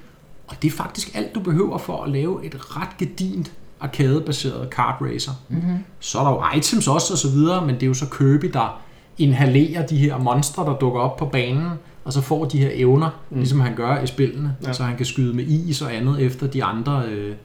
og 0.49 0.55
det 0.61 0.67
er 0.67 0.71
faktisk 0.71 1.15
alt, 1.15 1.35
du 1.35 1.39
behøver 1.39 1.77
for 1.77 2.03
at 2.03 2.09
lave 2.09 2.45
et 2.45 2.77
ret 2.77 2.97
gedint 2.97 3.51
arcade-baseret 3.79 4.69
kart 4.69 4.95
racer. 5.01 5.31
Mm-hmm. 5.49 5.77
Så 5.99 6.19
er 6.19 6.23
der 6.23 6.31
jo 6.31 6.57
items 6.57 6.87
også 6.87 7.13
og 7.13 7.17
så 7.17 7.29
videre, 7.29 7.65
men 7.65 7.75
det 7.75 7.83
er 7.83 7.87
jo 7.87 7.93
så 7.93 8.05
Kirby, 8.09 8.45
der 8.53 8.81
inhalerer 9.17 9.87
de 9.87 9.97
her 9.97 10.17
monstre, 10.17 10.65
der 10.65 10.77
dukker 10.77 10.99
op 10.99 11.17
på 11.17 11.25
banen, 11.25 11.69
og 12.05 12.13
så 12.13 12.21
får 12.21 12.45
de 12.45 12.59
her 12.59 12.69
evner, 12.73 13.09
mm. 13.29 13.37
ligesom 13.37 13.59
han 13.59 13.75
gør 13.75 14.01
i 14.01 14.07
spillene, 14.07 14.55
ja. 14.63 14.73
så 14.73 14.83
han 14.83 14.97
kan 14.97 15.05
skyde 15.05 15.33
med 15.33 15.43
is 15.43 15.81
og 15.81 15.95
andet 15.95 16.21
efter 16.21 16.47
de 16.47 16.63
andre 16.63 17.03
øh, 17.05 17.35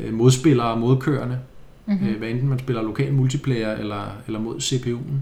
øh 0.00 0.14
modspillere 0.14 0.66
og 0.66 0.78
modkørende. 0.78 1.38
Mm-hmm. 1.86 2.08
Øh, 2.08 2.18
hvad 2.18 2.28
enten 2.28 2.48
man 2.48 2.58
spiller 2.58 2.82
lokal 2.82 3.12
multiplayer 3.12 3.72
eller, 3.72 4.02
eller 4.26 4.40
mod 4.40 4.56
CPU'en. 4.56 5.14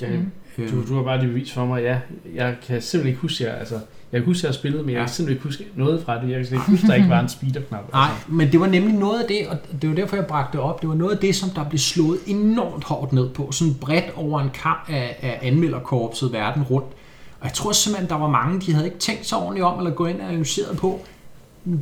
Ja, 0.00 0.08
mm. 0.16 0.68
du, 0.70 0.88
du 0.88 0.94
har 0.94 1.02
bare 1.02 1.20
det 1.20 1.28
bevis 1.28 1.52
for 1.52 1.66
mig, 1.66 1.82
ja. 1.82 1.98
Jeg 2.34 2.56
kan 2.66 2.82
simpelthen 2.82 3.08
ikke 3.08 3.20
huske, 3.20 3.44
jeg, 3.44 3.54
altså, 3.54 3.74
jeg 4.12 4.20
kan 4.20 4.26
huske, 4.26 4.40
at 4.40 4.42
jeg 4.42 4.48
har 4.48 4.54
spillet, 4.54 4.84
men 4.84 4.94
jeg 4.94 5.00
kan 5.00 5.08
simpelthen 5.08 5.36
ikke 5.36 5.44
huske 5.44 5.66
noget 5.74 6.02
fra 6.04 6.14
det. 6.14 6.30
Jeg 6.30 6.46
kan 6.46 6.52
ikke 6.52 6.70
huske, 6.70 6.84
at 6.84 6.88
der 6.88 6.94
ikke 6.94 7.08
var 7.08 7.20
en 7.20 7.28
speederknap. 7.28 7.92
Nej, 7.92 8.10
men 8.28 8.52
det 8.52 8.60
var 8.60 8.66
nemlig 8.66 8.94
noget 8.94 9.20
af 9.20 9.28
det, 9.28 9.48
og 9.48 9.56
det 9.82 9.90
var 9.90 9.96
derfor, 9.96 10.16
jeg 10.16 10.26
bragte 10.26 10.52
det 10.52 10.60
op. 10.60 10.80
Det 10.80 10.88
var 10.88 10.94
noget 10.94 11.12
af 11.12 11.18
det, 11.18 11.36
som 11.36 11.50
der 11.50 11.64
blev 11.68 11.78
slået 11.78 12.18
enormt 12.26 12.84
hårdt 12.84 13.12
ned 13.12 13.28
på. 13.28 13.52
Sådan 13.52 13.74
bredt 13.74 14.04
over 14.16 14.40
en 14.40 14.50
kamp 14.50 14.84
af, 14.88 15.18
af 15.22 15.38
anmelderkorpset 15.42 16.32
verden 16.32 16.62
rundt. 16.62 16.86
Og 17.40 17.46
jeg 17.46 17.52
tror 17.52 17.72
simpelthen, 17.72 18.08
der 18.08 18.16
var 18.16 18.28
mange, 18.28 18.60
de 18.60 18.72
havde 18.72 18.86
ikke 18.86 18.98
tænkt 18.98 19.26
sig 19.26 19.38
ordentligt 19.38 19.64
om, 19.64 19.78
eller 19.78 19.90
gå 19.90 20.06
ind 20.06 20.20
og 20.20 20.28
analyseret 20.28 20.76
på. 20.76 21.00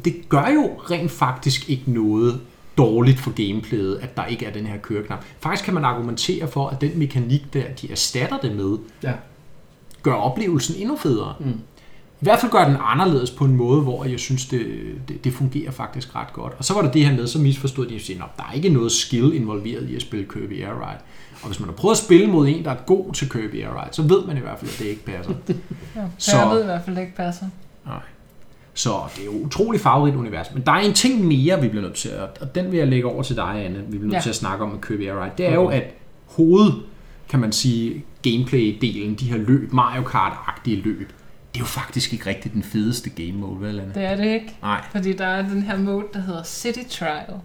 Det 0.05 0.29
gør 0.29 0.49
jo 0.55 0.71
rent 0.91 1.11
faktisk 1.11 1.71
ikke 1.71 1.93
noget 1.93 2.41
dårligt 2.79 3.19
for 3.19 3.31
gameplayet, 3.31 3.99
at 4.03 4.17
der 4.17 4.25
ikke 4.27 4.47
er 4.47 4.53
den 4.53 4.67
her 4.67 4.79
køreknap. 4.79 5.25
Faktisk 5.41 5.65
kan 5.65 5.75
man 5.75 5.85
argumentere 5.85 6.49
for, 6.49 6.69
at 6.69 6.81
den 6.81 6.99
mekanik 6.99 7.53
der, 7.53 7.65
de 7.83 7.91
erstatter 7.91 8.39
det 8.39 8.57
med, 8.57 8.79
ja. 9.03 9.13
gør 10.03 10.13
oplevelsen 10.13 10.77
endnu 10.79 10.97
federe. 10.97 11.35
Mm. 11.41 11.61
I 12.21 12.25
hvert 12.25 12.41
fald 12.41 12.53
gør 12.53 12.65
den 12.65 12.77
anderledes 12.81 13.31
på 13.31 13.45
en 13.45 13.57
måde, 13.57 13.81
hvor 13.81 14.05
jeg 14.05 14.21
synes, 14.21 14.47
det, 14.47 14.67
det, 15.09 15.25
det 15.25 15.33
fungerer 15.33 15.71
faktisk 15.71 16.17
ret 16.17 16.33
godt. 16.33 16.53
Og 16.59 16.65
så 16.65 16.75
var 16.75 16.83
der 16.83 16.91
det 16.91 17.07
her 17.07 17.17
med, 17.17 17.27
så 17.27 17.39
misforstod 17.39 17.87
de, 17.87 17.95
at 17.95 18.01
sige, 18.01 18.19
der 18.37 18.45
er 18.51 18.53
ikke 18.53 18.69
noget 18.69 18.93
skill 18.93 19.35
involveret 19.35 19.91
i 19.91 19.97
at 19.97 20.03
spille 20.03 20.27
Kirby 20.33 20.65
Air 20.65 20.89
Ride. 20.89 21.01
Og 21.43 21.47
hvis 21.49 21.61
man 21.61 21.69
har 21.69 21.77
prøvet 21.77 21.95
at 21.95 21.99
spille 21.99 22.27
mod 22.27 22.49
en, 22.49 22.65
der 22.65 22.71
er 22.71 22.77
god 22.87 23.13
til 23.13 23.31
Kirby 23.31 23.63
Air 23.63 23.83
Ride, 23.83 23.95
så 23.95 24.03
ved 24.03 24.27
man 24.27 24.37
i 24.37 24.41
hvert 24.41 24.59
fald, 24.59 24.71
at 24.71 24.79
det 24.79 24.85
ikke 24.85 25.05
passer. 25.05 25.33
ja, 25.97 26.03
så 26.19 26.39
jeg 26.39 26.51
ved 26.51 26.63
i 26.63 26.65
hvert 26.65 26.83
fald, 26.85 26.97
at 26.97 27.01
det 27.01 27.07
ikke 27.07 27.17
passer. 27.17 27.47
Nej. 27.87 28.01
Så 28.75 28.91
det 29.17 29.23
er 29.23 29.25
jo 29.25 29.45
utrolig 29.45 29.81
farverigt 29.81 30.17
univers. 30.17 30.47
Men 30.55 30.63
der 30.63 30.73
er 30.73 30.81
en 30.81 30.93
ting 30.93 31.25
mere, 31.25 31.61
vi 31.61 31.69
bliver 31.69 31.83
nødt 31.83 31.95
til, 31.95 32.09
at, 32.09 32.39
og 32.41 32.55
den 32.55 32.71
vil 32.71 32.79
jeg 32.79 32.89
lægge 32.89 33.09
over 33.09 33.23
til 33.23 33.37
dig, 33.37 33.65
Anne, 33.65 33.79
vi 33.79 33.99
bliver 33.99 34.05
nødt 34.05 34.15
ja. 34.15 34.21
til 34.21 34.29
at 34.29 34.37
snakke 34.37 34.65
om 34.65 34.71
med 34.71 34.81
Kirby 34.81 35.09
Air 35.09 35.25
Ride. 35.25 35.33
Det 35.39 35.47
er 35.47 35.55
jo, 35.55 35.67
at 35.67 35.83
hoved, 36.27 36.73
kan 37.29 37.41
man 37.41 37.53
sige, 37.53 38.05
gameplay-delen, 38.27 39.15
de 39.15 39.25
her 39.31 39.37
løb, 39.37 39.73
Mario 39.73 40.03
Kart-agtige 40.03 40.83
løb, 40.85 41.13
det 41.57 41.63
er 41.63 41.65
jo 41.65 41.81
faktisk 41.81 42.13
ikke 42.13 42.27
rigtig 42.27 42.53
den 42.53 42.63
fedeste 42.63 43.11
game 43.11 43.33
mode, 43.33 43.61
vel, 43.61 43.81
Anne? 43.81 43.95
Det 43.95 44.05
er 44.05 44.17
det 44.17 44.25
ikke. 44.25 44.57
Nej. 44.63 44.85
Fordi 44.91 45.13
der 45.13 45.27
er 45.27 45.43
den 45.43 45.63
her 45.63 45.79
mode, 45.79 46.07
der 46.13 46.21
hedder 46.21 46.43
City 46.43 46.83
Trial. 46.91 47.41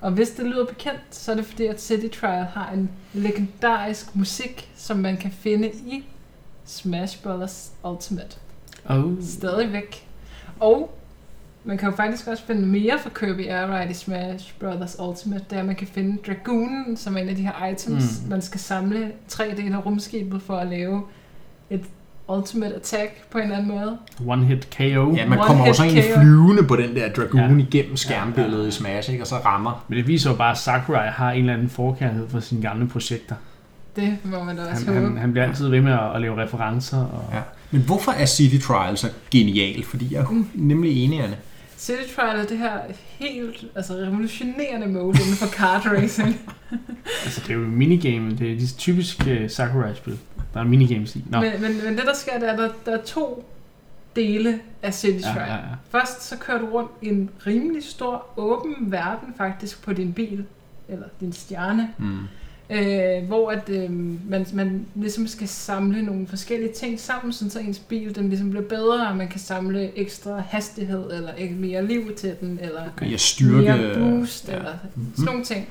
Og 0.00 0.10
hvis 0.10 0.30
det 0.30 0.46
lyder 0.46 0.66
bekendt, 0.66 1.00
så 1.10 1.32
er 1.32 1.36
det 1.36 1.46
fordi, 1.46 1.66
at 1.66 1.82
City 1.82 2.18
Trial 2.20 2.44
har 2.44 2.70
en 2.70 2.90
legendarisk 3.12 4.16
musik, 4.16 4.70
som 4.76 4.96
man 4.96 5.16
kan 5.16 5.30
finde 5.30 5.68
i 5.68 6.04
Smash 6.64 7.22
Bros. 7.22 7.72
Ultimate. 7.84 8.36
Oh. 8.88 9.22
Stadigvæk. 9.22 10.08
Og 10.60 10.98
man 11.64 11.78
kan 11.78 11.90
jo 11.90 11.96
faktisk 11.96 12.26
også 12.26 12.44
finde 12.44 12.66
mere 12.66 12.98
fra 12.98 13.10
Kirby 13.10 13.48
Air 13.48 13.80
Ride 13.80 13.90
i 13.90 13.94
Smash 13.94 14.54
Bros. 14.58 14.96
Ultimate, 14.98 15.44
der 15.50 15.62
man 15.62 15.76
kan 15.76 15.86
finde 15.86 16.22
Dragoonen, 16.26 16.96
som 16.96 17.16
er 17.16 17.20
en 17.20 17.28
af 17.28 17.36
de 17.36 17.42
her 17.42 17.66
items, 17.66 18.22
mm. 18.22 18.30
man 18.30 18.42
skal 18.42 18.60
samle 18.60 19.12
tre 19.28 19.54
dele 19.56 19.76
af 19.76 19.86
rumskibet 19.86 20.42
for 20.42 20.56
at 20.56 20.66
lave 20.66 21.02
et 21.70 21.84
ultimate 22.38 22.74
attack 22.74 23.30
på 23.30 23.38
en 23.38 23.44
eller 23.44 23.56
anden 23.56 23.70
måde. 23.70 23.98
One 24.26 24.44
hit 24.44 24.70
KO. 24.76 24.82
Ja, 24.84 25.28
man 25.28 25.38
One 25.38 25.46
kommer 25.46 25.68
også 25.68 25.82
egentlig 25.82 26.04
flyvende 26.16 26.62
på 26.62 26.76
den 26.76 26.96
der 26.96 27.12
Dragoon 27.12 27.58
ja. 27.60 27.66
igennem 27.66 27.96
skærmbilledet 27.96 28.58
ja, 28.58 28.62
ja. 28.62 28.68
i 28.68 28.70
Smash, 28.70 29.10
ikke? 29.10 29.22
og 29.22 29.26
så 29.26 29.36
rammer. 29.36 29.84
Men 29.88 29.98
det 29.98 30.06
viser 30.06 30.30
jo 30.30 30.36
bare, 30.36 30.50
at 30.50 30.58
Sakurai 30.58 31.08
har 31.08 31.30
en 31.30 31.40
eller 31.40 31.52
anden 31.52 31.68
forkærlighed 31.68 32.28
for 32.28 32.40
sine 32.40 32.62
gamle 32.62 32.88
projekter. 32.88 33.34
Det 33.96 34.16
må 34.24 34.44
man 34.44 34.56
da 34.56 34.62
også 34.70 34.92
han, 34.92 35.02
han, 35.02 35.16
han 35.16 35.32
bliver 35.32 35.44
altid 35.44 35.68
ved 35.68 35.80
med 35.80 35.92
at, 35.92 36.14
at 36.14 36.20
lave 36.20 36.42
referencer. 36.42 36.98
Og... 36.98 37.24
Ja. 37.32 37.40
Men 37.70 37.82
hvorfor 37.82 38.12
er 38.12 38.26
City 38.26 38.66
Trial 38.66 38.96
så 38.96 39.08
genial? 39.30 39.84
Fordi 39.84 40.14
jeg 40.14 40.20
er 40.20 40.28
mm. 40.28 40.46
nemlig 40.54 41.04
enig, 41.04 41.22
Anne. 41.22 41.36
City 41.80 42.14
Trial 42.16 42.38
er 42.38 42.46
det 42.46 42.58
her 42.58 42.80
helt 43.18 43.64
altså 43.74 43.94
revolutionerende 43.94 44.86
mode 44.86 45.18
inden 45.20 45.34
for 45.34 45.46
kart 45.46 45.86
racing. 45.86 46.50
altså 47.24 47.40
det 47.40 47.50
er 47.50 47.54
jo 47.54 47.60
minigame, 47.60 48.36
det 48.36 48.52
er 48.52 48.58
de 48.58 48.66
typiske 48.66 49.48
Sakurai-spil. 49.48 50.18
Der 50.54 50.60
er 50.60 50.64
minigames 50.64 51.16
i. 51.16 51.24
No. 51.30 51.40
Men, 51.40 51.52
men, 51.60 51.84
men 51.84 51.96
det 51.96 52.06
der 52.06 52.14
sker, 52.14 52.38
det 52.38 52.48
er, 52.48 52.52
at 52.52 52.58
der, 52.58 52.70
der 52.86 52.98
er 52.98 53.02
to 53.02 53.44
dele 54.16 54.60
af 54.82 54.94
City 54.94 55.22
Trial. 55.22 55.36
Ja, 55.36 55.54
ja, 55.54 55.54
ja. 55.54 55.74
Først 55.90 56.22
så 56.22 56.36
kører 56.36 56.58
du 56.58 56.66
rundt 56.66 56.90
i 57.02 57.08
en 57.08 57.30
rimelig 57.46 57.84
stor 57.84 58.26
åben 58.36 58.92
verden 58.92 59.34
faktisk 59.36 59.84
på 59.84 59.92
din 59.92 60.12
bil, 60.12 60.44
eller 60.88 61.06
din 61.20 61.32
stjerne. 61.32 61.90
Mm 61.98 62.28
øh, 62.70 63.26
hvor 63.26 63.50
at, 63.50 63.68
øh, 63.68 63.90
man, 64.30 64.46
man 64.52 64.86
ligesom 64.94 65.26
skal 65.26 65.48
samle 65.48 66.02
nogle 66.02 66.26
forskellige 66.26 66.72
ting 66.72 67.00
sammen, 67.00 67.32
sådan 67.32 67.50
så 67.50 67.58
ens 67.58 67.78
bil 67.78 68.14
den 68.14 68.28
ligesom 68.28 68.50
bliver 68.50 68.68
bedre, 68.68 69.08
og 69.08 69.16
man 69.16 69.28
kan 69.28 69.40
samle 69.40 69.98
ekstra 69.98 70.42
hastighed, 70.48 71.12
eller 71.12 71.32
mere 71.50 71.86
liv 71.86 72.14
til 72.16 72.36
den, 72.40 72.58
eller 72.62 72.82
okay. 72.96 73.16
styrke, 73.16 73.62
mere 73.62 73.94
boost, 73.94 74.48
ja. 74.48 74.56
eller 74.56 74.72
mm-hmm. 74.94 75.12
sådan 75.14 75.24
nogle 75.24 75.44
ting. 75.44 75.68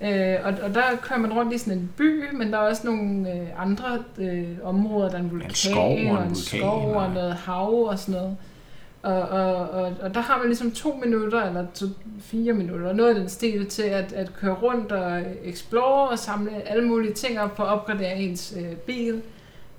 Øh, 0.00 0.36
og, 0.44 0.54
og 0.62 0.74
der 0.74 0.82
kører 1.02 1.18
man 1.18 1.32
rundt 1.32 1.54
i 1.54 1.58
sådan 1.58 1.72
en 1.72 1.90
by, 1.96 2.24
men 2.32 2.52
der 2.52 2.58
er 2.58 2.62
også 2.62 2.82
nogle 2.84 3.32
øh, 3.32 3.62
andre 3.62 3.98
øh, 4.18 4.44
områder, 4.62 5.08
der 5.08 5.16
er 5.16 5.22
en 5.22 5.30
vulkan, 5.30 5.50
en 5.50 5.54
skov 5.54 5.92
og 5.92 6.00
en, 6.00 6.06
og 6.06 6.22
en 6.22 6.28
vulkan, 6.28 6.36
skov 6.36 6.94
og 6.94 7.10
noget 7.10 7.34
hav 7.34 7.86
og 7.88 7.98
sådan 7.98 8.20
noget. 8.20 8.36
Og, 9.06 9.22
og, 9.22 9.70
og, 9.70 9.92
og 10.02 10.14
der 10.14 10.20
har 10.20 10.38
man 10.38 10.46
ligesom 10.46 10.70
to 10.70 11.00
minutter, 11.04 11.42
eller 11.42 11.66
to, 11.74 11.86
fire 12.20 12.52
minutter, 12.52 12.92
noget 12.92 13.08
af 13.08 13.14
den 13.14 13.28
stil 13.28 13.66
til 13.66 13.82
at, 13.82 14.12
at 14.12 14.34
køre 14.34 14.54
rundt 14.54 14.92
og 14.92 15.22
explore 15.44 16.08
og 16.08 16.18
samle 16.18 16.68
alle 16.68 16.88
mulige 16.88 17.12
ting 17.12 17.40
op 17.40 17.56
for 17.56 17.64
at 17.64 17.68
opgradere 17.68 18.16
ens 18.16 18.54
øh, 18.56 18.76
bil. 18.76 19.22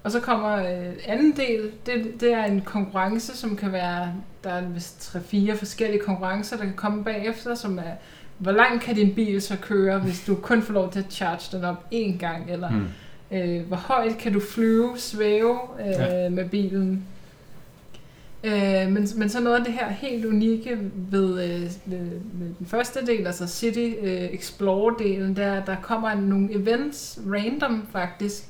Og 0.03 0.11
så 0.11 0.19
kommer 0.19 0.55
øh, 0.55 0.93
anden 1.07 1.31
del, 1.31 1.71
det, 1.85 2.21
det 2.21 2.33
er 2.33 2.43
en 2.43 2.61
konkurrence, 2.61 3.37
som 3.37 3.55
kan 3.55 3.71
være, 3.71 4.13
der 4.43 4.49
er 4.49 4.67
vist 4.67 5.01
tre-fire 5.01 5.57
forskellige 5.57 6.01
konkurrencer, 6.01 6.57
der 6.57 6.63
kan 6.63 6.75
komme 6.75 7.03
bagefter, 7.03 7.55
som 7.55 7.77
er, 7.77 7.93
hvor 8.37 8.51
langt 8.51 8.83
kan 8.83 8.95
din 8.95 9.15
bil 9.15 9.41
så 9.41 9.57
køre, 9.61 9.99
hvis 9.99 10.25
du 10.25 10.35
kun 10.35 10.61
får 10.61 10.73
lov 10.73 10.91
til 10.91 10.99
at 10.99 11.05
charge 11.09 11.57
den 11.57 11.65
op 11.65 11.85
én 11.93 12.17
gang, 12.17 12.51
eller 12.51 12.69
mm. 12.69 13.37
øh, 13.37 13.67
hvor 13.67 13.77
højt 13.77 14.17
kan 14.17 14.33
du 14.33 14.39
flyve, 14.39 14.89
svæve 14.97 15.59
øh, 15.79 15.87
ja. 15.87 16.29
med 16.29 16.49
bilen, 16.49 17.03
Øh, 18.47 18.91
men, 18.91 19.07
men 19.15 19.29
så 19.29 19.41
noget 19.41 19.57
af 19.57 19.65
det 19.65 19.73
her 19.73 19.89
helt 19.89 20.25
unikke 20.25 20.77
ved, 21.11 21.43
øh, 21.43 21.61
ved, 21.85 22.09
ved 22.33 22.53
den 22.59 22.65
første 22.65 23.05
del, 23.05 23.27
altså 23.27 23.47
City 23.47 23.93
øh, 24.01 24.23
Explore-delen, 24.23 25.35
der 25.35 25.65
der 25.65 25.75
kommer 25.81 26.15
nogle 26.15 26.53
events 26.53 27.19
random 27.27 27.87
faktisk. 27.91 28.43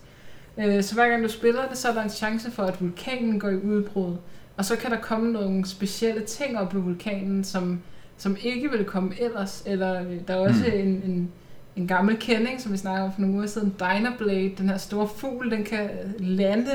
Øh, 0.57 0.83
så 0.83 0.93
hver 0.95 1.09
gang 1.09 1.23
du 1.23 1.29
spiller 1.29 1.67
det, 1.69 1.77
så 1.77 1.89
er 1.89 1.93
der 1.93 2.03
en 2.03 2.09
chance 2.09 2.51
for, 2.51 2.63
at 2.63 2.81
vulkanen 2.81 3.39
går 3.39 3.49
i 3.49 3.55
udbrud. 3.55 4.15
Og 4.57 4.65
så 4.65 4.75
kan 4.75 4.91
der 4.91 4.97
komme 4.97 5.31
nogle 5.31 5.65
specielle 5.65 6.21
ting 6.21 6.59
op 6.59 6.75
ved 6.75 6.81
vulkanen, 6.81 7.43
som, 7.43 7.81
som 8.17 8.37
ikke 8.43 8.71
vil 8.71 8.85
komme 8.85 9.11
ellers. 9.19 9.63
Eller 9.65 10.01
øh, 10.01 10.17
der 10.27 10.33
er 10.33 10.37
også 10.37 10.63
mm. 10.67 10.79
en, 10.79 10.87
en, 10.87 11.31
en 11.75 11.87
gammel 11.87 12.17
kending, 12.19 12.61
som 12.61 12.71
vi 12.71 12.77
snakkede 12.77 13.05
om 13.05 13.13
for 13.13 13.21
nogle 13.21 13.35
uger 13.35 13.47
siden, 13.47 13.75
Dynablade, 13.79 14.53
den 14.57 14.69
her 14.69 14.77
store 14.77 15.07
fugl, 15.07 15.51
den 15.51 15.63
kan 15.63 15.89
lande 16.19 16.71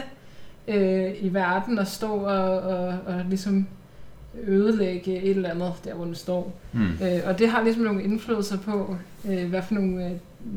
øh, 0.69 1.11
i 1.21 1.35
verden 1.35 1.79
og 1.79 1.87
stå 1.87 2.13
og, 2.13 2.61
og, 2.61 2.87
og 3.07 3.25
ligesom 3.29 3.67
ødelægge 4.47 5.23
et 5.23 5.31
eller 5.31 5.51
andet, 5.51 5.73
der 5.85 5.95
hvor 5.95 6.05
den 6.05 6.15
står. 6.15 6.61
Mm. 6.73 6.87
Øh, 7.03 7.21
og 7.25 7.39
det 7.39 7.49
har 7.49 7.63
ligesom 7.63 7.83
nogle 7.83 8.03
indflydelser 8.03 8.59
på, 8.59 8.97
øh, 9.29 9.49
hvad 9.49 9.63
for 9.63 9.75
nogle, 9.75 10.07
øh, 10.07 10.11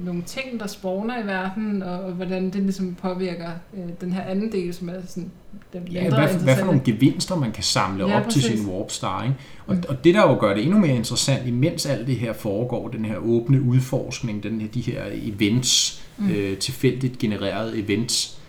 nogle 0.05 0.21
ting, 0.21 0.59
der 0.59 0.67
spawner 0.67 1.23
i 1.23 1.27
verden, 1.27 1.83
og, 1.83 1.99
og 1.99 2.11
hvordan 2.11 2.49
det 2.49 2.61
ligesom 2.61 2.95
påvirker 3.01 3.49
øh, 3.77 3.89
den 4.01 4.13
her 4.13 4.21
anden 4.21 4.51
del, 4.51 4.73
som 4.73 4.89
er 4.89 4.93
sådan 5.07 5.31
den 5.73 5.87
ja, 5.91 6.09
hvad, 6.09 6.43
hvad 6.43 6.57
for 6.57 6.65
nogle 6.65 6.81
gevinster, 6.85 7.35
man 7.35 7.51
kan 7.51 7.63
samle 7.63 8.07
ja, 8.07 8.17
op 8.17 8.23
præcis. 8.23 8.45
til 8.45 8.57
sin 8.57 8.69
Warp 8.69 8.91
Star. 8.91 9.23
Ikke? 9.23 9.35
Og, 9.67 9.75
mm. 9.75 9.83
og 9.89 10.03
det, 10.03 10.13
der 10.13 10.21
jo 10.21 10.37
gør 10.39 10.53
det 10.53 10.63
endnu 10.63 10.79
mere 10.79 10.95
interessant, 10.95 11.47
imens 11.47 11.85
alt 11.85 12.07
det 12.07 12.15
her 12.15 12.33
foregår, 12.33 12.87
den 12.87 13.05
her 13.05 13.17
åbne 13.17 13.61
udforskning, 13.61 14.43
den 14.43 14.61
her, 14.61 14.67
de 14.67 14.81
her 14.81 15.03
events, 15.11 16.03
mm. 16.17 16.29
øh, 16.29 16.57
tilfældigt 16.57 17.17
genererede 17.17 17.79
events, 17.79 18.39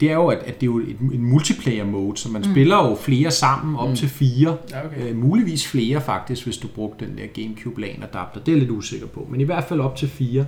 det 0.00 0.10
er 0.10 0.14
jo, 0.14 0.26
at, 0.26 0.38
at 0.38 0.60
det 0.60 0.62
er 0.62 0.70
jo 0.70 0.78
et, 0.78 0.96
en 1.12 1.24
multiplayer 1.24 1.84
mode, 1.84 2.16
så 2.16 2.28
man 2.28 2.42
mm. 2.46 2.50
spiller 2.50 2.88
jo 2.88 2.94
flere 2.94 3.30
sammen, 3.30 3.76
op 3.76 3.88
mm. 3.88 3.96
til 3.96 4.08
fire. 4.08 4.56
Okay. 4.84 5.10
øh, 5.10 5.16
muligvis 5.16 5.66
flere 5.66 6.00
faktisk, 6.00 6.44
hvis 6.44 6.56
du 6.56 6.68
brugte 6.68 7.06
den 7.06 7.18
der 7.18 7.26
Gamecube 7.42 7.80
LAN 7.80 8.02
adapter. 8.02 8.40
Det 8.40 8.52
er 8.52 8.56
jeg 8.56 8.60
lidt 8.60 8.70
usikker 8.70 9.06
på, 9.06 9.26
men 9.30 9.40
i 9.40 9.44
hvert 9.44 9.64
fald 9.64 9.80
op 9.80 9.96
til 9.96 10.08
fire. 10.08 10.46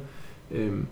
Øhm, 0.51 0.87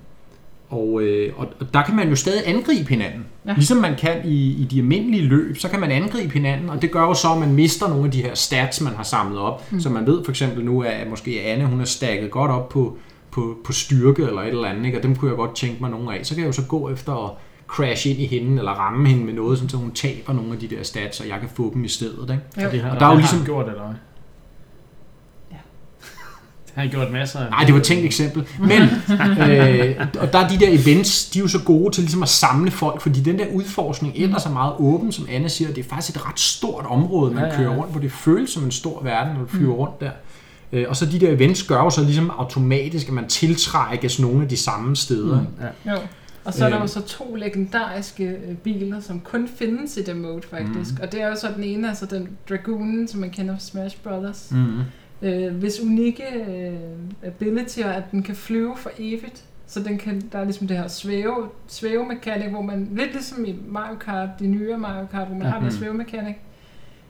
Og, 0.70 1.02
øh, 1.02 1.32
og, 1.36 1.46
og 1.60 1.74
der 1.74 1.82
kan 1.82 1.96
man 1.96 2.08
jo 2.08 2.16
stadig 2.16 2.42
angribe 2.46 2.88
hinanden. 2.88 3.24
Ja. 3.46 3.52
Ligesom 3.52 3.76
man 3.78 3.96
kan 3.96 4.20
i, 4.24 4.62
i 4.62 4.64
de 4.70 4.78
almindelige 4.78 5.22
løb, 5.22 5.56
så 5.58 5.68
kan 5.68 5.80
man 5.80 5.90
angribe 5.90 6.32
hinanden, 6.32 6.70
og 6.70 6.82
det 6.82 6.90
gør 6.90 7.02
jo 7.02 7.14
så, 7.14 7.32
at 7.32 7.38
man 7.38 7.54
mister 7.54 7.88
nogle 7.88 8.04
af 8.04 8.10
de 8.10 8.22
her 8.22 8.34
stats, 8.34 8.80
man 8.80 8.94
har 8.94 9.02
samlet 9.02 9.38
op. 9.38 9.72
Mm. 9.72 9.80
Så 9.80 9.90
man 9.90 10.06
ved 10.06 10.24
for 10.24 10.32
eksempel 10.32 10.64
nu, 10.64 10.82
at 10.82 11.10
måske 11.10 11.40
Anne, 11.42 11.66
hun 11.66 11.80
er 11.80 11.84
stakket 11.84 12.30
godt 12.30 12.50
op 12.50 12.68
på, 12.68 12.96
på, 13.30 13.58
på 13.64 13.72
styrke 13.72 14.22
eller 14.22 14.42
et 14.42 14.48
eller 14.48 14.68
andet, 14.68 14.86
ikke? 14.86 14.98
og 14.98 15.02
dem 15.02 15.16
kunne 15.16 15.28
jeg 15.28 15.36
godt 15.36 15.56
tænke 15.56 15.76
mig 15.80 15.90
nogle 15.90 16.18
af. 16.18 16.26
Så 16.26 16.34
kan 16.34 16.40
jeg 16.40 16.46
jo 16.48 16.52
så 16.52 16.66
gå 16.68 16.90
efter 16.90 17.24
at 17.24 17.30
crash 17.70 18.06
ind 18.08 18.18
i 18.18 18.26
hende, 18.26 18.58
eller 18.58 18.72
ramme 18.72 19.08
hende 19.08 19.24
med 19.24 19.32
noget, 19.32 19.58
så 19.70 19.76
hun 19.76 19.90
taber 19.92 20.32
nogle 20.32 20.52
af 20.52 20.58
de 20.58 20.68
der 20.68 20.82
stats, 20.82 21.20
og 21.20 21.28
jeg 21.28 21.40
kan 21.40 21.48
få 21.54 21.70
dem 21.74 21.84
i 21.84 21.88
stedet. 21.88 22.30
Ikke? 22.30 22.66
Og 22.66 22.72
det 22.72 22.80
har, 22.80 22.90
Og 22.90 23.00
der 23.00 23.06
er 23.06 23.10
jo 23.10 23.16
ligesom- 23.16 23.44
gjort, 23.44 23.66
eller 23.68 23.82
hvad? 23.82 23.94
Ja. 25.50 25.56
Det 26.66 26.72
har 26.74 26.82
han 26.82 26.90
gjort 26.90 27.12
masser 27.12 27.38
af. 27.40 27.50
Nej, 27.50 27.64
det 27.64 27.72
var 27.74 27.80
et 27.80 27.86
tænkt 27.86 28.04
eksempel. 28.04 28.46
Men, 28.58 28.82
øh, 29.50 30.06
og 30.20 30.32
der 30.32 30.38
er 30.38 30.48
de 30.48 30.58
der 30.60 30.68
events, 30.82 31.30
de 31.30 31.38
er 31.38 31.42
jo 31.42 31.48
så 31.48 31.60
gode 31.64 31.94
til 31.94 32.02
ligesom 32.02 32.22
at 32.22 32.28
samle 32.28 32.70
folk, 32.70 33.00
fordi 33.00 33.20
den 33.20 33.38
der 33.38 33.46
udforskning 33.54 34.14
ellers 34.16 34.46
er 34.46 34.50
meget 34.50 34.72
åben, 34.78 35.12
som 35.12 35.26
Anne 35.30 35.48
siger, 35.48 35.72
det 35.72 35.84
er 35.84 35.88
faktisk 35.88 36.16
et 36.16 36.26
ret 36.28 36.40
stort 36.40 36.86
område, 36.88 37.34
man 37.34 37.44
Ja, 37.44 37.48
ja, 37.48 37.52
ja, 37.54 37.58
ja. 37.58 37.62
ja. 37.64 37.68
kører 37.70 37.82
rundt 37.82 37.92
på. 37.92 37.98
Det 37.98 38.12
føles 38.12 38.50
som 38.50 38.64
en 38.64 38.70
stor 38.70 39.02
verden, 39.02 39.34
når 39.34 39.40
du 39.40 39.48
flyver 39.48 39.74
rundt 39.74 40.00
der. 40.00 40.10
Øh, 40.72 40.86
og 40.88 40.96
så 40.96 41.06
de 41.06 41.18
der 41.20 41.30
events 41.32 41.62
gør 41.62 41.76
jo 41.82 41.90
så 41.90 42.04
ligesom 42.04 42.30
automatisk, 42.38 43.08
at 43.08 43.12
man 43.14 43.28
tiltrækkes 43.28 44.18
nogle 44.20 44.42
af 44.42 44.48
de 44.48 44.56
samme 44.56 44.96
steder. 44.96 45.40
Mm. 45.40 45.46
Ja. 45.86 45.92
Jo. 45.92 45.98
Og 46.44 46.54
så 46.54 46.64
er 46.64 46.68
der 46.68 46.76
Øh. 46.78 46.82
jo 46.82 46.86
så 46.86 47.00
to 47.02 47.34
legendariske 47.34 48.24
øh, 48.28 48.56
biler, 48.56 49.00
som 49.00 49.20
kun 49.20 49.48
findes 49.48 49.96
i 49.96 50.02
det 50.02 50.16
mode, 50.16 50.42
faktisk. 50.42 50.90
Mm. 50.94 51.02
Og 51.02 51.12
det 51.12 51.22
er 51.22 51.28
jo 51.28 51.36
så 51.36 51.48
den 51.56 51.64
ene, 51.64 51.88
altså 51.88 52.06
den 52.06 52.28
Dragoonen, 52.48 53.08
som 53.08 53.20
man 53.20 53.30
kender 53.30 53.54
fra 53.54 53.60
Smash 53.60 53.96
Brothers. 54.02 54.48
Mm. 54.50 54.58
Mm. 54.58 55.28
Øh, 55.28 55.54
hvis 55.56 55.80
unikke 55.80 56.22
øh, 56.48 56.74
ability 57.28 57.80
er, 57.80 57.90
at 57.92 58.02
den 58.10 58.22
kan 58.22 58.34
flyve 58.36 58.76
for 58.76 58.90
evigt. 58.98 59.44
Så 59.66 59.80
den 59.80 59.98
kan, 59.98 60.22
der 60.32 60.38
er 60.38 60.44
ligesom 60.44 60.66
det 60.66 60.76
her 60.76 60.88
svæve, 60.88 61.48
svævemekanik, 61.66 62.48
hvor 62.48 62.62
man, 62.62 62.88
lidt 62.96 63.12
ligesom 63.12 63.44
i 63.44 63.56
Mario 63.68 63.96
Kart, 63.96 64.28
de 64.38 64.46
nye 64.46 64.76
Mario 64.76 65.06
Kart, 65.06 65.26
hvor 65.26 65.36
man 65.36 65.46
Ja. 65.46 65.50
har 65.52 65.58
den 65.58 65.68
Mm. 65.68 65.74
svævemekanik, 65.74 66.34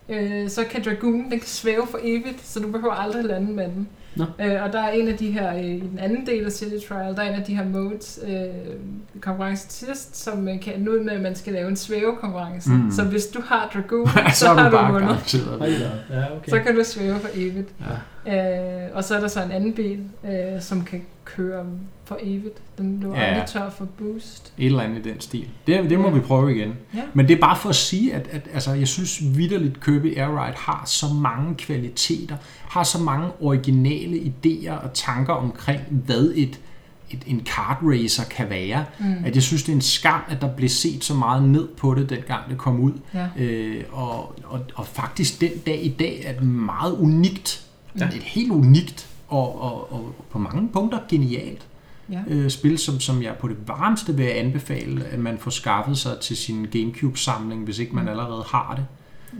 øh, 0.08 0.48
så 0.48 0.64
kan 0.70 0.82
Dragoon, 0.84 1.20
den 1.22 1.30
kan 1.30 1.42
svæve 1.42 1.86
for 1.90 1.98
evigt, 2.02 2.46
så 2.46 2.60
du 2.60 2.70
behøver 2.70 2.94
aldrig 2.94 3.24
lande 3.24 3.52
med 3.52 3.64
den. 3.64 3.88
Nå. 4.16 4.24
Øh, 4.40 4.62
og 4.62 4.72
der 4.72 4.80
er 4.82 4.90
en 4.90 5.08
af 5.08 5.16
de 5.18 5.30
her, 5.30 5.54
øh, 5.56 5.64
i 5.64 5.80
den 5.80 5.98
anden 5.98 6.26
del 6.26 6.44
af 6.44 6.52
City 6.52 6.86
Trial, 6.88 7.14
der 7.16 7.22
er 7.22 7.32
en 7.32 7.40
af 7.40 7.44
de 7.44 7.56
her 7.56 7.64
modes, 7.64 8.18
øh, 8.28 8.34
konkurrence 9.20 9.68
til 9.68 9.86
sidst, 9.86 10.16
som 10.24 10.48
øh, 10.48 10.60
kan 10.60 10.74
ende 10.74 10.90
ud 10.90 11.00
med, 11.04 11.12
at 11.12 11.20
man 11.20 11.34
skal 11.34 11.52
lave 11.52 11.68
en 11.68 11.76
svævekonkurrence. 11.76 12.70
Mm. 12.70 12.90
Så 12.90 13.04
hvis 13.04 13.26
du 13.26 13.40
har 13.46 13.70
Dragoon, 13.74 14.06
så, 14.32 14.38
så, 14.38 14.46
har 14.48 14.70
du 14.70 14.76
du 14.76 14.92
vundet. 14.92 15.34
Ja, 16.10 16.36
okay. 16.36 16.50
Så 16.50 16.58
kan 16.60 16.76
du 16.76 16.84
svæve 16.84 17.18
for 17.18 17.28
evigt. 17.34 17.68
Ja. 18.26 18.84
Øh, 18.86 18.88
og 18.94 19.04
så 19.04 19.16
er 19.16 19.20
der 19.20 19.28
så 19.28 19.42
en 19.42 19.50
anden 19.50 19.72
bil, 19.72 20.00
øh, 20.24 20.60
som 20.60 20.84
kan 20.84 21.02
køre 21.24 21.64
for 22.04 22.18
evigt. 22.22 22.58
Den 22.78 23.00
løber 23.00 23.16
Ja. 23.18 23.24
aldrig 23.24 23.46
tør 23.48 23.70
for 23.70 23.84
boost. 23.84 24.52
Et 24.58 24.66
eller 24.66 24.80
andet 24.82 25.06
i 25.06 25.10
den 25.10 25.20
stil. 25.20 25.48
Det, 25.66 25.90
det 25.90 25.98
må 25.98 26.08
Ja. 26.08 26.14
vi 26.14 26.20
prøve 26.20 26.56
igen. 26.56 26.74
Ja. 26.94 27.00
Men 27.14 27.28
det 27.28 27.36
er 27.36 27.40
bare 27.40 27.56
for 27.56 27.68
at 27.68 27.74
sige, 27.74 28.14
at, 28.14 28.28
at 28.32 28.48
altså, 28.54 28.72
jeg 28.72 28.88
synes 28.88 29.20
vidderligt, 29.36 29.84
Kirby 29.84 30.18
Air 30.18 30.44
Ride 30.44 30.56
har 30.56 30.82
så 30.86 31.06
mange 31.14 31.54
kvaliteter, 31.54 32.36
har 32.70 32.82
så 32.82 32.98
mange 32.98 33.28
originale 33.40 34.16
idéer 34.16 34.72
og 34.72 34.92
tanker 34.94 35.32
omkring, 35.32 35.80
hvad 35.90 36.32
et, 36.36 36.60
et, 37.10 37.22
en 37.26 37.40
kart 37.40 37.76
racer 37.82 38.24
kan 38.24 38.50
være, 38.50 38.84
Mm. 39.00 39.14
at 39.24 39.34
jeg 39.34 39.42
synes, 39.42 39.62
det 39.62 39.72
er 39.72 39.76
en 39.76 39.80
skam, 39.82 40.20
at 40.28 40.40
der 40.40 40.48
blev 40.56 40.68
set 40.68 41.04
så 41.04 41.14
meget 41.14 41.42
ned 41.42 41.68
på 41.68 41.94
det, 41.94 42.10
dengang 42.10 42.50
det 42.50 42.58
kom 42.58 42.80
ud. 42.80 42.92
Ja. 43.14 43.26
Øh, 43.38 43.84
og, 43.92 44.34
og, 44.44 44.60
og 44.74 44.86
faktisk 44.86 45.40
den 45.40 45.50
dag 45.66 45.84
i 45.84 45.88
dag 45.88 46.22
er 46.24 46.32
det 46.32 46.42
meget 46.42 46.92
unikt. 46.92 47.66
Ja. 48.00 48.06
Et 48.06 48.12
helt 48.22 48.50
unikt 48.50 49.08
og, 49.28 49.62
og, 49.62 49.92
og 49.92 50.14
på 50.30 50.38
mange 50.38 50.68
punkter 50.72 50.98
genialt 51.08 51.66
Ja. 52.12 52.20
øh, 52.28 52.50
spil, 52.50 52.78
som, 52.78 53.00
som 53.00 53.22
jeg 53.22 53.34
på 53.40 53.48
det 53.48 53.56
varmeste 53.66 54.16
vil 54.16 54.24
anbefale, 54.24 55.04
at 55.04 55.18
man 55.18 55.38
får 55.38 55.50
skaffet 55.50 55.98
sig 55.98 56.12
til 56.20 56.36
sin 56.36 56.64
Gamecube-samling, 56.72 57.64
hvis 57.64 57.78
ikke 57.78 57.94
man 57.94 58.04
Mm. 58.04 58.10
allerede 58.10 58.44
har 58.48 58.74
det. 58.76 58.84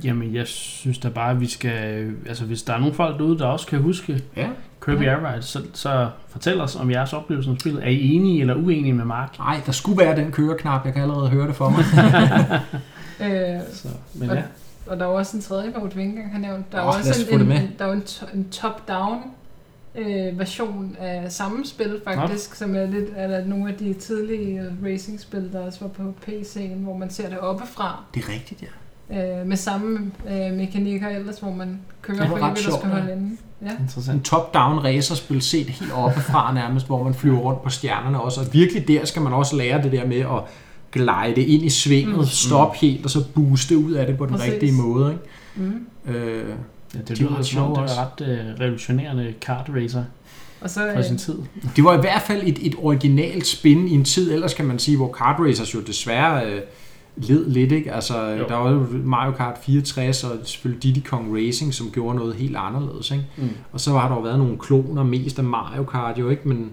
Jamen, 0.04 0.34
jeg 0.34 0.46
synes 0.46 0.98
da 0.98 1.08
bare, 1.08 1.30
at 1.30 1.40
vi 1.40 1.46
skal... 1.48 2.10
Altså, 2.28 2.44
hvis 2.44 2.62
der 2.62 2.72
er 2.74 2.78
nogle 2.78 2.94
folk 2.94 3.18
derude, 3.18 3.38
der 3.38 3.46
også 3.46 3.66
kan 3.66 3.78
huske 3.78 4.22
Ja. 4.36 4.48
Kirby 4.84 5.02
Ja. 5.02 5.10
Air 5.18 5.32
Ride, 5.34 5.42
så, 5.42 5.62
så 5.74 6.08
fortæl 6.28 6.60
os 6.60 6.76
om 6.76 6.90
jeres 6.90 7.12
oplevelse 7.12 7.50
med 7.50 7.58
spillet. 7.60 7.82
Er 7.84 7.88
I 7.88 8.08
enige 8.12 8.40
eller 8.40 8.54
uenige 8.54 8.92
med 8.92 9.04
Mark? 9.04 9.38
Nej, 9.38 9.60
der 9.66 9.72
skulle 9.72 9.98
være 9.98 10.16
den 10.16 10.32
køreknap, 10.32 10.84
jeg 10.84 10.92
kan 10.92 11.02
allerede 11.02 11.28
høre 11.28 11.46
det 11.48 11.56
for 11.56 11.68
mig. 11.70 11.84
Øh, 13.22 13.60
Så, 13.72 13.88
men 14.14 14.30
Og- 14.30 14.36
ja. 14.36 14.42
og 14.86 14.96
der 14.96 15.04
er 15.06 15.08
jo 15.10 15.14
også 15.16 15.36
en 15.36 15.42
tredje 15.42 15.72
mode, 15.78 15.94
vi 15.94 16.02
ikke 16.02 16.22
har 16.32 16.38
nævnt. 16.38 16.72
Der 16.72 16.78
er 16.78 16.82
lad 16.82 16.88
også 17.10 17.26
en, 17.30 17.40
en, 17.52 17.70
der 17.78 17.84
er 17.86 17.92
en, 17.92 18.02
to, 18.02 18.26
en 18.34 18.48
top-down 18.50 19.18
øh, 19.94 20.38
version 20.38 20.96
af 21.00 21.32
samme 21.32 21.66
spil 21.66 22.00
faktisk, 22.04 22.54
som 22.54 22.76
er 22.76 22.86
lidt 22.86 23.08
eller 23.16 23.44
nogle 23.46 23.72
af 23.72 23.78
de 23.78 23.92
tidlige 23.94 24.62
racing-spil, 24.84 25.50
der 25.52 25.60
også 25.60 25.78
var 25.80 25.88
på 25.88 26.14
PC'en, 26.26 26.74
hvor 26.74 26.96
man 26.96 27.10
ser 27.10 27.28
det 27.28 27.38
oppefra. 27.38 28.04
Det 28.14 28.24
er 28.24 28.32
rigtigt, 28.32 28.62
ja. 28.62 28.66
Øh, 29.12 29.46
med 29.46 29.56
samme 29.56 30.10
øh, 30.30 30.52
mekanikker 30.56 31.08
ellers, 31.08 31.38
hvor 31.38 31.50
man 31.54 31.78
kører 32.02 32.18
Det 32.18 32.28
for 32.28 32.36
ret 32.36 32.52
evigt 32.52 32.66
og 32.68 32.78
skal 32.78 32.90
holde 32.90 33.12
inde. 33.12 33.36
Ja. 33.62 33.66
En 33.70 33.76
Interessant. 33.80 34.24
top-down 34.24 34.78
racerspil 34.84 35.42
set 35.42 35.66
helt 35.66 35.92
oppefra 35.92 36.54
nærmest, 36.54 36.86
hvor 36.86 37.04
man 37.04 37.14
flyver 37.14 37.38
rundt 37.38 37.62
på 37.62 37.70
stjernerne 37.70 38.20
også. 38.20 38.40
Og 38.40 38.46
virkelig 38.52 38.88
der 38.88 39.04
skal 39.04 39.22
man 39.22 39.32
også 39.32 39.56
lære 39.56 39.82
det 39.82 39.92
der 39.92 40.06
med 40.06 40.16
at 40.20 40.40
glide 40.92 41.42
ind 41.46 41.62
i 41.64 41.70
svinget, 41.70 42.14
Mm. 42.14 42.20
mm. 42.20 42.26
stoppe 42.26 42.78
helt, 42.78 43.04
og 43.04 43.10
så 43.10 43.24
booste 43.34 43.78
ud 43.78 43.92
af 43.92 44.06
det 44.06 44.18
på 44.18 44.26
den 44.26 44.34
Præcis. 44.34 44.52
rigtige 44.52 44.72
måde. 44.72 45.12
Ikke? 45.56 45.70
Mm. 46.06 46.12
Øh, 46.14 46.44
Ja, 46.94 46.98
det 47.08 47.18
De 47.18 47.24
var 47.24 47.28
lyder 47.30 47.38
ret 47.38 47.46
som 47.46 47.68
det 47.74 47.76
var 47.82 48.04
ret 48.20 48.28
øh, 48.28 48.60
revolutionerende 48.60 49.34
kart 49.40 49.70
racer 49.76 50.04
Og 50.60 50.70
så, 50.70 50.80
fra 50.92 50.98
øh, 50.98 51.04
sin 51.04 51.18
tid. 51.18 51.38
Det 51.76 51.84
var 51.84 51.94
i 51.98 52.00
hvert 52.00 52.22
fald 52.22 52.42
et, 52.46 52.58
et 52.66 52.74
originalt 52.78 53.46
spin 53.46 53.88
i 53.88 53.94
en 53.94 54.04
tid, 54.04 54.32
ellers 54.32 54.54
kan 54.54 54.64
man 54.64 54.78
sige, 54.78 54.96
hvor 54.96 55.12
kart 55.12 55.40
racers 55.40 55.74
jo 55.74 55.80
desværre 55.80 56.46
øh, 56.46 56.60
led 57.16 57.48
lidt. 57.50 57.72
Ikke? 57.72 57.92
Altså, 57.92 58.28
Jo. 58.28 58.44
der 58.48 58.54
var 58.56 58.70
jo 58.70 58.86
Mario 59.04 59.32
Kart 59.32 59.58
64 59.62 60.24
og 60.24 60.30
selvfølgelig 60.44 60.82
Diddy 60.82 61.06
Kong 61.06 61.36
Racing, 61.36 61.74
som 61.74 61.90
gjorde 61.92 62.16
noget 62.18 62.34
helt 62.34 62.56
anderledes. 62.56 63.10
Ikke? 63.10 63.24
Mm. 63.36 63.48
Og 63.72 63.80
så 63.80 63.92
har 63.98 64.08
der 64.08 64.14
jo 64.14 64.20
været 64.22 64.38
nogle 64.38 64.58
kloner, 64.58 65.02
mest 65.04 65.38
af 65.38 65.44
Mario 65.44 65.84
Kart 65.84 66.18
jo 66.18 66.28
ikke, 66.30 66.48
men 66.48 66.70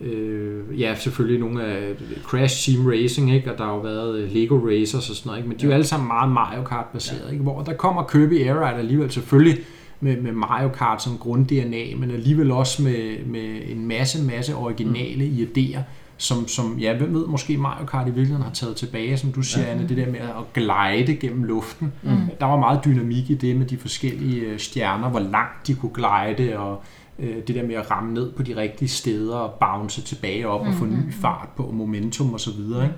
øh, 0.00 0.80
ja, 0.80 0.94
selvfølgelig 0.94 1.40
nogle 1.40 1.64
af 1.64 1.92
Crash 2.24 2.64
Team 2.70 2.86
Racing, 2.86 3.34
ikke? 3.34 3.52
og 3.52 3.58
der 3.58 3.64
har 3.64 3.72
jo 3.72 3.80
været 3.80 4.18
øh, 4.18 4.32
Lego 4.32 4.54
Racers 4.68 5.10
og 5.10 5.16
sådan 5.16 5.28
noget, 5.28 5.38
ikke? 5.38 5.48
men 5.48 5.58
de 5.58 5.62
er 5.62 5.66
jo 5.66 5.70
Ja. 5.70 5.74
alle 5.74 5.86
sammen 5.86 6.06
meget 6.06 6.32
Mario 6.32 6.62
Kart 6.62 6.86
baseret, 6.92 7.32
ikke? 7.32 7.42
hvor 7.42 7.62
der 7.62 7.72
kommer 7.72 8.02
Kirby 8.02 8.40
Air 8.46 8.68
Ride 8.68 8.78
alligevel 8.78 9.10
selvfølgelig 9.10 9.58
med, 10.00 10.16
med 10.20 10.32
Mario 10.32 10.68
Kart 10.68 11.02
som 11.02 11.18
grund-DNA, 11.18 11.96
men 11.96 12.10
alligevel 12.10 12.50
også 12.50 12.82
med, 12.82 13.24
med 13.26 13.58
en 13.68 13.86
masse, 13.88 14.24
masse 14.24 14.54
originale 14.54 15.24
mm. 15.30 15.36
idéer, 15.36 15.80
som, 16.18 16.48
som, 16.48 16.78
ja, 16.78 16.96
hvem 16.96 17.14
ved, 17.14 17.26
måske 17.26 17.56
Mario 17.56 17.86
Kart 17.86 18.06
i 18.06 18.10
virkeligheden 18.10 18.42
har 18.44 18.52
taget 18.52 18.76
tilbage, 18.76 19.16
som 19.18 19.32
du 19.32 19.42
siger, 19.42 19.64
Ja. 19.66 19.70
Anne, 19.72 19.88
det 19.88 19.96
der 19.96 20.06
med 20.10 20.20
at 20.20 20.52
glide 20.54 21.16
gennem 21.16 21.44
luften. 21.44 21.92
Mm. 22.02 22.16
Der 22.40 22.46
var 22.46 22.56
meget 22.56 22.80
dynamik 22.84 23.30
i 23.30 23.34
det 23.34 23.56
med 23.56 23.66
de 23.66 23.78
forskellige 23.78 24.40
øh, 24.40 24.58
stjerner, 24.58 25.08
hvor 25.08 25.20
langt 25.20 25.66
de 25.66 25.74
kunne 25.74 25.92
glide, 25.94 26.58
og 26.58 26.82
øh, 27.18 27.36
det 27.36 27.48
der 27.54 27.66
med 27.66 27.74
at 27.74 27.90
ramme 27.90 28.14
ned 28.14 28.32
på 28.32 28.42
de 28.42 28.56
rigtige 28.56 28.88
steder, 28.88 29.36
og 29.36 29.54
bounce 29.60 30.02
tilbage 30.02 30.48
op, 30.48 30.66
og 30.66 30.74
få 30.74 30.84
Mhm. 30.84 30.94
ny 31.06 31.12
fart 31.14 31.48
på, 31.56 31.70
momentum 31.70 32.32
og 32.32 32.40
så 32.40 32.50
videre. 32.52 32.82
Ikke? 32.84 32.94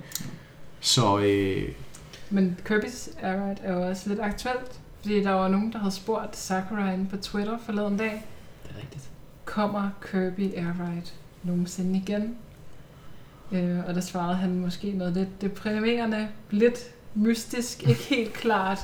Så 0.80 1.18
øh, 1.18 1.62
Men 2.30 2.56
Kirby's 2.70 3.26
Air 3.26 3.48
Ride 3.50 3.60
er 3.62 3.74
jo 3.74 3.88
også 3.88 4.08
lidt 4.08 4.20
aktuelt, 4.20 4.80
fordi 5.00 5.22
der 5.22 5.30
var 5.30 5.48
nogen, 5.48 5.72
der 5.72 5.78
havde 5.78 5.94
spurgt 5.94 6.36
Sakurai 6.36 6.94
inde 6.94 7.06
på 7.10 7.16
Twitter 7.16 7.58
forleden 7.66 7.96
dag, 7.96 8.24
Det 8.62 8.70
er 8.76 8.80
rigtigt. 8.80 9.08
kommer 9.44 9.90
Kirby 10.10 10.54
Air 10.56 10.72
Ride 10.80 11.06
nogensinde 11.42 11.96
igen? 11.98 12.34
Øh, 13.52 13.78
og 13.88 13.94
der 13.94 14.00
svarede 14.00 14.36
han 14.36 14.58
måske 14.60 14.90
noget 14.90 15.14
lidt 15.14 15.40
deprimerende, 15.42 16.26
lidt 16.50 16.78
mystisk, 17.14 17.82
ikke 17.88 18.06
helt 18.08 18.32
klart, 18.32 18.78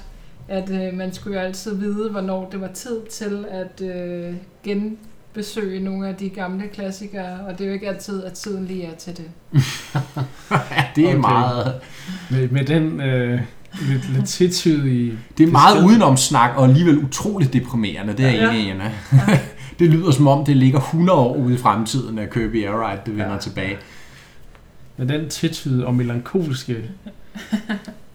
at 0.48 0.70
øh, 0.70 0.94
man 0.98 1.12
skulle 1.12 1.38
jo 1.40 1.44
altid 1.46 1.74
vide, 1.76 2.10
hvornår 2.10 2.48
det 2.52 2.60
var 2.60 2.68
tid 2.74 2.96
til 3.10 3.44
at 3.50 3.82
øh, 3.82 4.34
genbesøge 4.64 5.80
nogle 5.84 6.08
af 6.08 6.14
de 6.14 6.28
gamle 6.28 6.68
klassikere, 6.68 7.40
og 7.46 7.52
det 7.58 7.60
er 7.64 7.68
jo 7.68 7.72
ikke 7.74 7.88
altid, 7.88 8.24
at 8.24 8.32
tiden 8.32 8.64
lige 8.64 8.84
er 8.84 8.94
til 8.94 9.16
det. 9.16 9.30
det 10.96 11.04
er 11.04 11.08
Okay. 11.08 11.14
meget, 11.14 11.74
Med, 12.30 12.48
med 12.48 12.64
den 12.64 13.00
øh, 13.00 13.40
lidt, 13.88 14.12
lidt 14.16 14.26
tvetydige... 14.28 15.18
det 15.38 15.48
er 15.48 15.52
meget 15.52 15.76
besked. 15.76 15.88
udenomsnak, 15.90 16.50
og 16.56 16.64
alligevel 16.64 16.98
utroligt 16.98 17.52
deprimerende, 17.52 18.12
det 18.12 18.26
er 18.26 18.30
Ja. 18.30 18.52
enig. 18.54 18.92
Ja. 19.12 19.38
Det 19.78 19.90
lyder 19.90 20.10
som 20.10 20.26
om, 20.28 20.44
det 20.44 20.56
ligger 20.56 20.78
100 20.80 21.18
år 21.18 21.36
ude 21.36 21.54
i 21.54 21.58
fremtiden, 21.58 22.18
at 22.18 22.30
Kirby 22.32 22.64
Air 22.64 22.88
Ride 22.90 23.00
det 23.06 23.12
vender 23.16 23.32
Ja. 23.32 23.38
tilbage. 23.38 23.76
Med 24.96 25.06
den 25.06 25.30
tvetydige 25.30 25.86
og 25.86 25.94
melankolske 25.94 26.90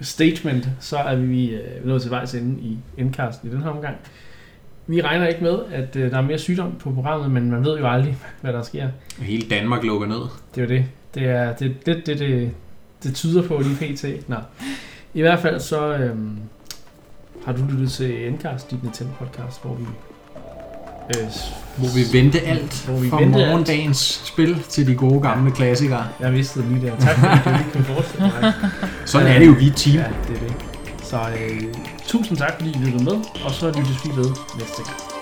statement, 0.02 0.70
så 0.80 0.98
er 0.98 1.16
vi 1.16 1.50
øh, 1.50 1.86
nået 1.86 2.02
til 2.02 2.12
vejs 2.12 2.36
ende 2.36 2.62
i 2.62 2.78
endcast 2.98 3.44
i 3.44 3.50
den 3.50 3.62
her 3.62 3.70
omgang. 3.70 3.96
Vi 4.88 5.02
regner 5.02 5.28
ikke 5.28 5.44
med, 5.44 5.60
at 5.72 5.96
øh, 5.96 6.12
der 6.12 6.18
er 6.18 6.22
mere 6.22 6.38
sygdom 6.38 6.76
på 6.80 6.92
programmet, 6.92 7.32
men 7.32 7.52
man 7.52 7.66
ved 7.66 7.80
jo 7.80 7.88
aldrig, 7.88 8.18
hvad 8.42 8.54
der 8.54 8.62
sker. 8.62 8.90
Hele 9.20 9.50
Danmark 9.50 9.84
lukker 9.84 10.08
ned. 10.08 10.22
Det 10.56 10.62
er 10.62 10.62
jo 10.62 10.68
det. 10.68 10.86
Det 11.16 11.24
er 11.24 11.56
det, 11.56 11.86
det, 11.86 12.06
det, 12.06 12.20
det, 12.20 12.52
det 13.04 13.16
tyder 13.16 13.48
på 13.48 13.62
lige 13.62 13.94
pt. 13.94 14.30
Nå. 14.30 14.36
I 15.14 15.22
hvert 15.22 15.40
fald 15.40 15.60
så 15.60 15.94
øhm, 15.98 16.38
har 17.46 17.54
du 17.54 17.66
lyttet 17.72 17.92
til 17.92 18.28
Endcast, 18.28 18.72
dit 18.72 18.84
Nintendo 18.84 19.14
podcast, 19.20 19.62
hvor 19.62 19.76
vi 19.76 19.86
Øh, 21.18 21.28
Hvor 21.78 21.88
vi 21.96 22.18
vendte 22.20 22.40
alt 22.42 22.84
Hvor 22.88 23.00
vi 23.00 23.10
fra 23.10 23.20
vendte 23.20 23.40
alt. 23.40 23.48
morgendagens 23.48 24.22
spil 24.26 24.64
til 24.70 24.88
de 24.88 24.96
gode 24.96 25.22
gamle 25.22 25.52
klassikere. 25.52 26.06
jeg 26.20 26.32
mistede 26.32 26.66
lige 26.74 26.88
der. 26.88 26.96
Tak 27.00 27.16
fordi 27.18 27.38
du 27.46 27.50
lige 27.58 27.70
kunne 27.74 27.84
forestille 27.84 28.32
mig. 28.42 28.54
Sådan 29.06 29.28
er 29.28 29.40
det 29.40 29.48
jo, 29.48 29.52
vi 29.60 29.68
er 29.68 29.74
team. 29.74 29.96
Ja, 29.98 30.04
det 30.28 30.36
er 30.36 30.40
det. 30.48 30.54
Så 31.04 31.18
øh, 31.20 31.62
tusind 32.08 32.38
tak 32.38 32.54
fordi 32.58 32.70
I 32.70 32.78
lyttede 32.78 33.04
med, 33.04 33.14
og 33.46 33.52
så 33.52 33.68
lyttes 33.68 34.06
vi 34.06 34.10
ved 34.16 34.30
næste 34.60 34.84
gang. 34.84 35.19